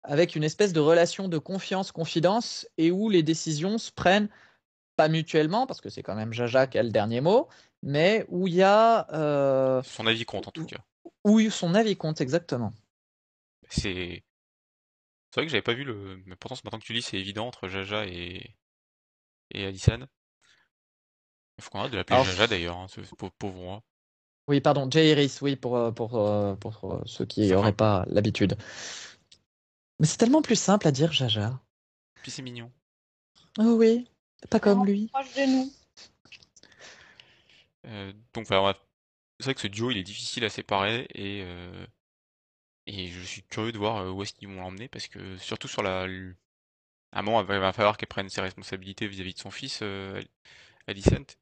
avec 0.04 0.36
une 0.36 0.44
espèce 0.44 0.74
de 0.74 0.80
relation 0.80 1.28
de 1.28 1.38
confiance, 1.38 1.92
confidence, 1.92 2.68
et 2.78 2.92
où 2.92 3.10
les 3.10 3.24
décisions 3.24 3.78
se 3.78 3.92
prennent 3.92 4.30
pas 4.96 5.10
mutuellement, 5.10 5.68
parce 5.68 5.82
que 5.82 5.90
c'est 5.90 6.02
quand 6.04 6.16
même 6.16 6.34
Jaja 6.34 6.66
qui 6.68 6.78
a 6.78 6.84
le 6.84 6.90
dernier 6.90 7.22
mot, 7.22 7.48
mais 7.84 8.26
où 8.30 8.48
il 8.48 8.56
y 8.56 8.64
a 8.64 9.08
euh, 9.14 9.82
Son 9.84 10.08
avis 10.08 10.26
compte 10.26 10.48
en 10.48 10.52
tout 10.52 10.66
cas. 10.66 10.78
où 11.24 11.40
son 11.50 11.76
avis 11.76 11.96
compte 11.96 12.22
exactement. 12.22 12.74
C'est 13.70 14.24
c'est 15.32 15.42
vrai 15.42 15.46
que 15.46 15.52
j'avais 15.52 15.62
pas 15.62 15.74
vu 15.74 15.84
le. 15.84 16.22
Mais 16.26 16.36
pourtant, 16.36 16.56
maintenant 16.64 16.80
que 16.80 16.86
tu 16.86 16.94
dis, 16.94 17.02
c'est 17.02 17.18
évident 17.18 17.48
entre 17.48 17.68
Jaja 17.68 18.06
et 18.06 18.56
et 19.52 19.66
Alicent. 19.66 20.08
Il 21.58 21.64
faut 21.64 21.70
qu'on 21.72 21.80
arrête 21.80 21.92
de 21.92 21.98
l'appeler 21.98 22.16
Alors, 22.16 22.26
Jaja 22.26 22.48
d'ailleurs, 22.48 22.78
hein, 22.78 22.88
ce 22.88 23.02
pauvre, 23.16 23.60
roi. 23.60 23.84
Oui, 24.48 24.62
pardon, 24.62 24.90
Jaehaerys, 24.90 25.40
oui, 25.42 25.56
pour, 25.56 25.76
euh, 25.76 25.92
pour, 25.92 26.16
euh, 26.18 26.56
pour 26.56 26.94
euh, 26.94 27.02
ceux 27.06 27.26
qui 27.26 27.48
n'auraient 27.50 27.74
pas 27.74 28.06
l'habitude. 28.08 28.58
Mais 30.00 30.06
c'est 30.06 30.18
tellement 30.18 30.42
plus 30.42 30.56
simple 30.56 30.88
à 30.88 30.92
dire 30.92 31.12
Jaja. 31.12 31.60
Puis 32.22 32.32
c'est 32.32 32.42
mignon. 32.44 32.72
Oh 33.60 33.74
oui, 33.78 34.08
pas 34.50 34.60
comme 34.60 34.86
lui. 34.86 35.08
Proche 35.08 35.34
de 35.34 35.46
nous. 35.52 35.74
Euh, 37.86 38.14
donc 38.34 38.48
va- 38.48 38.78
c'est 39.40 39.46
vrai 39.46 39.56
que 39.56 39.62
ce 39.62 39.68
duo 39.68 39.92
il 39.92 39.98
est 39.98 40.04
difficile 40.04 40.44
à 40.46 40.50
séparer 40.50 41.08
et 41.14 41.42
euh, 41.44 41.86
et 42.86 43.08
je 43.08 43.22
suis 43.22 43.44
curieux 43.44 43.72
de 43.72 43.78
voir 43.78 44.14
où 44.14 44.22
est-ce 44.24 44.34
qu'ils 44.34 44.48
vont 44.48 44.62
l'emmener 44.62 44.88
parce 44.88 45.08
que 45.08 45.38
surtout 45.38 45.68
sur 45.68 45.84
la 45.84 46.06
à 47.12 47.20
un 47.20 47.22
moment 47.22 47.42
il 47.42 47.48
va, 47.48 47.74
falloir 47.74 47.98
qu'elle 47.98 48.08
prenne 48.08 48.30
ses 48.30 48.42
responsabilités 48.42 49.08
vis-à-vis 49.08 49.34
de 49.34 49.40
son 49.40 49.52
fils 49.52 49.80
euh, 49.82 50.22
Alicent? 50.88 51.38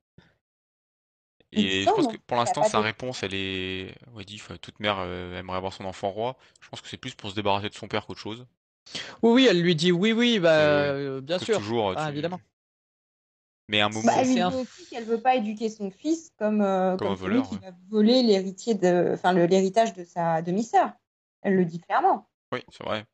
Et 1.51 1.83
je 1.83 1.91
pense 1.91 2.07
que 2.07 2.17
pour 2.17 2.37
l'instant 2.37 2.63
sa 2.63 2.81
réponse 2.81 3.23
elle 3.23 3.33
est 3.33 3.95
ouais 4.13 4.25
dit 4.25 4.41
toute 4.61 4.79
mère 4.79 4.97
euh, 4.99 5.39
aimerait 5.39 5.57
avoir 5.57 5.73
son 5.73 5.85
enfant 5.85 6.09
roi. 6.09 6.37
Je 6.61 6.69
pense 6.69 6.81
que 6.81 6.87
c'est 6.87 6.97
plus 6.97 7.15
pour 7.15 7.29
se 7.29 7.35
débarrasser 7.35 7.69
de 7.69 7.75
son 7.75 7.87
père 7.87 8.05
qu'autre 8.05 8.19
chose. 8.19 8.45
Oui, 9.23 9.31
oui, 9.31 9.47
elle 9.49 9.61
lui 9.61 9.75
dit 9.75 9.91
oui, 9.91 10.11
oui, 10.11 10.39
bah, 10.39 10.51
Euh, 10.51 11.21
bien 11.21 11.39
sûr. 11.39 11.57
toujours 11.57 11.93
Ah, 11.95 12.05
tu- 12.07 12.13
évidemment. 12.13 12.39
Mais 13.67 13.81
à 13.81 13.85
un 13.85 13.89
moment 13.89 14.05
Bah, 14.05 14.13
elle 14.17 14.27
lui 14.27 14.33
C'est 14.33 14.39
dit 14.39 14.41
un- 14.41 14.61
aussi 14.61 14.85
qu'elle 14.89 15.05
veut 15.05 15.21
pas 15.21 15.35
éduquer 15.35 15.69
son 15.69 15.89
fils 15.89 16.31
comme, 16.37 16.61
euh, 16.61 16.97
Comme 16.97 17.07
un 17.07 17.09
comme 17.09 17.17
celui 17.17 17.35
voleur, 17.37 17.49
qui 17.49 17.55
ouais. 17.55 17.61
va 17.61 17.71
voler 17.89 18.21
l'héritier 18.23 18.75
de, 18.75 19.11
enfin, 19.13 19.33
le- 19.33 19.45
l'héritage 19.45 19.93
de 19.93 20.03
sa 20.03 20.41
demi-sœur. 20.41 20.91
Elle 21.41 21.55
le 21.55 21.65
dit 21.65 21.79
clairement. 21.79 22.27
oui, 22.51 22.61
c'est 22.71 22.83
vrai. 22.83 23.05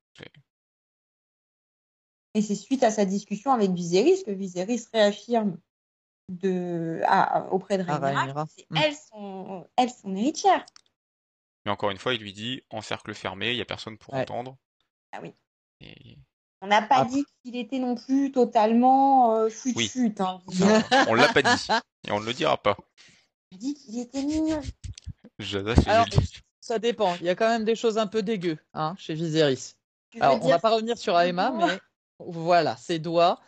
Et 2.34 2.42
c'est 2.42 2.56
suite 2.56 2.84
à 2.84 2.92
sa 2.92 3.06
discussion 3.06 3.52
avec 3.52 3.72
Viserys 3.72 4.24
que 4.24 4.32
Viserys 4.32 4.86
réaffirme 4.94 5.58
de, 6.30 7.02
à- 7.06 7.48
auprès 7.52 7.78
de 7.78 7.84
Ah, 7.88 7.98
Rhaenyra 7.98 8.46
que 8.46 8.52
c'est 8.56 8.66
Mm. 8.70 8.78
elle 8.78 8.96
son, 8.96 9.68
elle 9.76 9.90
son 9.90 10.16
héritière. 10.16 10.66
Mais 11.66 11.72
encore 11.72 11.92
une 11.92 11.98
fois, 11.98 12.14
il 12.14 12.22
lui 12.22 12.32
dit 12.34 12.62
en 12.70 12.82
cercle 12.82 13.14
fermé, 13.14 13.52
il 13.52 13.58
y 13.58 13.62
a 13.62 13.66
personne 13.66 13.98
pour 13.98 14.14
Ouais. 14.14 14.22
entendre. 14.22 14.58
Ah 15.12 15.20
oui. 15.22 15.34
Et 15.82 16.18
On 16.64 16.68
n'a 16.68 16.82
pas 16.84 16.98
Après- 16.98 17.10
dit 17.16 17.26
qu'il 17.44 17.56
était 17.56 17.80
non 17.80 17.96
plus 17.96 18.32
totalement 18.32 19.36
euh, 19.36 19.50
fut 19.50 19.74
Oui. 19.76 19.90
fut. 19.90 20.14
Hein. 20.22 20.42
on 21.10 21.16
l'a 21.16 21.28
pas 21.34 21.42
dit 21.42 21.68
et 22.08 22.12
on 22.12 22.20
ne 22.20 22.26
le 22.26 22.34
dira 22.34 22.56
pas. 22.62 22.78
On 23.52 23.56
a 23.56 23.58
dit 23.58 23.74
qu'il 23.74 24.00
était 24.00 24.22
mignon. 24.24 24.62
Alors, 25.88 26.06
ça 26.62 26.78
dépend. 26.80 27.16
Il 27.16 27.24
y 27.24 27.30
a 27.30 27.36
quand 27.36 27.48
même 27.50 27.66
des 27.66 27.76
choses 27.76 27.98
un 27.98 28.06
peu 28.08 28.22
dégueu 28.22 28.58
hein, 28.74 28.94
chez 28.98 29.16
Viserys. 29.16 29.74
Tu 30.12 30.22
Alors, 30.22 30.36
on 30.36 30.40
dire 30.40 30.50
va 30.56 30.60
pas 30.60 30.70
revenir 30.70 30.98
sur 31.00 31.18
Aema, 31.18 31.50
mais 31.52 31.80
voilà, 32.28 32.78
ses 32.78 33.00
doigts. 33.00 33.40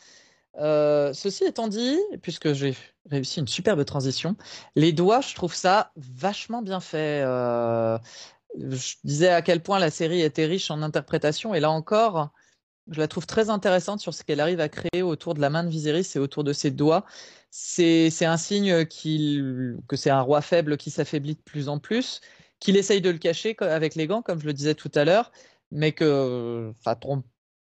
Euh, 0.58 1.14
ceci 1.14 1.46
étant 1.46 1.68
dit, 1.68 1.98
puisque 2.22 2.54
j'ai 2.54 2.76
réussi 3.10 3.40
une 3.40 3.48
superbe 3.48 3.84
transition, 3.86 4.36
les 4.76 4.94
doigts, 4.94 5.22
je 5.22 5.34
trouve 5.36 5.56
ça 5.56 5.92
vachement 5.96 6.62
bien 6.62 6.80
fait. 6.80 7.24
Euh, 7.24 7.98
je 8.58 8.96
disais 9.04 9.30
à 9.30 9.42
quel 9.42 9.64
point 9.64 9.80
la 9.80 9.90
série 9.90 10.22
était 10.22 10.46
riche 10.46 10.70
en 10.72 10.82
interprétation, 10.84 11.54
et 11.56 11.60
là 11.60 11.72
encore, 11.72 12.32
Je 12.92 13.00
la 13.00 13.08
trouve 13.08 13.26
très 13.26 13.50
intéressante 13.50 14.02
sur 14.02 14.14
ce 14.14 14.24
qu'elle 14.24 14.42
arrive 14.42 14.60
à 14.60 14.68
créer 14.68 15.04
autour 15.04 15.34
de 15.36 15.42
la 15.42 15.50
main 15.50 15.64
de 15.64 15.70
Viserys 15.70 16.12
et 16.16 16.20
autour 16.20 16.44
de 16.44 16.52
ses 16.52 16.70
doigts. 16.72 17.06
C'est 17.50 18.26
un 18.26 18.38
signe 18.38 18.86
que 18.86 19.96
c'est 19.96 20.10
un 20.10 20.22
roi 20.22 20.42
faible 20.42 20.78
qui 20.78 20.92
s'affaiblit 20.92 21.36
de 21.36 21.42
plus 21.42 21.70
en 21.70 21.80
plus, 21.80 22.20
qu'il 22.60 22.76
essaye 22.76 23.00
de 23.02 23.10
le 23.10 23.20
cacher 23.20 23.56
avec 23.60 23.96
les 23.96 24.08
gants, 24.08 24.22
comme 24.22 24.40
je 24.40 24.46
le 24.46 24.54
disais 24.54 24.76
tout 24.76 24.92
à 24.96 25.06
l'heure, 25.06 25.32
mais 25.72 25.94
que 25.94 26.74
trompe 27.00 27.26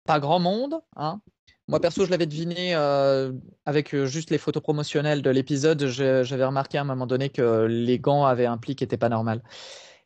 pas 0.04 0.20
grand 0.20 0.38
monde. 0.38 0.80
Hein. 0.96 1.20
Moi, 1.68 1.80
perso, 1.80 2.04
je 2.04 2.10
l'avais 2.10 2.26
deviné 2.26 2.74
euh, 2.74 3.32
avec 3.66 3.94
euh, 3.94 4.06
juste 4.06 4.30
les 4.30 4.38
photos 4.38 4.62
promotionnelles 4.62 5.22
de 5.22 5.30
l'épisode. 5.30 5.86
J'avais 5.86 6.44
remarqué 6.44 6.78
à 6.78 6.82
un 6.82 6.84
moment 6.84 7.06
donné 7.06 7.30
que 7.30 7.66
les 7.66 7.98
gants 7.98 8.24
avaient 8.24 8.46
un 8.46 8.58
pli 8.58 8.74
qui 8.74 8.84
n'était 8.84 8.96
pas 8.96 9.08
normal. 9.08 9.42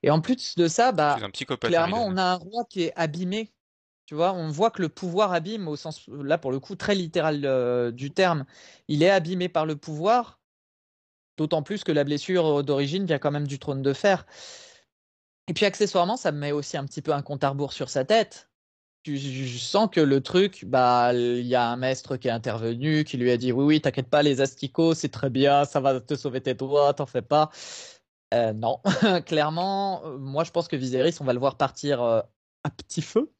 Et 0.03 0.11
en 0.11 0.21
plus 0.21 0.55
de 0.57 0.69
ça, 0.69 0.93
bah, 0.93 1.19
clairement, 1.61 2.05
on 2.05 2.17
a 2.19 2.23
un 2.23 2.35
roi 2.35 2.65
qui 2.69 2.83
est 2.83 2.93
abîmé. 2.95 3.53
Tu 4.05 4.15
vois, 4.15 4.33
on 4.35 4.49
voit 4.49 4.71
que 4.71 4.83
le 4.83 4.89
pouvoir 4.89 5.33
abîme 5.33 5.67
au 5.67 5.75
sens, 5.75 6.07
là 6.09 6.39
pour 6.39 6.53
le 6.53 6.61
coup, 6.61 6.77
très 6.77 6.95
littéral 6.95 7.41
euh, 7.45 7.91
du 7.91 8.13
terme. 8.13 8.45
Il 8.87 9.03
est 9.03 9.11
abîmé 9.11 9.49
par 9.49 9.67
le 9.67 9.75
pouvoir, 9.75 10.39
d'autant 11.37 11.63
plus 11.63 11.83
que 11.83 11.91
la 11.91 12.05
blessure 12.05 12.63
d'origine 12.63 13.07
vient 13.07 13.19
quand 13.19 13.33
même 13.33 13.49
du 13.49 13.59
trône 13.59 13.83
de 13.83 13.93
fer. 13.93 14.27
Et 15.49 15.55
puis 15.55 15.65
accessoirement, 15.65 16.17
ça 16.17 16.31
me 16.31 16.39
met 16.39 16.53
aussi 16.53 16.77
un 16.77 16.85
petit 16.85 17.03
peu 17.03 17.13
un 17.13 17.23
compte 17.23 17.43
à 17.43 17.49
rebours 17.49 17.73
sur 17.73 17.89
sa 17.89 18.05
tête 18.05 18.49
tu 19.15 19.59
sens 19.59 19.89
que 19.91 20.01
le 20.01 20.21
truc, 20.21 20.65
bah, 20.65 21.13
il 21.15 21.47
y 21.47 21.55
a 21.55 21.69
un 21.69 21.77
maître 21.77 22.17
qui 22.17 22.27
est 22.27 22.33
intervenu, 22.33 23.05
qui 23.05 23.17
lui 23.17 23.31
a 23.31 23.37
dit 23.37 23.53
oui, 23.53 23.65
oui, 23.65 23.81
t'inquiète 23.81 24.11
pas, 24.11 24.23
les 24.23 24.41
asticots, 24.41 24.95
c'est 24.95 25.11
très 25.11 25.31
bien, 25.31 25.65
ça 25.65 25.79
va 25.79 26.01
te 26.01 26.17
sauver 26.17 26.41
tes 26.41 26.55
doigts, 26.55 26.93
t'en 26.93 27.07
fais 27.07 27.23
pas. 27.23 27.51
Euh, 28.35 28.53
non, 28.53 28.81
clairement, 29.27 30.05
euh, 30.05 30.19
moi 30.19 30.43
je 30.43 30.51
pense 30.51 30.67
que 30.67 30.75
Viserys, 30.75 31.17
on 31.21 31.25
va 31.25 31.33
le 31.33 31.39
voir 31.39 31.57
partir 31.57 32.03
euh, 32.03 32.21
à 32.65 32.71
petit 32.71 33.01
feu, 33.01 33.33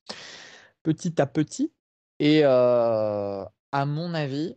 petit 0.85 1.21
à 1.21 1.27
petit, 1.27 1.73
et 2.21 2.45
à 2.45 3.85
mon 3.85 4.15
avis, 4.15 4.57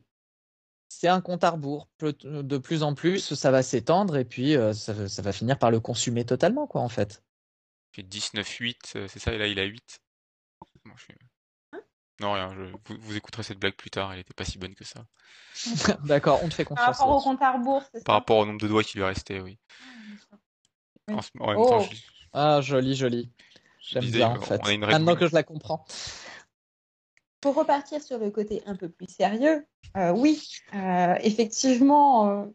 c'est 0.90 1.08
un 1.08 1.22
compte 1.22 1.44
à 1.44 1.50
rebours. 1.50 1.90
De 2.24 2.58
plus 2.60 2.84
en 2.84 2.94
plus, 2.94 3.34
ça 3.34 3.50
va 3.50 3.64
s'étendre 3.64 4.16
et 4.16 4.26
puis 4.26 4.56
ça, 4.74 4.94
va 4.94 5.32
finir 5.32 5.58
par 5.58 5.72
le 5.72 5.80
consumer 5.80 6.24
totalement, 6.24 6.68
quoi, 6.68 6.82
en 6.82 6.90
fait. 6.90 7.24
Il 7.98 8.04
fait 8.04 8.08
19-8, 8.08 9.08
c'est 9.08 9.20
ça, 9.20 9.32
là 9.32 9.48
il 9.48 9.60
a 9.60 9.64
8. 9.64 10.02
Hein? 11.74 11.80
Non, 12.20 12.34
rien, 12.34 12.54
vous, 12.86 13.16
écouterez 13.16 13.44
cette 13.44 13.60
blague 13.60 13.76
plus 13.76 13.90
tard, 13.90 14.14
elle 14.14 14.20
était 14.20 14.34
pas 14.34 14.46
si 14.46 14.58
bonne 14.58 14.76
que 14.76 14.84
ça. 14.84 15.06
D'accord, 16.06 16.40
on 16.44 16.50
te 16.50 16.54
fait 16.54 16.66
Par 16.66 16.78
rapport 16.78 17.10
au 17.10 17.22
compte 17.22 17.42
à 17.42 17.54
rebours, 17.54 17.84
c'est 17.92 18.00
ça? 18.00 18.04
Par 18.04 18.16
rapport 18.16 18.38
au 18.38 18.46
nombre 18.46 18.60
de 18.60 18.68
doigts 18.68 18.84
qui 18.84 18.98
lui 18.98 19.04
restait, 19.04 19.40
oui. 19.40 19.58
Oh. 21.56 21.86
Ah, 22.34 22.62
joli, 22.62 22.96
joli. 22.96 23.32
J'aime 23.82 24.06
bien, 24.06 24.30
en 24.30 24.42
fait. 24.42 24.62
Maintenant 24.78 25.16
que 25.16 25.28
je 25.28 25.34
la 25.34 25.44
comprends. 25.44 25.86
Pour 27.42 27.56
repartir 27.56 28.02
sur 28.02 28.20
le 28.20 28.32
côté 28.32 28.62
un 28.66 28.76
peu 28.76 28.90
plus 28.90 29.08
sérieux, 29.08 29.66
euh, 29.96 30.12
oui, 30.12 30.46
euh, 30.74 31.16
effectivement, 31.22 32.30
euh, 32.30 32.46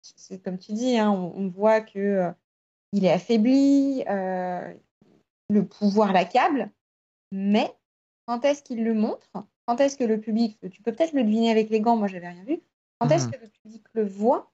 c'est 0.00 0.42
comme 0.42 0.58
tu 0.58 0.72
dis, 0.72 0.98
hein, 0.98 1.10
on, 1.10 1.48
voit 1.48 1.82
que 1.82 2.32
il 2.92 3.04
est 3.04 3.12
affaibli, 3.12 4.02
le 4.08 5.62
pouvoir 5.68 6.12
l'accable, 6.12 6.70
mais 7.32 7.74
quand 8.26 8.44
est-ce 8.44 8.62
qu'il 8.62 8.84
le 8.84 8.94
montre? 8.94 9.30
Quand 9.66 9.80
est-ce 9.80 9.96
que 9.96 10.04
le 10.04 10.20
public, 10.20 10.58
tu 10.70 10.82
peux 10.82 10.92
peut-être 10.92 11.12
le 11.12 11.22
deviner 11.22 11.50
avec 11.50 11.70
les 11.70 11.80
gants, 11.80 11.96
moi 11.96 12.08
j'avais 12.08 12.28
rien 12.28 12.44
vu. 12.44 12.60
Quand 12.98 13.08
est-ce 13.08 13.26
mhm. 13.26 13.32
que 13.32 13.40
le 13.40 13.48
public 13.48 13.84
le 13.94 14.04
voit 14.04 14.52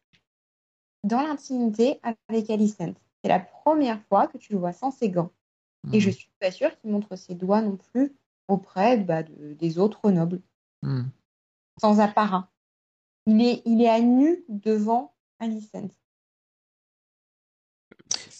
dans 1.05 1.21
l'intimité 1.21 2.01
avec 2.29 2.51
Alicent 2.51 2.95
C'est 3.23 3.29
la 3.29 3.41
première 3.41 4.01
fois 4.05 4.27
que 4.29 4.39
tu 4.39 4.53
le 4.53 4.59
vois 4.59 4.73
sans 4.73 4.91
ses 4.91 5.11
gants. 5.11 5.31
Et 5.93 6.01
je 6.01 6.09
mhm. 6.09 6.15
suis 6.15 6.31
pas 6.41 6.51
sûre 6.51 6.79
qu'il 6.79 6.91
montre 6.91 7.17
ses 7.17 7.35
doigts 7.35 7.63
non 7.63 7.77
plus 7.77 8.15
auprès 8.49 8.97
bah, 8.99 9.23
des 9.23 9.79
autres 9.79 10.11
nobles. 10.11 10.41
Mhm. 10.83 11.11
Sans 11.81 12.01
apparat. 12.01 12.51
Il 13.27 13.41
est, 13.43 13.63
il 13.65 13.83
est 13.83 13.89
à 13.89 14.01
nu 14.01 14.45
devant 14.49 15.15
Alicent. 15.39 15.91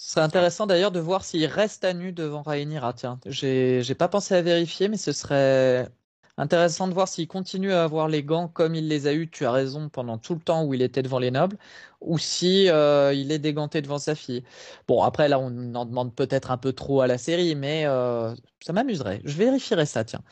Ce 0.07 0.13
serait 0.13 0.25
intéressant 0.25 0.69
d'ailleurs 0.69 0.93
de 0.93 1.01
voir 1.01 1.25
s'il 1.25 1.45
reste 1.47 1.85
à 1.85 1.93
nu 1.93 2.13
devant 2.13 2.43
Rhaenyra. 2.43 2.93
Tiens, 2.93 3.19
j'ai 3.27 3.83
pas 3.99 4.07
pensé 4.07 4.37
à 4.37 4.41
vérifier, 4.41 4.87
mais 4.87 4.99
ce 4.99 5.11
serait 5.11 5.89
intéressant 6.37 6.87
de 6.87 6.95
voir 6.95 7.09
s'il 7.09 7.27
continue 7.27 7.73
à 7.73 7.83
avoir 7.83 8.07
les 8.07 8.23
gants 8.23 8.47
comme 8.47 8.77
il 8.77 8.87
les 8.87 9.09
a 9.09 9.13
eus, 9.15 9.29
tu 9.29 9.45
as 9.45 9.51
raison, 9.51 9.89
pendant 9.89 10.17
tout 10.17 10.35
le 10.35 10.41
temps 10.41 10.65
où 10.65 10.75
il 10.75 10.83
était 10.83 11.03
devant 11.03 11.19
les 11.19 11.33
nobles, 11.33 11.59
ou 12.01 12.19
si 12.19 12.71
euh, 12.71 13.13
il 13.15 13.33
est 13.33 13.41
déganté 13.41 13.83
devant 13.83 13.99
sa 13.99 14.15
fille. 14.15 14.45
Bon, 14.87 15.03
après 15.03 15.29
là, 15.29 15.41
on 15.41 15.75
en 15.75 15.85
demande 15.85 16.15
peut-être 16.15 16.53
un 16.53 16.57
peu 16.57 16.73
trop 16.73 17.01
à 17.01 17.09
la 17.09 17.19
série, 17.19 17.57
mais 17.57 17.85
euh, 17.87 18.33
ça 18.65 18.73
m'amuserait. 18.73 19.21
Je 19.25 19.37
vérifierai 19.37 19.87
ça, 19.87 20.05
tiens. 20.05 20.23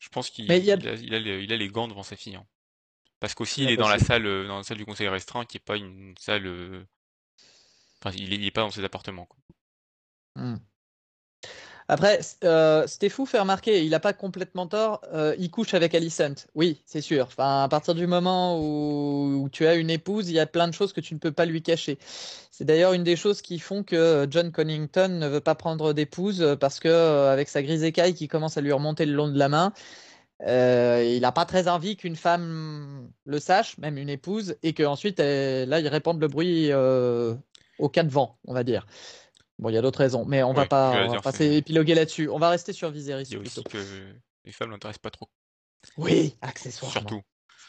Je 0.00 0.08
pense 0.08 0.28
qu'il 0.28 0.50
a... 0.50 0.56
Il 0.56 1.52
a, 1.52 1.56
les 1.56 1.68
gants 1.68 1.86
devant 1.86 2.02
sa 2.02 2.16
fille. 2.16 2.34
Hein. 2.34 2.46
Parce 3.20 3.32
qu'aussi, 3.32 3.62
il 3.62 3.70
est 3.70 3.76
dans 3.76 3.88
la 3.88 4.00
salle, 4.00 4.26
euh, 4.26 4.48
dans 4.48 4.56
la 4.56 4.64
salle 4.64 4.78
du 4.78 4.86
conseil 4.86 5.06
restreint, 5.06 5.44
qui 5.44 5.58
est 5.58 5.64
pas 5.64 5.76
une 5.76 6.14
salle 6.18 6.48
il 8.14 8.40
n'est 8.40 8.50
pas 8.50 8.62
dans 8.62 8.70
ses 8.70 8.84
appartements. 8.84 9.28
Hmm. 10.36 10.56
Après, 11.90 12.20
euh, 12.44 12.86
c'était 12.86 13.08
fou 13.08 13.26
faire 13.26 13.40
remarquer, 13.40 13.84
il 13.84 13.90
n'a 13.90 13.98
pas 13.98 14.12
complètement 14.12 14.68
tort, 14.68 15.00
euh, 15.12 15.34
il 15.40 15.50
couche 15.50 15.74
avec 15.74 15.92
Alicent. 15.92 16.46
Oui, 16.54 16.80
c'est 16.86 17.00
sûr. 17.00 17.26
Enfin, 17.26 17.64
à 17.64 17.68
partir 17.68 17.96
du 17.96 18.06
moment 18.06 18.60
où, 18.60 19.48
tu 19.50 19.66
as 19.66 19.74
une 19.74 19.90
épouse, 19.90 20.30
il 20.30 20.34
y 20.34 20.38
a 20.38 20.46
plein 20.46 20.68
de 20.68 20.72
choses 20.72 20.92
que 20.92 21.00
tu 21.00 21.14
ne 21.14 21.18
peux 21.18 21.32
pas 21.32 21.46
lui 21.46 21.62
cacher. 21.62 21.98
C'est 22.52 22.64
d'ailleurs 22.64 22.92
une 22.92 23.02
des 23.02 23.16
choses 23.16 23.42
qui 23.42 23.58
font 23.58 23.82
que 23.82 24.28
John 24.30 24.52
Connington 24.52 25.08
ne 25.08 25.26
veut 25.26 25.40
pas 25.40 25.56
prendre 25.56 25.92
d'épouse 25.92 26.56
parce 26.60 26.78
que 26.78 26.86
euh, 26.86 27.32
avec 27.32 27.48
sa 27.48 27.60
grise 27.60 27.82
écaille 27.82 28.14
qui 28.14 28.28
commence 28.28 28.56
à 28.56 28.60
lui 28.60 28.70
remonter 28.70 29.04
le 29.04 29.14
long 29.14 29.26
de 29.26 29.36
la 29.36 29.48
main, 29.48 29.72
il 30.46 31.20
n'a 31.20 31.32
pas 31.32 31.44
très 31.44 31.66
envie 31.66 31.96
qu'une 31.96 32.14
femme 32.14 33.10
le 33.24 33.40
sache, 33.40 33.78
même 33.78 33.98
une 33.98 34.08
épouse, 34.08 34.54
et 34.62 34.74
qu'ensuite, 34.74 35.18
là, 35.18 35.80
il 35.80 35.88
répande 35.88 36.20
le 36.20 36.28
bruit 36.28 36.70
au 37.80 37.88
cas 37.88 38.02
de 38.02 38.10
vent, 38.10 38.38
on 38.46 38.54
va 38.54 38.64
dire. 38.64 38.86
Bon, 39.58 39.68
il 39.68 39.74
y 39.74 39.78
a 39.78 39.82
d'autres 39.82 39.98
raisons, 39.98 40.24
mais 40.24 40.42
on 40.42 40.52
va 40.52 40.66
pas, 40.66 41.06
on 41.06 41.12
va 41.12 41.20
pas 41.20 41.32
s'épiloguer 41.32 41.94
là-dessus. 41.94 42.28
On 42.28 42.38
va 42.38 42.48
rester 42.48 42.72
sur 42.72 42.90
Viserys. 42.90 43.24
Il 43.24 43.32
y 43.32 43.36
a 43.36 43.40
aussi 43.40 43.62
que 43.64 43.78
les 44.44 44.52
femmes 44.52 44.70
l'intéressent 44.70 45.02
pas 45.02 45.10
trop. 45.10 45.28
Oui, 45.96 46.36
accessoirement. 46.40 46.92
Surtout. 46.92 47.22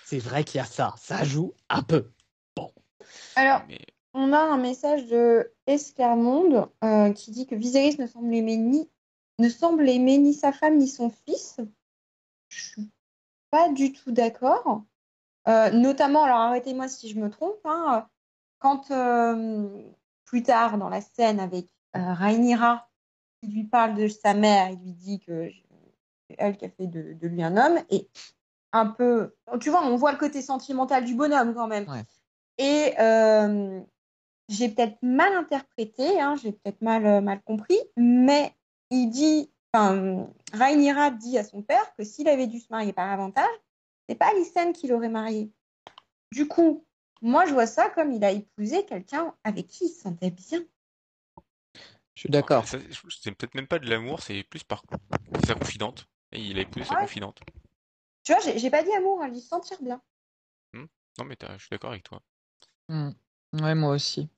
C'est 0.06 0.20
vrai 0.20 0.44
qu'il 0.44 0.60
y 0.60 0.62
a 0.62 0.66
ça. 0.66 0.94
Ça 0.98 1.24
joue 1.24 1.54
un 1.70 1.84
peu. 1.84 2.12
Bon. 2.56 2.72
Alors, 3.36 3.62
on 4.14 4.32
a 4.32 4.40
un 4.40 4.58
message 4.58 5.06
de 5.08 5.54
Escarmonde 5.68 6.70
euh, 6.84 7.12
qui 7.14 7.32
dit 7.32 7.46
que 7.46 7.56
Viserys 7.56 7.98
ne 7.98 8.08
semble 8.08 8.34
aimer 8.34 8.58
ni 8.58 8.90
ne 9.40 9.50
semble 9.50 9.90
aimer 9.90 10.18
ni 10.18 10.34
sa 10.34 10.52
femme 10.52 10.78
ni 10.78 10.88
son 10.88 11.10
fils. 11.10 11.60
Je 12.50 12.64
suis 12.64 12.90
pas 13.50 13.70
du 13.70 13.92
tout 13.92 14.12
d'accord. 14.12 14.84
Euh, 15.48 15.72
notamment, 15.72 16.24
alors 16.24 16.38
arrêtez-moi 16.38 16.88
si 16.88 17.10
je 17.10 17.20
me 17.20 17.30
trompe, 17.30 17.60
hein, 17.66 18.08
quand 18.60 18.92
euh, 18.92 19.82
plus 20.32 20.44
tard 20.44 20.78
dans 20.78 20.88
la 20.88 21.02
scène 21.02 21.42
avec 21.42 21.68
euh, 21.98 22.14
Rhaenyra, 22.14 22.88
il 23.42 23.54
lui 23.54 23.66
parle 23.66 23.96
de 23.96 24.08
sa 24.08 24.34
mère, 24.34 24.70
il 24.70 24.80
lui 24.80 24.94
dit 24.94 25.20
que 25.20 25.50
c'est 26.30 26.36
elle 26.38 26.56
qui 26.56 26.64
a 26.64 26.70
fait 26.70 26.88
de, 26.88 27.28
lui 27.28 27.44
un 27.44 27.58
homme, 27.58 27.84
et 27.90 28.08
un 28.72 28.86
peu, 28.86 29.36
tu 29.60 29.70
vois, 29.70 29.84
on 29.84 29.98
voit 29.98 30.14
le 30.14 30.18
côté 30.18 30.42
sentimental 30.42 31.04
du 31.04 31.16
bonhomme 31.16 31.54
quand 31.54 31.68
même. 31.68 31.86
Et 32.58 32.94
euh, 32.98 33.82
j'ai 34.48 34.70
peut-être 34.70 34.98
mal 35.02 35.34
interprété, 35.34 36.22
hein, 36.22 36.38
j'ai 36.42 36.54
peut-être 36.54 36.82
mal, 36.82 37.22
mal 37.22 37.42
compris, 37.42 37.80
mais 37.98 38.56
il 38.90 39.10
dit, 39.10 39.52
enfin, 39.74 40.30
Rhaenyra 40.54 41.12
dit 41.12 41.38
à 41.38 41.44
son 41.44 41.62
père 41.62 41.94
que 41.98 42.06
s'il 42.06 42.30
avait 42.30 42.48
dû 42.48 42.62
se 42.62 42.68
marier 42.70 42.94
par 42.94 43.12
avantage, 43.12 43.52
c'est 44.08 44.16
pas 44.16 44.30
Alicent 44.30 44.72
qui 44.72 44.88
l'aurait 44.88 45.10
marié. 45.10 45.52
Du 46.32 46.48
coup, 46.48 46.86
moi, 47.22 47.46
je 47.46 47.54
vois 47.54 47.68
ça 47.68 47.90
comme 47.90 48.12
il 48.12 48.24
a 48.24 48.32
épousé 48.32 48.86
quelqu'un 48.86 49.34
avec 49.44 49.68
qui 49.68 49.86
il 49.86 49.90
se 49.90 50.02
sentait 50.02 50.32
bien. 50.32 50.60
Je 52.14 52.22
suis 52.22 52.30
d'accord. 52.30 52.66
C'est 52.68 53.32
peut-être 53.32 53.56
même 53.56 53.68
pas 53.68 53.80
de 53.80 53.90
l'amour, 53.90 54.22
c'est 54.22 54.44
plus 54.44 54.64
par 54.64 54.84
sa 55.46 55.56
confidente. 55.56 56.08
Et 56.32 56.42
il 56.42 56.58
a 56.58 56.62
épousé 56.62 56.86
sa 56.86 56.96
confidente. 56.96 57.42
Tu 58.24 58.34
vois, 58.34 58.42
j'ai 58.56 58.70
pas 58.70 58.84
dit 58.84 58.94
amour, 58.94 59.24
elle 59.24 59.32
dit 59.32 59.42
se 59.42 59.48
sentir 59.48 59.82
bien. 59.82 60.02
Hmm. 60.74 60.86
Non, 61.18 61.26
mais 61.26 61.36
je 61.42 61.58
suis 61.58 61.70
d'accord 61.72 61.92
avec 61.92 62.04
toi. 62.04 62.22
Hmm. 62.90 63.12
Ouais, 63.54 63.76
moi 63.76 63.94
aussi. 63.94 64.30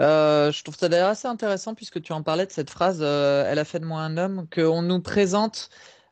Euh, 0.00 0.50
je 0.50 0.62
trouve 0.62 0.76
ça 0.76 0.88
d'ailleurs 0.88 1.10
assez 1.10 1.28
intéressant 1.28 1.74
puisque 1.74 2.00
tu 2.00 2.12
en 2.12 2.22
parlais 2.22 2.46
de 2.46 2.52
cette 2.52 2.70
phrase 2.70 3.00
euh, 3.02 3.44
Elle 3.46 3.58
a 3.58 3.64
fait 3.64 3.80
de 3.80 3.84
moi 3.84 4.00
un 4.00 4.16
homme, 4.16 4.48
qu'on 4.48 4.82
nous 4.82 5.00
présente 5.02 5.68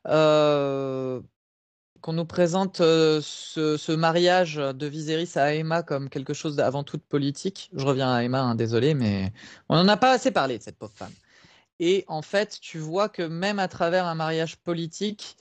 euh, 0.07 1.23
qu'on 2.05 2.13
nous 2.13 2.27
présente 2.27 2.83
euh, 2.83 3.23
ce, 3.23 3.93
mariage 3.93 4.57
de 4.57 4.87
Viserys 4.87 5.39
à 5.39 5.55
Emma 5.55 5.83
comme 5.83 6.11
quelque 6.11 6.35
chose 6.35 6.55
d'avant 6.55 6.85
tout 6.85 6.99
politique. 6.99 7.71
Je 7.75 7.87
reviens 7.87 8.13
à 8.13 8.23
Emma, 8.23 8.43
hein, 8.43 8.55
désolé, 8.55 8.93
mais 8.93 9.33
on 9.71 9.77
n'en 9.77 9.89
a 9.89 9.97
pas 9.97 10.13
assez 10.13 10.31
parlé 10.31 10.59
de 10.59 10.63
cette 10.63 10.77
pauvre 10.77 10.93
femme. 10.95 11.15
Et 11.81 12.05
en 12.07 12.21
fait, 12.21 12.59
tu 12.61 12.79
vois 12.79 13.09
que 13.09 13.23
même 13.23 13.59
à 13.59 13.69
travers 13.69 14.05
un 14.05 14.15
mariage 14.15 14.59
politique, 14.59 15.39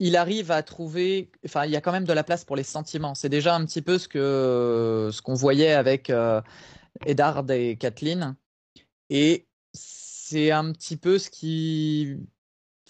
il 0.00 0.18
arrive 0.18 0.50
à 0.50 0.62
trouver, 0.62 1.30
enfin, 1.46 1.64
il 1.64 1.70
y 1.70 1.76
a 1.76 1.80
quand 1.80 1.92
même 1.92 2.04
de 2.04 2.12
la 2.12 2.24
place 2.24 2.44
pour 2.44 2.56
les 2.56 2.62
sentiments. 2.62 3.14
C'est 3.14 3.30
déjà 3.30 3.54
un 3.54 3.64
petit 3.64 3.80
peu 3.80 3.96
ce 3.96 4.06
que 4.06 5.08
ce 5.10 5.22
qu'on 5.22 5.32
voyait 5.32 5.72
avec 5.72 6.10
euh, 6.10 6.42
Eddard 7.06 7.50
et 7.52 7.78
Kathleen, 7.78 8.36
et 9.08 9.46
c'est 9.72 10.50
un 10.50 10.72
petit 10.72 10.98
peu 10.98 11.18
ce 11.18 11.30
qui 11.30 12.18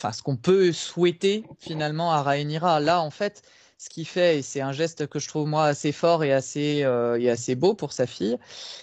enfin, 0.00 0.12
ce 0.12 0.22
qu'on 0.22 0.36
peut 0.36 0.72
souhaiter 0.72 1.44
finalement 1.58 2.12
à 2.12 2.22
Rhaenyra. 2.22 2.80
Là, 2.80 3.02
en 3.02 3.10
fait, 3.10 3.42
ce 3.78 3.88
qu'il 3.88 4.06
fait, 4.06 4.38
et 4.38 4.42
c'est 4.42 4.60
un 4.60 4.72
geste 4.72 5.06
que 5.06 5.18
je 5.18 5.28
trouve 5.28 5.46
moi 5.48 5.66
assez 5.66 5.92
fort 5.92 6.24
et 6.24 6.32
assez, 6.32 6.82
euh, 6.84 7.18
et 7.20 7.30
assez 7.30 7.54
beau 7.54 7.74
pour 7.74 7.92
sa 7.92 8.06
fille, 8.06 8.38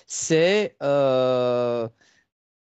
c'est 0.06 0.76
euh, 0.84 1.88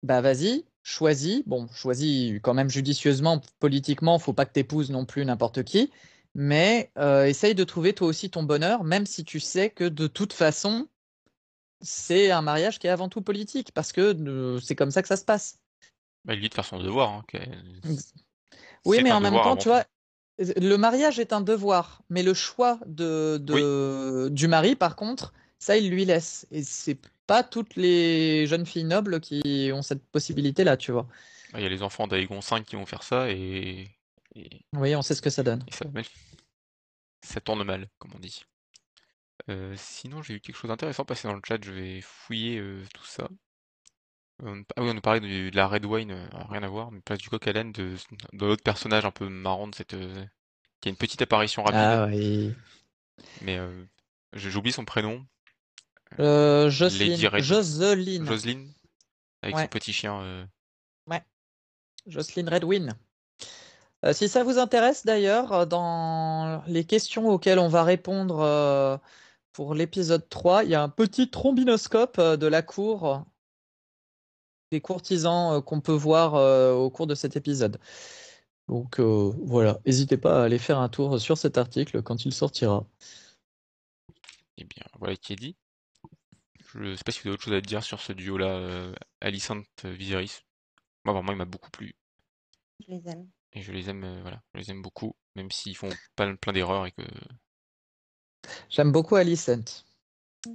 bah 0.02 0.20
vas-y, 0.20 0.64
choisis. 0.82 1.42
Bon, 1.46 1.68
choisis 1.68 2.40
quand 2.42 2.54
même 2.54 2.70
judicieusement, 2.70 3.40
politiquement, 3.58 4.18
faut 4.18 4.32
pas 4.32 4.46
que 4.46 4.52
tu 4.52 4.60
épouses 4.60 4.90
non 4.90 5.04
plus 5.04 5.24
n'importe 5.24 5.62
qui, 5.62 5.90
mais 6.34 6.90
euh, 6.98 7.24
essaye 7.24 7.54
de 7.54 7.64
trouver 7.64 7.92
toi 7.92 8.06
aussi 8.08 8.30
ton 8.30 8.42
bonheur, 8.42 8.84
même 8.84 9.06
si 9.06 9.24
tu 9.24 9.40
sais 9.40 9.70
que 9.70 9.84
de 9.84 10.06
toute 10.06 10.32
façon, 10.32 10.88
c'est 11.80 12.30
un 12.30 12.42
mariage 12.42 12.78
qui 12.78 12.86
est 12.86 12.90
avant 12.90 13.08
tout 13.08 13.22
politique, 13.22 13.72
parce 13.72 13.92
que 13.92 14.14
euh, 14.14 14.60
c'est 14.60 14.74
comme 14.74 14.90
ça 14.90 15.02
que 15.02 15.08
ça 15.08 15.16
se 15.16 15.24
passe. 15.24 15.58
Bah, 16.26 16.34
il 16.34 16.40
dit 16.40 16.48
de 16.48 16.54
faire 16.54 16.64
son 16.64 16.78
devoir. 16.78 17.12
Hein, 17.12 17.24
Oui, 18.86 19.00
mais 19.02 19.12
en 19.12 19.20
même 19.20 19.34
temps, 19.34 19.56
tu 19.56 19.68
vois, 19.68 19.84
le 20.38 20.76
mariage 20.76 21.18
est 21.18 21.32
un 21.32 21.40
devoir, 21.40 22.02
mais 22.10 22.22
le 22.22 22.34
choix 22.34 22.78
de, 22.86 23.38
de- 23.42 24.28
du 24.30 24.48
mari, 24.48 24.76
par 24.76 24.96
contre, 24.96 25.32
ça, 25.58 25.76
il 25.76 25.90
lui 25.90 26.04
laisse. 26.04 26.46
Et 26.50 26.62
c'est 26.62 26.98
pas 27.26 27.42
toutes 27.42 27.76
les 27.76 28.46
jeunes 28.46 28.66
filles 28.66 28.84
nobles 28.84 29.20
qui 29.20 29.70
ont 29.72 29.82
cette 29.82 30.04
possibilité-là, 30.04 30.76
tu 30.76 30.92
vois. 30.92 31.06
Il 31.54 31.60
y 31.60 31.66
a 31.66 31.68
les 31.68 31.82
enfants 31.82 32.06
d'Aegon 32.06 32.40
5 32.40 32.64
qui 32.64 32.76
vont 32.76 32.86
faire 32.86 33.02
ça 33.02 33.30
et, 33.30 33.88
et, 34.34 34.48
Oui, 34.74 34.94
on 34.94 35.02
sait 35.02 35.14
ce 35.14 35.22
que 35.22 35.30
ça 35.30 35.42
donne. 35.42 35.64
et 35.66 36.02
ça, 37.22 37.40
tourne 37.40 37.64
mal, 37.64 37.88
comme 37.98 38.12
on 38.14 38.18
dit. 38.18 38.44
Euh, 39.48 39.74
sinon, 39.76 40.22
j'ai 40.22 40.34
eu 40.34 40.40
quelque 40.40 40.56
chose 40.56 40.68
d'intéressant 40.68 41.04
passé 41.04 41.28
dans 41.28 41.34
le 41.34 41.40
chat, 41.46 41.62
je 41.62 41.72
vais 41.72 42.00
fouiller 42.00 42.58
euh, 42.58 42.84
tout 42.94 43.04
ça. 43.06 43.28
On- 44.42 44.62
Ah 44.76 44.82
oui, 44.82 44.90
on 44.90 44.94
nous 44.94 45.00
parlait 45.00 45.20
du- 45.20 45.50
de 45.50 45.56
la 45.56 45.66
Red 45.66 45.84
Wine, 45.86 46.10
euh, 46.10 46.26
rien 46.50 46.62
à 46.62 46.68
voir, 46.68 46.90
mais 46.90 47.00
place 47.00 47.18
du 47.18 47.28
coq 47.30 47.46
à 47.46 47.52
l'âne 47.52 47.72
de, 47.72 47.94
de 48.32 48.46
l'autre 48.46 48.62
personnage 48.62 49.04
un 49.04 49.10
peu 49.10 49.28
marrant 49.28 49.68
de 49.68 49.74
cette. 49.74 49.94
euh, 49.94 50.24
qui 50.80 50.88
a 50.88 50.90
une 50.90 50.96
petite 50.96 51.22
apparition 51.22 51.62
rapide, 51.62 51.78
Ah 51.80 52.06
oui. 52.06 52.52
mais 53.40 53.56
euh, 53.58 53.84
oublié 54.56 54.72
son 54.72 54.84
prénom. 54.84 55.24
Euh, 56.20 56.64
Lady 56.64 56.76
Jocelyne. 56.76 57.26
Red- 57.28 57.42
Joseline. 57.42 58.26
Joseline, 58.26 58.72
avec 59.42 59.56
son 59.56 59.62
Ouais. 59.62 59.68
petit 59.68 59.92
chien. 59.92 60.20
euh, 60.20 60.44
Jocelyne 62.06 62.48
Redwin. 62.48 62.94
Euh, 64.04 64.12
si 64.12 64.28
ça 64.28 64.44
vous 64.44 64.58
intéresse 64.58 65.04
d'ailleurs, 65.04 65.52
euh, 65.52 65.66
dans 65.66 66.62
les 66.68 66.84
questions 66.84 67.28
auxquelles 67.28 67.58
on 67.58 67.66
va 67.66 67.82
répondre 67.82 68.38
euh, 68.40 68.96
pour 69.52 69.74
l'épisode 69.74 70.28
3, 70.28 70.62
il 70.62 70.70
y 70.70 70.74
a 70.76 70.82
un 70.82 70.88
petit 70.88 71.28
trombinoscope 71.30 72.18
euh, 72.20 72.36
de 72.36 72.46
la 72.46 72.62
cour 72.62 73.08
euh, 73.08 73.18
des 74.70 74.80
courtisans 74.80 75.54
euh, 75.54 75.60
qu'on 75.60 75.80
peut 75.80 75.92
voir 75.92 76.34
euh, 76.34 76.74
au 76.74 76.90
cours 76.90 77.06
de 77.06 77.14
cet 77.14 77.36
épisode. 77.36 77.78
Donc 78.68 78.98
euh, 78.98 79.32
voilà, 79.44 79.78
n'hésitez 79.86 80.16
pas 80.16 80.40
à 80.42 80.44
aller 80.44 80.58
faire 80.58 80.78
un 80.78 80.88
tour 80.88 81.20
sur 81.20 81.38
cet 81.38 81.56
article 81.58 82.02
quand 82.02 82.24
il 82.24 82.32
sortira. 82.32 82.84
Eh 84.58 84.64
bien, 84.64 84.82
voilà 84.98 85.16
qui 85.16 85.34
est 85.34 85.36
dit. 85.36 85.56
Je 86.74 86.94
sais 86.94 87.04
pas 87.04 87.12
si 87.12 87.20
vous 87.20 87.28
avez 87.28 87.34
autre 87.34 87.44
chose 87.44 87.54
à 87.54 87.60
dire 87.60 87.82
sur 87.82 88.00
ce 88.00 88.12
duo-là, 88.12 88.48
euh, 88.48 88.94
Alicent 89.20 89.62
Viserys. 89.84 90.42
Moi, 91.04 91.14
vraiment, 91.14 91.32
il 91.32 91.38
m'a 91.38 91.44
beaucoup 91.44 91.70
plu. 91.70 91.94
Je 92.80 92.92
les 92.92 93.08
aime. 93.08 93.28
Et 93.52 93.62
je 93.62 93.72
les 93.72 93.88
aime, 93.88 94.04
euh, 94.04 94.20
voilà, 94.22 94.42
je 94.54 94.60
les 94.60 94.70
aime 94.70 94.82
beaucoup, 94.82 95.14
même 95.36 95.50
s'ils 95.50 95.76
font 95.76 95.88
pas 96.16 96.34
plein 96.34 96.52
d'erreurs 96.52 96.86
et 96.86 96.92
que. 96.92 97.02
J'aime 98.68 98.92
beaucoup 98.92 99.16
Alicent. 99.16 99.84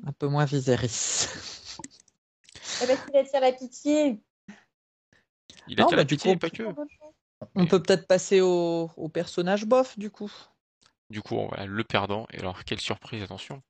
Un 0.06 0.12
peu 0.12 0.28
moins 0.28 0.46
Viserys. 0.46 1.28
Eh 2.82 2.88
ben, 2.88 2.98
qu'il 2.98 3.18
attire 3.18 3.42
la 3.42 3.52
pitié. 3.52 4.20
Il 5.68 5.78
Non, 5.78 5.86
attire 5.86 5.90
bah, 5.90 5.96
la 5.98 6.06
pitié, 6.06 6.34
coup, 6.34 6.40
pas 6.40 6.50
que. 6.50 6.64
On 7.56 7.64
Mais- 7.64 7.68
peut 7.68 7.82
peut-être 7.82 8.08
passer 8.08 8.42
au, 8.42 8.90
au 8.96 9.10
personnage 9.10 9.66
bof 9.66 9.98
du 9.98 10.10
coup. 10.12 10.32
Du 11.10 11.22
coup, 11.22 11.36
voilà, 11.48 11.66
le 11.66 11.84
perdant. 11.84 12.28
Et 12.32 12.40
alors, 12.40 12.64
quelle 12.64 12.80
surprise, 12.80 13.22
attention. 13.24 13.62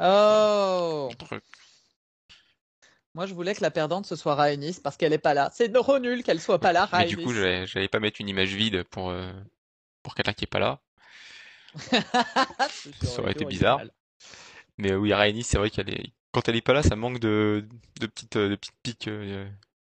Oh 0.00 1.08
Moi, 3.14 3.26
je 3.26 3.34
voulais 3.34 3.54
que 3.54 3.62
la 3.62 3.70
perdante 3.70 4.06
ce 4.06 4.14
soit 4.14 4.34
Rhaenys 4.34 4.80
parce 4.82 4.96
qu'elle 4.96 5.12
est 5.12 5.18
pas 5.18 5.34
là. 5.34 5.50
C'est 5.52 5.72
trop 5.72 5.98
nul 5.98 6.22
qu'elle 6.22 6.40
soit 6.40 6.60
pas 6.60 6.72
là, 6.72 6.88
Mais 6.92 7.06
du 7.06 7.16
coup, 7.16 7.32
j'allais 7.32 7.66
j'allais 7.66 7.88
pas 7.88 7.98
mettre 7.98 8.20
une 8.20 8.28
image 8.28 8.54
vide 8.54 8.84
pour, 8.84 9.10
euh, 9.10 9.32
pour 10.02 10.14
quelqu'un 10.14 10.34
qui 10.34 10.44
est 10.44 10.48
pas 10.48 10.60
là. 10.60 10.80
Ça 13.02 13.20
aurait 13.20 13.32
été 13.32 13.44
bizarre. 13.44 13.80
Mais 14.76 14.94
oui, 14.94 15.12
Rhaenys, 15.12 15.42
c'est 15.44 15.58
vrai 15.58 15.70
qu'elle 15.70 15.90
est. 15.90 16.12
Quand 16.38 16.48
elle 16.48 16.54
est 16.54 16.60
pas 16.62 16.72
là, 16.72 16.84
ça 16.84 16.94
manque 16.94 17.18
de, 17.18 17.66
de 17.98 18.06
petites, 18.06 18.36
euh, 18.36 18.50
de 18.50 18.54
petites 18.54 18.76
piques. 18.84 19.08
euh, 19.08 19.44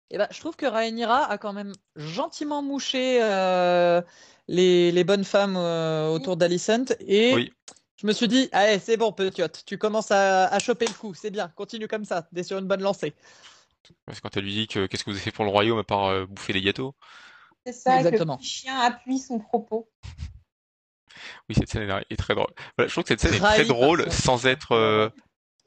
Et 0.09 0.17
ben, 0.17 0.27
je 0.31 0.41
trouve 0.41 0.57
que 0.57 0.65
Rhaenyra 0.65 1.31
a 1.31 1.37
quand 1.37 1.53
même 1.53 1.75
gentiment 1.97 2.63
mouché 2.63 3.19
euh, 3.23 4.01
les, 4.49 4.91
les 4.91 5.05
bonnes 5.05 5.25
femmes 5.25 5.59
euh, 5.59 6.09
autour 6.09 6.39
d'Alicent 6.39 6.95
et 7.01 7.35
Oui. 7.35 7.53
je 7.97 8.07
me 8.07 8.15
suis 8.15 8.27
dit, 8.27 8.49
allez, 8.53 8.79
c'est 8.79 8.97
bon, 8.97 9.13
petite, 9.13 9.67
tu 9.67 9.77
commences 9.77 10.13
à, 10.13 10.47
à 10.47 10.59
choper 10.61 10.87
le 10.87 10.95
coup, 10.95 11.13
c'est 11.13 11.31
bien, 11.31 11.49
continue 11.49 11.89
comme 11.89 12.07
ça, 12.07 12.27
t'es 12.35 12.43
sur 12.43 12.57
une 12.57 12.67
bonne 12.67 12.81
lancée. 12.81 13.13
Parce 14.07 14.21
que 14.21 14.23
quand 14.23 14.35
elle 14.39 14.45
lui 14.45 14.55
dit 14.55 14.67
que 14.67 14.87
qu'est-ce 14.87 15.05
que 15.05 15.11
vous 15.11 15.17
avez 15.17 15.25
fait 15.25 15.33
pour 15.33 15.45
le 15.45 15.51
royaume 15.51 15.79
à 15.79 15.85
part 15.85 16.07
euh, 16.07 16.25
bouffer 16.25 16.55
des 16.55 16.63
gâteaux? 16.63 16.95
C'est 17.67 17.75
ça, 17.75 17.99
que 17.99 18.07
Exactement. 18.07 18.37
le 18.37 18.39
petit 18.39 18.49
chien 18.49 18.81
appuie 18.81 19.19
son 19.19 19.39
propos. 19.41 19.91
Oui, 21.51 21.55
cette 21.55 21.69
scène 21.69 22.03
est 22.09 22.17
très 22.17 22.35
drôle. 22.35 22.49
Voilà, 22.79 22.89
je 22.89 22.95
trouve 22.95 23.05
que 23.05 23.09
cette 23.09 23.21
scène 23.21 23.35
est 23.35 23.41
très 23.41 23.67
drôle 23.67 24.11
sans 24.11 24.47
être, 24.47 24.73
euh, 24.73 25.11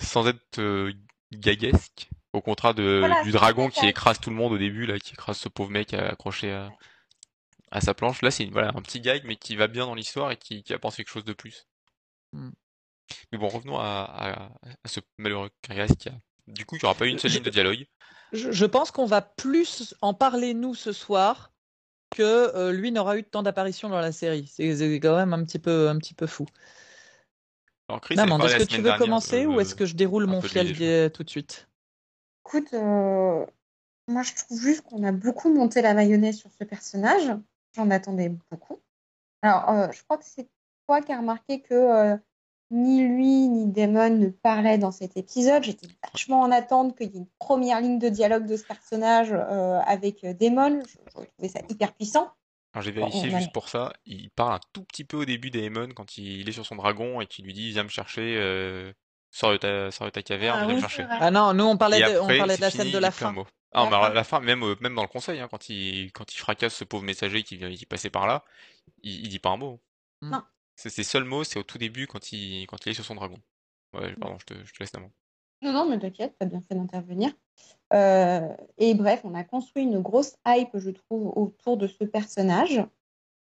sans 0.01 0.27
être 0.27 0.59
euh, 0.59 0.93
gaguesque. 1.31 2.09
Au 2.33 2.41
contraire 2.41 2.73
de, 2.73 2.97
Voilà, 2.99 3.23
du 3.23 3.31
dragon 3.31 3.69
qui 3.69 3.85
écrase 3.85 4.19
tout 4.19 4.31
le 4.31 4.35
monde 4.35 4.53
au 4.53 4.57
début, 4.57 4.85
là, 4.87 4.97
qui 4.99 5.13
écrase 5.13 5.37
ce 5.37 5.49
pauvre 5.49 5.69
mec 5.69 5.93
euh, 5.93 6.09
accroché 6.09 6.51
à, 6.51 6.71
à 7.71 7.79
sa 7.79 7.93
planche. 7.93 8.21
Là, 8.23 8.31
c'est 8.31 8.45
voilà, 8.45 8.69
un 8.69 8.81
petit 8.81 9.01
gag, 9.01 9.21
mais 9.25 9.35
qui 9.35 9.55
va 9.55 9.67
bien 9.67 9.85
dans 9.85 9.93
l'histoire 9.95 10.31
et 10.31 10.37
qui, 10.37 10.63
qui 10.63 10.73
apporte 10.73 10.95
quelque 10.95 11.09
chose 11.11 11.25
de 11.25 11.33
plus. 11.33 11.67
Hmm. 12.31 12.49
Mais 13.31 13.37
bon, 13.37 13.47
revenons 13.49 13.77
à, 13.77 14.09
à, 14.09 14.31
à 14.83 14.87
ce 14.87 14.99
malheureux 15.17 15.51
Karias 15.61 15.93
qui 15.99 16.09
a. 16.09 16.13
Du 16.47 16.65
coup, 16.65 16.75
il 16.75 16.79
n'y 16.79 16.85
aura 16.85 16.95
pas 16.95 17.05
une 17.05 17.19
seule 17.19 17.29
Je- 17.29 17.35
ligne 17.35 17.45
de 17.45 17.51
dialogue. 17.51 17.85
Je, 18.31 18.51
je 18.51 18.65
pense 18.65 18.89
qu'on 18.89 19.05
va 19.05 19.21
plus 19.21 19.93
en 20.01 20.15
parler, 20.15 20.55
nous, 20.55 20.73
ce 20.73 20.91
soir, 20.91 21.51
que 22.09 22.23
euh, 22.23 22.71
lui 22.71 22.91
n'aura 22.91 23.17
eu 23.17 23.21
de 23.21 23.27
temps 23.27 23.43
d'apparition 23.43 23.89
dans 23.89 23.99
la 23.99 24.11
série. 24.11 24.47
C'est 24.47 24.75
c'est 24.75 24.99
quand 24.99 25.15
même 25.15 25.33
un 25.33 25.43
petit 25.45 25.59
peu, 25.59 25.87
un 25.87 25.99
petit 25.99 26.15
peu 26.15 26.25
fou. 26.25 26.47
Alors, 27.89 28.01
Chris, 28.01 28.15
est-ce 28.15 28.57
que 28.57 28.63
tu 28.63 28.77
veux 28.77 28.83
dernière 28.83 28.97
commencer 28.99 29.45
ou 29.45 29.59
est-ce 29.59 29.75
que 29.75 29.85
je 29.85 29.95
déroule 29.95 30.25
mon 30.25 30.41
fiel 30.41 31.11
tout 31.11 31.23
de 31.23 31.29
suite? 31.29 31.67
Écoute, 32.45 32.73
euh, 32.73 33.45
moi 34.07 34.21
je 34.21 34.33
trouve 34.35 34.59
juste 34.59 34.81
qu'on 34.81 35.03
a 35.03 35.11
beaucoup 35.11 35.53
monté 35.53 35.81
la 35.81 35.93
mayonnaise 35.93 36.37
sur 36.37 36.51
ce 36.51 36.63
personnage. 36.63 37.35
J'en 37.75 37.89
attendais 37.89 38.29
beaucoup. 38.51 38.79
Alors, 39.41 39.69
euh, 39.69 39.87
je 39.91 40.03
crois 40.03 40.17
que 40.17 40.25
c'est 40.25 40.47
toi 40.87 41.01
qui 41.01 41.11
as 41.11 41.17
remarqué 41.17 41.61
que 41.61 41.73
euh, 41.73 42.17
ni 42.71 43.01
lui 43.07 43.47
ni 43.47 43.65
Damon 43.65 44.09
ne 44.09 44.27
parlaient 44.27 44.77
dans 44.77 44.91
cet 44.91 45.17
épisode. 45.17 45.63
J'étais 45.63 45.87
vachement 46.11 46.41
en 46.41 46.51
attente 46.51 46.97
qu'il 46.97 47.11
y 47.11 47.15
ait 47.15 47.19
une 47.19 47.27
première 47.39 47.81
ligne 47.81 47.99
de 47.99 48.09
dialogue 48.09 48.45
de 48.45 48.57
ce 48.57 48.65
personnage 48.65 49.31
euh, 49.33 49.79
avec 49.85 50.25
Damon. 50.25 50.81
Je, 50.85 50.93
je 51.05 51.09
trouvais 51.09 51.49
ça 51.49 51.59
hyper 51.69 51.93
puissant. 51.93 52.31
Alors 52.73 52.83
j'ai 52.83 52.91
Bon, 52.91 53.05
vérifié 53.05 53.29
a- 53.35 53.39
juste 53.39 53.51
pour 53.51 53.69
ça, 53.69 53.93
il 54.05 54.31
parle 54.31 54.53
un 54.53 54.59
tout 54.73 54.83
petit 54.83 55.03
peu 55.03 55.17
au 55.17 55.25
début 55.25 55.51
d'Aemon 55.51 55.89
quand 55.95 56.17
il 56.17 56.47
est 56.49 56.51
sur 56.51 56.65
son 56.65 56.75
dragon 56.75 57.21
et 57.21 57.27
qu'il 57.27 57.45
lui 57.45 57.53
dit 57.53 57.71
viens 57.71 57.83
me 57.83 57.89
chercher, 57.89 58.35
euh, 58.37 58.91
sors 59.31 59.51
de 59.51 59.57
ta, 59.57 59.91
sors 59.91 60.07
de 60.07 60.11
ta 60.11 60.23
caverne, 60.23 60.59
Ah 60.59 60.65
viens 60.65 60.73
me 60.75 60.79
chercher. 60.79 61.07
Ah 61.19 61.31
non, 61.31 61.53
nous 61.53 61.63
on 61.65 61.77
parlait, 61.77 61.99
Et 61.99 62.03
de, 62.03 62.19
on 62.19 62.35
parlait 62.35 62.55
de 62.57 62.61
la 62.61 62.69
c'est 62.69 62.71
scène 62.71 62.87
fini, 62.87 62.91
de 62.91 62.97
il 62.97 62.99
la 62.99 63.09
dit 63.09 63.11
plus 63.11 63.25
un 63.25 63.29
fin. 63.29 63.31
mot. 63.31 63.45
Ah, 63.73 63.85
mais 63.85 63.95
alors, 63.95 64.13
la 64.13 64.23
fin, 64.23 64.39
même, 64.39 64.63
euh, 64.63 64.75
même 64.81 64.95
dans 64.95 65.01
le 65.01 65.07
conseil, 65.07 65.39
hein, 65.39 65.47
quand 65.49 65.69
il, 65.69 66.11
quand 66.11 66.33
il 66.33 66.37
fracasse 66.37 66.75
ce 66.75 66.83
pauvre 66.83 67.03
messager 67.03 67.43
qui 67.43 67.57
vient, 67.57 67.73
qui 67.73 67.85
passait 67.85 68.09
par 68.11 68.27
là, 68.27 68.43
il, 69.03 69.21
il 69.25 69.29
dit 69.29 69.39
pas 69.39 69.51
un 69.51 69.57
mot. 69.57 69.81
Non. 70.21 70.43
C'est 70.75 70.89
ses 70.89 71.03
seuls 71.03 71.23
mots, 71.25 71.43
c'est 71.43 71.59
au 71.59 71.63
tout 71.63 71.77
début 71.79 72.07
quand 72.07 72.31
il, 72.33 72.65
quand 72.67 72.85
il 72.85 72.89
est 72.91 72.93
sur 72.95 73.05
son 73.05 73.15
dragon. 73.15 73.41
Ouais, 73.93 74.15
pardon, 74.17 74.37
je 74.39 74.45
te, 74.45 74.65
je 74.65 74.73
te 74.73 74.79
laisse 74.81 74.93
la 74.93 75.01
main. 75.01 75.11
Non, 75.63 75.73
non, 75.73 75.89
mais 75.89 75.97
t'inquiète, 75.97 76.35
t'as 76.37 76.45
bien 76.45 76.61
fait 76.61 76.75
d'intervenir. 76.75 77.33
Euh, 77.93 78.55
et 78.77 78.95
bref, 78.95 79.21
on 79.23 79.35
a 79.35 79.43
construit 79.43 79.83
une 79.83 80.01
grosse 80.01 80.35
hype, 80.47 80.77
je 80.77 80.89
trouve, 80.89 81.31
autour 81.35 81.77
de 81.77 81.87
ce 81.87 82.03
personnage 82.03 82.83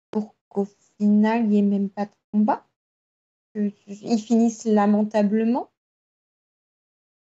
pour 0.09 0.35
qu'au 0.49 0.67
final, 0.97 1.43
il 1.43 1.49
n'y 1.49 1.59
ait 1.59 1.61
même 1.61 1.89
pas 1.89 2.05
de 2.05 2.11
combat. 2.31 2.65
Ils 3.55 4.19
finissent 4.19 4.65
lamentablement. 4.65 5.69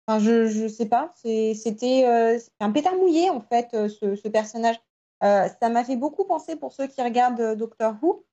Enfin, 0.07 0.19
je, 0.19 0.47
je 0.47 0.67
sais 0.67 0.87
pas, 0.87 1.13
euh, 1.25 1.53
c'était 1.53 2.39
un 2.59 2.71
pétard 2.71 2.95
mouillé, 2.95 3.29
en 3.29 3.41
fait, 3.41 3.73
euh, 3.73 3.89
ce, 3.89 4.27
personnage. 4.27 4.79
Ça 5.21 5.69
m'a 5.69 5.83
fait 5.83 5.97
beaucoup 5.97 6.23
penser, 6.23 6.55
pour 6.55 6.71
ceux 6.71 6.87
qui 6.87 7.01
regardent 7.01 7.55
Doctor 7.55 7.95
Who, 8.01 8.25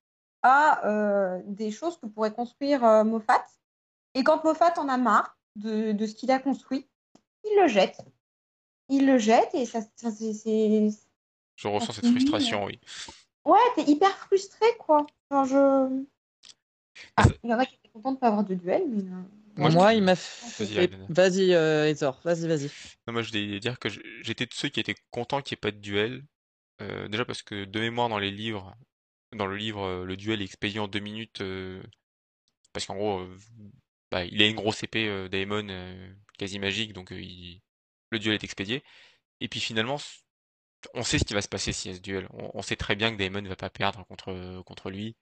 à 0.43 1.39
des 1.45 1.71
choses 1.71 1.97
que 1.97 2.05
pourrait 2.05 2.33
construire 2.33 3.03
Moffat. 3.03 3.45
Et 4.13 4.23
quand 4.23 4.43
Moffat 4.45 4.73
en 4.77 4.87
a 4.87 4.97
marre 4.97 5.37
de, 5.57 5.91
de 5.91 6.05
ce 6.05 6.15
qu'il 6.15 6.31
a 6.31 6.39
construit, 6.39 6.87
il 7.43 7.61
le 7.61 7.67
jette. 7.67 7.99
Il 8.89 9.05
le 9.05 9.17
jette 9.17 9.49
et 9.53 9.65
ça, 9.65 9.81
ça 9.95 10.11
c'est-. 10.11 10.89
Je 11.55 11.67
ressens 11.67 11.93
cette 11.93 12.05
frustration, 12.07 12.65
oui. 12.65 12.79
Ouais, 13.45 13.57
t'es 13.75 13.83
hyper 13.83 14.15
frustré, 14.17 14.65
quoi. 14.79 15.05
Genre, 15.31 15.45
je. 15.45 16.03
Ah, 17.15 17.25
il 17.43 17.49
y 17.49 17.53
en 17.53 17.59
a 17.59 17.65
qui 17.65 17.75
étaient 17.75 17.89
contents 17.89 18.11
de 18.11 18.15
ne 18.15 18.19
pas 18.19 18.27
avoir 18.27 18.43
de 18.43 18.55
duel, 18.55 18.83
mais. 18.87 19.03
euh, 19.03 19.21
Moi, 19.57 19.69
Moi, 19.71 19.91
je- 19.91 19.97
il 19.97 20.03
m'a 20.03 20.15
Vas-y, 20.15 20.67
fait. 20.67 20.93
Ariane. 20.93 21.05
Vas-y, 21.09 21.53
euh, 21.53 21.89
Ezor, 21.89 22.19
vas-y, 22.23 22.47
vas-y. 22.47 22.69
Non, 23.07 23.13
moi, 23.13 23.21
je 23.23 23.29
voulais 23.31 23.59
dire 23.59 23.79
que 23.79 23.89
j'étais 24.21 24.45
de 24.45 24.53
ceux 24.53 24.69
qui 24.69 24.79
étaient 24.79 24.95
contents 25.11 25.41
qu'il 25.41 25.55
n'y 25.55 25.59
ait 25.59 25.61
pas 25.61 25.71
de 25.71 25.81
duel, 25.81 26.23
Euh, 26.79 27.07
déjà 27.07 27.25
parce 27.25 27.41
que 27.41 27.65
de 27.65 27.79
mémoire 27.79 28.07
dans 28.07 28.19
les 28.19 28.29
livres, 28.29 28.75
dans 29.35 29.47
le 29.47 29.57
livre, 29.57 29.81
euh, 29.83 30.05
le 30.05 30.15
duel 30.15 30.41
est 30.41 30.45
expédié 30.45 30.79
en 30.79 30.87
deux 30.87 30.99
minutes 30.99 31.41
euh, 31.41 31.81
parce 32.71 32.85
qu'en 32.85 32.93
gros, 32.95 33.21
euh, 33.21 33.37
bah, 34.11 34.25
il 34.25 34.39
a 34.43 34.45
une 34.47 34.55
grosse 34.55 34.83
épée 34.83 35.07
euh, 35.07 35.27
Daemon 35.27 35.67
euh, 35.69 36.13
quasi 36.37 36.59
magique, 36.59 36.93
donc 36.93 37.11
euh, 37.11 37.19
il- 37.19 37.61
le 38.11 38.19
duel 38.19 38.35
est 38.35 38.43
expédié. 38.43 38.83
Et 39.39 39.47
puis 39.47 39.59
finalement, 39.59 39.97
on 40.93 41.03
sait 41.03 41.19
ce 41.19 41.25
qui 41.25 41.33
va 41.33 41.41
se 41.41 41.47
passer 41.47 41.73
si 41.73 41.87
il 41.87 41.91
y 41.91 41.93
a 41.93 41.97
ce 41.97 42.01
duel. 42.01 42.27
On, 42.33 42.51
on 42.53 42.61
sait 42.61 42.75
très 42.75 42.95
bien 42.95 43.11
que 43.11 43.17
Daemon 43.17 43.41
ne 43.41 43.49
va 43.49 43.55
pas 43.55 43.69
perdre 43.69 44.05
contre 44.07 44.61
contre 44.63 44.89
lui. 44.89 45.15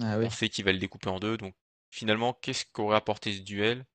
Ah 0.00 0.18
oui. 0.18 0.26
On 0.26 0.30
sait 0.30 0.48
qu'il 0.48 0.64
va 0.64 0.72
le 0.72 0.78
découper 0.78 1.08
en 1.08 1.20
deux. 1.20 1.36
Donc 1.36 1.54
finalement, 1.90 2.34
qu'est-ce 2.34 2.64
qu'aurait 2.72 2.96
apporté 2.96 3.32
ce 3.32 3.40
duel? 3.40 3.86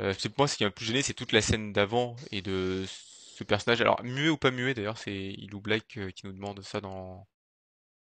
Euh, 0.00 0.12
moi 0.36 0.48
ce 0.48 0.56
qui 0.56 0.64
m'a 0.64 0.68
le 0.68 0.74
plus 0.74 0.84
gêné, 0.86 1.02
c'est 1.02 1.14
toute 1.14 1.32
la 1.32 1.40
scène 1.40 1.72
d'avant 1.72 2.16
et 2.30 2.42
de 2.42 2.84
ce 2.86 3.44
personnage. 3.44 3.80
Alors 3.80 4.02
muet 4.02 4.28
ou 4.28 4.36
pas 4.36 4.50
muet 4.50 4.74
d'ailleurs, 4.74 4.98
c'est 4.98 5.14
Ilou 5.14 5.60
Black 5.60 5.96
euh, 5.96 6.10
qui 6.10 6.26
nous 6.26 6.32
demande 6.32 6.62
ça 6.62 6.80
dans 6.80 7.26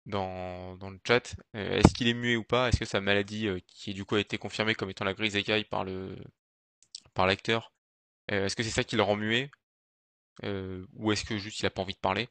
dans, 0.05 0.75
dans 0.77 0.89
le 0.89 0.99
chat. 1.05 1.35
Euh, 1.55 1.79
est-ce 1.79 1.93
qu'il 1.93 2.07
est 2.07 2.13
muet 2.13 2.35
ou 2.35 2.43
pas? 2.43 2.69
Est-ce 2.69 2.79
que 2.79 2.85
sa 2.85 3.01
maladie, 3.01 3.47
euh, 3.47 3.59
qui 3.67 3.93
du 3.93 4.05
coup 4.05 4.15
a 4.15 4.19
été 4.19 4.37
confirmée 4.37 4.75
comme 4.75 4.89
étant 4.89 5.05
la 5.05 5.13
grise 5.13 5.35
écaille 5.35 5.65
par 5.65 5.83
le 5.83 6.17
par 7.13 7.27
l'acteur, 7.27 7.73
euh, 8.31 8.45
est-ce 8.45 8.55
que 8.55 8.63
c'est 8.63 8.69
ça 8.71 8.83
qui 8.83 8.95
le 8.95 9.03
rend 9.03 9.15
muet? 9.15 9.51
Euh, 10.43 10.85
ou 10.93 11.11
est-ce 11.11 11.25
que 11.25 11.37
juste 11.37 11.59
il 11.61 11.65
a 11.65 11.69
pas 11.69 11.81
envie 11.81 11.93
de 11.93 11.99
parler? 11.99 12.29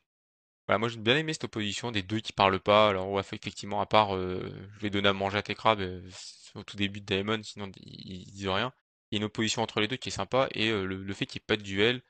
Voilà, 0.69 0.79
moi 0.79 0.89
j'ai 0.89 0.99
bien 0.99 1.17
aimé 1.17 1.33
cette 1.35 1.45
opposition 1.45 1.93
des 1.93 2.03
deux 2.03 2.21
qui 2.21 2.33
parlent 2.33 2.61
pas. 2.61 2.89
Alors 2.91 3.11
ouais, 3.11 3.23
effectivement, 3.23 3.81
à 3.81 3.87
part 3.87 4.17
euh, 4.17 4.53
je 4.77 4.81
vais 4.81 4.91
donner 4.91 5.09
à 5.09 5.13
manger 5.15 5.39
à 5.39 5.43
tes 5.43 5.55
crabes 5.55 5.81
euh, 5.81 6.09
au 6.55 6.65
tout 6.65 6.77
début 6.77 7.01
de 7.01 7.07
Daemon, 7.07 7.43
sinon 7.43 7.71
ils, 7.79 8.23
ils 8.27 8.33
disent 8.33 8.49
rien. 8.49 8.73
Il 9.11 9.17
y 9.17 9.19
a 9.19 9.21
une 9.21 9.27
opposition 9.27 9.63
entre 9.63 9.81
les 9.81 9.89
deux 9.89 9.97
qui 9.97 10.11
est 10.11 10.13
sympa 10.13 10.49
et 10.53 10.71
euh, 10.71 10.85
le, 10.87 11.03
le 11.05 11.15
fait 11.15 11.27
qu'il 11.27 11.41
n'y 11.41 11.45
ait 11.45 11.47
pas 11.47 11.57
de 11.59 11.63
duel, 11.63 12.03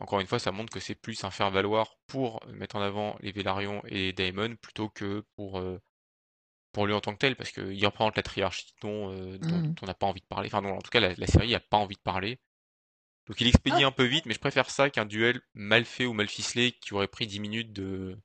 encore 0.00 0.20
une 0.20 0.26
fois, 0.26 0.38
ça 0.38 0.52
montre 0.52 0.72
que 0.72 0.80
c'est 0.80 0.94
plus 0.96 1.24
un 1.24 1.30
faire-valoir 1.30 1.96
pour 2.08 2.44
mettre 2.48 2.76
en 2.76 2.82
avant 2.82 3.16
les 3.20 3.32
Vélarions 3.32 3.82
et 3.88 4.12
Daemon 4.12 4.56
plutôt 4.56 4.88
que 4.90 5.24
pour 5.36 5.58
euh, 5.60 5.80
pour 6.72 6.86
lui 6.86 6.94
en 6.94 7.00
tant 7.00 7.12
que 7.12 7.18
tel, 7.18 7.36
parce 7.36 7.50
qu'il 7.52 7.84
représente 7.86 8.16
la 8.16 8.22
triarchie 8.22 8.74
dont, 8.82 9.10
euh, 9.12 9.38
dont 9.48 9.62
Mhm. 9.62 9.76
on 9.82 9.86
n'a 9.86 9.94
pas 9.94 10.06
envie 10.06 10.20
de 10.20 10.26
parler. 10.26 10.48
Enfin 10.48 10.62
non, 10.62 10.76
en 10.76 10.80
tout 10.80 10.90
cas 10.90 11.00
la, 11.00 11.14
la 11.14 11.26
série 11.26 11.54
a 11.54 11.60
pas 11.60 11.76
envie 11.76 11.96
de 11.96 12.00
parler. 12.00 12.40
Donc 13.26 13.40
il 13.40 13.46
expédie 13.48 13.82
Ah. 13.82 13.88
un 13.88 13.92
peu 13.92 14.04
vite, 14.04 14.26
mais 14.26 14.34
je 14.34 14.38
préfère 14.40 14.70
ça 14.70 14.90
qu'un 14.90 15.06
duel 15.06 15.40
mal 15.54 15.84
fait 15.84 16.06
ou 16.06 16.12
mal 16.12 16.28
ficelé 16.28 16.72
qui 16.72 16.94
aurait 16.94 17.08
pris 17.08 17.26
10 17.26 17.40
minutes 17.40 17.72
de, 17.72 18.16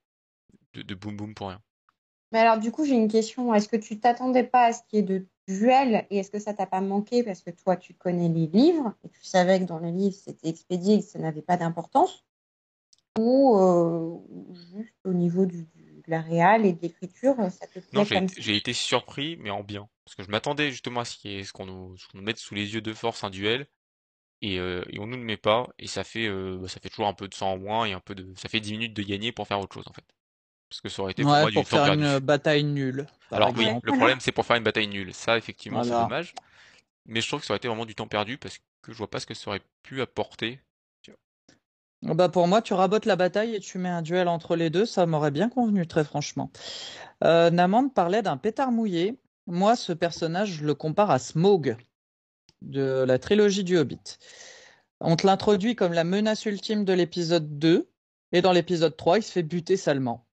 de, 0.73 0.81
de 0.83 0.95
boum 0.95 1.17
boum 1.17 1.35
pour 1.35 1.49
rien. 1.49 1.61
Mais 2.31 2.39
alors, 2.39 2.59
du 2.59 2.71
coup, 2.71 2.85
j'ai 2.85 2.95
une 2.95 3.07
question. 3.07 3.53
Est-ce 3.53 3.69
que 3.69 3.77
tu 3.77 3.99
t'attendais 3.99 4.43
pas 4.43 4.65
à 4.65 4.73
ce 4.73 4.81
qu'il 4.87 4.99
y 4.99 5.01
ait 5.01 5.05
de 5.05 5.25
duel 5.47 6.05
et 6.09 6.17
est-ce 6.17 6.29
que 6.31 6.39
ça 6.39 6.53
t'a 6.53 6.65
pas 6.67 6.81
manqué 6.81 7.23
parce 7.23 7.41
que 7.41 7.51
toi, 7.51 7.77
tu 7.77 7.93
connais 7.93 8.27
les 8.27 8.47
livres 8.47 8.93
et 9.05 9.09
tu 9.09 9.23
savais 9.23 9.59
que 9.59 9.65
dans 9.65 9.79
les 9.79 9.91
livres, 9.91 10.15
c'était 10.15 10.49
expédié 10.49 10.95
et 10.95 10.99
que 10.99 11.05
ça 11.05 11.19
n'avait 11.19 11.41
pas 11.41 11.55
d'importance? 11.57 12.25
Ou 13.19 13.57
euh, 13.57 14.17
juste 14.73 14.95
au 15.05 15.13
niveau 15.13 15.45
du, 15.45 15.63
du- 15.63 16.01
de 16.05 16.11
la 16.11 16.21
réal 16.21 16.65
et 16.65 16.73
de 16.73 16.81
l'écriture, 16.81 17.35
ça 17.51 17.67
te 17.67 17.79
Non, 17.93 18.03
plaît 18.03 18.19
ça 18.19 18.21
j'ai 18.37 18.55
été 18.55 18.73
surpris, 18.73 19.37
mais 19.37 19.49
en 19.49 19.63
bien. 19.63 19.89
Parce 20.05 20.15
que 20.15 20.23
je 20.23 20.29
m'attendais 20.29 20.71
justement 20.71 21.01
à 21.01 21.05
ce 21.05 21.51
qu'on 21.51 21.65
nous, 21.65 21.97
ce 21.97 22.07
qu'on 22.07 22.17
nous 22.17 22.23
mette 22.23 22.37
sous 22.37 22.55
les 22.55 22.73
yeux 22.73 22.81
de 22.81 22.93
force 22.93 23.23
un 23.23 23.29
duel, 23.29 23.67
et, 24.41 24.59
euh, 24.59 24.83
et 24.89 24.99
on 24.99 25.07
nous 25.07 25.17
le 25.17 25.23
met 25.23 25.37
pas, 25.37 25.69
et 25.79 25.87
ça 25.87 26.03
fait, 26.03 26.27
euh, 26.27 26.57
bah, 26.61 26.67
ça 26.69 26.79
fait 26.79 26.89
toujours 26.89 27.07
un 27.07 27.13
peu 27.13 27.27
de 27.27 27.33
sang 27.33 27.53
en 27.53 27.57
moins, 27.59 27.85
et 27.85 27.93
un 27.93 27.99
peu 28.01 28.15
de, 28.15 28.33
ça 28.35 28.49
fait 28.49 28.59
10 28.59 28.73
minutes 28.73 28.93
de 28.95 29.03
gagner 29.03 29.31
pour 29.31 29.47
faire 29.47 29.59
autre 29.59 29.73
chose 29.75 29.87
en 29.87 29.93
fait. 29.93 30.05
Parce 30.69 30.81
que 30.81 30.89
ça 30.89 31.01
aurait 31.03 31.13
été 31.13 31.25
pour 31.25 31.39
Ouais, 31.39 31.39
moi 31.39 31.51
du 31.51 31.65
pour 31.65 31.67
temps 31.67 31.79
faire 31.79 31.81
perdu. 31.81 32.07
une 32.07 32.19
bataille 32.19 32.63
nulle, 32.63 33.07
Alors 33.31 33.53
oui, 33.55 33.77
le 33.83 33.93
problème 33.93 34.19
c'est 34.19 34.33
pour 34.33 34.45
faire 34.45 34.57
une 34.57 34.63
bataille 34.65 34.87
nulle. 34.89 35.13
Ça, 35.13 35.37
effectivement, 35.37 35.81
c'est 35.83 35.95
dommage. 35.95 36.33
Mais 37.05 37.21
je 37.21 37.27
trouve 37.29 37.41
que 37.41 37.45
ça 37.47 37.53
aurait 37.53 37.57
été 37.59 37.67
vraiment 37.69 37.85
du 37.87 37.95
temps 37.95 38.07
perdu 38.09 38.37
parce 38.39 38.59
que 38.83 38.91
je 38.93 38.97
vois 38.99 39.09
pas 39.09 39.19
ce 39.21 39.25
que 39.27 39.33
ça 39.35 39.49
aurait 39.51 39.61
pu 39.83 40.01
apporter. 40.01 40.61
Ah 42.05 42.13
Bah 42.13 42.29
pour 42.29 42.47
moi, 42.47 42.61
tu 42.61 42.73
rabotes 42.73 43.05
la 43.05 43.15
bataille 43.15 43.55
et 43.55 43.59
tu 43.59 43.77
mets 43.79 43.89
un 43.89 44.01
duel 44.01 44.27
entre 44.27 44.55
les 44.55 44.69
deux, 44.69 44.85
ça 44.85 45.05
m'aurait 45.05 45.31
bien 45.31 45.49
convenu, 45.49 45.85
très 45.87 46.03
franchement. 46.03 46.51
Euh, 47.23 47.49
Namand 47.51 47.89
parlait 47.89 48.21
d'un 48.23 48.37
pétard 48.37 48.71
mouillé. 48.71 49.19
Moi, 49.47 49.75
ce 49.75 49.93
personnage, 49.93 50.51
je 50.59 50.65
le 50.65 50.75
compare 50.75 51.11
à 51.11 51.19
Smaug 51.19 51.77
de 52.61 53.03
la 53.07 53.19
trilogie 53.19 53.63
du 53.63 53.77
Hobbit. 53.77 54.17
On 54.99 55.15
te 55.15 55.27
l'introduit 55.27 55.75
comme 55.75 55.93
la 55.93 56.03
menace 56.03 56.45
ultime 56.45 56.85
de 56.85 56.93
l'épisode 56.93 57.59
2, 57.59 57.89
et 58.31 58.41
dans 58.41 58.51
l'épisode 58.51 58.95
3, 58.97 59.19
il 59.19 59.23
se 59.23 59.31
fait 59.31 59.43
buter 59.43 59.77
salement. 59.77 60.25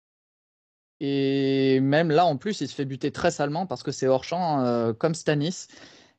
Et 1.00 1.80
même 1.80 2.10
là, 2.10 2.24
en 2.24 2.36
plus, 2.36 2.60
il 2.60 2.68
se 2.68 2.74
fait 2.74 2.84
buter 2.84 3.10
très 3.10 3.30
salement 3.30 3.66
parce 3.66 3.82
que 3.82 3.92
c'est 3.92 4.06
hors 4.06 4.24
champ, 4.24 4.64
euh, 4.64 4.92
comme 4.92 5.14
Stannis. 5.14 5.66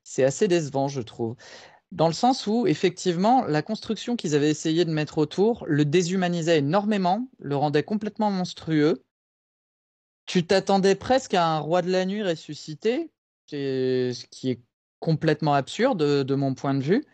C'est 0.04 0.24
assez 0.24 0.48
décevant, 0.48 0.88
je 0.88 1.02
trouve. 1.02 1.36
Dans 1.92 2.08
le 2.08 2.14
sens 2.14 2.46
où, 2.48 2.68
effectivement, 2.68 3.44
la 3.46 3.62
construction 3.62 4.16
qu'ils 4.16 4.36
avaient 4.36 4.50
essayé 4.50 4.86
de 4.86 4.92
mettre 4.92 5.18
autour 5.18 5.66
le 5.68 5.86
déshumanisait 5.86 6.60
énormément, 6.60 7.28
le 7.40 7.56
rendait 7.56 7.84
complètement 7.84 8.32
monstrueux. 8.32 9.04
Tu 10.26 10.46
t'attendais 10.46 10.96
presque 10.96 11.34
à 11.34 11.48
un 11.48 11.60
roi 11.60 11.82
de 11.82 11.92
la 11.92 12.06
nuit 12.06 12.24
ressuscité, 12.24 13.12
ce 13.50 14.26
qui 14.28 14.52
est 14.52 14.62
complètement 15.06 15.54
absurde 15.54 16.00
de, 16.26 16.36
mon 16.36 16.56
point 16.56 16.74
de 16.74 16.82
vue. 16.82 17.06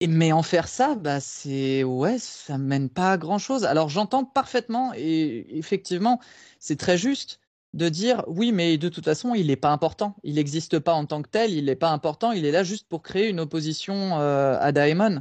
Et, 0.00 0.06
mais 0.06 0.32
en 0.32 0.42
faire 0.42 0.68
ça, 0.68 0.94
bah 0.94 1.20
c'est 1.20 1.84
ouais, 1.84 2.18
ça 2.18 2.56
mène 2.56 2.88
pas 2.88 3.12
à 3.12 3.18
grand 3.18 3.38
chose. 3.38 3.64
Alors 3.64 3.88
j'entends 3.90 4.24
parfaitement 4.24 4.92
et 4.96 5.46
effectivement, 5.58 6.18
c'est 6.60 6.78
très 6.78 6.96
juste 6.96 7.40
de 7.74 7.88
dire 7.90 8.24
oui, 8.28 8.52
mais 8.52 8.78
de 8.78 8.88
toute 8.88 9.04
façon, 9.04 9.34
il 9.34 9.48
n'est 9.48 9.56
pas 9.56 9.70
important. 9.70 10.16
Il 10.22 10.36
n'existe 10.36 10.78
pas 10.78 10.94
en 10.94 11.04
tant 11.04 11.20
que 11.22 11.28
tel, 11.28 11.52
il 11.52 11.66
n'est 11.66 11.76
pas 11.76 11.90
important, 11.90 12.32
il 12.32 12.46
est 12.46 12.52
là 12.52 12.64
juste 12.64 12.88
pour 12.88 13.02
créer 13.02 13.28
une 13.28 13.40
opposition 13.40 14.18
euh, 14.20 14.56
à 14.60 14.72
Daemon. 14.72 15.20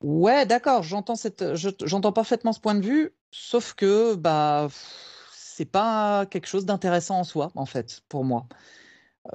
Ouais, 0.00 0.46
d'accord, 0.46 0.82
j'entends 0.84 1.16
cette, 1.16 1.54
je- 1.56 1.70
j'entends 1.84 2.12
parfaitement 2.12 2.52
ce 2.52 2.60
point 2.60 2.74
de 2.74 2.84
vue, 2.86 3.12
sauf 3.32 3.74
que 3.74 4.14
bah 4.14 4.68
c'est 5.32 5.64
pas 5.64 6.24
quelque 6.26 6.46
chose 6.46 6.66
d'intéressant 6.66 7.18
en 7.18 7.24
soi, 7.24 7.50
en 7.56 7.66
fait, 7.66 8.02
pour 8.08 8.24
moi. 8.24 8.46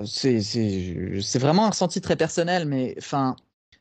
C'est 0.05 1.39
vraiment 1.39 1.65
un 1.65 1.69
ressenti 1.69 2.01
très 2.01 2.15
personnel, 2.15 2.65
mais 2.67 2.95
enfin, 2.97 3.35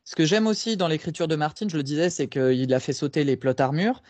ce 0.04 0.14
que 0.14 0.24
j'aime 0.24 0.46
aussi 0.46 0.76
dans 0.76 0.88
l'écriture 0.88 1.28
de 1.28 1.36
Martin, 1.36 1.68
je 1.68 1.76
le 1.76 1.82
disais, 1.82 2.10
c'est 2.10 2.28
qu'il 2.28 2.74
a 2.74 2.80
fait 2.80 2.92
sauter 2.92 3.24
les 3.24 3.36
plots 3.36 3.60
armures, 3.60 4.02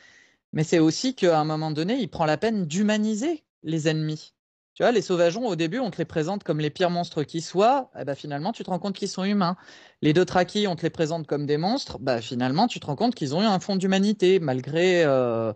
mais 0.53 0.65
c'est 0.65 0.79
aussi 0.81 1.15
qu'à 1.15 1.39
un 1.41 1.45
moment 1.45 1.71
donné, 1.71 1.95
il 2.01 2.09
prend 2.09 2.27
la 2.27 2.37
peine 2.39 2.67
d'humaniser 2.67 3.45
les 3.63 3.89
ennemis. 3.89 4.35
Tu 4.75 4.83
vois, 4.83 4.93
les 4.93 5.03
sauvageons, 5.03 5.47
au 5.47 5.55
début, 5.55 5.79
on 5.81 5.91
te 5.91 5.99
les 5.99 6.07
présente 6.07 6.45
comme 6.45 6.59
les 6.59 6.71
pires 6.71 6.91
monstres 6.91 7.25
qui 7.25 7.43
soient, 7.43 7.91
eh 7.99 8.05
ben, 8.05 8.15
finalement, 8.15 8.53
tu 8.53 8.65
te 8.65 8.71
rends 8.71 8.79
compte 8.79 8.97
qu'ils 8.97 9.09
sont 9.09 9.25
humains. 9.25 9.57
Les 10.01 10.15
Dothraki, 10.15 10.67
on 10.67 10.77
te 10.77 10.83
les 10.83 10.91
présente 10.91 11.27
comme 11.27 11.45
des 11.47 11.59
monstres, 11.59 11.99
bah, 11.99 12.23
finalement, 12.23 12.69
tu 12.69 12.81
te 12.81 12.87
rends 12.87 12.97
compte 12.97 13.15
qu'ils 13.15 13.35
ont 13.35 13.43
eu 13.43 13.47
un 13.47 13.61
fond 13.61 13.77
d'humanité, 13.77 14.41
malgré 14.41 15.05
euh, 15.05 15.53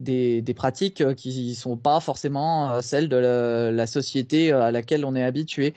des, 0.00 0.54
pratiques 0.54 1.00
euh, 1.00 1.14
qui 1.14 1.50
ne 1.50 1.54
sont 1.54 1.76
pas 1.76 2.00
forcément 2.00 2.72
euh, 2.72 2.80
celles 2.80 3.08
de 3.08 3.16
la, 3.16 3.86
société 3.86 4.52
euh, 4.52 4.62
à 4.62 4.70
laquelle 4.70 5.04
on 5.04 5.14
est 5.14 5.24
habitué. 5.24 5.74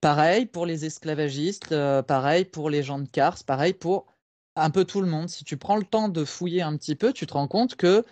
Pareil 0.00 0.46
pour 0.46 0.66
les 0.66 0.84
esclavagistes, 0.84 1.74
pareil 2.06 2.44
pour 2.44 2.68
les 2.68 2.82
gens 2.82 2.98
de 2.98 3.08
Kars, 3.08 3.42
pareil 3.46 3.72
pour 3.72 4.06
un 4.54 4.68
peu 4.68 4.84
tout 4.84 5.00
le 5.00 5.08
monde. 5.08 5.30
Si 5.30 5.44
tu 5.44 5.56
prends 5.56 5.76
le 5.76 5.84
temps 5.84 6.10
de 6.10 6.24
fouiller 6.26 6.60
un 6.60 6.76
petit 6.76 6.94
peu, 6.94 7.12
tu 7.14 7.26
te 7.26 7.32
rends 7.32 7.48
compte 7.48 7.76
que 7.76 8.04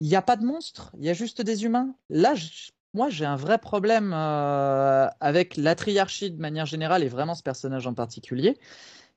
il 0.00 0.08
n'y 0.08 0.16
a 0.16 0.20
pas 0.20 0.36
de 0.36 0.44
monstres, 0.44 0.92
il 0.98 1.06
y 1.06 1.08
a 1.08 1.14
juste 1.14 1.40
des 1.40 1.64
humains. 1.64 1.94
Là, 2.10 2.34
moi, 2.92 3.08
j'ai 3.08 3.24
un 3.24 3.36
vrai 3.36 3.56
problème 3.56 4.12
avec 4.12 5.56
la 5.56 5.74
triarchie 5.74 6.30
de 6.30 6.38
manière 6.38 6.66
générale 6.66 7.02
et 7.02 7.08
vraiment 7.08 7.34
ce 7.34 7.42
personnage 7.42 7.86
en 7.86 7.94
particulier. 7.94 8.58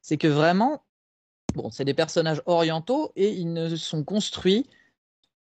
C'est 0.02 0.18
que 0.18 0.30
vraiment, 0.30 0.86
bon, 1.54 1.70
c'est 1.70 1.84
des 1.84 1.94
personnages 1.94 2.42
orientaux 2.46 3.12
et 3.18 3.34
ils 3.34 3.52
ne 3.52 3.76
sont 3.76 4.06
construits 4.06 4.70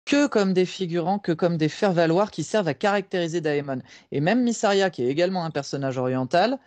que 0.06 0.28
comme 0.28 0.54
des 0.54 0.66
figurants, 0.66 1.20
que 1.20 1.32
comme 1.32 1.58
des 1.58 1.70
faire-valoir 1.70 2.32
qui 2.32 2.44
servent 2.44 2.68
à 2.68 2.74
caractériser 2.74 3.42
Daemon. 3.42 3.82
Et 4.12 4.22
même 4.22 4.44
Missaria, 4.44 4.90
qui 4.90 5.04
est 5.04 5.08
également 5.08 5.46
un 5.46 5.52
personnage 5.52 5.98
oriental, 5.98 6.60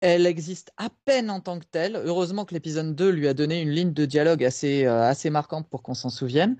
elle 0.00 0.26
existe 0.26 0.72
à 0.76 0.88
peine 1.04 1.30
en 1.30 1.40
tant 1.40 1.58
que 1.58 1.66
telle. 1.66 1.96
Heureusement 1.96 2.44
que 2.44 2.54
l'épisode 2.54 2.94
2 2.94 3.10
lui 3.10 3.28
a 3.28 3.34
donné 3.34 3.60
une 3.60 3.70
ligne 3.70 3.92
de 3.92 4.06
dialogue 4.06 4.44
assez, 4.44 4.86
euh, 4.86 5.02
assez 5.02 5.30
marquante 5.30 5.68
pour 5.68 5.82
qu'on 5.82 5.94
s'en 5.94 6.10
souvienne. 6.10 6.56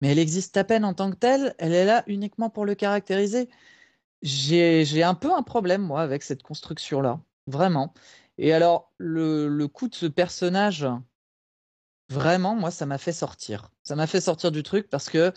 Mais 0.00 0.12
elle 0.12 0.18
existe 0.18 0.56
à 0.56 0.64
peine 0.64 0.84
en 0.84 0.94
tant 0.94 1.10
que 1.10 1.16
telle. 1.16 1.54
Elle 1.58 1.74
est 1.74 1.86
là 1.86 2.04
uniquement 2.06 2.50
pour 2.50 2.64
le 2.66 2.74
caractériser. 2.74 3.48
J'ai, 4.22 5.02
un 5.02 5.14
peu 5.14 5.32
un 5.32 5.42
problème, 5.42 5.82
moi, 5.82 6.02
avec 6.02 6.22
cette 6.22 6.42
construction-là. 6.42 7.20
Vraiment. 7.46 7.94
Et 8.38 8.52
alors, 8.52 8.92
le, 8.98 9.48
le 9.48 9.68
coup 9.68 9.88
de 9.88 9.94
ce 9.94 10.06
personnage, 10.06 10.86
vraiment, 12.08 12.54
moi, 12.54 12.70
ça 12.70 12.86
m'a 12.86 12.98
fait 12.98 13.12
sortir. 13.12 13.70
Ça 13.82 13.96
m'a 13.96 14.06
fait 14.06 14.20
sortir 14.20 14.50
du 14.52 14.62
truc 14.62 14.88
parce 14.88 15.08
que, 15.08 15.32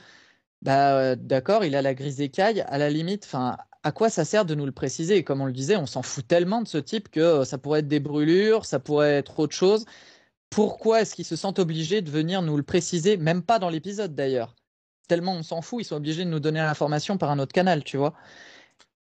bah, 0.61 0.97
euh, 0.97 1.15
d'accord, 1.15 1.65
il 1.65 1.75
a 1.75 1.81
la 1.81 1.93
grise 1.93 2.21
écaille. 2.21 2.61
À 2.61 2.77
la 2.77 2.89
limite, 2.89 3.25
enfin, 3.25 3.57
à 3.83 3.91
quoi 3.91 4.09
ça 4.09 4.25
sert 4.25 4.45
de 4.45 4.55
nous 4.55 4.65
le 4.65 4.71
préciser? 4.71 5.17
Et 5.17 5.23
comme 5.23 5.41
on 5.41 5.45
le 5.45 5.53
disait, 5.53 5.77
on 5.77 5.85
s'en 5.85 6.01
fout 6.01 6.27
tellement 6.27 6.61
de 6.61 6.67
ce 6.67 6.77
type 6.77 7.09
que 7.09 7.19
euh, 7.19 7.45
ça 7.45 7.57
pourrait 7.57 7.79
être 7.79 7.87
des 7.87 7.99
brûlures, 7.99 8.65
ça 8.65 8.79
pourrait 8.79 9.15
être 9.15 9.39
autre 9.39 9.55
chose. 9.55 9.85
Pourquoi 10.49 11.01
est-ce 11.01 11.15
qu'ils 11.15 11.25
se 11.25 11.35
sentent 11.35 11.59
obligés 11.59 12.01
de 12.01 12.09
venir 12.09 12.41
nous 12.41 12.57
le 12.57 12.63
préciser, 12.63 13.17
même 13.17 13.43
pas 13.43 13.59
dans 13.59 13.69
l'épisode 13.69 14.15
d'ailleurs 14.15 14.55
Tellement 15.07 15.33
on 15.33 15.43
s'en 15.43 15.61
fout, 15.61 15.81
ils 15.81 15.85
sont 15.85 15.95
obligés 15.95 16.23
de 16.25 16.29
nous 16.29 16.39
donner 16.39 16.59
l'information 16.59 17.17
par 17.17 17.31
un 17.31 17.39
autre 17.39 17.53
canal, 17.53 17.83
tu 17.83 17.97
vois. 17.97 18.13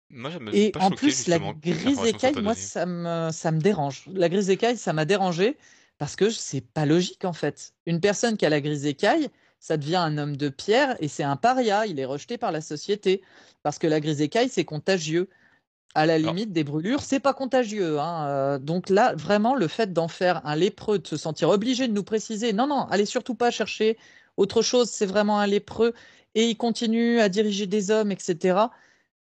Moi, 0.10 0.32
Et 0.52 0.72
en 0.80 0.92
plus, 0.92 1.28
la 1.28 1.40
grise 1.40 2.04
écaille, 2.04 2.36
moi, 2.42 2.54
ça 2.54 2.86
me, 2.86 3.30
ça 3.32 3.52
me 3.52 3.60
dérange. 3.60 4.06
La 4.08 4.28
grise 4.30 4.50
écaille, 4.50 4.78
ça 4.78 4.94
m'a 4.94 5.06
dérangé 5.06 5.58
parce 6.02 6.15
que 6.15 6.32
c'est 6.32 6.61
pas 6.61 6.88
logique 6.88 7.26
en 7.26 7.32
fait. 7.32 7.76
Une 7.86 7.99
personne 7.99 8.36
qui 8.36 8.44
a 8.44 8.49
la 8.49 8.60
grise 8.60 8.88
écaille, 8.88 9.30
ça 9.60 9.78
devient 9.78 9.98
un 9.98 10.18
homme 10.18 10.36
de 10.36 10.49
pierre 10.49 10.95
et 10.99 11.07
c'est 11.07 11.22
un 11.22 11.36
paria. 11.36 11.86
Il 11.86 11.99
est 11.99 12.06
rejeté 12.06 12.40
par 12.40 12.52
la 12.52 12.60
société 12.60 13.22
parce 13.61 13.78
que 13.78 13.86
la 13.86 13.99
grise 13.99 14.19
écaille, 14.19 14.49
c'est 14.49 14.65
contagieux. 14.65 15.30
À 15.94 16.07
la 16.07 16.18
limite, 16.18 16.52
des 16.53 16.64
brûlures, 16.64 17.03
c'est 17.03 17.19
pas 17.19 17.36
contagieux. 17.36 17.99
Hein. 17.99 18.26
Euh, 18.30 18.57
donc 18.57 18.90
là, 18.90 19.14
vraiment, 19.14 19.53
le 19.53 19.68
fait 19.68 19.94
d'en 19.94 20.07
faire 20.07 20.44
un 20.44 20.56
lépreux, 20.56 20.98
de 20.98 21.06
se 21.06 21.18
sentir 21.18 21.49
obligé 21.49 21.88
de 21.88 21.94
nous 21.94 22.03
préciser, 22.03 22.52
non, 22.52 22.65
non, 22.65 22.88
allez 22.90 23.06
surtout 23.06 23.36
pas 23.36 23.52
chercher 23.52 23.95
autre 24.38 24.64
chose, 24.64 24.90
c'est 24.90 25.06
vraiment 25.06 25.40
un 25.40 25.45
lépreux 25.45 25.94
et 26.34 26.49
il 26.49 26.57
continue 26.57 27.19
à 27.19 27.30
diriger 27.30 27.68
des 27.68 27.91
hommes, 27.91 28.11
etc. 28.11 28.57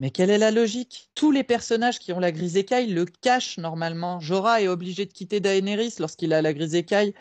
Mais 0.04 0.12
quelle 0.12 0.32
est 0.32 0.38
la 0.38 0.52
logique? 0.52 1.10
Tous 1.16 1.32
les 1.32 1.46
personnages 1.46 1.98
qui 1.98 2.12
ont 2.12 2.20
la 2.20 2.34
grise 2.34 2.58
écaille 2.58 2.88
le 2.88 3.06
cachent 3.06 3.58
normalement. 3.58 4.20
Jorah 4.20 4.62
est 4.62 4.68
obligé 4.68 5.06
de 5.06 5.14
quitter 5.14 5.40
Daenerys 5.40 5.94
lorsqu'il 5.98 6.34
a 6.34 6.42
la 6.42 6.54
grise 6.54 6.76
écaille. 6.76 7.14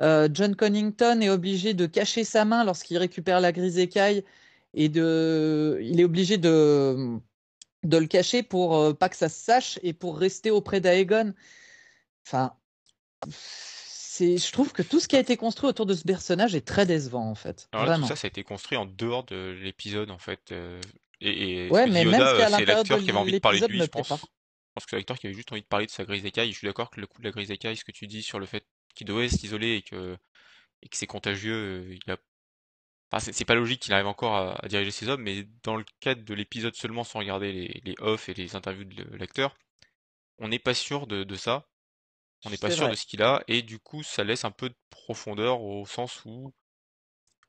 Euh, 0.00 0.30
John 0.32 0.56
Connington 0.56 1.20
est 1.20 1.28
obligé 1.28 1.74
de 1.74 1.84
cacher 1.84 2.24
sa 2.24 2.46
main 2.46 2.64
lorsqu'il 2.64 2.96
récupère 2.96 3.42
la 3.42 3.52
grise 3.52 3.76
écaille 3.76 4.24
et 4.72 4.88
de, 4.88 5.78
il 5.82 6.00
est 6.00 6.04
obligé 6.04 6.38
de, 6.38 7.18
de 7.82 7.96
le 7.98 8.06
cacher 8.06 8.42
pour 8.42 8.78
euh, 8.78 8.94
pas 8.94 9.10
que 9.10 9.16
ça 9.16 9.28
se 9.28 9.38
sache 9.38 9.78
et 9.82 9.92
pour 9.92 10.16
rester 10.16 10.50
auprès 10.50 10.80
d'Aegon. 10.80 11.34
Enfin, 12.26 12.54
c'est, 13.28 14.38
je 14.38 14.52
trouve 14.52 14.72
que 14.72 14.80
tout 14.80 15.00
ce 15.00 15.08
qui 15.08 15.16
a 15.16 15.20
été 15.20 15.36
construit 15.36 15.68
autour 15.68 15.84
de 15.84 15.92
ce 15.92 16.04
personnage 16.04 16.54
est 16.54 16.66
très 16.66 16.86
décevant 16.86 17.28
en 17.28 17.34
fait. 17.34 17.68
Alors 17.72 17.98
tout 17.98 18.06
ça, 18.06 18.16
ça 18.16 18.26
a 18.26 18.28
été 18.28 18.42
construit 18.42 18.78
en 18.78 18.86
dehors 18.86 19.24
de 19.24 19.54
l'épisode 19.62 20.10
en 20.10 20.18
fait. 20.18 20.50
Euh, 20.52 20.80
et, 21.22 21.64
et 21.66 21.70
ouais, 21.70 21.86
mais 21.86 22.04
même 22.04 22.20
euh, 22.20 22.48
c'est 22.48 22.64
l'acteur 22.64 22.98
qui 22.98 23.10
avait 23.10 23.18
envie 23.18 23.32
de 23.32 23.38
parler 23.38 23.60
de 23.60 23.66
lui, 23.66 23.80
je 23.80 23.86
pense. 23.86 24.08
Je 24.08 24.74
pense 24.74 24.84
que 24.84 24.90
c'est 24.90 24.96
l'acteur 24.96 25.18
qui 25.18 25.26
avait 25.26 25.34
juste 25.34 25.52
envie 25.52 25.62
de 25.62 25.66
parler 25.66 25.86
de 25.86 25.90
sa 25.90 26.04
grise 26.04 26.24
écaille. 26.24 26.52
Je 26.52 26.58
suis 26.58 26.66
d'accord 26.66 26.90
que 26.90 27.00
le 27.00 27.06
coup 27.06 27.20
de 27.20 27.26
la 27.26 27.30
grise 27.30 27.50
écaille, 27.50 27.76
ce 27.76 27.84
que 27.84 27.92
tu 27.92 28.06
dis 28.06 28.22
sur 28.22 28.38
le 28.38 28.46
fait 28.46 28.64
qu'il 28.94 29.06
devait 29.06 29.28
s'isoler 29.28 29.74
et 29.74 29.82
que, 29.82 30.16
et 30.82 30.88
que 30.88 30.96
c'est 30.96 31.06
contagieux, 31.06 31.92
il 31.92 32.10
a 32.10 32.16
Enfin, 33.14 33.30
c'est 33.30 33.44
pas 33.44 33.54
logique 33.54 33.82
qu'il 33.82 33.92
arrive 33.92 34.06
encore 34.06 34.34
à, 34.34 34.68
diriger 34.68 34.90
ses 34.90 35.08
hommes, 35.10 35.20
mais 35.20 35.46
dans 35.64 35.76
le 35.76 35.84
cadre 36.00 36.24
de 36.24 36.32
l'épisode 36.32 36.74
seulement 36.74 37.04
sans 37.04 37.18
regarder 37.18 37.52
les, 37.52 37.82
les 37.84 37.94
off 37.98 38.30
et 38.30 38.34
les 38.34 38.56
interviews 38.56 38.84
de 38.84 39.04
l'acteur, 39.16 39.54
on 40.38 40.48
n'est 40.48 40.58
pas 40.58 40.72
sûr 40.72 41.06
de, 41.06 41.22
de 41.22 41.34
ça. 41.36 41.68
On 42.44 42.50
n'est 42.50 42.56
pas 42.56 42.70
sûr 42.70 42.88
de 42.88 42.94
ce 42.94 43.06
qu'il 43.06 43.22
a, 43.22 43.44
et 43.46 43.62
du 43.62 43.78
coup, 43.78 44.02
ça 44.02 44.24
laisse 44.24 44.44
un 44.44 44.50
peu 44.50 44.70
de 44.70 44.74
profondeur 44.90 45.60
au 45.60 45.86
sens 45.86 46.22
où 46.24 46.52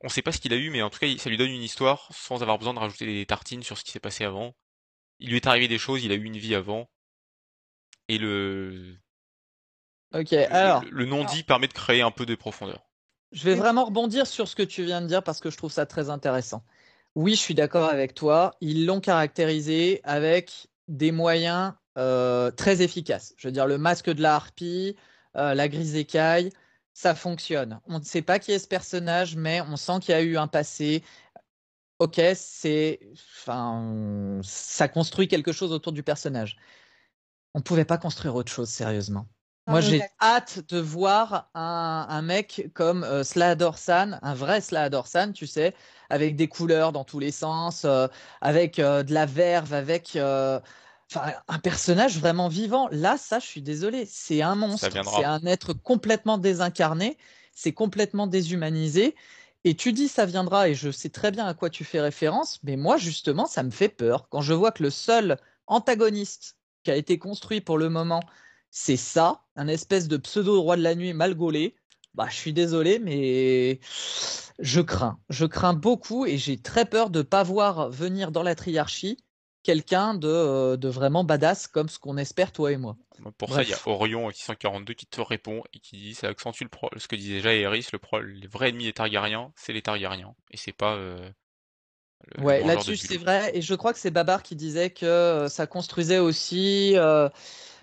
on 0.03 0.09
sait 0.09 0.21
pas 0.21 0.31
ce 0.31 0.39
qu'il 0.39 0.53
a 0.53 0.57
eu, 0.57 0.69
mais 0.69 0.81
en 0.81 0.89
tout 0.89 0.99
cas, 0.99 1.07
ça 1.17 1.29
lui 1.29 1.37
donne 1.37 1.51
une 1.51 1.63
histoire 1.63 2.09
sans 2.11 2.41
avoir 2.41 2.57
besoin 2.57 2.73
de 2.73 2.79
rajouter 2.79 3.05
des 3.05 3.25
tartines 3.25 3.63
sur 3.63 3.77
ce 3.77 3.83
qui 3.83 3.91
s'est 3.91 3.99
passé 3.99 4.23
avant. 4.23 4.53
Il 5.19 5.29
lui 5.29 5.37
est 5.37 5.47
arrivé 5.47 5.67
des 5.67 5.77
choses, 5.77 6.03
il 6.03 6.11
a 6.11 6.15
eu 6.15 6.23
une 6.23 6.37
vie 6.37 6.55
avant, 6.55 6.89
et 8.07 8.17
le 8.17 8.97
Ok, 10.13 10.33
alors 10.33 10.83
le, 10.91 11.05
non-dit 11.05 11.43
permet 11.43 11.67
de 11.67 11.73
créer 11.73 12.01
un 12.01 12.11
peu 12.11 12.25
de 12.25 12.35
profondeur. 12.35 12.83
Je 13.31 13.45
vais 13.45 13.55
vraiment 13.55 13.85
rebondir 13.85 14.27
sur 14.27 14.47
ce 14.47 14.55
que 14.55 14.61
tu 14.61 14.83
viens 14.83 15.01
de 15.01 15.07
dire 15.07 15.23
parce 15.23 15.39
que 15.39 15.49
je 15.49 15.57
trouve 15.57 15.71
ça 15.71 15.87
très 15.87 16.11
intéressant. 16.11 16.63
Oui, 17.15 17.31
je 17.31 17.39
suis 17.39 17.55
d'accord 17.55 17.89
avec 17.89 18.13
toi. 18.13 18.55
Ils 18.61 18.85
l'ont 18.85 18.99
caractérisé 18.99 20.01
avec 20.03 20.67
des 20.87 21.11
moyens 21.11 21.73
euh, 21.97 22.51
très 22.51 22.83
efficaces. 22.83 23.33
Je 23.37 23.47
veux 23.47 23.51
dire, 23.51 23.65
le 23.65 23.79
masque 23.79 24.11
de 24.11 24.21
la 24.21 24.35
harpie, 24.35 24.95
euh, 25.35 25.55
la 25.55 25.67
grise 25.67 25.95
écaille, 25.95 26.51
ça 26.93 27.15
fonctionne. 27.15 27.79
On 27.87 27.99
ne 27.99 28.03
sait 28.03 28.21
pas 28.21 28.39
qui 28.39 28.51
est 28.51 28.59
ce 28.59 28.67
personnage, 28.67 29.35
mais 29.35 29.61
on 29.61 29.75
sent 29.75 29.99
qu'il 30.01 30.13
y 30.13 30.17
a 30.17 30.21
eu 30.21 30.37
un 30.37 30.47
passé. 30.47 31.03
Ok, 31.99 32.21
c'est, 32.35 32.99
enfin, 33.13 34.39
ça 34.43 34.87
construit 34.87 35.27
quelque 35.27 35.51
chose 35.51 35.71
autour 35.71 35.91
du 35.91 36.03
personnage. 36.03 36.57
On 37.53 37.59
ne 37.59 37.63
pouvait 37.63 37.85
pas 37.85 37.97
construire 37.97 38.35
autre 38.35 38.51
chose, 38.51 38.69
sérieusement. 38.69 39.27
Moi, 39.67 39.79
j'ai 39.79 40.01
hâte 40.21 40.59
de 40.69 40.77
voir 40.77 41.49
un, 41.53 42.05
un 42.09 42.21
mec 42.21 42.69
comme 42.73 43.05
euh, 43.05 43.23
Slaador-San, 43.23 44.19
un 44.21 44.33
vrai 44.33 44.59
Slaador-San, 44.59 45.31
tu 45.31 45.47
sais, 45.47 45.73
avec 46.09 46.35
des 46.35 46.49
couleurs 46.49 46.91
dans 46.91 47.05
tous 47.05 47.19
les 47.19 47.31
sens, 47.31 47.85
euh, 47.85 48.07
avec 48.41 48.77
euh, 48.79 49.03
de 49.03 49.13
la 49.13 49.25
verve, 49.25 49.73
avec 49.73 50.17
euh, 51.17 51.31
un 51.47 51.59
personnage 51.59 52.17
vraiment 52.19 52.47
vivant. 52.47 52.87
Là, 52.91 53.17
ça, 53.17 53.39
je 53.39 53.45
suis 53.45 53.61
désolé, 53.61 54.05
c'est 54.05 54.41
un 54.41 54.55
monstre, 54.55 54.89
c'est 54.91 55.23
un 55.23 55.45
être 55.45 55.73
complètement 55.73 56.37
désincarné, 56.37 57.17
c'est 57.53 57.73
complètement 57.73 58.27
déshumanisé. 58.27 59.15
Et 59.65 59.75
tu 59.75 59.93
dis 59.93 60.07
ça 60.09 60.25
viendra, 60.25 60.67
et 60.69 60.75
je 60.75 60.91
sais 60.91 61.09
très 61.09 61.31
bien 61.31 61.45
à 61.45 61.53
quoi 61.53 61.69
tu 61.69 61.85
fais 61.85 62.01
référence, 62.01 62.59
mais 62.63 62.75
moi, 62.75 62.97
justement, 62.97 63.45
ça 63.45 63.63
me 63.63 63.71
fait 63.71 63.89
peur. 63.89 64.27
Quand 64.29 64.41
je 64.41 64.53
vois 64.53 64.71
que 64.71 64.83
le 64.83 64.89
seul 64.89 65.37
antagoniste 65.67 66.57
qui 66.83 66.91
a 66.91 66.95
été 66.97 67.17
construit 67.17 67.61
pour 67.61 67.77
le 67.77 67.89
moment, 67.89 68.21
c'est 68.71 68.97
ça, 68.97 69.43
un 69.55 69.67
espèce 69.67 70.07
de 70.07 70.17
pseudo 70.17 70.61
roi 70.61 70.75
de 70.75 70.81
la 70.81 70.95
nuit 70.95 71.13
mal 71.13 71.35
gaulé. 71.35 71.75
Bah, 72.13 72.27
je 72.29 72.35
suis 72.35 72.53
désolé, 72.53 72.99
mais 72.99 73.79
je 74.59 74.81
crains. 74.81 75.19
Je 75.29 75.45
crains 75.45 75.73
beaucoup 75.73 76.25
et 76.25 76.37
j'ai 76.37 76.57
très 76.61 76.85
peur 76.85 77.09
de 77.09 77.19
ne 77.19 77.23
pas 77.23 77.43
voir 77.43 77.89
venir 77.89 78.31
dans 78.31 78.43
la 78.43 78.55
triarchie 78.55 79.22
quelqu'un 79.63 80.13
de, 80.13 80.27
euh, 80.27 80.77
de, 80.77 80.89
vraiment 80.89 81.23
badass 81.23 81.67
comme 81.67 81.89
ce 81.89 81.97
qu'on 81.97 82.17
espère 82.17 82.51
toi 82.51 82.71
et 82.71 82.77
moi. 82.77 82.97
Pour 83.37 83.53
ça, 83.53 83.63
il 83.63 83.69
y 83.69 83.73
a 83.73 83.77
Orion 83.85 84.29
642 84.29 84.93
qui 84.93 85.05
te 85.05 85.21
répond 85.21 85.63
et 85.73 85.79
qui 85.79 85.97
dit 85.97 86.13
ça 86.13 86.27
accentue 86.27 86.63
le 86.63 86.99
ce 86.99 87.07
que 87.07 87.15
disait 87.15 87.35
déjà 87.35 87.53
Eris, 87.53 87.87
le, 87.93 87.99
pro, 87.99 88.19
le 88.19 88.47
vrai 88.47 88.69
ennemi 88.69 88.85
des 88.85 88.93
Targaryens, 88.93 89.51
c'est 89.55 89.73
les 89.73 89.81
Targaryens 89.81 90.35
et 90.51 90.57
c'est 90.57 90.73
pas 90.73 90.95
euh, 90.95 91.29
ouais, 92.39 92.63
là-dessus 92.63 92.97
c'est 92.97 93.17
vrai 93.17 93.51
et 93.53 93.61
je 93.61 93.75
crois 93.75 93.93
que 93.93 93.99
c'est 93.99 94.11
Babar 94.11 94.43
qui 94.43 94.55
disait 94.55 94.89
que 94.89 95.05
euh, 95.05 95.47
ça 95.47 95.67
construisait 95.67 96.19
aussi 96.19 96.93
euh, 96.97 97.29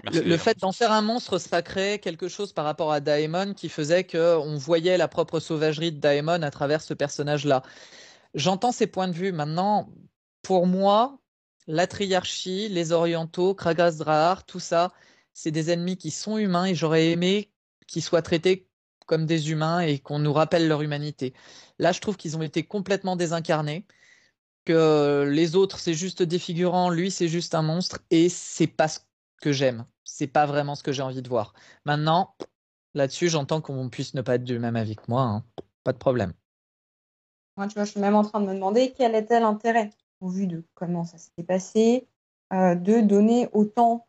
le, 0.04 0.36
fait 0.36 0.58
d'en 0.58 0.72
faire 0.72 0.92
un 0.92 1.02
monstre, 1.02 1.38
ça 1.38 1.62
créait 1.62 1.98
quelque 1.98 2.28
chose 2.28 2.52
par 2.52 2.64
rapport 2.64 2.92
à 2.92 3.00
Daemon 3.00 3.54
qui 3.54 3.68
faisait 3.68 4.04
qu'on 4.04 4.56
voyait 4.56 4.96
la 4.96 5.08
propre 5.08 5.40
sauvagerie 5.40 5.92
de 5.92 6.00
Daemon 6.00 6.42
à 6.42 6.50
travers 6.50 6.80
ce 6.80 6.94
personnage-là. 6.94 7.62
J'entends 8.34 8.72
ces 8.72 8.86
points 8.86 9.08
de 9.08 9.12
vue. 9.12 9.32
Maintenant, 9.32 9.90
pour 10.42 10.66
moi, 10.66 11.19
la 11.70 11.86
triarchie, 11.86 12.68
les 12.68 12.92
orientaux, 12.92 13.54
Kragasdrahar, 13.54 14.44
tout 14.44 14.60
ça, 14.60 14.92
c'est 15.32 15.50
des 15.52 15.70
ennemis 15.70 15.96
qui 15.96 16.10
sont 16.10 16.36
humains 16.36 16.66
et 16.66 16.74
j'aurais 16.74 17.10
aimé 17.10 17.52
qu'ils 17.86 18.02
soient 18.02 18.22
traités 18.22 18.68
comme 19.06 19.26
des 19.26 19.50
humains 19.50 19.80
et 19.80 19.98
qu'on 19.98 20.18
nous 20.18 20.32
rappelle 20.32 20.68
leur 20.68 20.82
humanité. 20.82 21.32
Là, 21.78 21.92
je 21.92 22.00
trouve 22.00 22.16
qu'ils 22.16 22.36
ont 22.36 22.42
été 22.42 22.64
complètement 22.64 23.16
désincarnés, 23.16 23.86
que 24.64 25.28
les 25.30 25.56
autres, 25.56 25.78
c'est 25.78 25.94
juste 25.94 26.22
des 26.22 26.38
lui, 26.90 27.10
c'est 27.10 27.28
juste 27.28 27.54
un 27.54 27.62
monstre 27.62 28.00
et 28.10 28.28
c'est 28.28 28.66
pas 28.66 28.88
ce 28.88 29.00
que 29.40 29.52
j'aime. 29.52 29.86
C'est 30.04 30.26
pas 30.26 30.46
vraiment 30.46 30.74
ce 30.74 30.82
que 30.82 30.92
j'ai 30.92 31.02
envie 31.02 31.22
de 31.22 31.28
voir. 31.28 31.54
Maintenant, 31.84 32.34
là-dessus, 32.94 33.28
j'entends 33.28 33.60
qu'on 33.60 33.88
puisse 33.88 34.14
ne 34.14 34.22
pas 34.22 34.34
être 34.34 34.44
du 34.44 34.58
même 34.58 34.76
avis 34.76 34.96
que 34.96 35.04
moi. 35.08 35.22
Hein. 35.22 35.44
Pas 35.84 35.92
de 35.92 35.98
problème. 35.98 36.32
Moi, 37.56 37.68
tu 37.68 37.74
vois, 37.74 37.84
je 37.84 37.92
suis 37.92 38.00
même 38.00 38.16
en 38.16 38.24
train 38.24 38.40
de 38.40 38.46
me 38.46 38.54
demander 38.54 38.92
quel 38.96 39.14
était 39.14 39.40
l'intérêt, 39.40 39.90
au 40.20 40.28
vu 40.28 40.46
de 40.46 40.64
comment 40.74 41.04
ça 41.04 41.18
s'était 41.18 41.44
passé, 41.44 42.08
euh, 42.52 42.74
de 42.74 43.00
donner 43.00 43.48
autant 43.52 44.06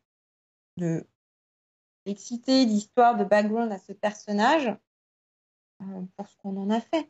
de 0.78 1.06
excité 2.06 2.66
d'histoire, 2.66 3.16
de 3.18 3.24
background 3.24 3.72
à 3.72 3.78
ce 3.78 3.94
personnage 3.94 4.68
euh, 5.82 6.02
pour 6.18 6.28
ce 6.28 6.36
qu'on 6.38 6.58
en 6.58 6.70
a 6.70 6.82
fait. 6.82 7.10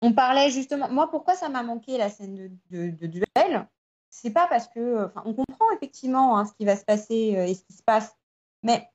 On 0.00 0.12
parlait 0.12 0.50
justement, 0.50 0.90
moi, 0.90 1.10
pourquoi 1.10 1.36
ça 1.36 1.48
m'a 1.48 1.62
manqué 1.62 1.96
la 1.96 2.10
scène 2.10 2.58
de 2.70 3.06
duel 3.06 3.68
c'est 4.12 4.30
pas 4.30 4.46
parce 4.46 4.68
que, 4.68 5.06
enfin, 5.06 5.22
on 5.24 5.34
comprend 5.34 5.70
effectivement 5.74 6.38
hein, 6.38 6.44
ce 6.44 6.52
qui 6.52 6.64
va 6.64 6.76
se 6.76 6.84
passer 6.84 7.34
euh, 7.36 7.46
et 7.46 7.54
ce 7.54 7.64
qui 7.64 7.72
se 7.72 7.82
passe, 7.82 8.14
mais 8.62 8.88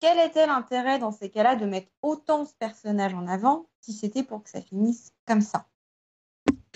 quel 0.00 0.18
était 0.18 0.46
l'intérêt 0.46 0.98
dans 0.98 1.10
ces 1.10 1.30
cas-là 1.30 1.56
de 1.56 1.64
mettre 1.64 1.88
autant 2.02 2.44
ce 2.44 2.54
personnage 2.54 3.14
en 3.14 3.26
avant 3.26 3.66
si 3.80 3.92
c'était 3.92 4.22
pour 4.22 4.42
que 4.42 4.50
ça 4.50 4.60
finisse 4.60 5.12
comme 5.26 5.40
ça? 5.40 5.66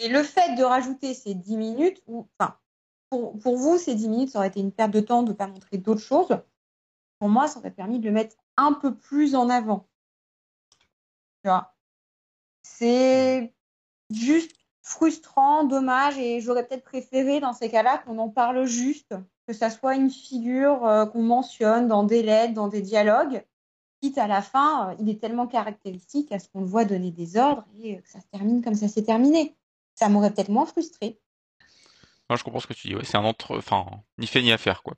Et 0.02 0.08
le 0.08 0.24
fait 0.24 0.56
de 0.56 0.64
rajouter 0.64 1.14
ces 1.14 1.34
10 1.34 1.56
minutes, 1.56 2.02
ou, 2.08 2.26
enfin, 2.36 2.56
pour, 3.08 3.38
pour, 3.38 3.56
vous, 3.56 3.78
ces 3.78 3.94
10 3.94 4.08
minutes, 4.08 4.30
ça 4.30 4.40
aurait 4.40 4.48
été 4.48 4.58
une 4.58 4.72
perte 4.72 4.90
de 4.90 4.98
temps 4.98 5.22
de 5.22 5.28
ne 5.28 5.36
pas 5.36 5.46
montrer 5.46 5.78
d'autres 5.78 6.00
choses. 6.00 6.36
Pour 7.20 7.28
moi, 7.28 7.46
ça 7.46 7.60
aurait 7.60 7.70
permis 7.70 8.00
de 8.00 8.06
le 8.06 8.10
mettre 8.10 8.34
un 8.56 8.72
peu 8.72 8.96
plus 8.96 9.36
en 9.36 9.48
avant. 9.48 9.88
Tu 11.44 11.48
vois 11.48 11.76
C'est 12.64 13.54
juste 14.10 14.56
frustrant, 14.82 15.62
dommage, 15.62 16.18
et 16.18 16.40
j'aurais 16.40 16.66
peut-être 16.66 16.82
préféré 16.82 17.38
dans 17.38 17.52
ces 17.52 17.70
cas-là 17.70 17.98
qu'on 17.98 18.18
en 18.18 18.28
parle 18.28 18.64
juste, 18.64 19.14
que 19.46 19.52
ça 19.52 19.70
soit 19.70 19.94
une 19.94 20.10
figure 20.10 20.84
euh, 20.84 21.06
qu'on 21.06 21.22
mentionne 21.22 21.86
dans 21.86 22.02
des 22.02 22.24
lettres, 22.24 22.54
dans 22.54 22.66
des 22.66 22.82
dialogues, 22.82 23.44
quitte 24.00 24.18
à 24.18 24.26
la 24.26 24.42
fin, 24.42 24.90
euh, 24.90 24.94
il 24.98 25.08
est 25.08 25.20
tellement 25.20 25.46
caractéristique 25.46 26.32
à 26.32 26.40
ce 26.40 26.48
qu'on 26.48 26.62
le 26.62 26.66
voit 26.66 26.84
donner 26.84 27.12
des 27.12 27.36
ordres 27.36 27.64
et 27.80 28.02
que 28.02 28.08
ça 28.08 28.20
se 28.20 28.26
termine 28.26 28.62
comme 28.62 28.74
ça 28.74 28.88
s'est 28.88 29.04
terminé. 29.04 29.56
Ça 29.94 30.08
m'aurait 30.08 30.32
peut-être 30.32 30.48
moins 30.48 30.66
frustré. 30.66 31.20
Moi, 32.28 32.36
je 32.36 32.44
comprends 32.44 32.60
ce 32.60 32.66
que 32.66 32.72
tu 32.72 32.88
dis. 32.88 32.94
Ouais, 32.94 33.04
c'est 33.04 33.16
un 33.16 33.24
entre, 33.24 33.58
enfin, 33.58 33.86
ni 34.18 34.26
fait 34.26 34.42
ni 34.42 34.52
à 34.52 34.58
faire, 34.58 34.82
quoi. 34.82 34.94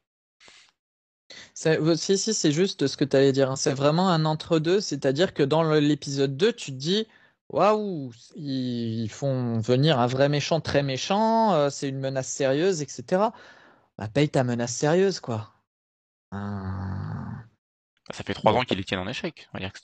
Si, 1.55 2.19
si, 2.19 2.35
c'est 2.35 2.53
juste 2.53 2.87
ce 2.87 2.97
que 2.97 3.05
tu 3.05 3.17
allais 3.17 3.33
dire. 3.33 3.51
Hein. 3.51 3.57
C'est 3.57 3.73
vraiment 3.73 4.09
un 4.09 4.25
entre-deux, 4.25 4.81
c'est-à-dire 4.81 5.35
que 5.35 5.43
dans 5.43 5.63
l'épisode 5.63 6.37
2, 6.37 6.53
tu 6.53 6.71
te 6.73 6.77
dis, 6.77 7.09
waouh, 7.49 8.13
ils 8.37 9.09
font 9.09 9.59
venir 9.59 9.99
un 9.99 10.07
vrai 10.07 10.29
méchant 10.29 10.61
très 10.61 10.83
méchant, 10.83 11.53
euh, 11.55 11.71
c'est 11.71 11.89
une 11.89 11.99
menace 11.99 12.29
sérieuse, 12.29 12.83
etc. 12.83 13.31
Bah, 13.99 14.09
paye 14.09 14.29
ta 14.29 14.45
menace 14.45 14.75
sérieuse, 14.75 15.21
quoi. 15.21 15.53
Bah, 16.31 18.13
ça 18.13 18.23
fait 18.23 18.35
trois 18.35 18.53
ans 18.53 18.63
qu'ils 18.63 18.79
les 18.79 18.85
tiennent 18.85 19.01
en 19.01 19.09
échec. 19.09 19.49
On 19.53 19.59
va 19.59 19.65
dire 19.65 19.73
que 19.73 19.79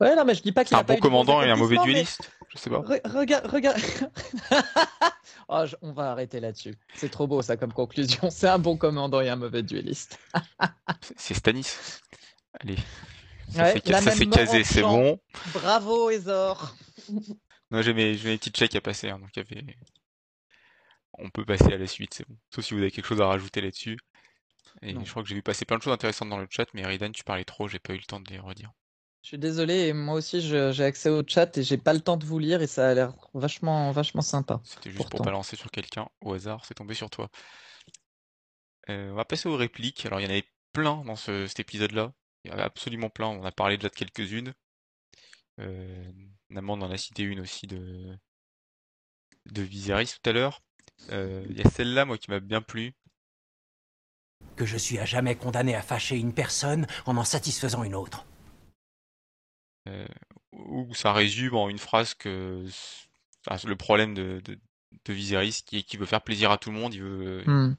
Ouais, 0.00 0.14
non, 0.16 0.24
mais 0.24 0.34
je 0.34 0.42
dis 0.42 0.52
pas 0.52 0.64
qu'il 0.64 0.70
C'est 0.70 0.74
a 0.76 0.80
un 0.80 0.82
bon 0.84 0.96
commandant 0.98 1.42
et 1.42 1.50
un 1.50 1.56
mauvais 1.56 1.76
mais 1.76 1.84
dueliste. 1.84 2.30
Je 2.52 2.58
sais 2.58 2.70
pas. 2.70 2.78
re- 2.80 3.00
Regarde, 3.08 3.46
regarde. 3.46 3.78
Oh, 5.48 5.64
je- 5.66 5.76
on 5.82 5.92
va 5.92 6.12
arrêter 6.12 6.40
là-dessus. 6.40 6.74
C'est 6.94 7.10
trop 7.10 7.26
beau 7.26 7.42
ça 7.42 7.56
comme 7.56 7.72
conclusion. 7.72 8.30
C'est 8.30 8.48
un 8.48 8.58
bon 8.58 8.76
commandant 8.76 9.20
et 9.20 9.28
un 9.28 9.36
mauvais 9.36 9.62
dueliste. 9.62 10.18
C'est- 11.16 11.34
Stanis. 11.34 12.00
Allez. 12.60 12.76
Ça 13.50 13.64
Ouais, 13.64 13.74
mort 13.74 14.30
casé, 14.30 14.64
c'est 14.64 14.80
bon. 14.80 15.20
Bravo, 15.52 16.10
Ezor. 16.10 16.74
Non, 17.70 17.82
j'ai 17.82 17.92
mes, 17.92 18.12
mes 18.12 18.38
petits 18.38 18.50
checks 18.50 18.74
à 18.76 18.80
passer, 18.80 19.08
hein, 19.10 19.18
donc 19.18 19.30
il 19.34 19.40
y 19.40 19.42
avait... 19.42 19.76
On 21.14 21.28
peut 21.30 21.44
passer 21.44 21.72
à 21.72 21.76
la 21.78 21.86
suite, 21.86 22.14
c'est 22.14 22.28
bon. 22.28 22.36
Sauf 22.54 22.64
si 22.64 22.74
vous 22.74 22.80
avez 22.80 22.90
quelque 22.90 23.06
chose 23.06 23.20
à 23.20 23.26
rajouter 23.26 23.60
là-dessus. 23.60 23.98
Et 24.82 24.92
Non. 24.92 25.04
je 25.04 25.10
crois 25.10 25.22
que 25.22 25.28
j'ai 25.28 25.34
vu 25.34 25.42
passer 25.42 25.64
plein 25.64 25.78
de 25.78 25.82
choses 25.82 25.92
intéressantes 25.92 26.28
dans 26.28 26.38
le 26.38 26.46
chat, 26.50 26.66
mais 26.74 26.84
Ridan, 26.86 27.10
tu 27.10 27.24
parlais 27.24 27.44
trop, 27.44 27.66
j'ai 27.66 27.78
pas 27.80 27.94
eu 27.94 27.96
le 27.98 28.04
temps 28.04 28.20
de 28.20 28.30
les 28.30 28.38
redire. 28.38 28.70
Je 29.24 29.28
suis 29.28 29.38
désolé, 29.38 29.86
et 29.86 29.92
moi 29.94 30.16
aussi 30.16 30.42
j'ai 30.42 30.84
accès 30.84 31.08
au 31.08 31.22
chat 31.26 31.56
et 31.56 31.62
j'ai 31.62 31.78
pas 31.78 31.94
le 31.94 32.00
temps 32.00 32.18
de 32.18 32.26
vous 32.26 32.38
lire 32.38 32.60
et 32.60 32.66
ça 32.66 32.90
a 32.90 32.92
l'air 32.92 33.14
vachement, 33.32 33.90
vachement 33.90 34.20
sympa. 34.20 34.60
C'était 34.64 34.90
juste 34.90 35.08
pour 35.08 35.22
balancer 35.22 35.56
sur 35.56 35.70
quelqu'un 35.70 36.06
au 36.20 36.34
hasard, 36.34 36.66
c'est 36.66 36.74
tombé 36.74 36.92
sur 36.92 37.08
toi. 37.08 37.30
Euh, 38.90 39.12
on 39.12 39.14
va 39.14 39.24
passer 39.24 39.48
aux 39.48 39.56
répliques. 39.56 40.04
Alors 40.04 40.20
il 40.20 40.24
y 40.24 40.26
en 40.26 40.30
avait 40.30 40.44
plein 40.74 41.02
dans 41.06 41.16
ce- 41.16 41.46
cet 41.46 41.58
épisode-là. 41.58 42.12
Il 42.44 42.48
y 42.48 42.50
en 42.50 42.54
avait 42.58 42.64
absolument 42.64 43.08
plein. 43.08 43.28
On 43.28 43.42
a 43.46 43.50
parlé 43.50 43.78
déjà 43.78 43.88
de 43.88 43.94
quelques-unes. 43.94 44.52
Euh, 45.58 46.12
Namand 46.50 46.74
en 46.82 46.90
a 46.90 46.98
cité 46.98 47.22
une 47.22 47.40
aussi 47.40 47.66
de 47.66 48.14
de 49.46 49.62
Viserys 49.62 50.06
tout 50.22 50.28
à 50.28 50.32
l'heure. 50.32 50.60
Euh, 51.12 51.46
Il 51.48 51.56
y 51.56 51.62
a 51.66 51.70
celle-là, 51.70 52.04
moi, 52.04 52.18
qui 52.18 52.30
m'a 52.30 52.40
bien 52.40 52.60
plu. 52.60 52.92
que 54.56 54.66
je 54.66 54.76
suis 54.76 54.98
à 54.98 55.06
jamais 55.06 55.34
condamné 55.34 55.74
à 55.74 55.80
fâcher 55.80 56.16
une 56.16 56.34
personne 56.34 56.86
en 57.06 57.16
en 57.16 57.24
satisfaisant 57.24 57.84
une 57.84 57.94
autre. 57.94 58.26
Euh, 59.88 60.06
où 60.52 60.94
ça 60.94 61.12
résume 61.12 61.54
en 61.56 61.68
une 61.68 61.78
phrase 61.78 62.14
que 62.14 62.64
enfin, 63.46 63.68
le 63.68 63.76
problème 63.76 64.14
de, 64.14 64.40
de, 64.44 64.58
de 65.06 65.12
Viserys 65.12 65.62
qui 65.66 65.78
est 65.78 65.82
qu'il 65.82 66.00
veut 66.00 66.06
faire 66.06 66.22
plaisir 66.22 66.50
à 66.50 66.58
tout 66.58 66.70
le 66.70 66.78
monde, 66.78 66.94
il 66.94 67.02
veut, 67.02 67.46
Hmm. 67.46 67.74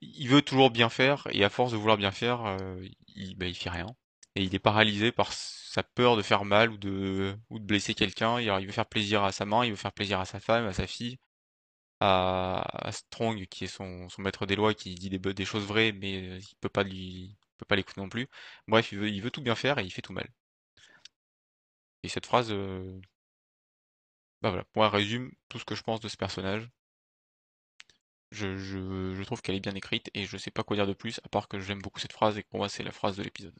il 0.00 0.28
veut 0.28 0.42
toujours 0.42 0.70
bien 0.70 0.88
faire 0.88 1.26
et 1.32 1.44
à 1.44 1.50
force 1.50 1.72
de 1.72 1.76
vouloir 1.76 1.96
bien 1.96 2.10
faire, 2.12 2.44
euh, 2.46 2.80
il, 3.08 3.36
bah, 3.36 3.46
il 3.46 3.54
fait 3.54 3.70
rien 3.70 3.86
et 4.34 4.42
il 4.44 4.54
est 4.54 4.58
paralysé 4.60 5.10
par 5.12 5.32
sa 5.32 5.82
peur 5.82 6.16
de 6.16 6.22
faire 6.22 6.44
mal 6.44 6.70
ou 6.70 6.76
de 6.78 7.36
ou 7.50 7.58
de 7.58 7.64
blesser 7.64 7.94
quelqu'un. 7.94 8.36
Alors, 8.36 8.60
il 8.60 8.66
veut 8.66 8.72
faire 8.72 8.86
plaisir 8.86 9.24
à 9.24 9.32
sa 9.32 9.44
main, 9.44 9.64
il 9.64 9.70
veut 9.70 9.76
faire 9.76 9.92
plaisir 9.92 10.20
à 10.20 10.24
sa 10.24 10.38
femme, 10.40 10.66
à 10.66 10.72
sa 10.72 10.86
fille, 10.86 11.18
à, 12.00 12.62
à 12.88 12.92
Strong 12.92 13.46
qui 13.48 13.64
est 13.64 13.68
son, 13.68 14.08
son 14.10 14.22
maître 14.22 14.46
des 14.46 14.56
lois 14.56 14.74
qui 14.74 14.94
dit 14.96 15.10
des, 15.10 15.18
des 15.20 15.46
choses 15.46 15.66
vraies 15.66 15.92
mais 15.92 16.16
euh, 16.22 16.38
il 16.40 16.56
peut 16.60 16.68
pas 16.70 16.84
lui 16.84 16.94
il 16.94 17.36
peut 17.58 17.66
pas 17.66 17.76
l'écouter 17.76 18.00
non 18.00 18.08
plus. 18.08 18.28
Bref, 18.68 18.92
il 18.92 18.98
veut 18.98 19.10
il 19.10 19.22
veut 19.22 19.30
tout 19.32 19.42
bien 19.42 19.56
faire 19.56 19.78
et 19.78 19.84
il 19.84 19.92
fait 19.92 20.02
tout 20.02 20.12
mal. 20.14 20.28
Et 22.02 22.08
cette 22.08 22.26
phrase, 22.26 22.52
bah 24.42 24.50
voilà, 24.50 24.64
moi, 24.74 24.86
elle 24.86 24.96
résume 24.96 25.30
tout 25.48 25.58
ce 25.60 25.64
que 25.64 25.74
je 25.76 25.82
pense 25.82 26.00
de 26.00 26.08
ce 26.08 26.16
personnage. 26.16 26.68
Je, 28.30 28.56
je, 28.56 29.22
trouve 29.24 29.42
qu'elle 29.42 29.54
est 29.54 29.60
bien 29.60 29.74
écrite 29.74 30.10
et 30.14 30.24
je 30.26 30.36
sais 30.36 30.50
pas 30.50 30.62
quoi 30.62 30.76
dire 30.76 30.86
de 30.86 30.92
plus, 30.94 31.20
à 31.24 31.28
part 31.28 31.48
que 31.48 31.60
j'aime 31.60 31.80
beaucoup 31.80 32.00
cette 32.00 32.12
phrase 32.12 32.36
et 32.38 32.42
que 32.42 32.48
pour 32.48 32.58
moi 32.58 32.68
c'est 32.68 32.82
la 32.82 32.92
phrase 32.92 33.16
de 33.16 33.22
l'épisode. 33.22 33.54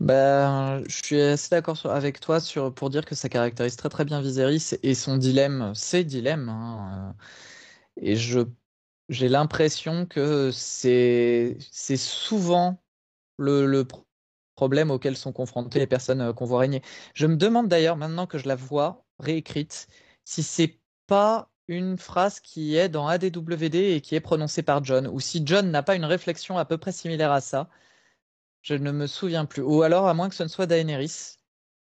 Ben, 0.00 0.82
je 0.88 1.02
suis 1.02 1.20
assez 1.20 1.48
d'accord 1.50 1.86
avec 1.86 2.20
toi 2.20 2.40
sur, 2.40 2.74
pour 2.74 2.90
dire 2.90 3.04
que 3.04 3.14
ça 3.14 3.28
caractérise 3.28 3.76
très 3.76 3.88
très 3.88 4.04
bien 4.04 4.20
Viserys 4.20 4.74
et 4.82 4.94
son 4.94 5.16
dilemme, 5.16 5.74
ses 5.74 6.04
dilemmes. 6.04 6.48
hein, 6.48 7.16
euh, 7.98 8.02
Et 8.02 8.16
je, 8.16 8.40
j'ai 9.08 9.28
l'impression 9.28 10.06
que 10.06 10.50
c'est, 10.52 11.58
c'est 11.72 11.96
souvent 11.96 12.82
le, 13.38 13.66
le 13.66 13.86
pro- 14.54 14.62
problème 14.62 14.90
auquel 14.90 15.16
sont 15.16 15.32
confrontées 15.32 15.78
les 15.78 15.86
personnes 15.86 16.20
euh, 16.20 16.32
qu'on 16.32 16.44
voit 16.44 16.60
régner. 16.60 16.82
Je 17.14 17.26
me 17.26 17.36
demande 17.36 17.68
d'ailleurs, 17.68 17.96
maintenant 17.96 18.26
que 18.26 18.38
je 18.38 18.48
la 18.48 18.54
vois 18.54 19.04
réécrite, 19.18 19.88
si 20.24 20.42
c'est 20.42 20.78
pas 21.06 21.50
une 21.68 21.98
phrase 21.98 22.40
qui 22.40 22.76
est 22.76 22.88
dans 22.88 23.06
ADWD 23.08 23.74
et 23.74 24.00
qui 24.00 24.14
est 24.14 24.20
prononcée 24.20 24.62
par 24.62 24.84
John, 24.84 25.06
ou 25.06 25.20
si 25.20 25.42
John 25.44 25.70
n'a 25.70 25.82
pas 25.82 25.96
une 25.96 26.04
réflexion 26.04 26.58
à 26.58 26.64
peu 26.64 26.78
près 26.78 26.92
similaire 26.92 27.32
à 27.32 27.40
ça. 27.40 27.68
Je 28.62 28.74
ne 28.74 28.92
me 28.92 29.06
souviens 29.06 29.44
plus. 29.44 29.62
Ou 29.62 29.82
alors, 29.82 30.06
à 30.06 30.14
moins 30.14 30.28
que 30.28 30.34
ce 30.34 30.44
ne 30.44 30.48
soit 30.48 30.66
Daenerys. 30.66 31.36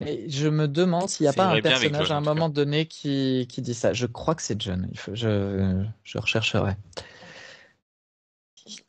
Mais 0.01 0.29
je 0.29 0.49
me 0.49 0.67
demande 0.67 1.09
s'il 1.09 1.25
n'y 1.25 1.29
a 1.29 1.33
pas 1.33 1.47
un 1.47 1.61
personnage 1.61 2.11
à 2.11 2.17
un 2.17 2.21
moment 2.21 2.49
donné 2.49 2.87
qui, 2.87 3.47
qui 3.49 3.63
dit 3.63 3.75
ça. 3.75 3.93
Je 3.93 4.07
crois 4.07 4.35
que 4.35 4.43
c'est 4.43 4.61
John. 4.61 4.89
Il 4.91 4.99
faut, 4.99 5.15
je, 5.15 5.85
je 6.03 6.19
rechercherai. 6.19 6.73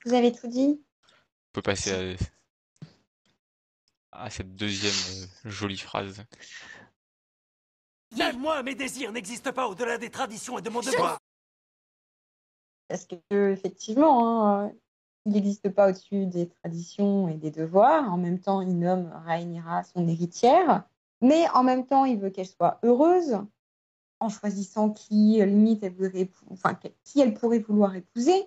Vous 0.06 0.14
avez 0.14 0.32
tout 0.32 0.48
dit? 0.48 0.80
On 0.80 1.52
peut 1.54 1.62
passer 1.62 1.92
à, 1.92 2.16
à 4.20 4.30
cette 4.30 4.56
deuxième 4.56 5.28
euh, 5.46 5.50
jolie 5.50 5.78
phrase. 5.78 6.24
Même 8.18 8.40
moi, 8.40 8.64
mes 8.64 8.76
désirs 8.76 9.12
n'existent 9.12 9.52
pas 9.52 9.68
au-delà 9.68 9.98
des 9.98 10.10
traditions 10.10 10.58
et 10.58 10.62
de 10.62 10.70
mon 10.70 10.82
devoir. 10.82 11.20
Parce 12.88 13.06
que 13.06 13.52
effectivement, 13.52 14.48
hein, 14.48 14.72
il 15.26 15.34
n'existe 15.34 15.70
pas 15.70 15.90
au-dessus 15.90 16.28
des 16.28 16.48
traditions 16.48 17.28
et 17.28 17.36
des 17.36 17.52
devoirs. 17.52 18.12
En 18.14 18.18
même 18.18 18.40
temps, 18.40 18.62
il 18.62 18.78
nomme 18.78 19.12
Rhaenyra 19.26 19.84
son 19.84 20.08
héritière, 20.08 20.88
mais 21.22 21.50
en 21.50 21.64
même 21.64 21.88
temps, 21.88 22.06
il 22.06 22.20
veut 22.20 22.30
qu'elle 22.30 22.48
soit 22.48 22.80
heureuse 22.84 23.38
en 24.20 24.30
choisissant 24.30 24.92
qui, 24.92 25.42
euh, 25.42 25.46
limite, 25.46 25.84
elle 25.84 25.94
voudrait 25.94 26.24
épou- 26.24 26.46
enfin, 26.52 26.80
qui 27.04 27.20
elle 27.20 27.34
pourrait 27.34 27.60
vouloir 27.60 27.96
épouser. 27.96 28.46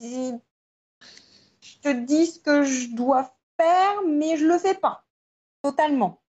Et 0.00 0.32
je 1.60 1.78
te 1.80 2.04
dis 2.04 2.26
ce 2.26 2.38
que 2.38 2.62
je 2.62 2.94
dois 2.94 3.36
faire, 3.60 4.02
mais 4.06 4.36
je 4.38 4.46
le 4.46 4.58
fais 4.58 4.74
pas 4.74 5.04
totalement. 5.62 6.22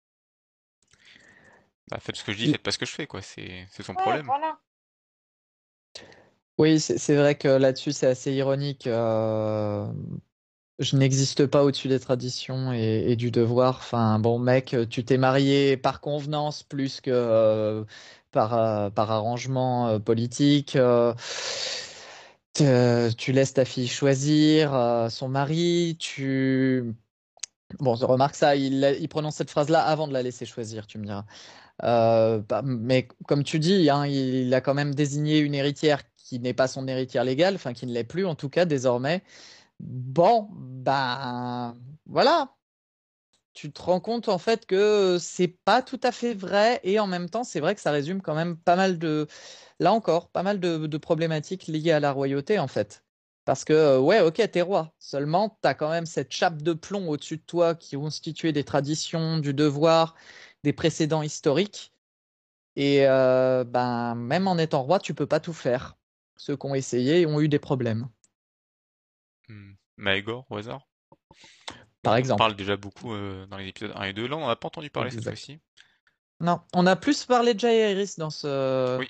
Bah, 1.90 1.98
faites 2.00 2.16
ce 2.16 2.24
que 2.24 2.32
je 2.32 2.38
dis, 2.38 2.46
Il- 2.46 2.52
faites 2.52 2.62
pas 2.62 2.72
ce 2.72 2.78
que 2.78 2.86
je 2.86 2.92
fais, 2.92 3.06
quoi. 3.06 3.20
C'est 3.22 3.66
son 3.82 3.94
Ouais, 3.94 4.02
problème. 4.02 4.26
voilà. 4.26 4.58
Oui, 6.58 6.78
c'est 6.80 7.16
vrai 7.16 7.36
que 7.36 7.48
là-dessus, 7.48 7.92
c'est 7.92 8.06
assez 8.06 8.32
ironique. 8.32 8.86
euh, 8.86 9.86
je 10.78 10.96
n'existe 10.96 11.46
pas 11.46 11.64
au-dessus 11.64 11.88
des 11.88 12.00
traditions 12.00 12.72
et, 12.72 13.12
et 13.12 13.16
du 13.16 13.30
devoir. 13.30 13.76
Enfin, 13.78 14.18
bon, 14.18 14.38
mec, 14.38 14.76
tu 14.90 15.04
t'es 15.04 15.18
marié 15.18 15.76
par 15.78 16.00
convenance 16.00 16.62
plus 16.62 17.00
que 17.00 17.10
euh, 17.12 17.84
par, 18.32 18.54
euh, 18.54 18.90
par 18.90 19.10
arrangement 19.10 19.88
euh, 19.88 19.98
politique. 19.98 20.76
euh, 20.76 21.14
tu 23.16 23.32
laisses 23.32 23.54
ta 23.54 23.64
fille 23.64 23.88
choisir 23.88 24.74
euh, 24.74 25.08
son 25.08 25.28
mari. 25.28 25.96
Tu... 25.98 26.94
Bon, 27.78 27.94
remarque 27.94 28.34
ça, 28.34 28.56
il, 28.56 29.08
prononce 29.08 29.36
cette 29.36 29.50
phrase-là 29.50 29.82
avant 29.82 30.08
de 30.08 30.12
la 30.12 30.22
laisser 30.22 30.44
choisir, 30.46 30.86
tu 30.86 30.98
me 30.98 31.04
diras. 31.04 31.24
Euh, 31.84 32.40
bah, 32.40 32.62
mais 32.64 33.08
comme 33.26 33.44
tu 33.44 33.58
dis, 33.58 33.90
hein, 33.90 34.06
il 34.06 34.52
a 34.54 34.60
quand 34.60 34.74
même 34.74 34.94
désigné 34.94 35.38
une 35.38 35.54
héritière 35.54 36.02
qui 36.16 36.40
n'est 36.40 36.54
pas 36.54 36.68
son 36.68 36.88
héritière 36.88 37.24
légale, 37.24 37.54
enfin 37.56 37.72
qui 37.74 37.86
ne 37.86 37.92
l'est 37.92 38.04
plus 38.04 38.26
en 38.26 38.34
tout 38.34 38.48
cas 38.50 38.64
désormais. 38.66 39.22
Bon, 39.80 40.48
ben 40.52 41.76
voilà. 42.06 42.56
Tu 43.52 43.72
te 43.72 43.82
rends 43.82 44.00
compte 44.00 44.28
en 44.28 44.38
fait 44.38 44.66
que 44.66 45.18
c'est 45.20 45.48
pas 45.48 45.82
tout 45.82 46.00
à 46.02 46.12
fait 46.12 46.34
vrai 46.34 46.80
et 46.84 47.00
en 47.00 47.06
même 47.06 47.28
temps 47.28 47.44
c'est 47.44 47.60
vrai 47.60 47.74
que 47.74 47.80
ça 47.80 47.90
résume 47.90 48.22
quand 48.22 48.34
même 48.34 48.56
pas 48.56 48.76
mal 48.76 48.98
de, 48.98 49.26
là 49.80 49.92
encore, 49.92 50.30
pas 50.30 50.42
mal 50.42 50.60
de 50.60 50.98
problématiques 50.98 51.66
liées 51.66 51.92
à 51.92 52.00
la 52.00 52.12
royauté 52.12 52.58
en 52.58 52.68
fait. 52.68 53.04
Parce 53.50 53.64
que 53.64 53.72
euh, 53.72 53.98
ouais, 53.98 54.20
ok, 54.20 54.48
t'es 54.52 54.62
roi. 54.62 54.94
Seulement, 55.00 55.58
t'as 55.60 55.74
quand 55.74 55.90
même 55.90 56.06
cette 56.06 56.30
chape 56.30 56.62
de 56.62 56.72
plomb 56.72 57.08
au-dessus 57.08 57.38
de 57.38 57.42
toi 57.42 57.74
qui 57.74 57.96
constituait 57.96 58.52
des 58.52 58.62
traditions, 58.62 59.38
du 59.38 59.52
devoir, 59.52 60.14
des 60.62 60.72
précédents 60.72 61.20
historiques. 61.22 61.92
Et 62.76 63.08
euh, 63.08 63.64
ben, 63.64 64.14
même 64.14 64.46
en 64.46 64.56
étant 64.56 64.84
roi, 64.84 65.00
tu 65.00 65.14
peux 65.14 65.26
pas 65.26 65.40
tout 65.40 65.52
faire. 65.52 65.96
Ceux 66.36 66.56
qui 66.56 66.64
ont 66.64 66.76
essayé 66.76 67.26
ont 67.26 67.40
eu 67.40 67.48
des 67.48 67.58
problèmes, 67.58 68.08
Hmm. 69.48 69.72
Maegor, 69.96 70.46
au 70.48 70.56
hasard? 70.58 70.86
par 72.02 72.12
On 72.12 72.16
exemple. 72.18 72.38
parle 72.38 72.54
déjà 72.54 72.76
beaucoup 72.76 73.12
euh, 73.12 73.46
dans 73.46 73.56
les 73.56 73.66
épisodes 73.66 73.92
1 73.96 74.04
et 74.04 74.12
2. 74.12 74.28
Là, 74.28 74.36
on 74.36 74.40
n'en 74.42 74.48
a 74.48 74.54
pas 74.54 74.68
entendu 74.68 74.90
parler 74.90 75.10
cette 75.10 75.26
Exact. 75.26 75.32
fois-ci. 75.32 75.58
Non, 76.38 76.60
on 76.72 76.86
a 76.86 76.94
plus 76.94 77.24
parlé 77.24 77.54
de 77.54 77.58
Jaehaerys 77.58 78.14
dans 78.16 78.30
ce 78.30 78.96
Oui. 79.00 79.08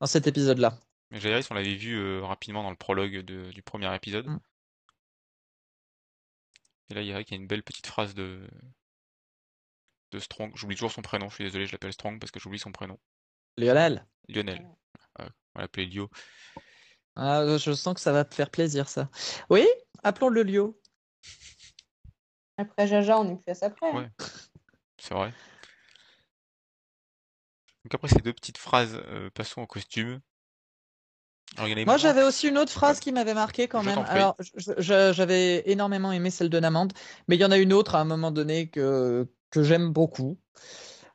dans 0.00 0.06
cet 0.06 0.26
épisode-là. 0.26 0.78
Mais 1.12 1.20
Jaehaerys, 1.20 1.46
on 1.50 1.54
l'avait 1.54 1.74
vu 1.74 1.94
euh, 1.98 2.24
rapidement 2.24 2.62
dans 2.62 2.70
le 2.70 2.76
prologue 2.76 3.18
de- 3.18 3.50
du 3.52 3.62
premier 3.62 3.94
épisode. 3.94 4.26
Mm. 4.26 4.40
Et 6.90 6.94
là, 6.94 7.02
il 7.02 7.06
y 7.08 7.12
a 7.12 7.22
une 7.36 7.46
belle 7.46 7.62
petite 7.62 7.86
phrase 7.86 8.14
de, 8.14 8.48
de 10.10 10.18
Strong. 10.18 10.52
J'oublie 10.56 10.74
toujours 10.74 10.90
son 10.90 11.02
prénom, 11.02 11.28
je 11.28 11.34
suis 11.36 11.44
désolé, 11.44 11.66
je 11.66 11.72
l'appelle 11.72 11.92
Strong 11.92 12.18
parce 12.18 12.30
que 12.30 12.40
j'oublie 12.40 12.58
son 12.58 12.72
prénom. 12.72 12.98
Lionel, 13.58 14.06
Lionel. 14.28 14.66
Euh, 15.20 15.28
on 15.54 15.58
va 15.58 15.62
l'appeler 15.62 15.86
Lio. 15.86 16.10
ah, 17.16 17.44
je 17.58 17.72
sens 17.72 17.94
que 17.94 18.00
ça 18.00 18.12
va 18.12 18.24
te 18.24 18.34
faire 18.34 18.50
plaisir 18.50 18.88
ça. 18.88 19.10
Oui, 19.50 19.66
appelons-le 20.02 20.42
Lio. 20.42 20.80
Après 22.56 22.86
Jaja, 22.86 23.18
on 23.18 23.24
n'est 23.24 23.36
plus 23.36 23.50
à 23.50 23.54
ça 23.54 23.70
près. 23.70 23.90
hein. 23.90 23.94
Ouais. 23.94 24.26
C'est 24.98 25.14
vrai. 25.14 25.32
Donc 27.84 27.94
après 27.94 28.08
ces 28.08 28.20
deux 28.22 28.32
petites 28.32 28.58
phrases, 28.58 28.94
euh, 29.06 29.28
passons 29.30 29.60
au 29.62 29.66
costume. 29.66 30.20
Alors, 30.20 30.20
il 30.20 31.40
y 31.40 31.40
en 31.40 31.41
a 31.41 31.41
Moi, 31.58 31.96
j'avais 31.98 32.22
aussi 32.22 32.48
une 32.48 32.58
autre 32.58 32.72
phrase 32.72 32.98
qui 32.98 33.12
m'avait 33.12 33.34
marqué 33.34 33.68
quand 33.68 33.82
Je 33.82 33.90
même. 33.90 34.04
Alors, 34.08 34.36
j'avais 34.78 35.62
énormément 35.70 36.10
aimé 36.10 36.30
celle 36.30 36.48
de 36.48 36.58
Namande, 36.58 36.92
mais 37.28 37.36
il 37.36 37.40
y 37.40 37.44
en 37.44 37.50
a 37.50 37.58
une 37.58 37.72
autre 37.72 37.94
à 37.94 38.00
un 38.00 38.04
moment 38.04 38.30
donné 38.30 38.68
que 38.68 39.28
que 39.50 39.62
j'aime 39.62 39.92
beaucoup. 39.92 40.38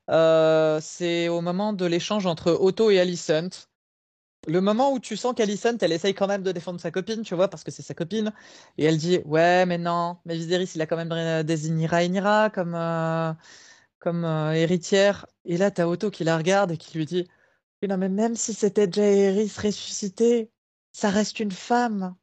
Euh, 0.10 0.80
c'est 0.82 1.28
au 1.28 1.42
moment 1.42 1.74
de 1.74 1.86
l'échange 1.86 2.26
entre 2.26 2.52
Otto 2.52 2.90
et 2.92 3.00
Alicent. 3.00 3.68
Le 4.48 4.62
moment 4.62 4.94
où 4.94 5.00
tu 5.00 5.18
sens 5.18 5.34
qu'Alicent, 5.36 5.78
elle 5.82 5.92
essaye 5.92 6.14
quand 6.14 6.28
même 6.28 6.44
de 6.44 6.54
défendre 6.54 6.80
sa 6.80 6.92
copine, 6.92 7.24
tu 7.24 7.36
vois, 7.36 7.50
parce 7.50 7.66
que 7.66 7.72
c'est 7.72 7.82
sa 7.82 7.94
copine. 7.94 8.32
Et 8.78 8.86
elle 8.86 8.98
dit 8.98 9.20
Ouais, 9.26 9.66
mais 9.66 9.78
non, 9.78 10.18
mais 10.26 10.36
Viserys, 10.36 10.72
il 10.76 10.82
a 10.82 10.86
quand 10.86 10.96
même 10.96 11.44
désigné 11.44 11.88
Rhaenyra 11.88 12.50
comme, 12.52 12.76
euh, 12.76 13.34
comme 14.00 14.24
euh, 14.24 14.54
héritière. 14.54 15.26
Et 15.44 15.58
là, 15.58 15.72
tu 15.72 15.82
as 15.82 15.90
Otto 15.90 16.12
qui 16.12 16.24
la 16.24 16.38
regarde 16.38 16.72
et 16.72 16.78
qui 16.78 16.98
lui 16.98 17.06
dit 17.06 17.28
Non, 17.84 17.98
mais 17.98 18.10
même 18.10 18.36
si 18.36 18.54
c'était 18.54 18.92
Jaehaerys 18.92 19.52
ressuscité, 19.58 20.52
ça 20.92 21.10
reste 21.10 21.40
une 21.40 21.52
femme. 21.52 22.16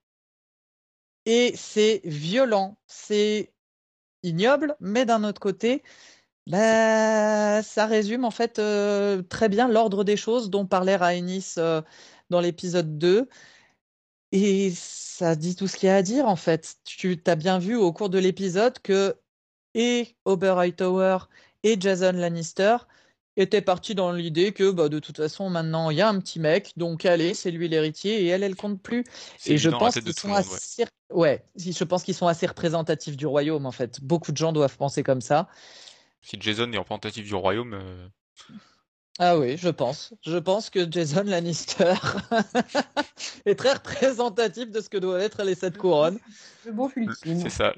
Et 1.27 1.55
c'est 1.57 2.01
violent, 2.05 2.77
c'est 2.87 3.53
ignoble, 4.23 4.77
mais 4.81 5.07
d'un 5.07 5.25
autre 5.25 5.41
côté, 5.41 5.83
bah, 6.47 7.63
ça 7.63 7.87
résume 7.87 8.25
en 8.25 8.31
fait 8.31 8.59
euh, 8.59 9.23
très 9.23 9.49
bien 9.49 9.69
l'ordre 9.69 10.05
des 10.05 10.17
choses 10.17 10.51
dont 10.51 10.67
parlait 10.67 10.97
Rhaenys 10.97 11.55
euh, 11.59 11.83
dans 12.31 12.41
l'épisode 12.41 12.99
2. 12.99 13.29
Et 14.33 14.73
ça 14.75 15.37
dit 15.37 15.55
tout 15.57 15.69
ce 15.69 15.77
qu'il 15.77 15.87
y 15.89 15.91
a 15.91 15.97
à 15.97 16.03
dire 16.03 16.27
en 16.27 16.37
fait. 16.37 16.77
Tu 16.85 17.23
as 17.27 17.37
bien 17.37 17.59
vu 17.59 17.77
au 17.77 17.93
cours 17.93 18.11
de 18.11 18.19
l'épisode 18.19 18.79
que 18.81 19.17
et 19.75 20.17
Ober 20.25 20.55
Hightower 20.59 21.19
et 21.63 21.81
Jason 21.81 22.13
Lannister 22.13 22.77
étaient 23.37 23.63
partis 23.63 23.95
dans 23.95 24.13
l'idée 24.13 24.53
que 24.53 24.71
bah, 24.71 24.89
de 24.89 24.99
toute 24.99 25.17
façon 25.17 25.51
maintenant 25.51 25.91
il 25.91 25.97
y 25.97 26.01
a 26.01 26.09
un 26.09 26.19
petit 26.21 26.41
mec, 26.41 26.73
donc 26.77 27.05
allez, 27.05 27.35
c'est 27.35 27.51
lui 27.51 27.69
l'héritier 27.69 28.23
et 28.23 28.27
elle, 28.29 28.43
elle 28.43 28.57
compte 28.57 28.81
plus. 28.81 29.05
Et 29.47 29.59
je 29.59 29.71
pense 29.71 29.95
qu'ils 29.95 30.13
sont 30.13 30.33
assez... 30.33 30.85
ouais. 31.11 31.45
je 31.57 31.85
pense 31.85 32.05
qu'ils 32.05 32.15
sont 32.15 32.27
assez 32.27 32.47
représentatifs 32.47 33.17
du 33.17 33.27
royaume 33.27 33.67
en 33.67 33.73
fait. 33.73 34.01
Beaucoup 34.03 34.33
de 34.33 34.37
gens 34.37 34.53
doivent 34.53 34.77
penser 34.77 35.03
comme 35.03 35.21
ça. 35.21 35.49
Si 36.23 36.37
Jason 36.41 36.73
est 36.73 36.79
représentatif 36.79 37.27
du 37.27 37.35
royaume. 37.35 37.75
Euh, 37.75 38.09
ah 39.19 39.39
oui, 39.39 39.57
je 39.57 39.69
pense. 39.69 40.13
Je 40.27 40.39
pense 40.39 40.71
que 40.71 40.91
Jason 40.91 41.23
Lannister 41.23 41.95
est 43.47 43.55
très 43.55 43.75
représentatif 43.75 44.71
de 44.71 44.81
ce 44.81 44.89
que 44.89 44.97
doivent 44.97 45.21
être 45.21 45.45
les 45.45 45.55
sept 45.55 45.79
couronnes. 45.79 46.19
Le 46.65 46.73
bon 46.73 46.91
C'est 47.15 47.51
ça. 47.51 47.75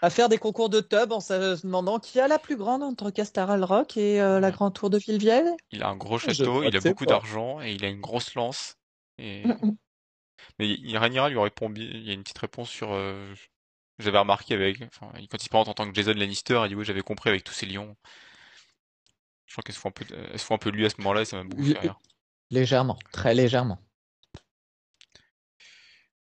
À 0.00 0.10
faire 0.10 0.28
des 0.28 0.38
concours 0.38 0.68
de 0.68 0.80
tub 0.80 1.12
en 1.12 1.20
se 1.20 1.62
demandant 1.64 1.98
qui 1.98 2.20
a 2.20 2.28
la 2.28 2.38
plus 2.38 2.56
grande 2.56 2.82
entre 2.82 3.10
Castaral 3.10 3.64
Rock 3.64 3.96
et 3.96 4.20
euh, 4.20 4.40
la 4.40 4.50
grande 4.50 4.74
tour 4.74 4.90
de 4.90 4.98
Villevielle. 4.98 5.54
Il 5.70 5.82
a 5.82 5.88
un 5.88 5.96
gros 5.96 6.18
château, 6.18 6.62
il 6.62 6.76
a 6.76 6.80
beaucoup 6.80 7.06
d'argent 7.06 7.60
et 7.60 7.72
il 7.72 7.84
a 7.84 7.88
une 7.88 8.00
grosse 8.00 8.34
lance. 8.34 8.76
Et... 9.18 9.44
Mais 10.58 10.76
Rhaenyra 10.94 11.28
lui 11.28 11.38
répond 11.38 11.70
bien. 11.70 11.84
Il 11.84 12.02
y 12.02 12.10
a 12.10 12.14
une 12.14 12.22
petite 12.22 12.38
réponse 12.38 12.68
sur 12.68 12.92
euh, 12.92 13.32
j'avais 13.98 14.18
remarqué 14.18 14.54
avec, 14.54 14.82
enfin, 14.82 15.10
quand 15.30 15.38
il 15.38 15.42
se 15.42 15.48
présente 15.48 15.68
en 15.68 15.74
tant 15.74 15.88
que 15.88 15.94
Jason 15.94 16.12
Lannister, 16.12 16.60
il 16.64 16.68
dit 16.68 16.74
oui, 16.74 16.84
j'avais 16.84 17.02
compris 17.02 17.30
avec 17.30 17.44
tous 17.44 17.52
ces 17.52 17.66
lions. 17.66 17.96
Je 19.46 19.54
crois 19.54 19.62
qu'elle 19.62 19.74
se 19.74 19.80
fout 19.80 19.88
un 19.88 20.04
peu, 20.04 20.14
elle 20.32 20.38
se 20.38 20.44
fout 20.44 20.54
un 20.54 20.58
peu 20.58 20.70
de 20.70 20.76
lui 20.76 20.86
à 20.86 20.90
ce 20.90 20.96
moment-là 20.98 21.22
et 21.22 21.24
ça 21.24 21.36
m'a 21.36 21.44
beaucoup 21.44 21.64
fait 21.64 21.78
rire. 21.78 22.00
Légèrement, 22.50 22.98
très 23.12 23.34
légèrement. 23.34 23.78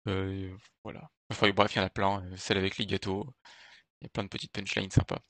Euh, 0.08 0.54
voilà. 0.82 1.10
Enfin, 1.32 1.50
bref, 1.50 1.74
il 1.74 1.78
y 1.78 1.82
en 1.82 1.86
a 1.86 1.90
plein. 1.90 2.22
Euh, 2.24 2.36
celle 2.36 2.58
avec 2.58 2.76
les 2.78 2.86
gâteaux. 2.86 3.26
Il 4.00 4.04
y 4.04 4.06
a 4.06 4.10
plein 4.10 4.24
de 4.24 4.28
petites 4.28 4.52
punchlines 4.52 4.90
sympas. 4.90 5.20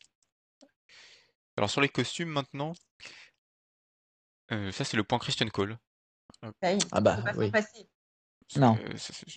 Alors 1.56 1.70
sur 1.70 1.80
les 1.80 1.88
costumes 1.88 2.30
maintenant, 2.30 2.72
euh, 4.52 4.72
ça 4.72 4.84
c'est 4.84 4.96
le 4.96 5.04
point 5.04 5.18
Christian 5.18 5.48
Cole. 5.48 5.78
Ah 6.90 7.00
bah 7.00 7.18
oui. 7.36 7.52
Non. 8.56 8.78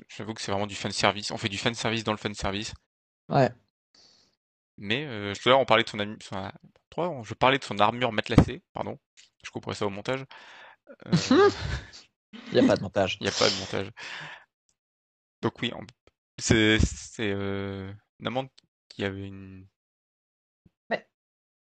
J'avoue 0.08 0.34
que 0.34 0.42
c'est 0.42 0.52
vraiment 0.52 0.68
du 0.68 0.76
fan 0.76 0.92
service. 0.92 1.32
On 1.32 1.38
fait 1.38 1.50
du 1.50 1.58
fan 1.58 1.76
service 1.76 2.04
dans 2.04 2.14
le 2.14 2.18
fan 2.18 2.34
service. 2.34 2.74
Ouais. 3.30 3.52
Mais 4.78 5.06
euh, 5.06 5.34
tout 5.34 5.50
à 5.50 5.52
l'heure, 5.52 5.60
on 5.60 5.66
parlait 5.66 5.84
de 5.84 5.90
son, 5.90 6.00
ami, 6.00 6.18
je 6.20 7.34
parlais 7.34 7.58
de 7.58 7.64
son 7.64 7.80
armure 7.80 8.12
matelassée, 8.12 8.62
pardon. 8.74 8.98
Je 9.44 9.52
couperai 9.52 9.76
ça 9.76 9.86
au 9.86 9.90
montage. 9.90 10.26
Euh, 11.08 11.12
Il 12.52 12.54
n'y 12.54 12.60
a 12.60 12.68
pas 12.68 12.76
de 12.76 12.82
montage. 12.82 13.18
Il 13.22 13.24
n'y 13.24 13.30
a 13.30 13.32
pas 13.32 13.50
de 13.50 13.56
montage. 13.60 13.92
Donc 15.42 15.62
oui, 15.62 15.72
c'est 16.38 16.80
c'est 16.80 17.32
euh, 17.32 17.92
Namande 18.20 18.50
qui 18.90 19.04
avait 19.04 19.28
une. 19.28 19.66
Ouais. 20.90 21.08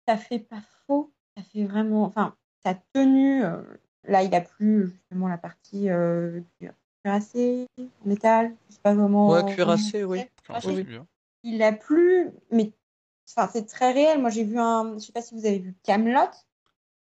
Ça 0.06 0.16
fait 0.16 0.40
pas 0.40 0.62
faux. 0.86 1.12
Ça 1.36 1.42
fait 1.42 1.64
vraiment. 1.64 2.04
Enfin, 2.04 2.36
sa 2.62 2.74
tenue. 2.74 3.44
Euh, 3.44 3.62
là, 4.04 4.22
il 4.22 4.34
a 4.34 4.40
plus 4.40 4.88
justement 4.88 5.28
la 5.28 5.38
partie 5.38 5.88
cuirassé, 7.02 7.66
en 7.78 8.08
métal, 8.08 8.56
je 8.68 8.74
sais 8.74 8.80
pas 8.82 8.94
comment. 8.94 9.30
Ouais, 9.30 9.54
cuirassé, 9.54 10.04
oui. 10.04 10.24
Il 11.44 11.62
a 11.62 11.72
plus, 11.72 12.30
mais 12.50 12.72
enfin, 13.28 13.50
c'est 13.52 13.66
très 13.66 13.92
réel. 13.92 14.20
Moi, 14.20 14.30
j'ai 14.30 14.44
vu 14.44 14.58
un, 14.58 14.94
je 14.94 15.06
sais 15.06 15.12
pas 15.12 15.22
si 15.22 15.34
vous 15.34 15.46
avez 15.46 15.58
vu 15.58 15.74
Camelot, 15.82 16.30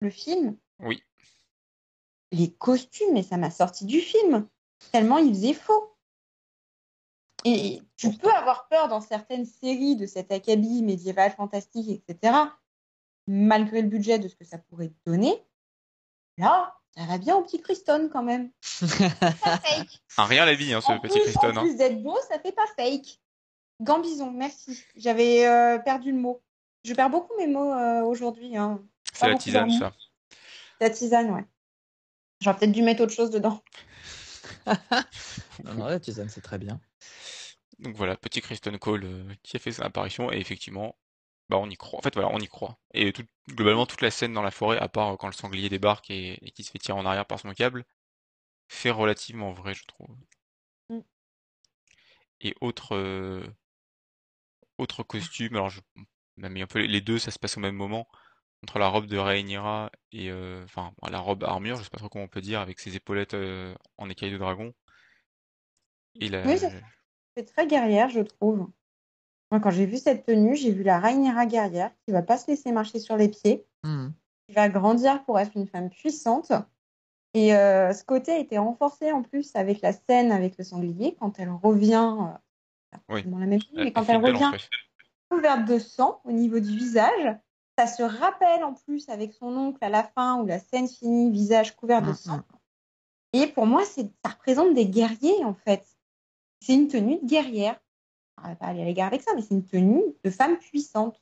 le 0.00 0.10
film. 0.10 0.56
Oui. 0.80 1.02
Les 2.30 2.50
costumes, 2.50 3.12
mais 3.12 3.22
ça 3.22 3.36
m'a 3.36 3.50
sorti 3.50 3.84
du 3.84 4.00
film 4.00 4.48
tellement 4.90 5.18
il 5.18 5.34
faisait 5.34 5.54
faux. 5.54 5.91
Et 7.44 7.82
tu 7.96 8.12
peux 8.12 8.30
avoir 8.30 8.68
peur 8.68 8.88
dans 8.88 9.00
certaines 9.00 9.46
séries 9.46 9.96
de 9.96 10.06
cet 10.06 10.30
acabit 10.30 10.82
médiéval 10.82 11.32
fantastique, 11.32 11.88
etc. 11.88 12.34
Malgré 13.26 13.82
le 13.82 13.88
budget 13.88 14.18
de 14.18 14.28
ce 14.28 14.36
que 14.36 14.44
ça 14.44 14.58
pourrait 14.58 14.92
donner, 15.06 15.34
là, 16.38 16.76
ça 16.96 17.04
va 17.06 17.18
bien 17.18 17.36
au 17.36 17.42
petit 17.42 17.60
Christon 17.60 18.10
quand 18.12 18.22
même. 18.22 18.50
fake. 18.62 20.02
Un 20.18 20.24
rien 20.24 20.44
la 20.44 20.54
vie, 20.54 20.72
hein, 20.72 20.80
ce 20.80 20.92
petit 21.00 21.20
Christon. 21.20 21.52
En 21.52 21.56
hein. 21.56 21.60
plus 21.62 21.76
d'être 21.76 22.02
beau, 22.02 22.16
ça 22.28 22.38
fait 22.38 22.52
pas 22.52 22.66
fake. 22.76 23.18
Gambison, 23.80 24.30
merci. 24.30 24.84
J'avais 24.96 25.46
euh, 25.46 25.78
perdu 25.78 26.12
le 26.12 26.18
mot. 26.18 26.42
Je 26.84 26.94
perds 26.94 27.10
beaucoup 27.10 27.32
mes 27.38 27.46
mots 27.46 27.72
euh, 27.72 28.02
aujourd'hui. 28.02 28.56
Hein. 28.56 28.82
C'est 29.12 29.28
la 29.28 29.36
tisane, 29.36 29.70
ça. 29.70 29.92
La 30.80 30.90
tisane, 30.90 31.30
ouais. 31.30 31.44
J'aurais 32.40 32.56
peut-être 32.56 32.72
dû 32.72 32.82
mettre 32.82 33.02
autre 33.02 33.12
chose 33.12 33.30
dedans. 33.30 33.62
non, 35.64 35.74
non, 35.74 35.86
la 35.86 36.00
tisane, 36.00 36.28
c'est 36.28 36.40
très 36.40 36.58
bien. 36.58 36.80
Donc 37.78 37.96
voilà, 37.96 38.16
petit 38.16 38.40
Kristen 38.40 38.78
Cole 38.78 39.04
euh, 39.04 39.34
qui 39.42 39.56
a 39.56 39.60
fait 39.60 39.72
son 39.72 39.82
apparition 39.82 40.32
et 40.32 40.38
effectivement, 40.38 40.96
bah 41.48 41.58
on 41.58 41.68
y 41.70 41.76
croit. 41.76 41.98
En 41.98 42.02
fait, 42.02 42.14
voilà, 42.14 42.30
on 42.32 42.38
y 42.38 42.48
croit. 42.48 42.78
Et 42.94 43.12
globalement, 43.48 43.86
toute 43.86 44.02
la 44.02 44.10
scène 44.10 44.32
dans 44.32 44.42
la 44.42 44.50
forêt, 44.50 44.78
à 44.78 44.88
part 44.88 45.16
quand 45.18 45.26
le 45.28 45.32
sanglier 45.32 45.68
débarque 45.68 46.10
et, 46.10 46.38
qui 46.54 46.64
se 46.64 46.70
fait 46.70 46.78
tirer 46.78 46.98
en 46.98 47.06
arrière 47.06 47.26
par 47.26 47.40
son 47.40 47.52
câble, 47.52 47.84
fait 48.68 48.90
relativement 48.90 49.52
vrai, 49.52 49.74
je 49.74 49.84
trouve. 49.86 50.16
Mm. 50.88 51.00
Et 52.40 52.54
autre, 52.60 52.94
euh, 52.96 53.44
autre 54.78 55.02
costume, 55.02 55.56
alors 55.56 55.70
je 55.70 55.80
même 56.36 56.56
un 56.56 56.66
peu 56.66 56.80
les 56.80 57.00
deux, 57.00 57.18
ça 57.18 57.30
se 57.30 57.38
passe 57.38 57.56
au 57.56 57.60
même 57.60 57.76
moment 57.76 58.08
entre 58.62 58.78
la 58.78 58.88
robe 58.88 59.06
de 59.06 59.18
Rhaenyra 59.18 59.90
et 60.12 60.30
euh, 60.30 60.62
enfin 60.64 60.92
la 61.10 61.18
robe 61.18 61.44
armure, 61.44 61.76
je 61.76 61.82
sais 61.82 61.90
pas 61.90 61.98
trop 61.98 62.08
comment 62.08 62.24
on 62.24 62.28
peut 62.28 62.40
dire, 62.40 62.60
avec 62.60 62.78
ses 62.78 62.96
épaulettes 62.96 63.34
euh, 63.34 63.74
en 63.98 64.08
écaille 64.08 64.32
de 64.32 64.38
dragon. 64.38 64.72
Et 66.20 66.30
Oui, 66.44 66.58
c'est 67.36 67.44
très 67.44 67.66
guerrière, 67.66 68.08
je 68.10 68.20
trouve. 68.20 68.68
Moi, 69.50 69.60
quand 69.60 69.70
j'ai 69.70 69.86
vu 69.86 69.98
cette 69.98 70.24
tenue, 70.24 70.56
j'ai 70.56 70.70
vu 70.70 70.82
la 70.82 70.98
Rhaenyra 70.98 71.46
guerrière 71.46 71.90
qui 72.04 72.12
va 72.12 72.22
pas 72.22 72.38
se 72.38 72.50
laisser 72.50 72.72
marcher 72.72 72.98
sur 72.98 73.16
les 73.16 73.28
pieds, 73.28 73.66
mmh. 73.82 74.08
qui 74.46 74.54
va 74.54 74.68
grandir 74.68 75.24
pour 75.24 75.38
être 75.38 75.52
une 75.56 75.66
femme 75.66 75.90
puissante. 75.90 76.52
Et 77.34 77.54
euh, 77.54 77.92
ce 77.92 78.04
côté 78.04 78.32
a 78.32 78.38
été 78.38 78.58
renforcé 78.58 79.10
en 79.10 79.22
plus 79.22 79.54
avec 79.56 79.80
la 79.80 79.92
scène 79.92 80.32
avec 80.32 80.58
le 80.58 80.64
sanglier 80.64 81.16
quand 81.18 81.38
elle 81.38 81.50
revient. 81.50 82.16
Euh, 82.94 82.98
oui. 83.08 83.24
la 83.24 83.46
même 83.46 83.60
mais 83.74 83.92
quand 83.92 84.04
elle, 84.08 84.18
revient 84.18 84.50
couverte 85.30 85.64
de 85.64 85.78
sang 85.78 86.20
au 86.24 86.32
niveau 86.32 86.60
du 86.60 86.76
visage, 86.76 87.36
ça 87.86 87.96
se 87.96 88.02
rappelle 88.02 88.62
en 88.62 88.74
plus 88.74 89.08
avec 89.08 89.32
son 89.32 89.56
oncle 89.56 89.82
à 89.82 89.88
la 89.88 90.04
fin 90.04 90.40
où 90.40 90.46
la 90.46 90.58
scène 90.58 90.88
finit 90.88 91.30
visage 91.30 91.74
couvert 91.74 92.02
de 92.02 92.10
mmh, 92.10 92.14
sang. 92.14 92.42
Et 93.32 93.46
pour 93.48 93.66
moi, 93.66 93.84
ça 93.84 94.02
représente 94.28 94.74
des 94.74 94.86
guerriers 94.86 95.44
en 95.44 95.54
fait. 95.54 95.84
C'est 96.60 96.74
une 96.74 96.88
tenue 96.88 97.18
de 97.20 97.26
guerrière 97.26 97.80
on 98.38 98.48
va 98.48 98.56
pas 98.56 98.66
aller 98.66 98.82
à 98.82 98.84
l'égard 98.84 99.06
avec 99.06 99.22
ça, 99.22 99.32
mais 99.34 99.42
c'est 99.42 99.54
une 99.54 99.66
tenue 99.66 100.02
de 100.24 100.30
femme 100.30 100.58
puissante. 100.58 101.20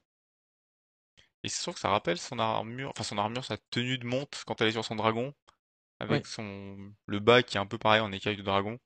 Et 1.43 1.49
c'est 1.49 1.63
sûr 1.63 1.75
que 1.75 1.81
ça 1.81 1.91
rappelle 1.91 2.19
son 2.19 2.39
armure, 2.39 2.91
enfin 2.91 3.03
son 3.03 3.19
armure, 3.19 3.45
sa 3.45 3.57
tenue 3.71 3.99
de 3.99 4.07
monte 4.07 4.43
quand 4.47 4.61
elle 4.61 4.69
est 4.69 4.73
sur 4.73 4.85
son 4.85 4.97
dragon, 4.97 5.35
avec 5.99 6.27
son 6.27 6.77
le 7.07 7.19
bas 7.19 7.43
qui 7.43 7.57
est 7.57 7.61
un 7.61 7.67
peu 7.67 7.79
pareil 7.79 8.01
en 8.01 8.13
écaille 8.13 8.37
de 8.37 8.43
dragon. 8.43 8.79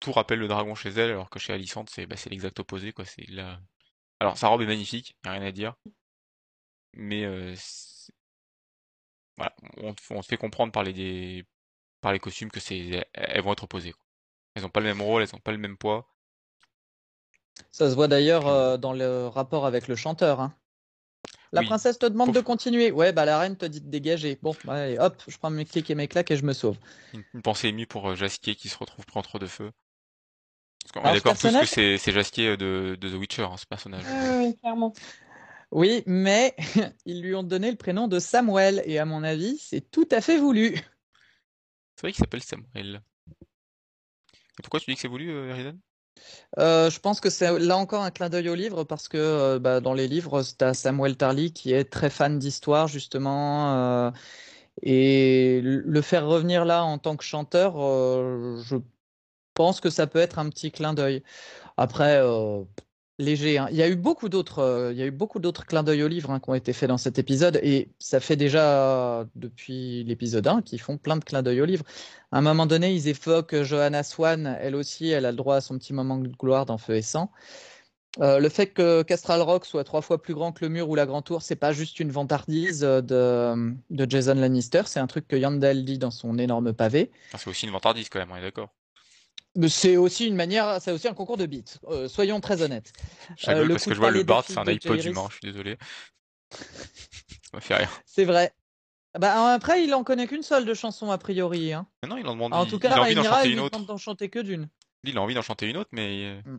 tout 0.00 0.12
rappelle 0.12 0.38
le 0.38 0.48
dragon 0.48 0.74
chez 0.74 0.90
elle, 0.90 1.10
alors 1.10 1.30
que 1.30 1.38
chez 1.38 1.52
Alicante, 1.52 1.90
c'est 1.90 2.06
bah, 2.06 2.16
l'exact 2.30 2.58
opposé, 2.60 2.92
quoi. 2.92 3.04
C'est 3.04 3.28
la... 3.28 3.60
Alors 4.18 4.36
sa 4.36 4.48
robe 4.48 4.62
est 4.62 4.66
magnifique, 4.66 5.16
y 5.24 5.28
a 5.28 5.32
rien 5.32 5.42
à 5.42 5.52
dire, 5.52 5.74
mais 6.94 7.24
euh, 7.24 7.54
voilà, 9.36 9.54
on, 9.78 9.94
te 9.94 10.26
fait 10.26 10.36
comprendre 10.36 10.72
par 10.72 10.82
les 10.82 11.44
par 12.00 12.12
les 12.12 12.18
costumes 12.18 12.50
que 12.50 12.60
c'est 12.60 13.06
elles 13.14 13.42
vont 13.42 13.52
être 13.52 13.64
opposées. 13.64 13.94
Elles 14.54 14.64
ont 14.66 14.70
pas 14.70 14.80
le 14.80 14.86
même 14.86 15.02
rôle, 15.02 15.22
elles 15.22 15.34
ont 15.34 15.40
pas 15.40 15.52
le 15.52 15.58
même 15.58 15.76
poids. 15.76 16.06
Ça 17.70 17.90
se 17.90 17.94
voit 17.94 18.08
d'ailleurs 18.08 18.48
euh, 18.48 18.76
dans 18.76 18.92
le 18.92 19.26
rapport 19.26 19.66
avec 19.66 19.86
le 19.86 19.96
chanteur. 19.96 20.40
Hein. 20.40 20.54
La 21.52 21.62
princesse 21.62 21.98
te 21.98 22.06
demande 22.06 22.32
de 22.32 22.40
continuer. 22.40 22.92
Ouais, 22.92 23.12
bah 23.12 23.24
la 23.24 23.38
reine 23.38 23.56
te 23.56 23.66
dit 23.66 23.80
de 23.80 23.88
dégager. 23.88 24.38
Bon, 24.40 24.54
hop, 24.98 25.22
je 25.26 25.38
prends 25.38 25.50
mes 25.50 25.64
clics 25.64 25.90
et 25.90 25.94
mes 25.96 26.06
claques 26.06 26.30
et 26.30 26.36
je 26.36 26.44
me 26.44 26.52
sauve. 26.52 26.76
Une, 27.12 27.42
pensée 27.42 27.68
émue 27.68 27.86
pour 27.86 28.10
euh, 28.10 28.14
Jasquier 28.14 28.54
qui 28.54 28.68
se 28.68 28.78
retrouve 28.78 29.04
pris 29.04 29.18
entre 29.18 29.38
deux 29.38 29.48
feux. 29.48 29.72
Parce 30.82 30.92
qu'on 30.92 31.10
est 31.10 31.14
d'accord 31.14 31.36
tous 31.36 31.74
que 31.74 31.96
c'est 31.96 32.12
Jasquier 32.12 32.56
de, 32.56 32.96
de, 33.00 33.10
The 33.10 33.14
Witcher, 33.14 33.42
hein, 33.42 33.56
ce 33.56 33.66
personnage. 33.66 34.04
Oui, 34.38 34.56
clairement. 34.56 34.92
Oui, 35.72 36.02
mais 36.06 36.54
ils 37.06 37.22
lui 37.22 37.34
ont 37.34 37.42
donné 37.42 37.70
le 37.70 37.76
prénom 37.76 38.08
de 38.08 38.18
Samuel, 38.18 38.82
et 38.86 38.98
à 38.98 39.04
mon 39.04 39.22
avis, 39.22 39.58
c'est 39.58 39.90
tout 39.90 40.08
à 40.10 40.20
fait 40.20 40.38
voulu. 40.38 40.74
C'est 41.96 42.02
vrai 42.02 42.12
qu'il 42.12 42.20
s'appelle 42.20 42.42
Samuel. 42.42 43.02
Et 44.58 44.62
pourquoi 44.62 44.80
tu 44.80 44.90
dis 44.90 44.94
que 44.96 45.00
c'est 45.00 45.08
voulu, 45.08 45.30
euh, 45.30 45.50
Eridan 45.50 45.78
Euh, 46.58 46.90
je 46.90 46.98
pense 46.98 47.20
que 47.20 47.30
c'est 47.30 47.58
là 47.58 47.76
encore 47.76 48.02
un 48.02 48.10
clin 48.10 48.28
d'œil 48.28 48.48
au 48.48 48.54
livre 48.54 48.84
parce 48.84 49.08
que 49.08 49.16
euh, 49.16 49.58
bah, 49.58 49.80
dans 49.80 49.94
les 49.94 50.08
livres, 50.08 50.42
tu 50.42 50.74
Samuel 50.74 51.16
Tarly 51.16 51.52
qui 51.52 51.72
est 51.72 51.84
très 51.84 52.10
fan 52.10 52.38
d'histoire 52.38 52.88
justement. 52.88 53.76
euh, 53.76 54.10
et 54.82 55.60
le 55.62 56.02
faire 56.02 56.26
revenir 56.26 56.64
là 56.64 56.84
en 56.84 56.98
tant 56.98 57.16
que 57.16 57.24
chanteur, 57.24 57.74
euh, 57.78 58.56
je 58.62 58.76
pense 59.54 59.80
que 59.80 59.90
ça 59.90 60.06
peut 60.06 60.18
être 60.18 60.38
un 60.38 60.48
petit 60.48 60.70
clin 60.72 60.94
d'œil. 60.94 61.22
Après, 61.76 62.18
euh, 62.22 62.64
léger. 63.20 63.58
hein. 63.58 63.68
Il 63.70 63.76
y 63.76 63.82
a 63.82 63.88
eu 63.88 63.96
beaucoup 63.96 64.28
d'autres, 64.28 64.58
euh, 64.60 65.62
clins 65.66 65.82
d'œil 65.82 66.02
au 66.02 66.08
livre 66.08 66.30
hein, 66.30 66.40
qui 66.40 66.50
ont 66.50 66.54
été 66.54 66.72
faits 66.72 66.88
dans 66.88 66.98
cet 66.98 67.18
épisode 67.18 67.60
et 67.62 67.88
ça 67.98 68.20
fait 68.20 68.36
déjà 68.36 69.26
depuis 69.36 70.04
l'épisode 70.04 70.46
1 70.46 70.62
qu'ils 70.62 70.80
font 70.80 70.98
plein 70.98 71.16
de 71.16 71.24
clins 71.24 71.42
d'œil 71.42 71.60
au 71.60 71.64
livre. 71.64 71.84
À 72.32 72.38
un 72.38 72.42
moment 72.42 72.66
donné, 72.66 72.92
ils 72.92 73.08
évoquent 73.08 73.62
Johanna 73.62 74.02
Swan, 74.02 74.56
elle 74.60 74.74
aussi, 74.74 75.08
elle 75.08 75.26
a 75.26 75.30
le 75.30 75.36
droit 75.36 75.56
à 75.56 75.60
son 75.60 75.78
petit 75.78 75.92
moment 75.92 76.18
de 76.18 76.28
gloire 76.28 76.66
dans 76.66 76.78
Feu 76.78 76.96
et 76.96 77.02
Sang. 77.02 77.30
Euh, 78.18 78.40
le 78.40 78.48
fait 78.48 78.66
que 78.66 79.02
Castral 79.02 79.40
Rock 79.40 79.64
soit 79.64 79.84
trois 79.84 80.02
fois 80.02 80.20
plus 80.20 80.34
grand 80.34 80.50
que 80.50 80.64
le 80.64 80.68
mur 80.68 80.88
ou 80.88 80.96
la 80.96 81.06
Grand 81.06 81.22
Tour, 81.22 81.42
c'est 81.42 81.54
pas 81.54 81.72
juste 81.72 82.00
une 82.00 82.10
vantardise 82.10 82.82
euh, 82.82 83.00
de, 83.00 83.72
de 83.90 84.10
Jason 84.10 84.34
Lannister, 84.34 84.82
c'est 84.86 84.98
un 84.98 85.06
truc 85.06 85.28
que 85.28 85.36
Yandel 85.36 85.84
dit 85.84 85.98
dans 85.98 86.10
son 86.10 86.36
énorme 86.36 86.72
pavé. 86.72 87.12
C'est 87.38 87.48
aussi 87.48 87.66
une 87.66 87.72
vantardise 87.72 88.08
quand 88.08 88.18
même, 88.18 88.32
on 88.32 88.36
est 88.36 88.42
d'accord. 88.42 88.70
C'est 89.68 89.96
aussi 89.96 90.26
une 90.26 90.36
manière, 90.36 90.80
c'est 90.80 90.92
aussi 90.92 91.08
un 91.08 91.14
concours 91.14 91.36
de 91.36 91.46
beats. 91.46 91.78
Euh, 91.88 92.08
soyons 92.08 92.40
très 92.40 92.62
honnêtes. 92.62 92.92
Rigole 93.38 93.56
Euh, 93.56 93.64
le 93.64 93.74
parce 93.74 93.84
que 93.84 93.94
je 93.94 93.98
vois 93.98 94.10
le 94.10 94.22
Bard, 94.22 94.44
c'est 94.46 94.58
un 94.58 94.66
iPod 94.66 95.04
humain, 95.04 95.26
je 95.28 95.36
suis 95.36 95.52
désolé. 95.52 95.76
Ça 96.50 96.58
m'a 97.54 97.60
fait 97.60 97.74
rire. 97.76 98.00
C'est 98.06 98.24
vrai. 98.24 98.54
Bah, 99.18 99.52
après, 99.52 99.82
il 99.82 99.92
en 99.92 100.04
connaît 100.04 100.28
qu'une 100.28 100.44
seule 100.44 100.64
de 100.64 100.74
chanson 100.74 101.10
a 101.10 101.18
priori. 101.18 101.72
hein. 101.72 101.88
Mais 102.02 102.08
non, 102.08 102.16
il 102.16 102.26
en 102.28 102.34
demande. 102.34 102.54
En 102.54 102.64
il, 102.64 102.70
tout 102.70 102.76
il 102.76 102.80
cas, 102.80 102.94
a 102.94 103.00
envie 103.00 103.14
d'en 103.16 103.24
chanter 103.96 104.24
il 104.26 104.30
que 104.30 104.38
d'une. 104.38 104.68
Il 105.02 105.18
a 105.18 105.20
envie 105.20 105.34
d'en 105.34 105.42
chanter 105.42 105.68
une 105.68 105.76
autre, 105.78 105.90
mais 105.92 106.26
euh, 106.26 106.42
Mm. 106.44 106.58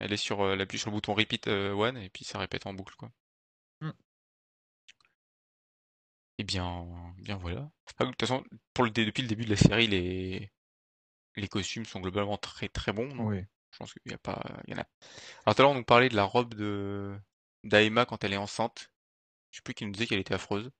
elle 0.00 0.12
est 0.12 0.16
sur, 0.16 0.40
euh, 0.40 0.54
elle 0.54 0.60
appuie 0.60 0.78
sur 0.78 0.90
le 0.90 0.96
bouton 0.96 1.14
repeat 1.14 1.46
euh, 1.46 1.72
one 1.72 1.96
et 1.98 2.08
puis 2.08 2.24
ça 2.24 2.38
répète 2.40 2.66
en 2.66 2.74
boucle 2.74 2.96
quoi. 2.96 3.10
Mm. 3.80 3.90
Et 6.38 6.44
bien, 6.44 6.86
bien 7.18 7.36
voilà. 7.36 7.70
Ah, 7.98 8.04
de 8.04 8.10
toute 8.10 8.20
façon, 8.20 8.42
pour 8.74 8.84
le 8.84 8.90
dé- 8.90 9.06
depuis 9.06 9.22
le 9.22 9.28
début 9.28 9.44
de 9.44 9.50
la 9.50 9.56
série, 9.56 9.86
les 9.86 10.50
les 11.36 11.48
costumes 11.48 11.84
sont 11.86 12.00
globalement 12.00 12.38
très 12.38 12.68
très 12.68 12.92
bons. 12.92 13.08
donc 13.14 13.32
Je 13.72 13.78
pense 13.78 13.92
qu'il 13.92 14.12
y 14.12 14.14
a 14.14 14.18
pas, 14.18 14.42
il 14.66 14.74
y 14.74 14.76
en 14.76 14.80
a. 14.80 14.86
Alors 15.44 15.54
tout 15.54 15.62
à 15.62 15.64
l'heure, 15.64 15.70
on 15.72 15.74
nous 15.74 15.84
parlait 15.84 16.08
de 16.08 16.16
la 16.16 16.24
robe 16.24 16.54
de 16.54 17.16
d'Aema 17.64 18.06
quand 18.06 18.24
elle 18.24 18.32
est 18.32 18.36
enceinte. 18.38 18.90
Je 19.50 19.58
sais 19.58 19.62
plus 19.62 19.74
qui 19.74 19.86
nous 19.86 19.92
disait 19.92 20.06
qu'elle 20.06 20.20
était 20.20 20.34
affreuse. 20.34 20.70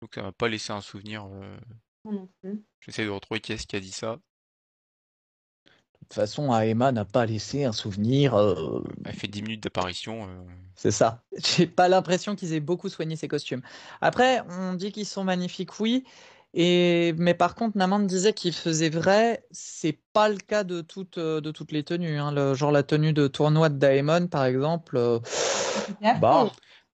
Donc 0.00 0.14
ça 0.14 0.22
m'a 0.22 0.32
pas 0.32 0.48
laissé 0.48 0.72
un 0.72 0.80
souvenir. 0.80 1.26
euh, 1.26 1.56
Moi 2.04 2.14
non 2.14 2.28
plus. 2.40 2.62
J'essaie 2.80 3.04
de 3.04 3.10
retrouver 3.10 3.40
qui 3.40 3.52
est-ce 3.52 3.66
qui 3.66 3.76
a 3.76 3.80
dit 3.80 3.92
ça. 3.92 4.16
De 4.16 4.20
toute 6.08 6.14
façon, 6.14 6.52
Aema 6.52 6.92
n'a 6.92 7.04
pas 7.04 7.26
laissé 7.26 7.64
un 7.64 7.72
souvenir. 7.72 8.34
euh, 8.34 8.82
Elle 9.04 9.14
fait 9.14 9.28
10 9.28 9.42
minutes 9.42 9.62
d'apparition. 9.62 10.28
euh, 10.28 10.44
C'est 10.76 10.90
ça. 10.92 11.24
J'ai 11.36 11.66
pas 11.66 11.88
l'impression 11.88 12.36
qu'ils 12.36 12.52
aient 12.52 12.60
beaucoup 12.60 12.88
soigné 12.88 13.16
ces 13.16 13.28
costumes. 13.28 13.62
Après, 14.00 14.42
on 14.48 14.74
dit 14.74 14.92
qu'ils 14.92 15.06
sont 15.06 15.24
magnifiques, 15.24 15.80
oui. 15.80 16.04
Et 16.58 17.12
mais 17.18 17.34
par 17.34 17.54
contre, 17.54 17.76
Naman 17.76 18.00
disait 18.00 18.32
qu'il 18.32 18.54
faisait 18.54 18.88
vrai. 18.88 19.46
C'est 19.50 20.00
pas 20.14 20.30
le 20.30 20.38
cas 20.38 20.64
de 20.64 20.80
toutes 20.80 21.18
euh, 21.18 21.42
de 21.42 21.50
toutes 21.50 21.70
les 21.70 21.84
tenues. 21.84 22.18
hein. 22.18 22.32
Le, 22.32 22.54
genre 22.54 22.72
la 22.72 22.82
tenue 22.82 23.12
de 23.12 23.28
tournoi 23.28 23.68
de 23.68 23.76
Daemon, 23.78 24.26
par 24.26 24.46
exemple. 24.46 24.96
euh. 24.96 25.18
Bah, 26.18 26.50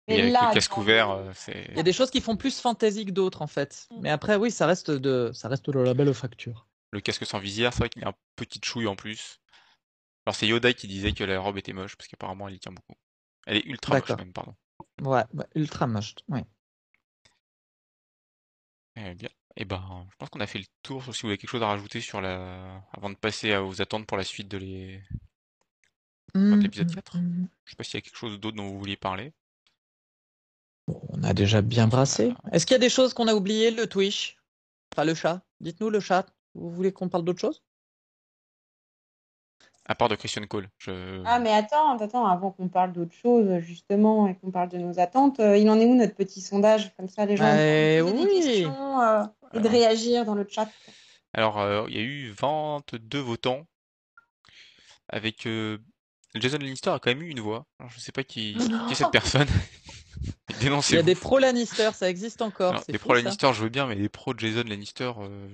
Et 0.09 0.17
Mais 0.17 0.23
avec 0.23 0.33
là, 0.33 0.49
le 0.49 0.55
casque 0.55 0.77
ouvert, 0.77 1.11
euh, 1.11 1.31
c'est. 1.35 1.67
Il 1.71 1.77
y 1.77 1.81
a 1.81 1.85
des 1.85 1.93
choses 1.93 2.11
qui 2.11 2.21
font 2.21 2.37
plus 2.37 2.61
fantasy 2.61 3.07
que 3.07 3.13
d'autres, 3.13 3.41
en 3.41 3.47
fait. 3.47 3.87
Mm. 3.93 4.01
Mais 4.01 4.11
après, 4.11 4.35
oui, 4.35 4.51
ça 4.51 4.67
reste 4.67 4.91
de 4.91 5.31
ça 5.33 5.49
reste 5.49 5.71
de 5.71 5.79
la 5.79 5.95
belle 5.95 6.13
facture. 6.13 6.67
Le 6.91 7.01
casque 7.01 7.25
sans 7.25 7.39
visière, 7.39 7.73
c'est 7.73 7.79
vrai 7.79 7.89
qu'il 7.89 8.03
y 8.03 8.05
a 8.05 8.09
un 8.09 8.15
petit 8.35 8.61
chouille 8.65 8.89
en 8.89 8.97
plus. 8.97 9.39
Alors 10.27 10.35
c'est 10.35 10.47
Yoda 10.47 10.73
qui 10.73 10.89
disait 10.89 11.13
que 11.13 11.25
la 11.25 11.39
robe 11.41 11.59
était 11.59 11.73
moche, 11.73 11.97
parce 11.97 12.09
qu'apparemment 12.09 12.49
elle 12.49 12.55
y 12.55 12.59
tient 12.61 12.73
beaucoup. 12.73 12.95
Elle 13.47 13.57
est 13.59 13.67
ultra 13.67 13.99
moche 13.99 14.11
même, 14.11 14.33
pardon. 14.33 14.55
Ouais, 15.03 15.25
ouais, 15.35 15.47
ultra 15.55 15.87
moche. 15.87 16.15
Ouais. 16.29 16.45
Eh 18.97 19.15
bien. 19.15 19.31
Et 19.57 19.65
ben, 19.65 20.07
je 20.11 20.17
pense 20.17 20.31
qu'on 20.31 20.41
a 20.41 20.47
fait 20.47 20.59
le 20.59 20.65
tour, 20.83 21.05
sauf 21.05 21.15
si 21.15 21.23
vous 21.23 21.29
avez 21.29 21.39
quelque 21.39 21.51
chose 21.51 21.63
à 21.63 21.67
rajouter 21.69 22.01
sur 22.01 22.21
la. 22.21 22.83
avant 22.97 23.11
de 23.11 23.15
passer 23.17 23.53
à- 23.53 23.63
aux 23.63 23.83
attentes 23.83 24.07
pour 24.07 24.17
la 24.17 24.25
suite 24.25 24.49
de 24.49 24.57
les. 24.59 25.03
Mm, 26.35 26.61
l'épisode 26.61 26.91
mm, 26.91 26.95
4. 26.95 27.19
mm. 27.19 27.49
Je 27.65 27.71
sais 27.71 27.77
pas 27.77 27.85
s'il 27.85 27.95
y 27.95 27.99
a 27.99 28.01
quelque 28.01 28.17
chose 28.17 28.41
d'autre 28.41 28.57
dont 28.57 28.69
vous 28.69 28.79
vouliez 28.79 28.97
parler. 28.97 29.33
Bon, 30.89 31.01
on 31.11 31.23
a 31.23 31.35
déjà 31.35 31.61
bien 31.63 31.87
brassé. 31.87 32.33
Est-ce 32.53 32.65
qu'il 32.67 32.75
y 32.75 32.77
a 32.77 32.81
des 32.81 32.89
choses 32.89 33.13
qu'on 33.15 33.29
a 33.29 33.35
oubliées, 33.35 33.71
le 33.71 33.87
Twitch? 33.87 34.39
Enfin, 34.93 35.05
le 35.05 35.15
chat. 35.15 35.43
Dites-nous 35.61 35.91
le 35.91 36.01
chat. 36.01 36.27
Vous 36.55 36.71
voulez 36.71 36.93
qu'on 36.93 37.09
parle 37.09 37.25
d'autre 37.25 37.41
chose? 37.41 37.63
À 39.85 39.95
part 39.95 40.09
de 40.09 40.15
Christian 40.15 40.47
Cole. 40.47 40.69
Je... 40.79 41.23
Ah, 41.27 41.39
mais 41.41 41.53
attends, 41.53 41.99
attends, 41.99 42.25
avant 42.27 42.53
qu'on 42.53 42.69
parle 42.69 42.93
d'autre 42.93 43.15
chose, 43.15 43.59
justement, 43.59 44.29
et 44.29 44.37
qu'on 44.37 44.51
parle 44.51 44.69
de 44.69 44.79
nos 44.79 44.99
attentes, 45.01 45.41
euh, 45.41 45.57
il 45.59 45.69
en 45.69 45.79
est 45.81 45.87
où 45.87 45.95
notre 45.97 46.15
petit 46.15 46.41
sondage 46.41 46.95
Comme 46.97 47.09
ça, 47.09 47.27
les 47.27 47.37
gens 47.37 47.45
Eh 47.53 47.99
peuvent 48.01 48.13
poser 48.13 48.25
oui. 48.25 48.41
des 48.41 48.41
questions 48.47 49.01
euh, 49.01 49.25
et 49.55 49.59
de 49.61 49.61
Alors. 49.61 49.73
réagir 49.73 50.25
dans 50.25 50.35
le 50.35 50.47
chat. 50.49 50.69
Alors, 51.33 51.61
euh, 51.61 51.85
il 51.89 51.97
y 51.97 51.99
a 51.99 52.03
eu 52.03 52.31
22 52.31 53.19
votants. 53.19 53.67
Avec. 55.09 55.47
euh, 55.47 55.79
Jason 56.35 56.59
Lannister 56.59 56.91
a 56.91 56.99
quand 56.99 57.11
même 57.11 57.23
eu 57.23 57.29
une 57.29 57.41
voix. 57.41 57.67
Alors, 57.79 57.91
je 57.91 58.01
sais 58.01 58.13
pas 58.13 58.25
qui, 58.25 58.57
qui 58.57 58.93
est 58.93 58.95
cette 58.95 59.11
personne. 59.11 59.49
Il 60.61 60.95
y 60.95 60.97
a 60.99 61.03
des 61.03 61.15
pros 61.15 61.39
Lannister, 61.39 61.91
ça 61.95 62.09
existe 62.09 62.43
encore. 62.43 62.71
Alors, 62.71 62.85
des 62.87 62.99
pros 62.99 63.15
ça. 63.15 63.23
Lannister, 63.23 63.53
je 63.53 63.63
veux 63.63 63.69
bien, 63.69 63.87
mais 63.87 63.97
des 63.97 64.09
pros 64.09 64.35
de 64.35 64.39
Jason 64.39 64.63
Lannister, 64.69 65.13
euh, 65.19 65.49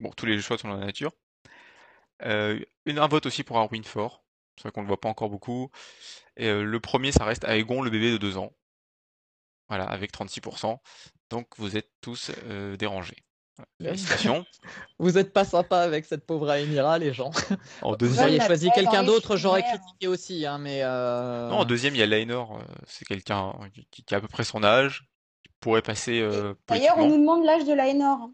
bon, 0.00 0.10
tous 0.16 0.26
les 0.26 0.40
choix 0.40 0.58
sont 0.58 0.68
dans 0.68 0.76
la 0.76 0.86
nature. 0.86 1.12
Euh, 2.24 2.58
une, 2.86 2.98
un 2.98 3.06
vote 3.06 3.26
aussi 3.26 3.44
pour 3.44 3.58
Arwin 3.58 3.84
Ford. 3.84 4.24
C'est 4.56 4.62
vrai 4.62 4.72
qu'on 4.72 4.82
le 4.82 4.88
voit 4.88 5.00
pas 5.00 5.08
encore 5.08 5.30
beaucoup. 5.30 5.70
Et 6.36 6.48
euh, 6.48 6.64
le 6.64 6.80
premier, 6.80 7.12
ça 7.12 7.24
reste 7.24 7.44
Aegon, 7.44 7.82
le 7.82 7.90
bébé 7.90 8.10
de 8.10 8.16
deux 8.18 8.36
ans. 8.36 8.52
Voilà, 9.68 9.84
avec 9.84 10.12
36%. 10.12 10.78
Donc 11.30 11.48
vous 11.58 11.76
êtes 11.76 11.90
tous 12.00 12.30
euh, 12.44 12.76
dérangés. 12.76 13.16
Voilà, 13.56 13.92
Félicitations. 13.92 14.46
Vous 15.00 15.18
êtes 15.18 15.32
pas 15.32 15.44
sympa 15.44 15.80
avec 15.80 16.04
cette 16.04 16.24
pauvre 16.24 16.46
Rhaenyra, 16.46 16.98
les 16.98 17.12
gens. 17.12 17.30
En 17.82 17.90
Vous 17.90 17.96
deuxième, 17.96 18.26
auriez 18.26 18.38
la 18.38 18.46
choisi 18.46 18.70
quelqu'un 18.70 19.02
d'autre, 19.02 19.36
j'aurais 19.36 19.62
critiqué 19.64 20.06
aussi, 20.06 20.46
hein, 20.46 20.58
mais. 20.58 20.80
euh, 20.84 21.48
non, 21.48 21.56
en 21.58 21.64
deuxième, 21.64 21.94
il 21.94 21.98
y 21.98 22.02
a 22.02 22.06
Laenor. 22.06 22.56
euh, 22.58 22.62
c'est 22.86 23.04
quelqu'un 23.04 23.52
qui, 23.90 24.04
qui 24.04 24.14
a 24.14 24.18
à 24.18 24.20
peu 24.20 24.28
près 24.28 24.44
son 24.44 24.62
âge. 24.62 25.04
Qui 25.44 25.52
pourrait 25.60 25.82
passer 25.82 26.20
euh, 26.20 26.54
D'ailleurs, 26.68 26.98
on 26.98 27.08
nous 27.08 27.18
demande 27.18 27.44
l'âge 27.44 27.64
de 27.64 27.72
l'Aénor. 27.72 28.18
hein. 28.22 28.32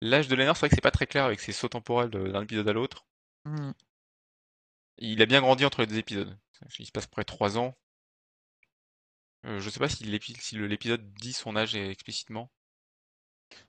L'âge 0.00 0.28
de 0.28 0.34
Laenor, 0.34 0.56
c'est 0.56 0.60
vrai 0.60 0.68
que 0.70 0.74
c'est 0.74 0.80
pas 0.80 0.90
très 0.90 1.06
clair 1.06 1.24
avec 1.26 1.40
ses 1.40 1.52
sauts 1.52 1.68
temporels 1.68 2.08
de- 2.10 2.28
d'un 2.28 2.42
épisode 2.42 2.68
à 2.68 2.72
l'autre. 2.72 3.04
hmm. 3.44 3.72
Il 4.98 5.20
a 5.22 5.26
bien 5.26 5.40
grandi 5.40 5.64
entre 5.64 5.80
les 5.82 5.86
deux 5.86 5.98
épisodes. 5.98 6.34
Il 6.78 6.86
se 6.86 6.92
passe 6.92 7.06
près 7.06 7.24
trois 7.24 7.58
ans. 7.58 7.74
Euh, 9.44 9.60
je 9.60 9.68
sais 9.68 9.78
pas 9.80 9.88
si 9.90 10.04
l'épi- 10.04 10.34
si 10.40 10.56
le- 10.56 10.66
l'épisode 10.66 11.12
dit 11.12 11.34
son 11.34 11.54
âge 11.54 11.74
explicitement. 11.74 12.50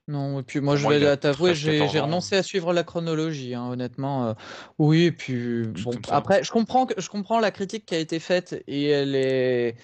Non, 0.07 0.39
et 0.39 0.43
puis 0.43 0.59
moi, 0.61 0.75
Pour 0.75 0.77
je 0.77 0.85
moi, 0.85 0.95
il 0.95 1.01
vais 1.01 1.17
t'avouer, 1.17 1.53
13, 1.53 1.55
j'ai 1.55 1.87
14 1.87 1.87
j'ai 1.87 1.99
ans. 1.99 1.99
renoncé 1.99 2.35
à 2.35 2.43
suivre 2.43 2.73
la 2.73 2.83
chronologie, 2.83 3.53
hein, 3.55 3.67
honnêtement. 3.69 4.27
euh, 4.29 4.33
oui, 4.77 5.03
et 5.05 5.11
puis 5.11 5.65
bon, 5.67 5.91
comme 5.91 6.03
ça. 6.05 6.23
après, 6.23 6.43
je 6.43 6.51
comprends 6.51 6.85
que 6.85 6.99
je 6.99 7.09
comprends 7.09 7.39
la 7.39 7.51
critique 7.51 7.85
qui 7.85 7.95
a 7.95 7.99
été 7.99 8.19
faite 8.19 8.63
et 8.67 8.85
elle 8.89 9.15
est, 9.15 9.75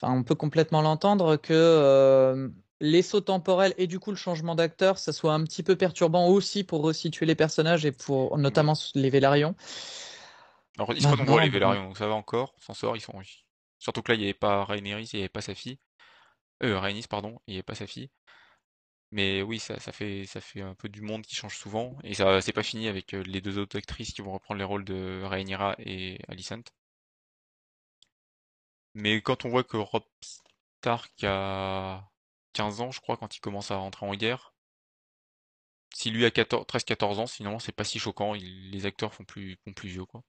enfin, 0.00 0.12
on 0.14 0.22
peut 0.24 0.34
complètement 0.34 0.82
l'entendre 0.82 1.36
que 1.36 1.52
euh, 1.54 2.48
les 2.80 3.02
sauts 3.02 3.20
temporels 3.22 3.74
et 3.78 3.86
du 3.86 3.98
coup 4.00 4.10
le 4.10 4.16
changement 4.16 4.54
d'acteur, 4.54 4.98
ça 4.98 5.12
soit 5.12 5.32
un 5.34 5.42
petit 5.44 5.62
peu 5.62 5.76
perturbant 5.76 6.28
aussi 6.28 6.64
pour 6.64 6.82
resituer 6.82 7.26
les 7.26 7.34
personnages 7.36 7.86
et 7.86 7.92
pour 7.92 8.38
notamment 8.38 8.74
les 8.94 9.10
Vélarions. 9.10 9.54
Alors, 10.78 10.92
ils 10.92 11.02
se 11.02 11.08
font 11.08 11.16
nombreux 11.16 11.40
Maintenant, 11.40 11.40
les 11.40 11.48
bon. 11.48 11.50
Vélarions, 11.50 11.82
donc 11.84 11.98
ça 11.98 12.06
va 12.06 12.14
encore, 12.14 12.54
on 12.58 12.60
s'en 12.60 12.74
sort, 12.74 12.96
ils 12.96 13.00
sont 13.00 13.12
Surtout 13.84 14.02
que 14.02 14.12
là, 14.12 14.16
il 14.16 14.20
n'y 14.20 14.24
avait 14.24 14.34
pas 14.34 14.64
Rhaenyra, 14.64 15.00
il 15.00 15.08
n'y 15.12 15.20
avait 15.20 15.28
pas 15.28 15.42
sa 15.42 15.54
fille. 15.54 15.78
Euh, 16.62 16.78
Rhaenys, 16.80 17.06
pardon, 17.08 17.38
il 17.46 17.52
n'y 17.52 17.56
avait 17.58 17.62
pas 17.62 17.74
sa 17.74 17.86
fille. 17.86 18.10
Mais 19.12 19.42
oui, 19.42 19.58
ça, 19.60 19.78
fait, 19.92 20.26
un 20.62 20.74
peu 20.74 20.88
du 20.88 21.02
monde 21.02 21.22
qui 21.26 21.34
change 21.34 21.56
souvent. 21.58 21.96
Et 22.04 22.14
ça, 22.14 22.40
c'est 22.40 22.52
pas 22.52 22.62
fini 22.62 22.88
avec 22.88 23.14
euh, 23.14 23.22
les 23.24 23.40
deux 23.42 23.58
autres 23.58 23.76
actrices 23.78 24.12
qui 24.12 24.22
vont 24.22 24.32
reprendre 24.32 24.58
les 24.58 24.64
rôles 24.64 24.84
de 24.84 25.22
Rhaenyra 25.24 25.76
et 25.78 26.18
Alicent. 26.28 26.64
Mais 28.94 29.20
quand 29.20 29.44
on 29.44 29.50
voit 29.50 29.64
que 29.64 29.76
Rob 29.76 30.04
Stark 30.80 31.12
a 31.24 32.10
15 32.54 32.80
ans, 32.80 32.90
je 32.90 33.00
crois, 33.00 33.16
quand 33.16 33.36
il 33.36 33.40
commence 33.40 33.70
à 33.70 33.76
rentrer 33.76 34.06
en 34.06 34.14
guerre, 34.14 34.54
si 35.94 36.10
lui 36.10 36.24
a 36.24 36.30
14 36.30 36.66
13-14 36.66 37.18
ans, 37.20 37.26
finalement, 37.26 37.58
c'est 37.58 37.72
pas 37.72 37.84
si 37.84 37.98
choquant. 37.98 38.32
les 38.34 38.86
acteurs 38.86 39.14
font 39.14 39.24
plus, 39.24 39.58
font 39.64 39.72
plus 39.74 39.90
vieux, 39.90 40.06
quoi. 40.06 40.22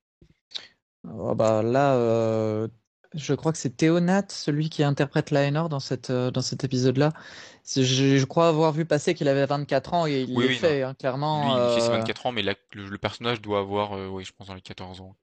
Oh, 1.06 1.36
bah 1.36 1.64
là, 1.64 1.96
euh, 1.96 2.68
je 3.16 3.34
crois 3.34 3.52
que 3.52 3.58
c'est 3.58 3.76
Théonat, 3.78 4.26
celui 4.30 4.70
qui 4.70 4.84
interprète 4.84 5.32
Laenor 5.32 5.70
dans 5.70 5.80
cette, 5.80 6.10
euh, 6.10 6.32
dans 6.32 6.42
cet 6.42 6.64
épisode-là. 6.64 7.14
Je, 7.66 7.84
je 7.84 8.26
crois 8.26 8.48
avoir 8.50 8.72
vu 8.74 8.86
passer 8.86 9.14
qu'il 9.16 9.28
avait 9.28 9.46
24 9.46 9.94
ans 9.94 10.08
et 10.08 10.24
il 10.24 10.36
Oui, 10.36 10.44
l'est 10.44 10.50
oui, 10.50 10.60
fait, 10.60 10.84
hein, 10.84 10.94
clairement. 10.96 11.56
Lui, 11.58 11.64
il 11.64 11.70
fait 11.70 11.82
ses 11.82 11.92
euh, 11.92 11.92
24 11.92 12.26
ans, 12.28 12.32
mais 12.32 12.42
la- 12.44 12.56
le, 12.74 12.90
le 12.90 12.98
personnage 12.98 13.42
doit 13.42 13.60
avoir, 13.60 13.94
euh, 13.94 14.08
oui, 14.08 14.26
je 14.26 14.34
pense, 14.34 14.48
dans 14.48 14.56
les 14.56 14.62
14 14.62 15.02
ans. 15.02 15.16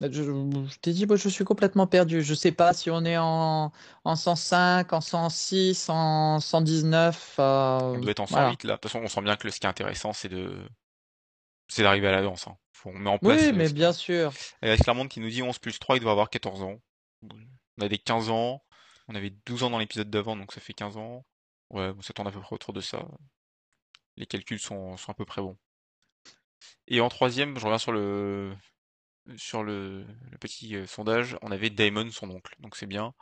Bah, 0.00 0.08
je, 0.10 0.22
je 0.24 0.78
t'ai 0.80 0.92
dit, 0.92 1.06
moi, 1.06 1.16
je 1.16 1.28
suis 1.28 1.44
complètement 1.44 1.86
perdu. 1.86 2.22
Je 2.22 2.34
sais 2.34 2.50
pas 2.52 2.72
si 2.74 2.90
on 2.90 3.04
est 3.04 3.16
en, 3.18 3.70
en 4.04 4.16
105, 4.16 4.92
en 4.92 5.00
106, 5.00 5.88
en 5.88 6.40
119. 6.40 7.36
euh, 7.38 7.94
On 7.94 8.00
doit 8.00 8.10
être 8.10 8.20
en 8.20 8.26
voilà. 8.28 8.48
108 8.50 8.64
là. 8.64 8.74
De 8.74 8.80
toute 8.80 8.90
façon, 8.90 9.04
on 9.04 9.08
sent 9.08 9.22
bien 9.22 9.36
que 9.36 9.48
ce 9.50 9.58
qui 9.60 9.66
est 9.66 9.68
intéressant, 9.70 10.12
c'est 10.12 10.28
de, 10.28 10.68
c'est 11.68 11.82
d'arriver 11.82 12.06
à 12.08 12.12
la 12.12 12.22
danse. 12.22 12.46
hein. 12.46 12.56
On 12.84 12.92
met 12.92 13.10
en 13.10 13.18
place. 13.18 13.40
Oui, 13.40 13.48
euh, 13.48 13.52
mais 13.52 13.68
ce- 13.68 13.74
bien 13.74 13.92
sûr. 13.92 14.32
Il 14.62 14.68
y 14.68 14.72
a 14.72 14.76
Clermont 14.76 15.08
qui 15.08 15.20
nous 15.20 15.30
dit 15.30 15.42
11 15.42 15.58
plus 15.58 15.78
3, 15.78 15.96
il 15.96 16.00
doit 16.00 16.12
avoir 16.12 16.30
14 16.30 16.62
ans. 16.62 16.80
On 17.78 17.82
a 17.82 17.88
des 17.88 17.98
15 17.98 18.30
ans. 18.30 18.62
On 19.08 19.14
avait 19.14 19.30
12 19.46 19.62
ans 19.62 19.70
dans 19.70 19.78
l'épisode 19.78 20.10
d'avant, 20.10 20.36
donc 20.36 20.52
ça 20.52 20.60
fait 20.60 20.72
15 20.72 20.96
ans. 20.96 21.24
Ouais, 21.70 21.92
on 21.96 22.02
s'attend 22.02 22.24
à 22.26 22.32
peu 22.32 22.40
près 22.40 22.54
autour 22.54 22.72
de 22.72 22.80
ça. 22.80 23.06
Les 24.16 24.26
calculs 24.26 24.58
sont, 24.60 24.96
sont 24.96 25.10
à 25.10 25.14
peu 25.14 25.24
près 25.24 25.40
bons. 25.42 25.56
Et 26.86 27.00
en 27.00 27.08
troisième, 27.08 27.58
je 27.58 27.64
reviens 27.64 27.78
sur 27.78 27.92
le, 27.92 28.54
sur 29.36 29.62
le, 29.62 30.04
le 30.30 30.38
petit 30.38 30.76
euh, 30.76 30.86
sondage, 30.86 31.36
on 31.42 31.50
avait 31.50 31.70
Damon, 31.70 32.10
son 32.10 32.30
oncle. 32.30 32.54
Donc 32.60 32.76
c'est 32.76 32.86
bien, 32.86 33.14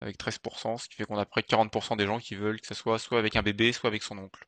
avec 0.00 0.18
13%, 0.18 0.78
ce 0.78 0.88
qui 0.88 0.96
fait 0.96 1.04
qu'on 1.04 1.18
a 1.18 1.26
près 1.26 1.42
40% 1.42 1.96
des 1.96 2.06
gens 2.06 2.18
qui 2.18 2.34
veulent 2.34 2.60
que 2.60 2.66
ça 2.66 2.74
soit 2.74 2.98
soit 2.98 3.18
avec 3.18 3.36
un 3.36 3.42
bébé, 3.42 3.72
soit 3.72 3.88
avec 3.88 4.02
son 4.02 4.18
oncle. 4.18 4.46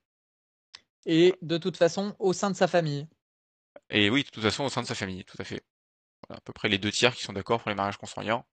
Et 1.06 1.34
de 1.42 1.58
toute 1.58 1.76
façon, 1.76 2.16
au 2.18 2.32
sein 2.32 2.50
de 2.50 2.56
sa 2.56 2.66
famille. 2.66 3.06
Et 3.90 4.10
oui, 4.10 4.22
de 4.24 4.28
toute 4.28 4.42
façon, 4.42 4.64
au 4.64 4.68
sein 4.68 4.82
de 4.82 4.86
sa 4.86 4.94
famille, 4.94 5.24
tout 5.24 5.36
à 5.40 5.44
fait. 5.44 5.64
Voilà, 6.28 6.38
à 6.38 6.40
peu 6.40 6.52
près 6.52 6.68
les 6.68 6.78
deux 6.78 6.90
tiers 6.92 7.14
qui 7.14 7.22
sont 7.22 7.32
d'accord 7.32 7.60
pour 7.60 7.68
les 7.70 7.74
mariages 7.76 7.96
consanguins. 7.98 8.44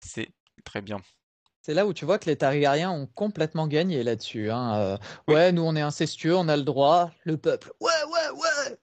C'est 0.00 0.30
très 0.64 0.80
bien. 0.80 1.00
C'est 1.62 1.74
là 1.74 1.86
où 1.86 1.92
tu 1.92 2.04
vois 2.06 2.18
que 2.18 2.26
les 2.26 2.36
Targaryens 2.36 2.90
ont 2.90 3.06
complètement 3.06 3.66
gagné 3.66 4.02
là-dessus. 4.02 4.50
hein. 4.50 4.78
Euh, 4.78 4.96
Oui. 5.28 5.34
Ouais, 5.34 5.52
nous 5.52 5.62
on 5.62 5.76
est 5.76 5.80
incestueux, 5.82 6.34
on 6.34 6.48
a 6.48 6.56
le 6.56 6.62
droit. 6.62 7.10
Le 7.24 7.36
peuple, 7.36 7.72
ouais, 7.80 7.90
ouais, 8.08 8.30
ouais. 8.30 8.78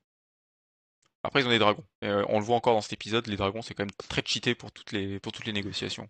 Après, 1.23 1.41
ils 1.41 1.47
ont 1.47 1.49
des 1.49 1.59
dragons. 1.59 1.83
Euh, 2.03 2.23
on 2.29 2.39
le 2.39 2.45
voit 2.45 2.55
encore 2.55 2.75
dans 2.75 2.81
cet 2.81 2.93
épisode, 2.93 3.27
les 3.27 3.35
dragons, 3.35 3.61
c'est 3.61 3.73
quand 3.73 3.83
même 3.83 3.91
très 4.07 4.23
cheaté 4.23 4.55
pour 4.55 4.71
toutes 4.71 4.91
les, 4.91 5.19
pour 5.19 5.31
toutes 5.31 5.45
les 5.45 5.53
négociations. 5.53 6.07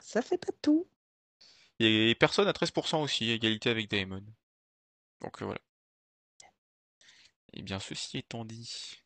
Ça 0.00 0.22
fait 0.22 0.38
pas 0.38 0.52
tout. 0.62 0.88
Et 1.78 2.14
personne 2.18 2.48
à 2.48 2.52
13% 2.52 3.02
aussi, 3.02 3.30
égalité 3.30 3.68
avec 3.70 3.90
Daemon. 3.90 4.24
Donc 5.20 5.42
euh, 5.42 5.44
voilà. 5.44 5.60
Et 7.54 7.62
bien, 7.62 7.80
ceci 7.80 8.18
étant 8.18 8.44
dit, 8.44 9.02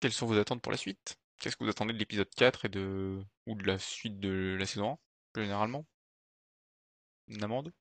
quelles 0.00 0.12
sont 0.12 0.26
vos 0.26 0.38
attentes 0.38 0.60
pour 0.60 0.70
la 0.70 0.76
suite? 0.78 1.16
Qu'est-ce 1.40 1.56
que 1.56 1.64
vous 1.64 1.70
attendez 1.70 1.94
de 1.94 1.98
l'épisode 1.98 2.28
4 2.36 2.66
et 2.66 2.68
de 2.68 3.24
ou 3.46 3.54
de 3.54 3.64
la 3.66 3.78
suite 3.78 4.20
de 4.20 4.54
la 4.58 4.66
saison 4.66 4.92
1, 4.92 4.98
plus 5.32 5.42
généralement? 5.44 5.86
Namande? 7.26 7.72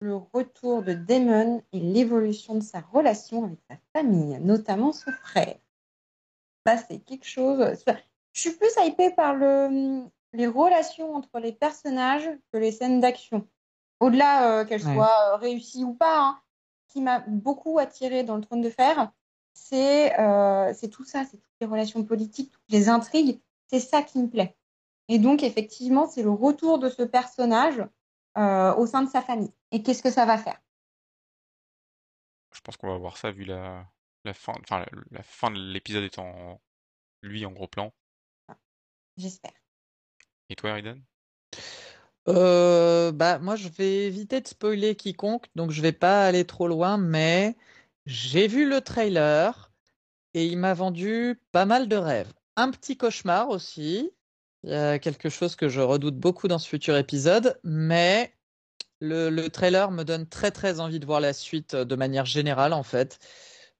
Le 0.00 0.16
retour 0.16 0.82
de 0.82 0.92
Damon 0.92 1.62
et 1.72 1.80
l'évolution 1.80 2.56
de 2.56 2.62
sa 2.62 2.80
relation 2.80 3.44
avec 3.44 3.58
sa 3.70 3.76
famille, 3.94 4.38
notamment 4.40 4.92
son 4.92 5.12
frère. 5.12 5.58
Ça, 6.66 6.76
c'est 6.76 6.98
quelque 7.00 7.26
chose. 7.26 7.64
Je 8.32 8.40
suis 8.40 8.56
plus 8.56 8.70
hypée 8.84 9.10
par 9.12 9.34
le, 9.34 10.04
les 10.32 10.46
relations 10.46 11.14
entre 11.14 11.38
les 11.38 11.52
personnages 11.52 12.28
que 12.52 12.58
les 12.58 12.72
scènes 12.72 13.00
d'action. 13.00 13.48
Au-delà 14.00 14.60
euh, 14.60 14.64
qu'elles 14.64 14.82
Ouais. 14.82 14.92
soient 14.92 15.34
euh, 15.34 15.36
réussies 15.36 15.84
ou 15.84 15.94
pas, 15.94 16.20
hein, 16.20 16.42
qui 16.92 17.00
m'a 17.00 17.20
beaucoup 17.20 17.78
attiré 17.78 18.24
dans 18.24 18.36
le 18.36 18.42
Trône 18.42 18.60
de 18.60 18.70
Fer, 18.70 19.10
c'est 19.54 20.18
euh, 20.18 20.72
c'est 20.74 20.88
tout 20.88 21.04
ça, 21.04 21.24
c'est 21.24 21.38
toutes 21.38 21.60
les 21.60 21.66
relations 21.66 22.04
politiques, 22.04 22.50
toutes 22.50 22.70
les 22.70 22.88
intrigues. 22.88 23.40
C'est 23.66 23.80
ça 23.80 24.02
qui 24.02 24.18
me 24.18 24.28
plaît. 24.28 24.56
Et 25.08 25.18
donc, 25.18 25.42
effectivement, 25.42 26.06
c'est 26.06 26.22
le 26.22 26.30
retour 26.30 26.78
de 26.78 26.88
ce 26.88 27.02
personnage 27.02 27.82
euh, 28.36 28.74
au 28.74 28.86
sein 28.86 29.02
de 29.02 29.08
sa 29.08 29.22
famille. 29.22 29.52
Et 29.70 29.82
qu'est-ce 29.82 30.02
que 30.02 30.10
ça 30.10 30.26
va 30.26 30.38
faire? 30.38 30.60
Je 32.54 32.60
pense 32.60 32.76
qu'on 32.76 32.88
va 32.88 32.98
voir 32.98 33.16
ça 33.16 33.30
vu 33.30 33.44
la, 33.44 33.86
la 34.24 34.34
fin, 34.34 34.52
enfin 34.60 34.80
la, 34.80 34.86
la 35.10 35.22
fin 35.22 35.50
de 35.50 35.58
l'épisode 35.58 36.04
étant 36.04 36.60
lui 37.22 37.46
en 37.46 37.52
gros 37.52 37.68
plan. 37.68 37.92
J'espère. 39.16 39.52
Et 40.50 40.54
toi, 40.54 40.70
Eridan? 40.70 41.00
Euh, 42.28 43.12
bah, 43.12 43.38
moi, 43.38 43.56
je 43.56 43.68
vais 43.68 44.04
éviter 44.06 44.40
de 44.40 44.46
spoiler 44.46 44.94
quiconque, 44.94 45.46
donc 45.56 45.70
je 45.70 45.82
vais 45.82 45.92
pas 45.92 46.24
aller 46.26 46.44
trop 46.46 46.68
loin, 46.68 46.96
mais 46.98 47.56
j'ai 48.06 48.46
vu 48.48 48.68
le 48.68 48.80
trailer 48.80 49.72
et 50.34 50.46
il 50.46 50.58
m'a 50.58 50.74
vendu 50.74 51.40
pas 51.52 51.66
mal 51.66 51.88
de 51.88 51.96
rêves. 51.96 52.32
Un 52.56 52.70
petit 52.70 52.96
cauchemar 52.96 53.48
aussi. 53.50 54.12
Il 54.64 54.70
y 54.70 54.74
a 54.74 54.98
quelque 54.98 55.28
chose 55.28 55.56
que 55.56 55.68
je 55.68 55.80
redoute 55.80 56.16
beaucoup 56.18 56.48
dans 56.48 56.58
ce 56.58 56.68
futur 56.68 56.96
épisode, 56.96 57.58
mais 57.64 58.34
le, 59.00 59.30
le 59.30 59.50
trailer 59.50 59.90
me 59.90 60.04
donne 60.04 60.28
très 60.28 60.50
très 60.52 60.80
envie 60.80 61.00
de 61.00 61.06
voir 61.06 61.20
la 61.20 61.32
suite 61.32 61.74
euh, 61.74 61.84
de 61.84 61.96
manière 61.96 62.26
générale 62.26 62.72
en 62.72 62.82
fait. 62.84 63.18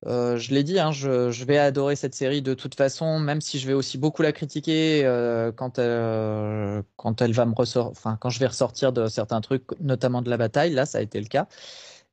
Euh, 0.07 0.37
je 0.37 0.53
l'ai 0.53 0.65
dit, 0.65 0.81
hein, 0.81 0.91
je, 0.91 1.45
vais 1.45 1.59
adorer 1.59 1.95
cette 1.95 2.15
série 2.15 2.43
de 2.43 2.55
toute 2.55 2.75
façon, 2.75 3.21
même 3.21 3.41
si 3.41 3.59
je 3.61 3.69
vais 3.69 3.73
aussi 3.73 3.99
beaucoup 3.99 4.23
la 4.23 4.33
critiquer 4.33 5.05
euh, 5.05 5.53
quand, 5.53 5.79
euh, 5.79 6.83
quand 6.97 7.23
elle 7.23 7.33
va 7.33 7.47
me 7.47 7.55
ressort, 7.55 7.89
enfin 7.89 8.17
quand 8.21 8.29
je 8.29 8.41
vais 8.41 8.49
ressortir 8.49 8.93
de 8.93 9.07
certains 9.07 9.41
trucs, 9.41 9.65
notamment 9.81 10.21
de 10.23 10.31
la 10.31 10.37
bataille. 10.37 10.73
Là, 10.73 10.87
ça 10.87 10.99
a 10.99 11.01
été 11.03 11.21
le 11.21 11.27
cas. 11.27 11.47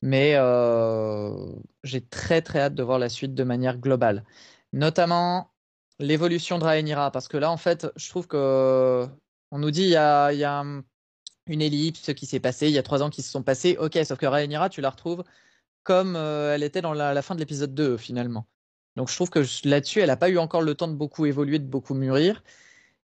Mais 0.02 0.34
j'ai 1.84 2.02
très 2.02 2.42
très 2.42 2.60
hâte 2.62 2.76
de 2.76 2.84
voir 2.84 3.00
la 3.00 3.10
suite 3.10 3.34
de 3.34 3.44
manière 3.44 3.78
globale, 3.78 4.24
notamment 4.74 5.52
l'évolution 6.00 6.60
de 6.60 6.64
Rhaenyra, 6.64 7.12
parce 7.12 7.28
que 7.28 7.38
là, 7.38 7.52
en 7.52 7.58
fait, 7.58 7.88
je 7.96 8.10
trouve 8.10 8.28
que 8.28 9.08
on 9.52 9.60
nous 9.60 9.72
dit 9.72 9.84
il 9.84 9.90
y 9.90 9.96
a, 9.98 10.32
y 10.34 10.44
a 10.44 10.60
un- 10.60 10.84
une 11.48 11.62
ellipse 11.62 12.14
qui 12.14 12.26
s'est 12.28 12.40
passée, 12.40 12.68
il 12.68 12.74
y 12.74 12.78
a 12.78 12.84
trois 12.84 13.04
ans 13.04 13.10
qui 13.10 13.22
se 13.24 13.32
sont 13.32 13.44
passés. 13.44 13.78
Ok, 13.80 13.98
sauf 14.06 14.20
que 14.20 14.26
Rhaenyra, 14.28 14.70
tu 14.70 14.82
la 14.82 14.90
retrouves 14.92 15.24
comme 15.84 16.16
elle 16.16 16.64
était 16.64 16.82
dans 16.82 16.94
la, 16.94 17.22
fin 17.22 17.36
de 17.36 17.40
l'épisode 17.40 17.74
2 17.74 17.98
finalement. 17.98 18.48
Donc 18.96 19.10
je 19.10 19.16
trouve 19.16 19.30
que 19.30 19.44
là-dessus, 19.66 20.00
elle 20.02 20.08
n'a 20.08 20.18
pas 20.18 20.30
eu 20.30 20.38
encore 20.38 20.62
le 20.62 20.76
temps 20.76 20.88
de 20.88 20.96
beaucoup 20.96 21.26
évoluer, 21.26 21.60
de 21.60 21.68
beaucoup 21.68 21.94
mûrir. 21.94 22.44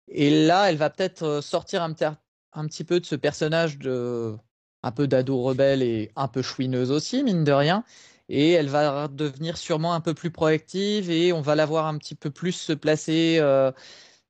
Et 0.07 0.45
là, 0.45 0.69
elle 0.69 0.77
va 0.77 0.89
peut-être 0.89 1.41
sortir 1.41 1.83
un, 1.83 1.93
petit- 1.93 2.83
peu 2.83 2.99
de 2.99 3.05
ce 3.05 3.15
personnage 3.15 3.79
de 3.79 4.35
un 4.83 4.91
peu 4.91 5.07
d'ado 5.07 5.41
rebelle 5.41 5.81
et 5.81 6.11
un 6.15 6.27
peu 6.27 6.41
chouineuse 6.41 6.91
aussi, 6.91 7.23
mine 7.23 7.43
de 7.43 7.51
rien. 7.51 7.83
Et 8.29 8.51
elle 8.51 8.69
va 8.69 9.07
devenir 9.07 9.57
sûrement 9.57 9.93
un 9.93 10.01
peu 10.01 10.13
plus 10.13 10.31
proactive 10.31 11.09
et 11.09 11.33
on 11.33 11.41
va 11.41 11.55
la 11.55 11.65
voir 11.65 11.87
un 11.87 11.97
petit 11.97 12.15
peu 12.15 12.31
plus 12.31 12.51
se 12.53 12.73
placer 12.73 13.39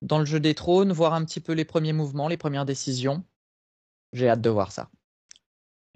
dans 0.01 0.19
le 0.19 0.25
jeu 0.25 0.39
des 0.39 0.55
trônes, 0.55 0.91
voir 0.93 1.13
un 1.13 1.25
petit 1.25 1.41
peu 1.41 1.53
les 1.53 1.65
premiers 1.65 1.93
mouvements, 1.93 2.27
les 2.27 2.37
premières 2.37 2.65
décisions. 2.65 3.23
J'ai 4.13 4.29
hâte 4.29 4.41
de 4.41 4.49
voir 4.49 4.71
ça. 4.71 4.89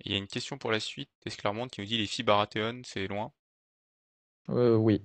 Il 0.05 0.11
y 0.11 0.15
a 0.15 0.17
une 0.17 0.27
question 0.27 0.57
pour 0.57 0.71
la 0.71 0.79
suite, 0.79 1.09
Esclarmonde 1.25 1.69
qui 1.71 1.81
nous 1.81 1.87
dit 1.87 1.97
les 1.97 2.07
filles 2.07 2.25
Baratheon, 2.25 2.81
c'est 2.85 3.07
loin? 3.07 3.31
Euh, 4.49 4.75
oui. 4.75 5.03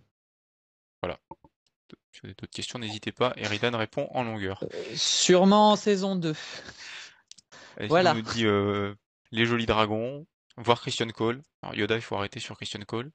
Si 2.12 2.20
vous 2.20 2.26
avez 2.28 2.34
d'autres 2.34 2.52
questions, 2.54 2.78
n'hésitez 2.78 3.10
pas. 3.12 3.32
Eridan 3.36 3.76
répond 3.76 4.06
en 4.12 4.22
longueur. 4.22 4.62
Euh, 4.62 4.96
sûrement 4.96 5.72
en 5.72 5.76
saison 5.76 6.14
2. 6.16 6.30
Et 6.30 6.34
sinon, 6.34 7.88
Voilà. 7.88 8.12
On 8.12 8.14
nous 8.14 8.22
dit 8.22 8.46
euh, 8.46 8.94
les 9.32 9.44
jolis 9.46 9.66
dragons, 9.66 10.24
voir 10.56 10.80
Christian 10.80 11.08
Cole. 11.08 11.42
Alors 11.62 11.74
Yoda, 11.74 11.96
il 11.96 12.02
faut 12.02 12.14
arrêter 12.16 12.38
sur 12.38 12.56
Christian 12.56 12.80
Cole. 12.86 13.10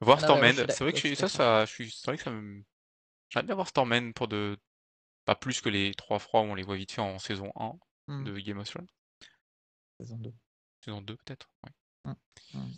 Voir 0.00 0.18
Ah 0.20 0.22
Stormend. 0.24 0.54
c'est 0.70 0.80
vrai 0.84 0.92
que 0.92 0.98
je- 0.98 1.14
ça, 1.14 1.28
ça, 1.28 1.64
je 1.64 1.72
suis, 1.72 1.90
c'est 1.90 2.06
vrai 2.06 2.18
que 2.18 2.22
ça 2.24 2.30
me... 2.30 2.62
J'aimerais 3.30 3.46
bien 3.46 3.54
voir 3.54 3.68
Stormend 3.68 4.12
pour 4.14 4.28
de... 4.28 4.58
Pas 5.24 5.34
plus 5.34 5.60
que 5.62 5.70
les 5.70 5.92
trois 5.94 6.18
froids 6.18 6.42
où 6.42 6.44
on 6.44 6.54
les 6.54 6.62
voit 6.62 6.76
vite 6.76 6.92
fait 6.92 7.00
en 7.00 7.18
saison 7.18 7.50
1 7.56 7.72
Hmm, 8.08 8.22
de 8.24 8.38
Game 8.38 8.58
of 8.58 8.68
Thrones. 8.68 8.86
saison 9.98 10.16
2. 10.18 10.32
Saison 10.86 11.02
2 11.02 11.16
peut-être. 11.16 11.50
ouais. 11.64 11.72
Hmm, 12.04 12.14
hmm. 12.54 12.72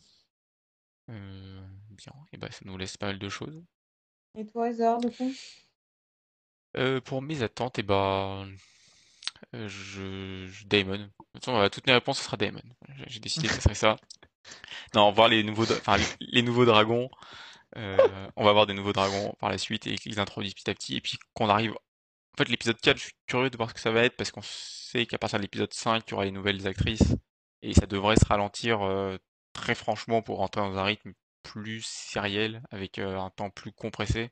Euh, 1.10 1.66
bien. 1.90 2.12
Et 2.32 2.36
ben 2.38 2.50
ça 2.50 2.60
nous 2.64 2.76
laisse 2.78 2.96
pas 2.96 3.06
mal 3.06 3.18
de 3.18 3.28
choses. 3.28 3.62
Et 4.36 4.46
toi, 4.46 4.72
Zor, 4.72 5.00
du 5.00 5.10
coup? 5.10 5.32
Euh, 6.76 7.00
pour 7.00 7.22
mes 7.22 7.42
attentes, 7.42 7.78
et 7.78 7.82
ben 7.82 8.48
euh, 9.54 9.68
je, 9.68 10.46
je 10.50 10.66
Damon. 10.66 10.98
De 10.98 11.04
toute 11.34 11.44
façon, 11.44 11.56
euh, 11.58 11.68
toutes 11.68 11.86
mes 11.86 11.92
réponses, 11.94 12.18
ce 12.18 12.24
sera 12.24 12.36
Damon. 12.36 12.62
J'ai 12.96 13.04
j'ai 13.08 13.20
décidé 13.20 13.48
que 13.48 13.54
ce 13.54 13.60
serait 13.62 13.74
ça. 13.74 13.96
Non, 14.94 15.12
voir 15.12 15.28
les 15.28 15.42
nouveaux, 15.44 15.66
dra- 15.66 15.76
enfin 15.78 15.98
les, 15.98 16.06
les 16.20 16.42
nouveaux 16.42 16.64
dragons. 16.64 17.10
euh, 17.76 18.30
on 18.36 18.44
va 18.44 18.50
avoir 18.50 18.66
des 18.66 18.74
nouveaux 18.74 18.92
dragons 18.94 19.34
par 19.40 19.50
la 19.50 19.58
suite 19.58 19.86
et 19.86 19.96
qu'ils 19.98 20.20
introduisent 20.20 20.54
petit 20.54 20.70
à 20.70 20.74
petit. 20.74 20.96
Et 20.96 21.00
puis 21.02 21.18
qu'on 21.34 21.48
arrive. 21.50 21.72
En 21.72 22.38
fait, 22.38 22.48
l'épisode 22.50 22.80
4, 22.80 22.98
je 22.98 23.04
suis 23.04 23.14
curieux 23.26 23.50
de 23.50 23.56
voir 23.58 23.70
ce 23.70 23.74
que 23.74 23.80
ça 23.80 23.90
va 23.92 24.04
être 24.04 24.16
parce 24.16 24.30
qu'on 24.32 24.42
sait 24.42 25.06
qu'à 25.06 25.18
partir 25.18 25.38
de 25.40 25.42
l'épisode 25.44 25.72
5, 25.74 26.04
il 26.08 26.10
y 26.12 26.14
aura 26.14 26.24
les 26.26 26.32
nouvelles 26.32 26.66
actrices 26.68 27.14
et 27.62 27.74
ça 27.74 27.86
devrait 27.86 28.16
se 28.16 28.24
ralentir 28.24 28.82
euh, 28.82 29.16
très 29.52 29.74
franchement 29.74 30.22
pour 30.22 30.38
rentrer 30.38 30.60
dans 30.60 30.76
un 30.76 30.84
rythme 30.84 31.12
plus 31.42 31.82
sériel 31.82 32.62
avec 32.70 32.98
euh, 32.98 33.18
un 33.18 33.30
temps 33.30 33.50
plus 33.50 33.72
compressé 33.72 34.30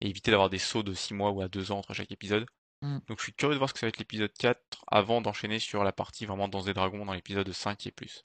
et 0.00 0.08
éviter 0.08 0.30
d'avoir 0.30 0.50
des 0.50 0.58
sauts 0.58 0.82
de 0.82 0.94
6 0.94 1.14
mois 1.14 1.30
ou 1.30 1.42
à 1.42 1.48
2 1.48 1.72
ans 1.72 1.78
entre 1.78 1.94
chaque 1.94 2.12
épisode. 2.12 2.46
Mm. 2.82 2.98
Donc 3.06 3.18
je 3.18 3.24
suis 3.24 3.34
curieux 3.34 3.54
de 3.54 3.58
voir 3.58 3.68
ce 3.68 3.74
que 3.74 3.80
ça 3.80 3.86
va 3.86 3.90
être 3.90 3.98
l'épisode 3.98 4.32
4 4.38 4.60
avant 4.88 5.20
d'enchaîner 5.20 5.58
sur 5.58 5.84
la 5.84 5.92
partie 5.92 6.26
vraiment 6.26 6.48
Danse 6.48 6.64
des 6.64 6.74
Dragons 6.74 7.04
dans 7.04 7.12
l'épisode 7.12 7.50
5 7.52 7.86
et 7.86 7.90
plus. 7.92 8.22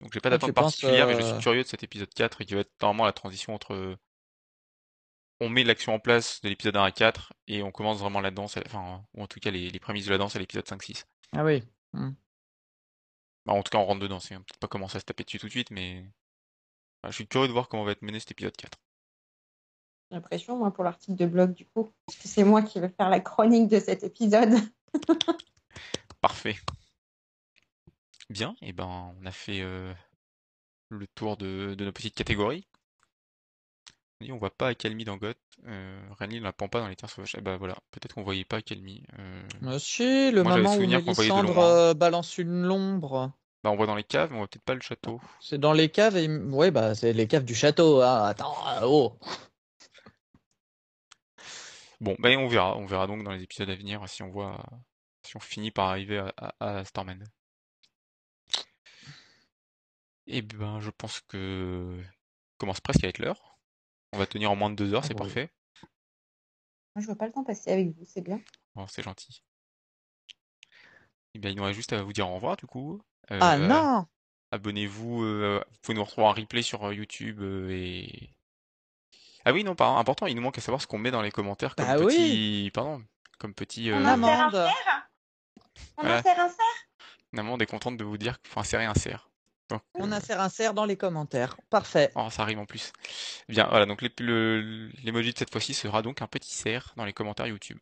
Donc 0.00 0.12
j'ai 0.12 0.20
pas 0.20 0.30
d'attente 0.30 0.52
particulière, 0.52 1.06
mais 1.06 1.14
je 1.14 1.20
euh, 1.20 1.32
suis 1.34 1.42
curieux 1.42 1.62
de 1.62 1.68
cet 1.68 1.82
épisode 1.82 2.12
4 2.14 2.40
et 2.40 2.46
qui 2.46 2.54
va 2.54 2.60
être 2.60 2.72
normalement 2.80 3.04
la 3.04 3.12
transition 3.12 3.54
entre 3.54 3.96
on 5.40 5.48
met 5.48 5.64
l'action 5.64 5.94
en 5.94 5.98
place 5.98 6.40
de 6.42 6.48
l'épisode 6.48 6.76
1 6.76 6.84
à 6.84 6.90
4 6.92 7.32
et 7.48 7.62
on 7.62 7.70
commence 7.70 7.98
vraiment 7.98 8.20
la 8.20 8.30
danse, 8.30 8.56
à- 8.56 8.62
enfin 8.66 9.02
ou 9.14 9.22
en 9.22 9.26
tout 9.26 9.40
cas 9.40 9.50
les, 9.50 9.70
les 9.70 9.80
prémices 9.80 10.06
de 10.06 10.10
la 10.10 10.18
danse 10.18 10.36
à 10.36 10.38
l'épisode 10.38 10.66
5-6. 10.66 11.04
Ah 11.32 11.44
oui. 11.44 11.62
hmm. 11.94 12.10
Bah, 13.50 13.56
en 13.56 13.64
tout 13.64 13.70
cas 13.70 13.78
on 13.78 13.84
rentre 13.84 14.00
dedans, 14.00 14.20
c'est 14.20 14.36
peut-être 14.36 14.60
pas 14.60 14.68
commencer 14.68 14.96
à 14.96 15.00
se 15.00 15.04
taper 15.04 15.24
dessus 15.24 15.40
tout 15.40 15.46
de 15.46 15.50
suite, 15.50 15.72
mais 15.72 16.04
Bah, 17.02 17.10
je 17.10 17.16
suis 17.16 17.26
curieux 17.26 17.48
de 17.48 17.52
voir 17.52 17.68
comment 17.68 17.82
va 17.82 17.90
être 17.90 18.02
mené 18.02 18.20
cet 18.20 18.30
épisode 18.30 18.56
4. 18.56 18.78
J'ai 20.08 20.16
l'impression, 20.16 20.56
moi, 20.56 20.72
pour 20.72 20.84
l'article 20.84 21.16
de 21.16 21.26
blog, 21.26 21.54
du 21.54 21.66
coup. 21.66 21.92
Parce 22.06 22.18
que 22.18 22.28
c'est 22.28 22.44
moi 22.44 22.62
qui 22.62 22.78
vais 22.78 22.88
faire 22.90 23.08
la 23.08 23.18
chronique 23.18 23.68
de 23.68 23.80
cet 23.80 24.04
épisode. 24.04 24.54
Parfait. 26.20 26.56
Bien, 28.28 28.54
et 28.62 28.72
ben 28.72 29.14
on 29.20 29.26
a 29.26 29.32
fait 29.32 29.62
euh, 29.62 29.92
le 30.90 31.08
tour 31.08 31.36
de, 31.36 31.74
de 31.74 31.84
nos 31.84 31.92
petites 31.92 32.14
catégories. 32.14 32.68
On 34.28 34.36
voit 34.36 34.50
pas 34.50 34.68
Akalmi 34.68 35.04
dans 35.04 35.16
Goth. 35.16 35.38
Euh, 35.66 36.00
Renly 36.18 36.38
ne 36.38 36.44
la 36.44 36.52
prend 36.52 36.68
pas 36.68 36.80
dans 36.80 36.88
les 36.88 36.94
terres 36.94 37.10
sauvages. 37.10 37.34
Eh 37.38 37.40
bah 37.40 37.56
voilà, 37.56 37.76
peut-être 37.90 38.14
qu'on 38.14 38.22
voyait 38.22 38.44
pas 38.44 38.58
Akalmi. 38.58 39.02
Euh... 39.18 39.42
Ah 39.66 39.78
si, 39.78 40.30
le 40.30 40.42
Moi, 40.42 40.56
moment 40.58 40.70
où 40.70 40.74
souvenir 40.74 41.02
qu'on 41.04 41.12
voyait 41.12 41.30
de 41.30 41.34
Mélissandre 41.34 41.58
euh, 41.58 41.94
balance 41.94 42.38
une 42.38 42.62
lombre. 42.62 43.32
Bah 43.62 43.70
on 43.70 43.76
voit 43.76 43.86
dans 43.86 43.94
les 43.94 44.04
caves, 44.04 44.30
mais 44.30 44.36
on 44.36 44.40
voit 44.40 44.48
peut-être 44.48 44.64
pas 44.64 44.74
le 44.74 44.80
château. 44.80 45.20
C'est 45.40 45.58
dans 45.58 45.72
les 45.74 45.90
caves 45.90 46.16
et 46.16 46.28
ouais 46.28 46.70
bah 46.70 46.94
c'est 46.94 47.12
les 47.12 47.26
caves 47.28 47.44
du 47.44 47.54
château. 47.54 48.00
hein. 48.00 48.24
Attends, 48.24 48.56
euh, 48.68 48.80
oh. 48.84 49.18
Bon, 52.00 52.16
ben 52.18 52.38
on 52.38 52.48
verra, 52.48 52.76
on 52.78 52.86
verra 52.86 53.06
donc 53.06 53.22
dans 53.22 53.32
les 53.32 53.42
épisodes 53.42 53.68
à 53.68 53.74
venir 53.74 54.08
si 54.08 54.22
on 54.22 54.30
voit, 54.30 54.64
si 55.26 55.36
on 55.36 55.40
finit 55.40 55.70
par 55.70 55.88
arriver 55.90 56.18
à, 56.18 56.32
à, 56.38 56.78
à 56.78 56.84
Starman. 56.86 57.22
Et 60.26 60.40
ben, 60.42 60.80
je 60.80 60.90
pense 60.90 61.20
que 61.28 62.00
commence 62.56 62.80
presque 62.80 63.04
à 63.04 63.08
être 63.08 63.18
l'heure. 63.18 63.58
On 64.12 64.18
va 64.18 64.26
tenir 64.26 64.50
en 64.50 64.56
moins 64.56 64.70
de 64.70 64.76
deux 64.76 64.94
heures, 64.94 65.02
Ah 65.04 65.06
c'est 65.06 65.14
oui. 65.14 65.18
parfait. 65.18 65.50
Moi, 66.94 67.02
je 67.02 67.06
vois 67.06 67.16
pas 67.16 67.26
le 67.26 67.32
temps 67.32 67.44
passer 67.44 67.70
avec 67.70 67.88
vous, 67.88 68.04
c'est 68.06 68.22
bien. 68.22 68.40
Bon, 68.74 68.86
c'est 68.86 69.02
gentil. 69.02 69.42
Et 71.34 71.38
bien, 71.38 71.50
il 71.50 71.56
nous 71.56 71.62
reste 71.64 71.76
juste 71.76 71.92
à 71.92 72.02
vous 72.02 72.12
dire 72.12 72.28
au 72.28 72.34
revoir 72.34 72.56
du 72.56 72.66
coup. 72.66 73.00
Ah 73.28 73.54
Euh, 73.54 73.58
non 73.58 74.06
Abonnez-vous, 74.52 75.22
euh, 75.22 75.62
vous 75.70 75.76
pouvez 75.82 75.94
nous 75.96 76.04
retrouver 76.04 76.26
en 76.26 76.32
replay 76.32 76.62
sur 76.62 76.84
euh, 76.84 76.94
YouTube 76.94 77.40
euh, 77.40 77.70
et. 77.70 78.30
Ah 79.44 79.52
oui, 79.52 79.62
non, 79.64 79.74
pas 79.74 79.88
important, 79.88 80.26
il 80.26 80.34
nous 80.34 80.42
manque 80.42 80.58
à 80.58 80.60
savoir 80.60 80.82
ce 80.82 80.86
qu'on 80.86 80.98
met 80.98 81.10
dans 81.10 81.22
les 81.22 81.30
commentaires 81.30 81.74
comme 81.76 81.86
Bah 81.86 81.98
oui. 81.98 82.06
petit. 82.06 82.70
Pardon, 82.74 83.02
comme 83.38 83.54
petit. 83.54 83.90
On 83.92 83.96
euh, 84.04 84.06
insère 84.06 84.40
un 84.46 84.50
cerf? 84.50 85.08
On 85.96 86.02
Voilà. 86.02 86.18
insère 86.18 86.40
un 86.40 86.48
cerf? 86.48 86.86
Maman 87.32 87.58
est 87.58 87.66
contente 87.66 87.96
de 87.96 88.04
vous 88.04 88.18
dire 88.18 88.40
qu'il 88.42 88.50
faut 88.50 88.60
insérer 88.60 88.84
un 88.84 88.94
cerf. 88.94 89.30
Donc, 89.68 89.82
On 89.94 90.10
euh, 90.10 90.16
insère 90.16 90.40
un 90.40 90.48
cerf 90.48 90.74
dans 90.74 90.84
les 90.84 90.96
commentaires. 90.96 91.56
Parfait. 91.70 92.10
oh, 92.16 92.28
ça 92.28 92.42
arrive 92.42 92.58
en 92.58 92.66
plus. 92.66 92.92
Bien, 93.48 93.68
voilà, 93.70 93.86
donc 93.86 94.02
l'ép- 94.02 94.18
le- 94.18 94.88
l'emoji 95.04 95.32
de 95.32 95.38
cette 95.38 95.52
fois-ci 95.52 95.74
sera 95.74 96.02
donc 96.02 96.22
un 96.22 96.26
petit 96.26 96.52
cerf 96.52 96.92
dans 96.96 97.04
les 97.04 97.12
commentaires 97.12 97.46
YouTube, 97.46 97.78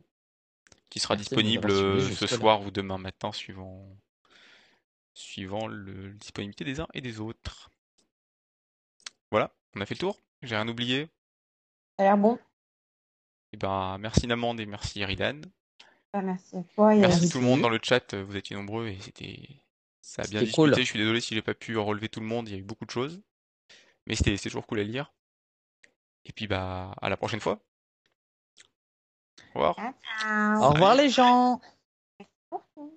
qui 0.90 1.00
sera 1.00 1.14
Merci 1.16 1.30
de 1.30 1.34
nous 1.36 1.42
disponible 1.42 1.70
avoir 1.70 1.82
suivis 1.94 2.04
euh, 2.12 2.14
ce 2.14 2.20
jusque-là. 2.26 2.38
soir 2.38 2.60
ou 2.60 2.70
demain 2.70 2.98
matin, 2.98 3.32
suivant, 3.32 3.88
suivant 5.18 5.66
le, 5.66 6.08
la 6.08 6.14
disponibilité 6.14 6.64
des 6.64 6.80
uns 6.80 6.86
et 6.94 7.00
des 7.00 7.20
autres. 7.20 7.70
Voilà, 9.30 9.52
on 9.74 9.80
a 9.80 9.86
fait 9.86 9.94
le 9.94 10.00
tour? 10.00 10.16
J'ai 10.42 10.56
rien 10.56 10.68
oublié? 10.68 11.06
Ça 11.98 12.04
a 12.04 12.08
l'air 12.08 12.18
bon? 12.18 12.38
Et 13.52 13.56
ben, 13.56 13.98
merci 13.98 14.26
Namande 14.26 14.60
et 14.60 14.66
merci 14.66 15.00
Eridan. 15.00 15.40
Bah, 16.12 16.22
merci 16.22 16.56
à 16.56 16.62
toi. 16.62 16.94
et 16.94 17.00
Merci 17.00 17.26
à- 17.26 17.28
tout 17.30 17.38
le 17.40 17.44
monde 17.46 17.60
dans 17.60 17.68
le 17.68 17.80
chat, 17.82 18.14
vous 18.14 18.36
étiez 18.36 18.56
nombreux 18.56 18.88
et 18.88 18.98
c'était 19.00 19.60
ça 20.00 20.22
a 20.22 20.26
bien 20.26 20.40
C'était 20.40 20.52
cool. 20.52 20.70
discuté. 20.70 20.84
Je 20.84 20.90
suis 20.90 20.98
désolé 20.98 21.20
si 21.20 21.34
j'ai 21.34 21.42
pas 21.42 21.54
pu 21.54 21.76
relever 21.76 22.08
tout 22.08 22.20
le 22.20 22.26
monde, 22.26 22.48
il 22.48 22.52
y 22.52 22.54
a 22.54 22.58
eu 22.60 22.62
beaucoup 22.64 22.86
de 22.86 22.90
choses. 22.90 23.20
Mais 24.06 24.14
c'était 24.14 24.36
c'est 24.36 24.48
toujours 24.48 24.66
cool 24.66 24.78
à 24.80 24.84
lire. 24.84 25.12
Et 26.24 26.32
puis 26.32 26.46
bah 26.46 26.94
à 27.02 27.08
la 27.08 27.16
prochaine 27.16 27.40
fois. 27.40 27.60
Au 29.54 29.58
revoir. 29.60 29.76
Ciao. 29.76 30.62
Au 30.62 30.70
revoir 30.70 30.94
les 30.94 31.10
gens 31.10 31.60
Merci. 32.52 32.92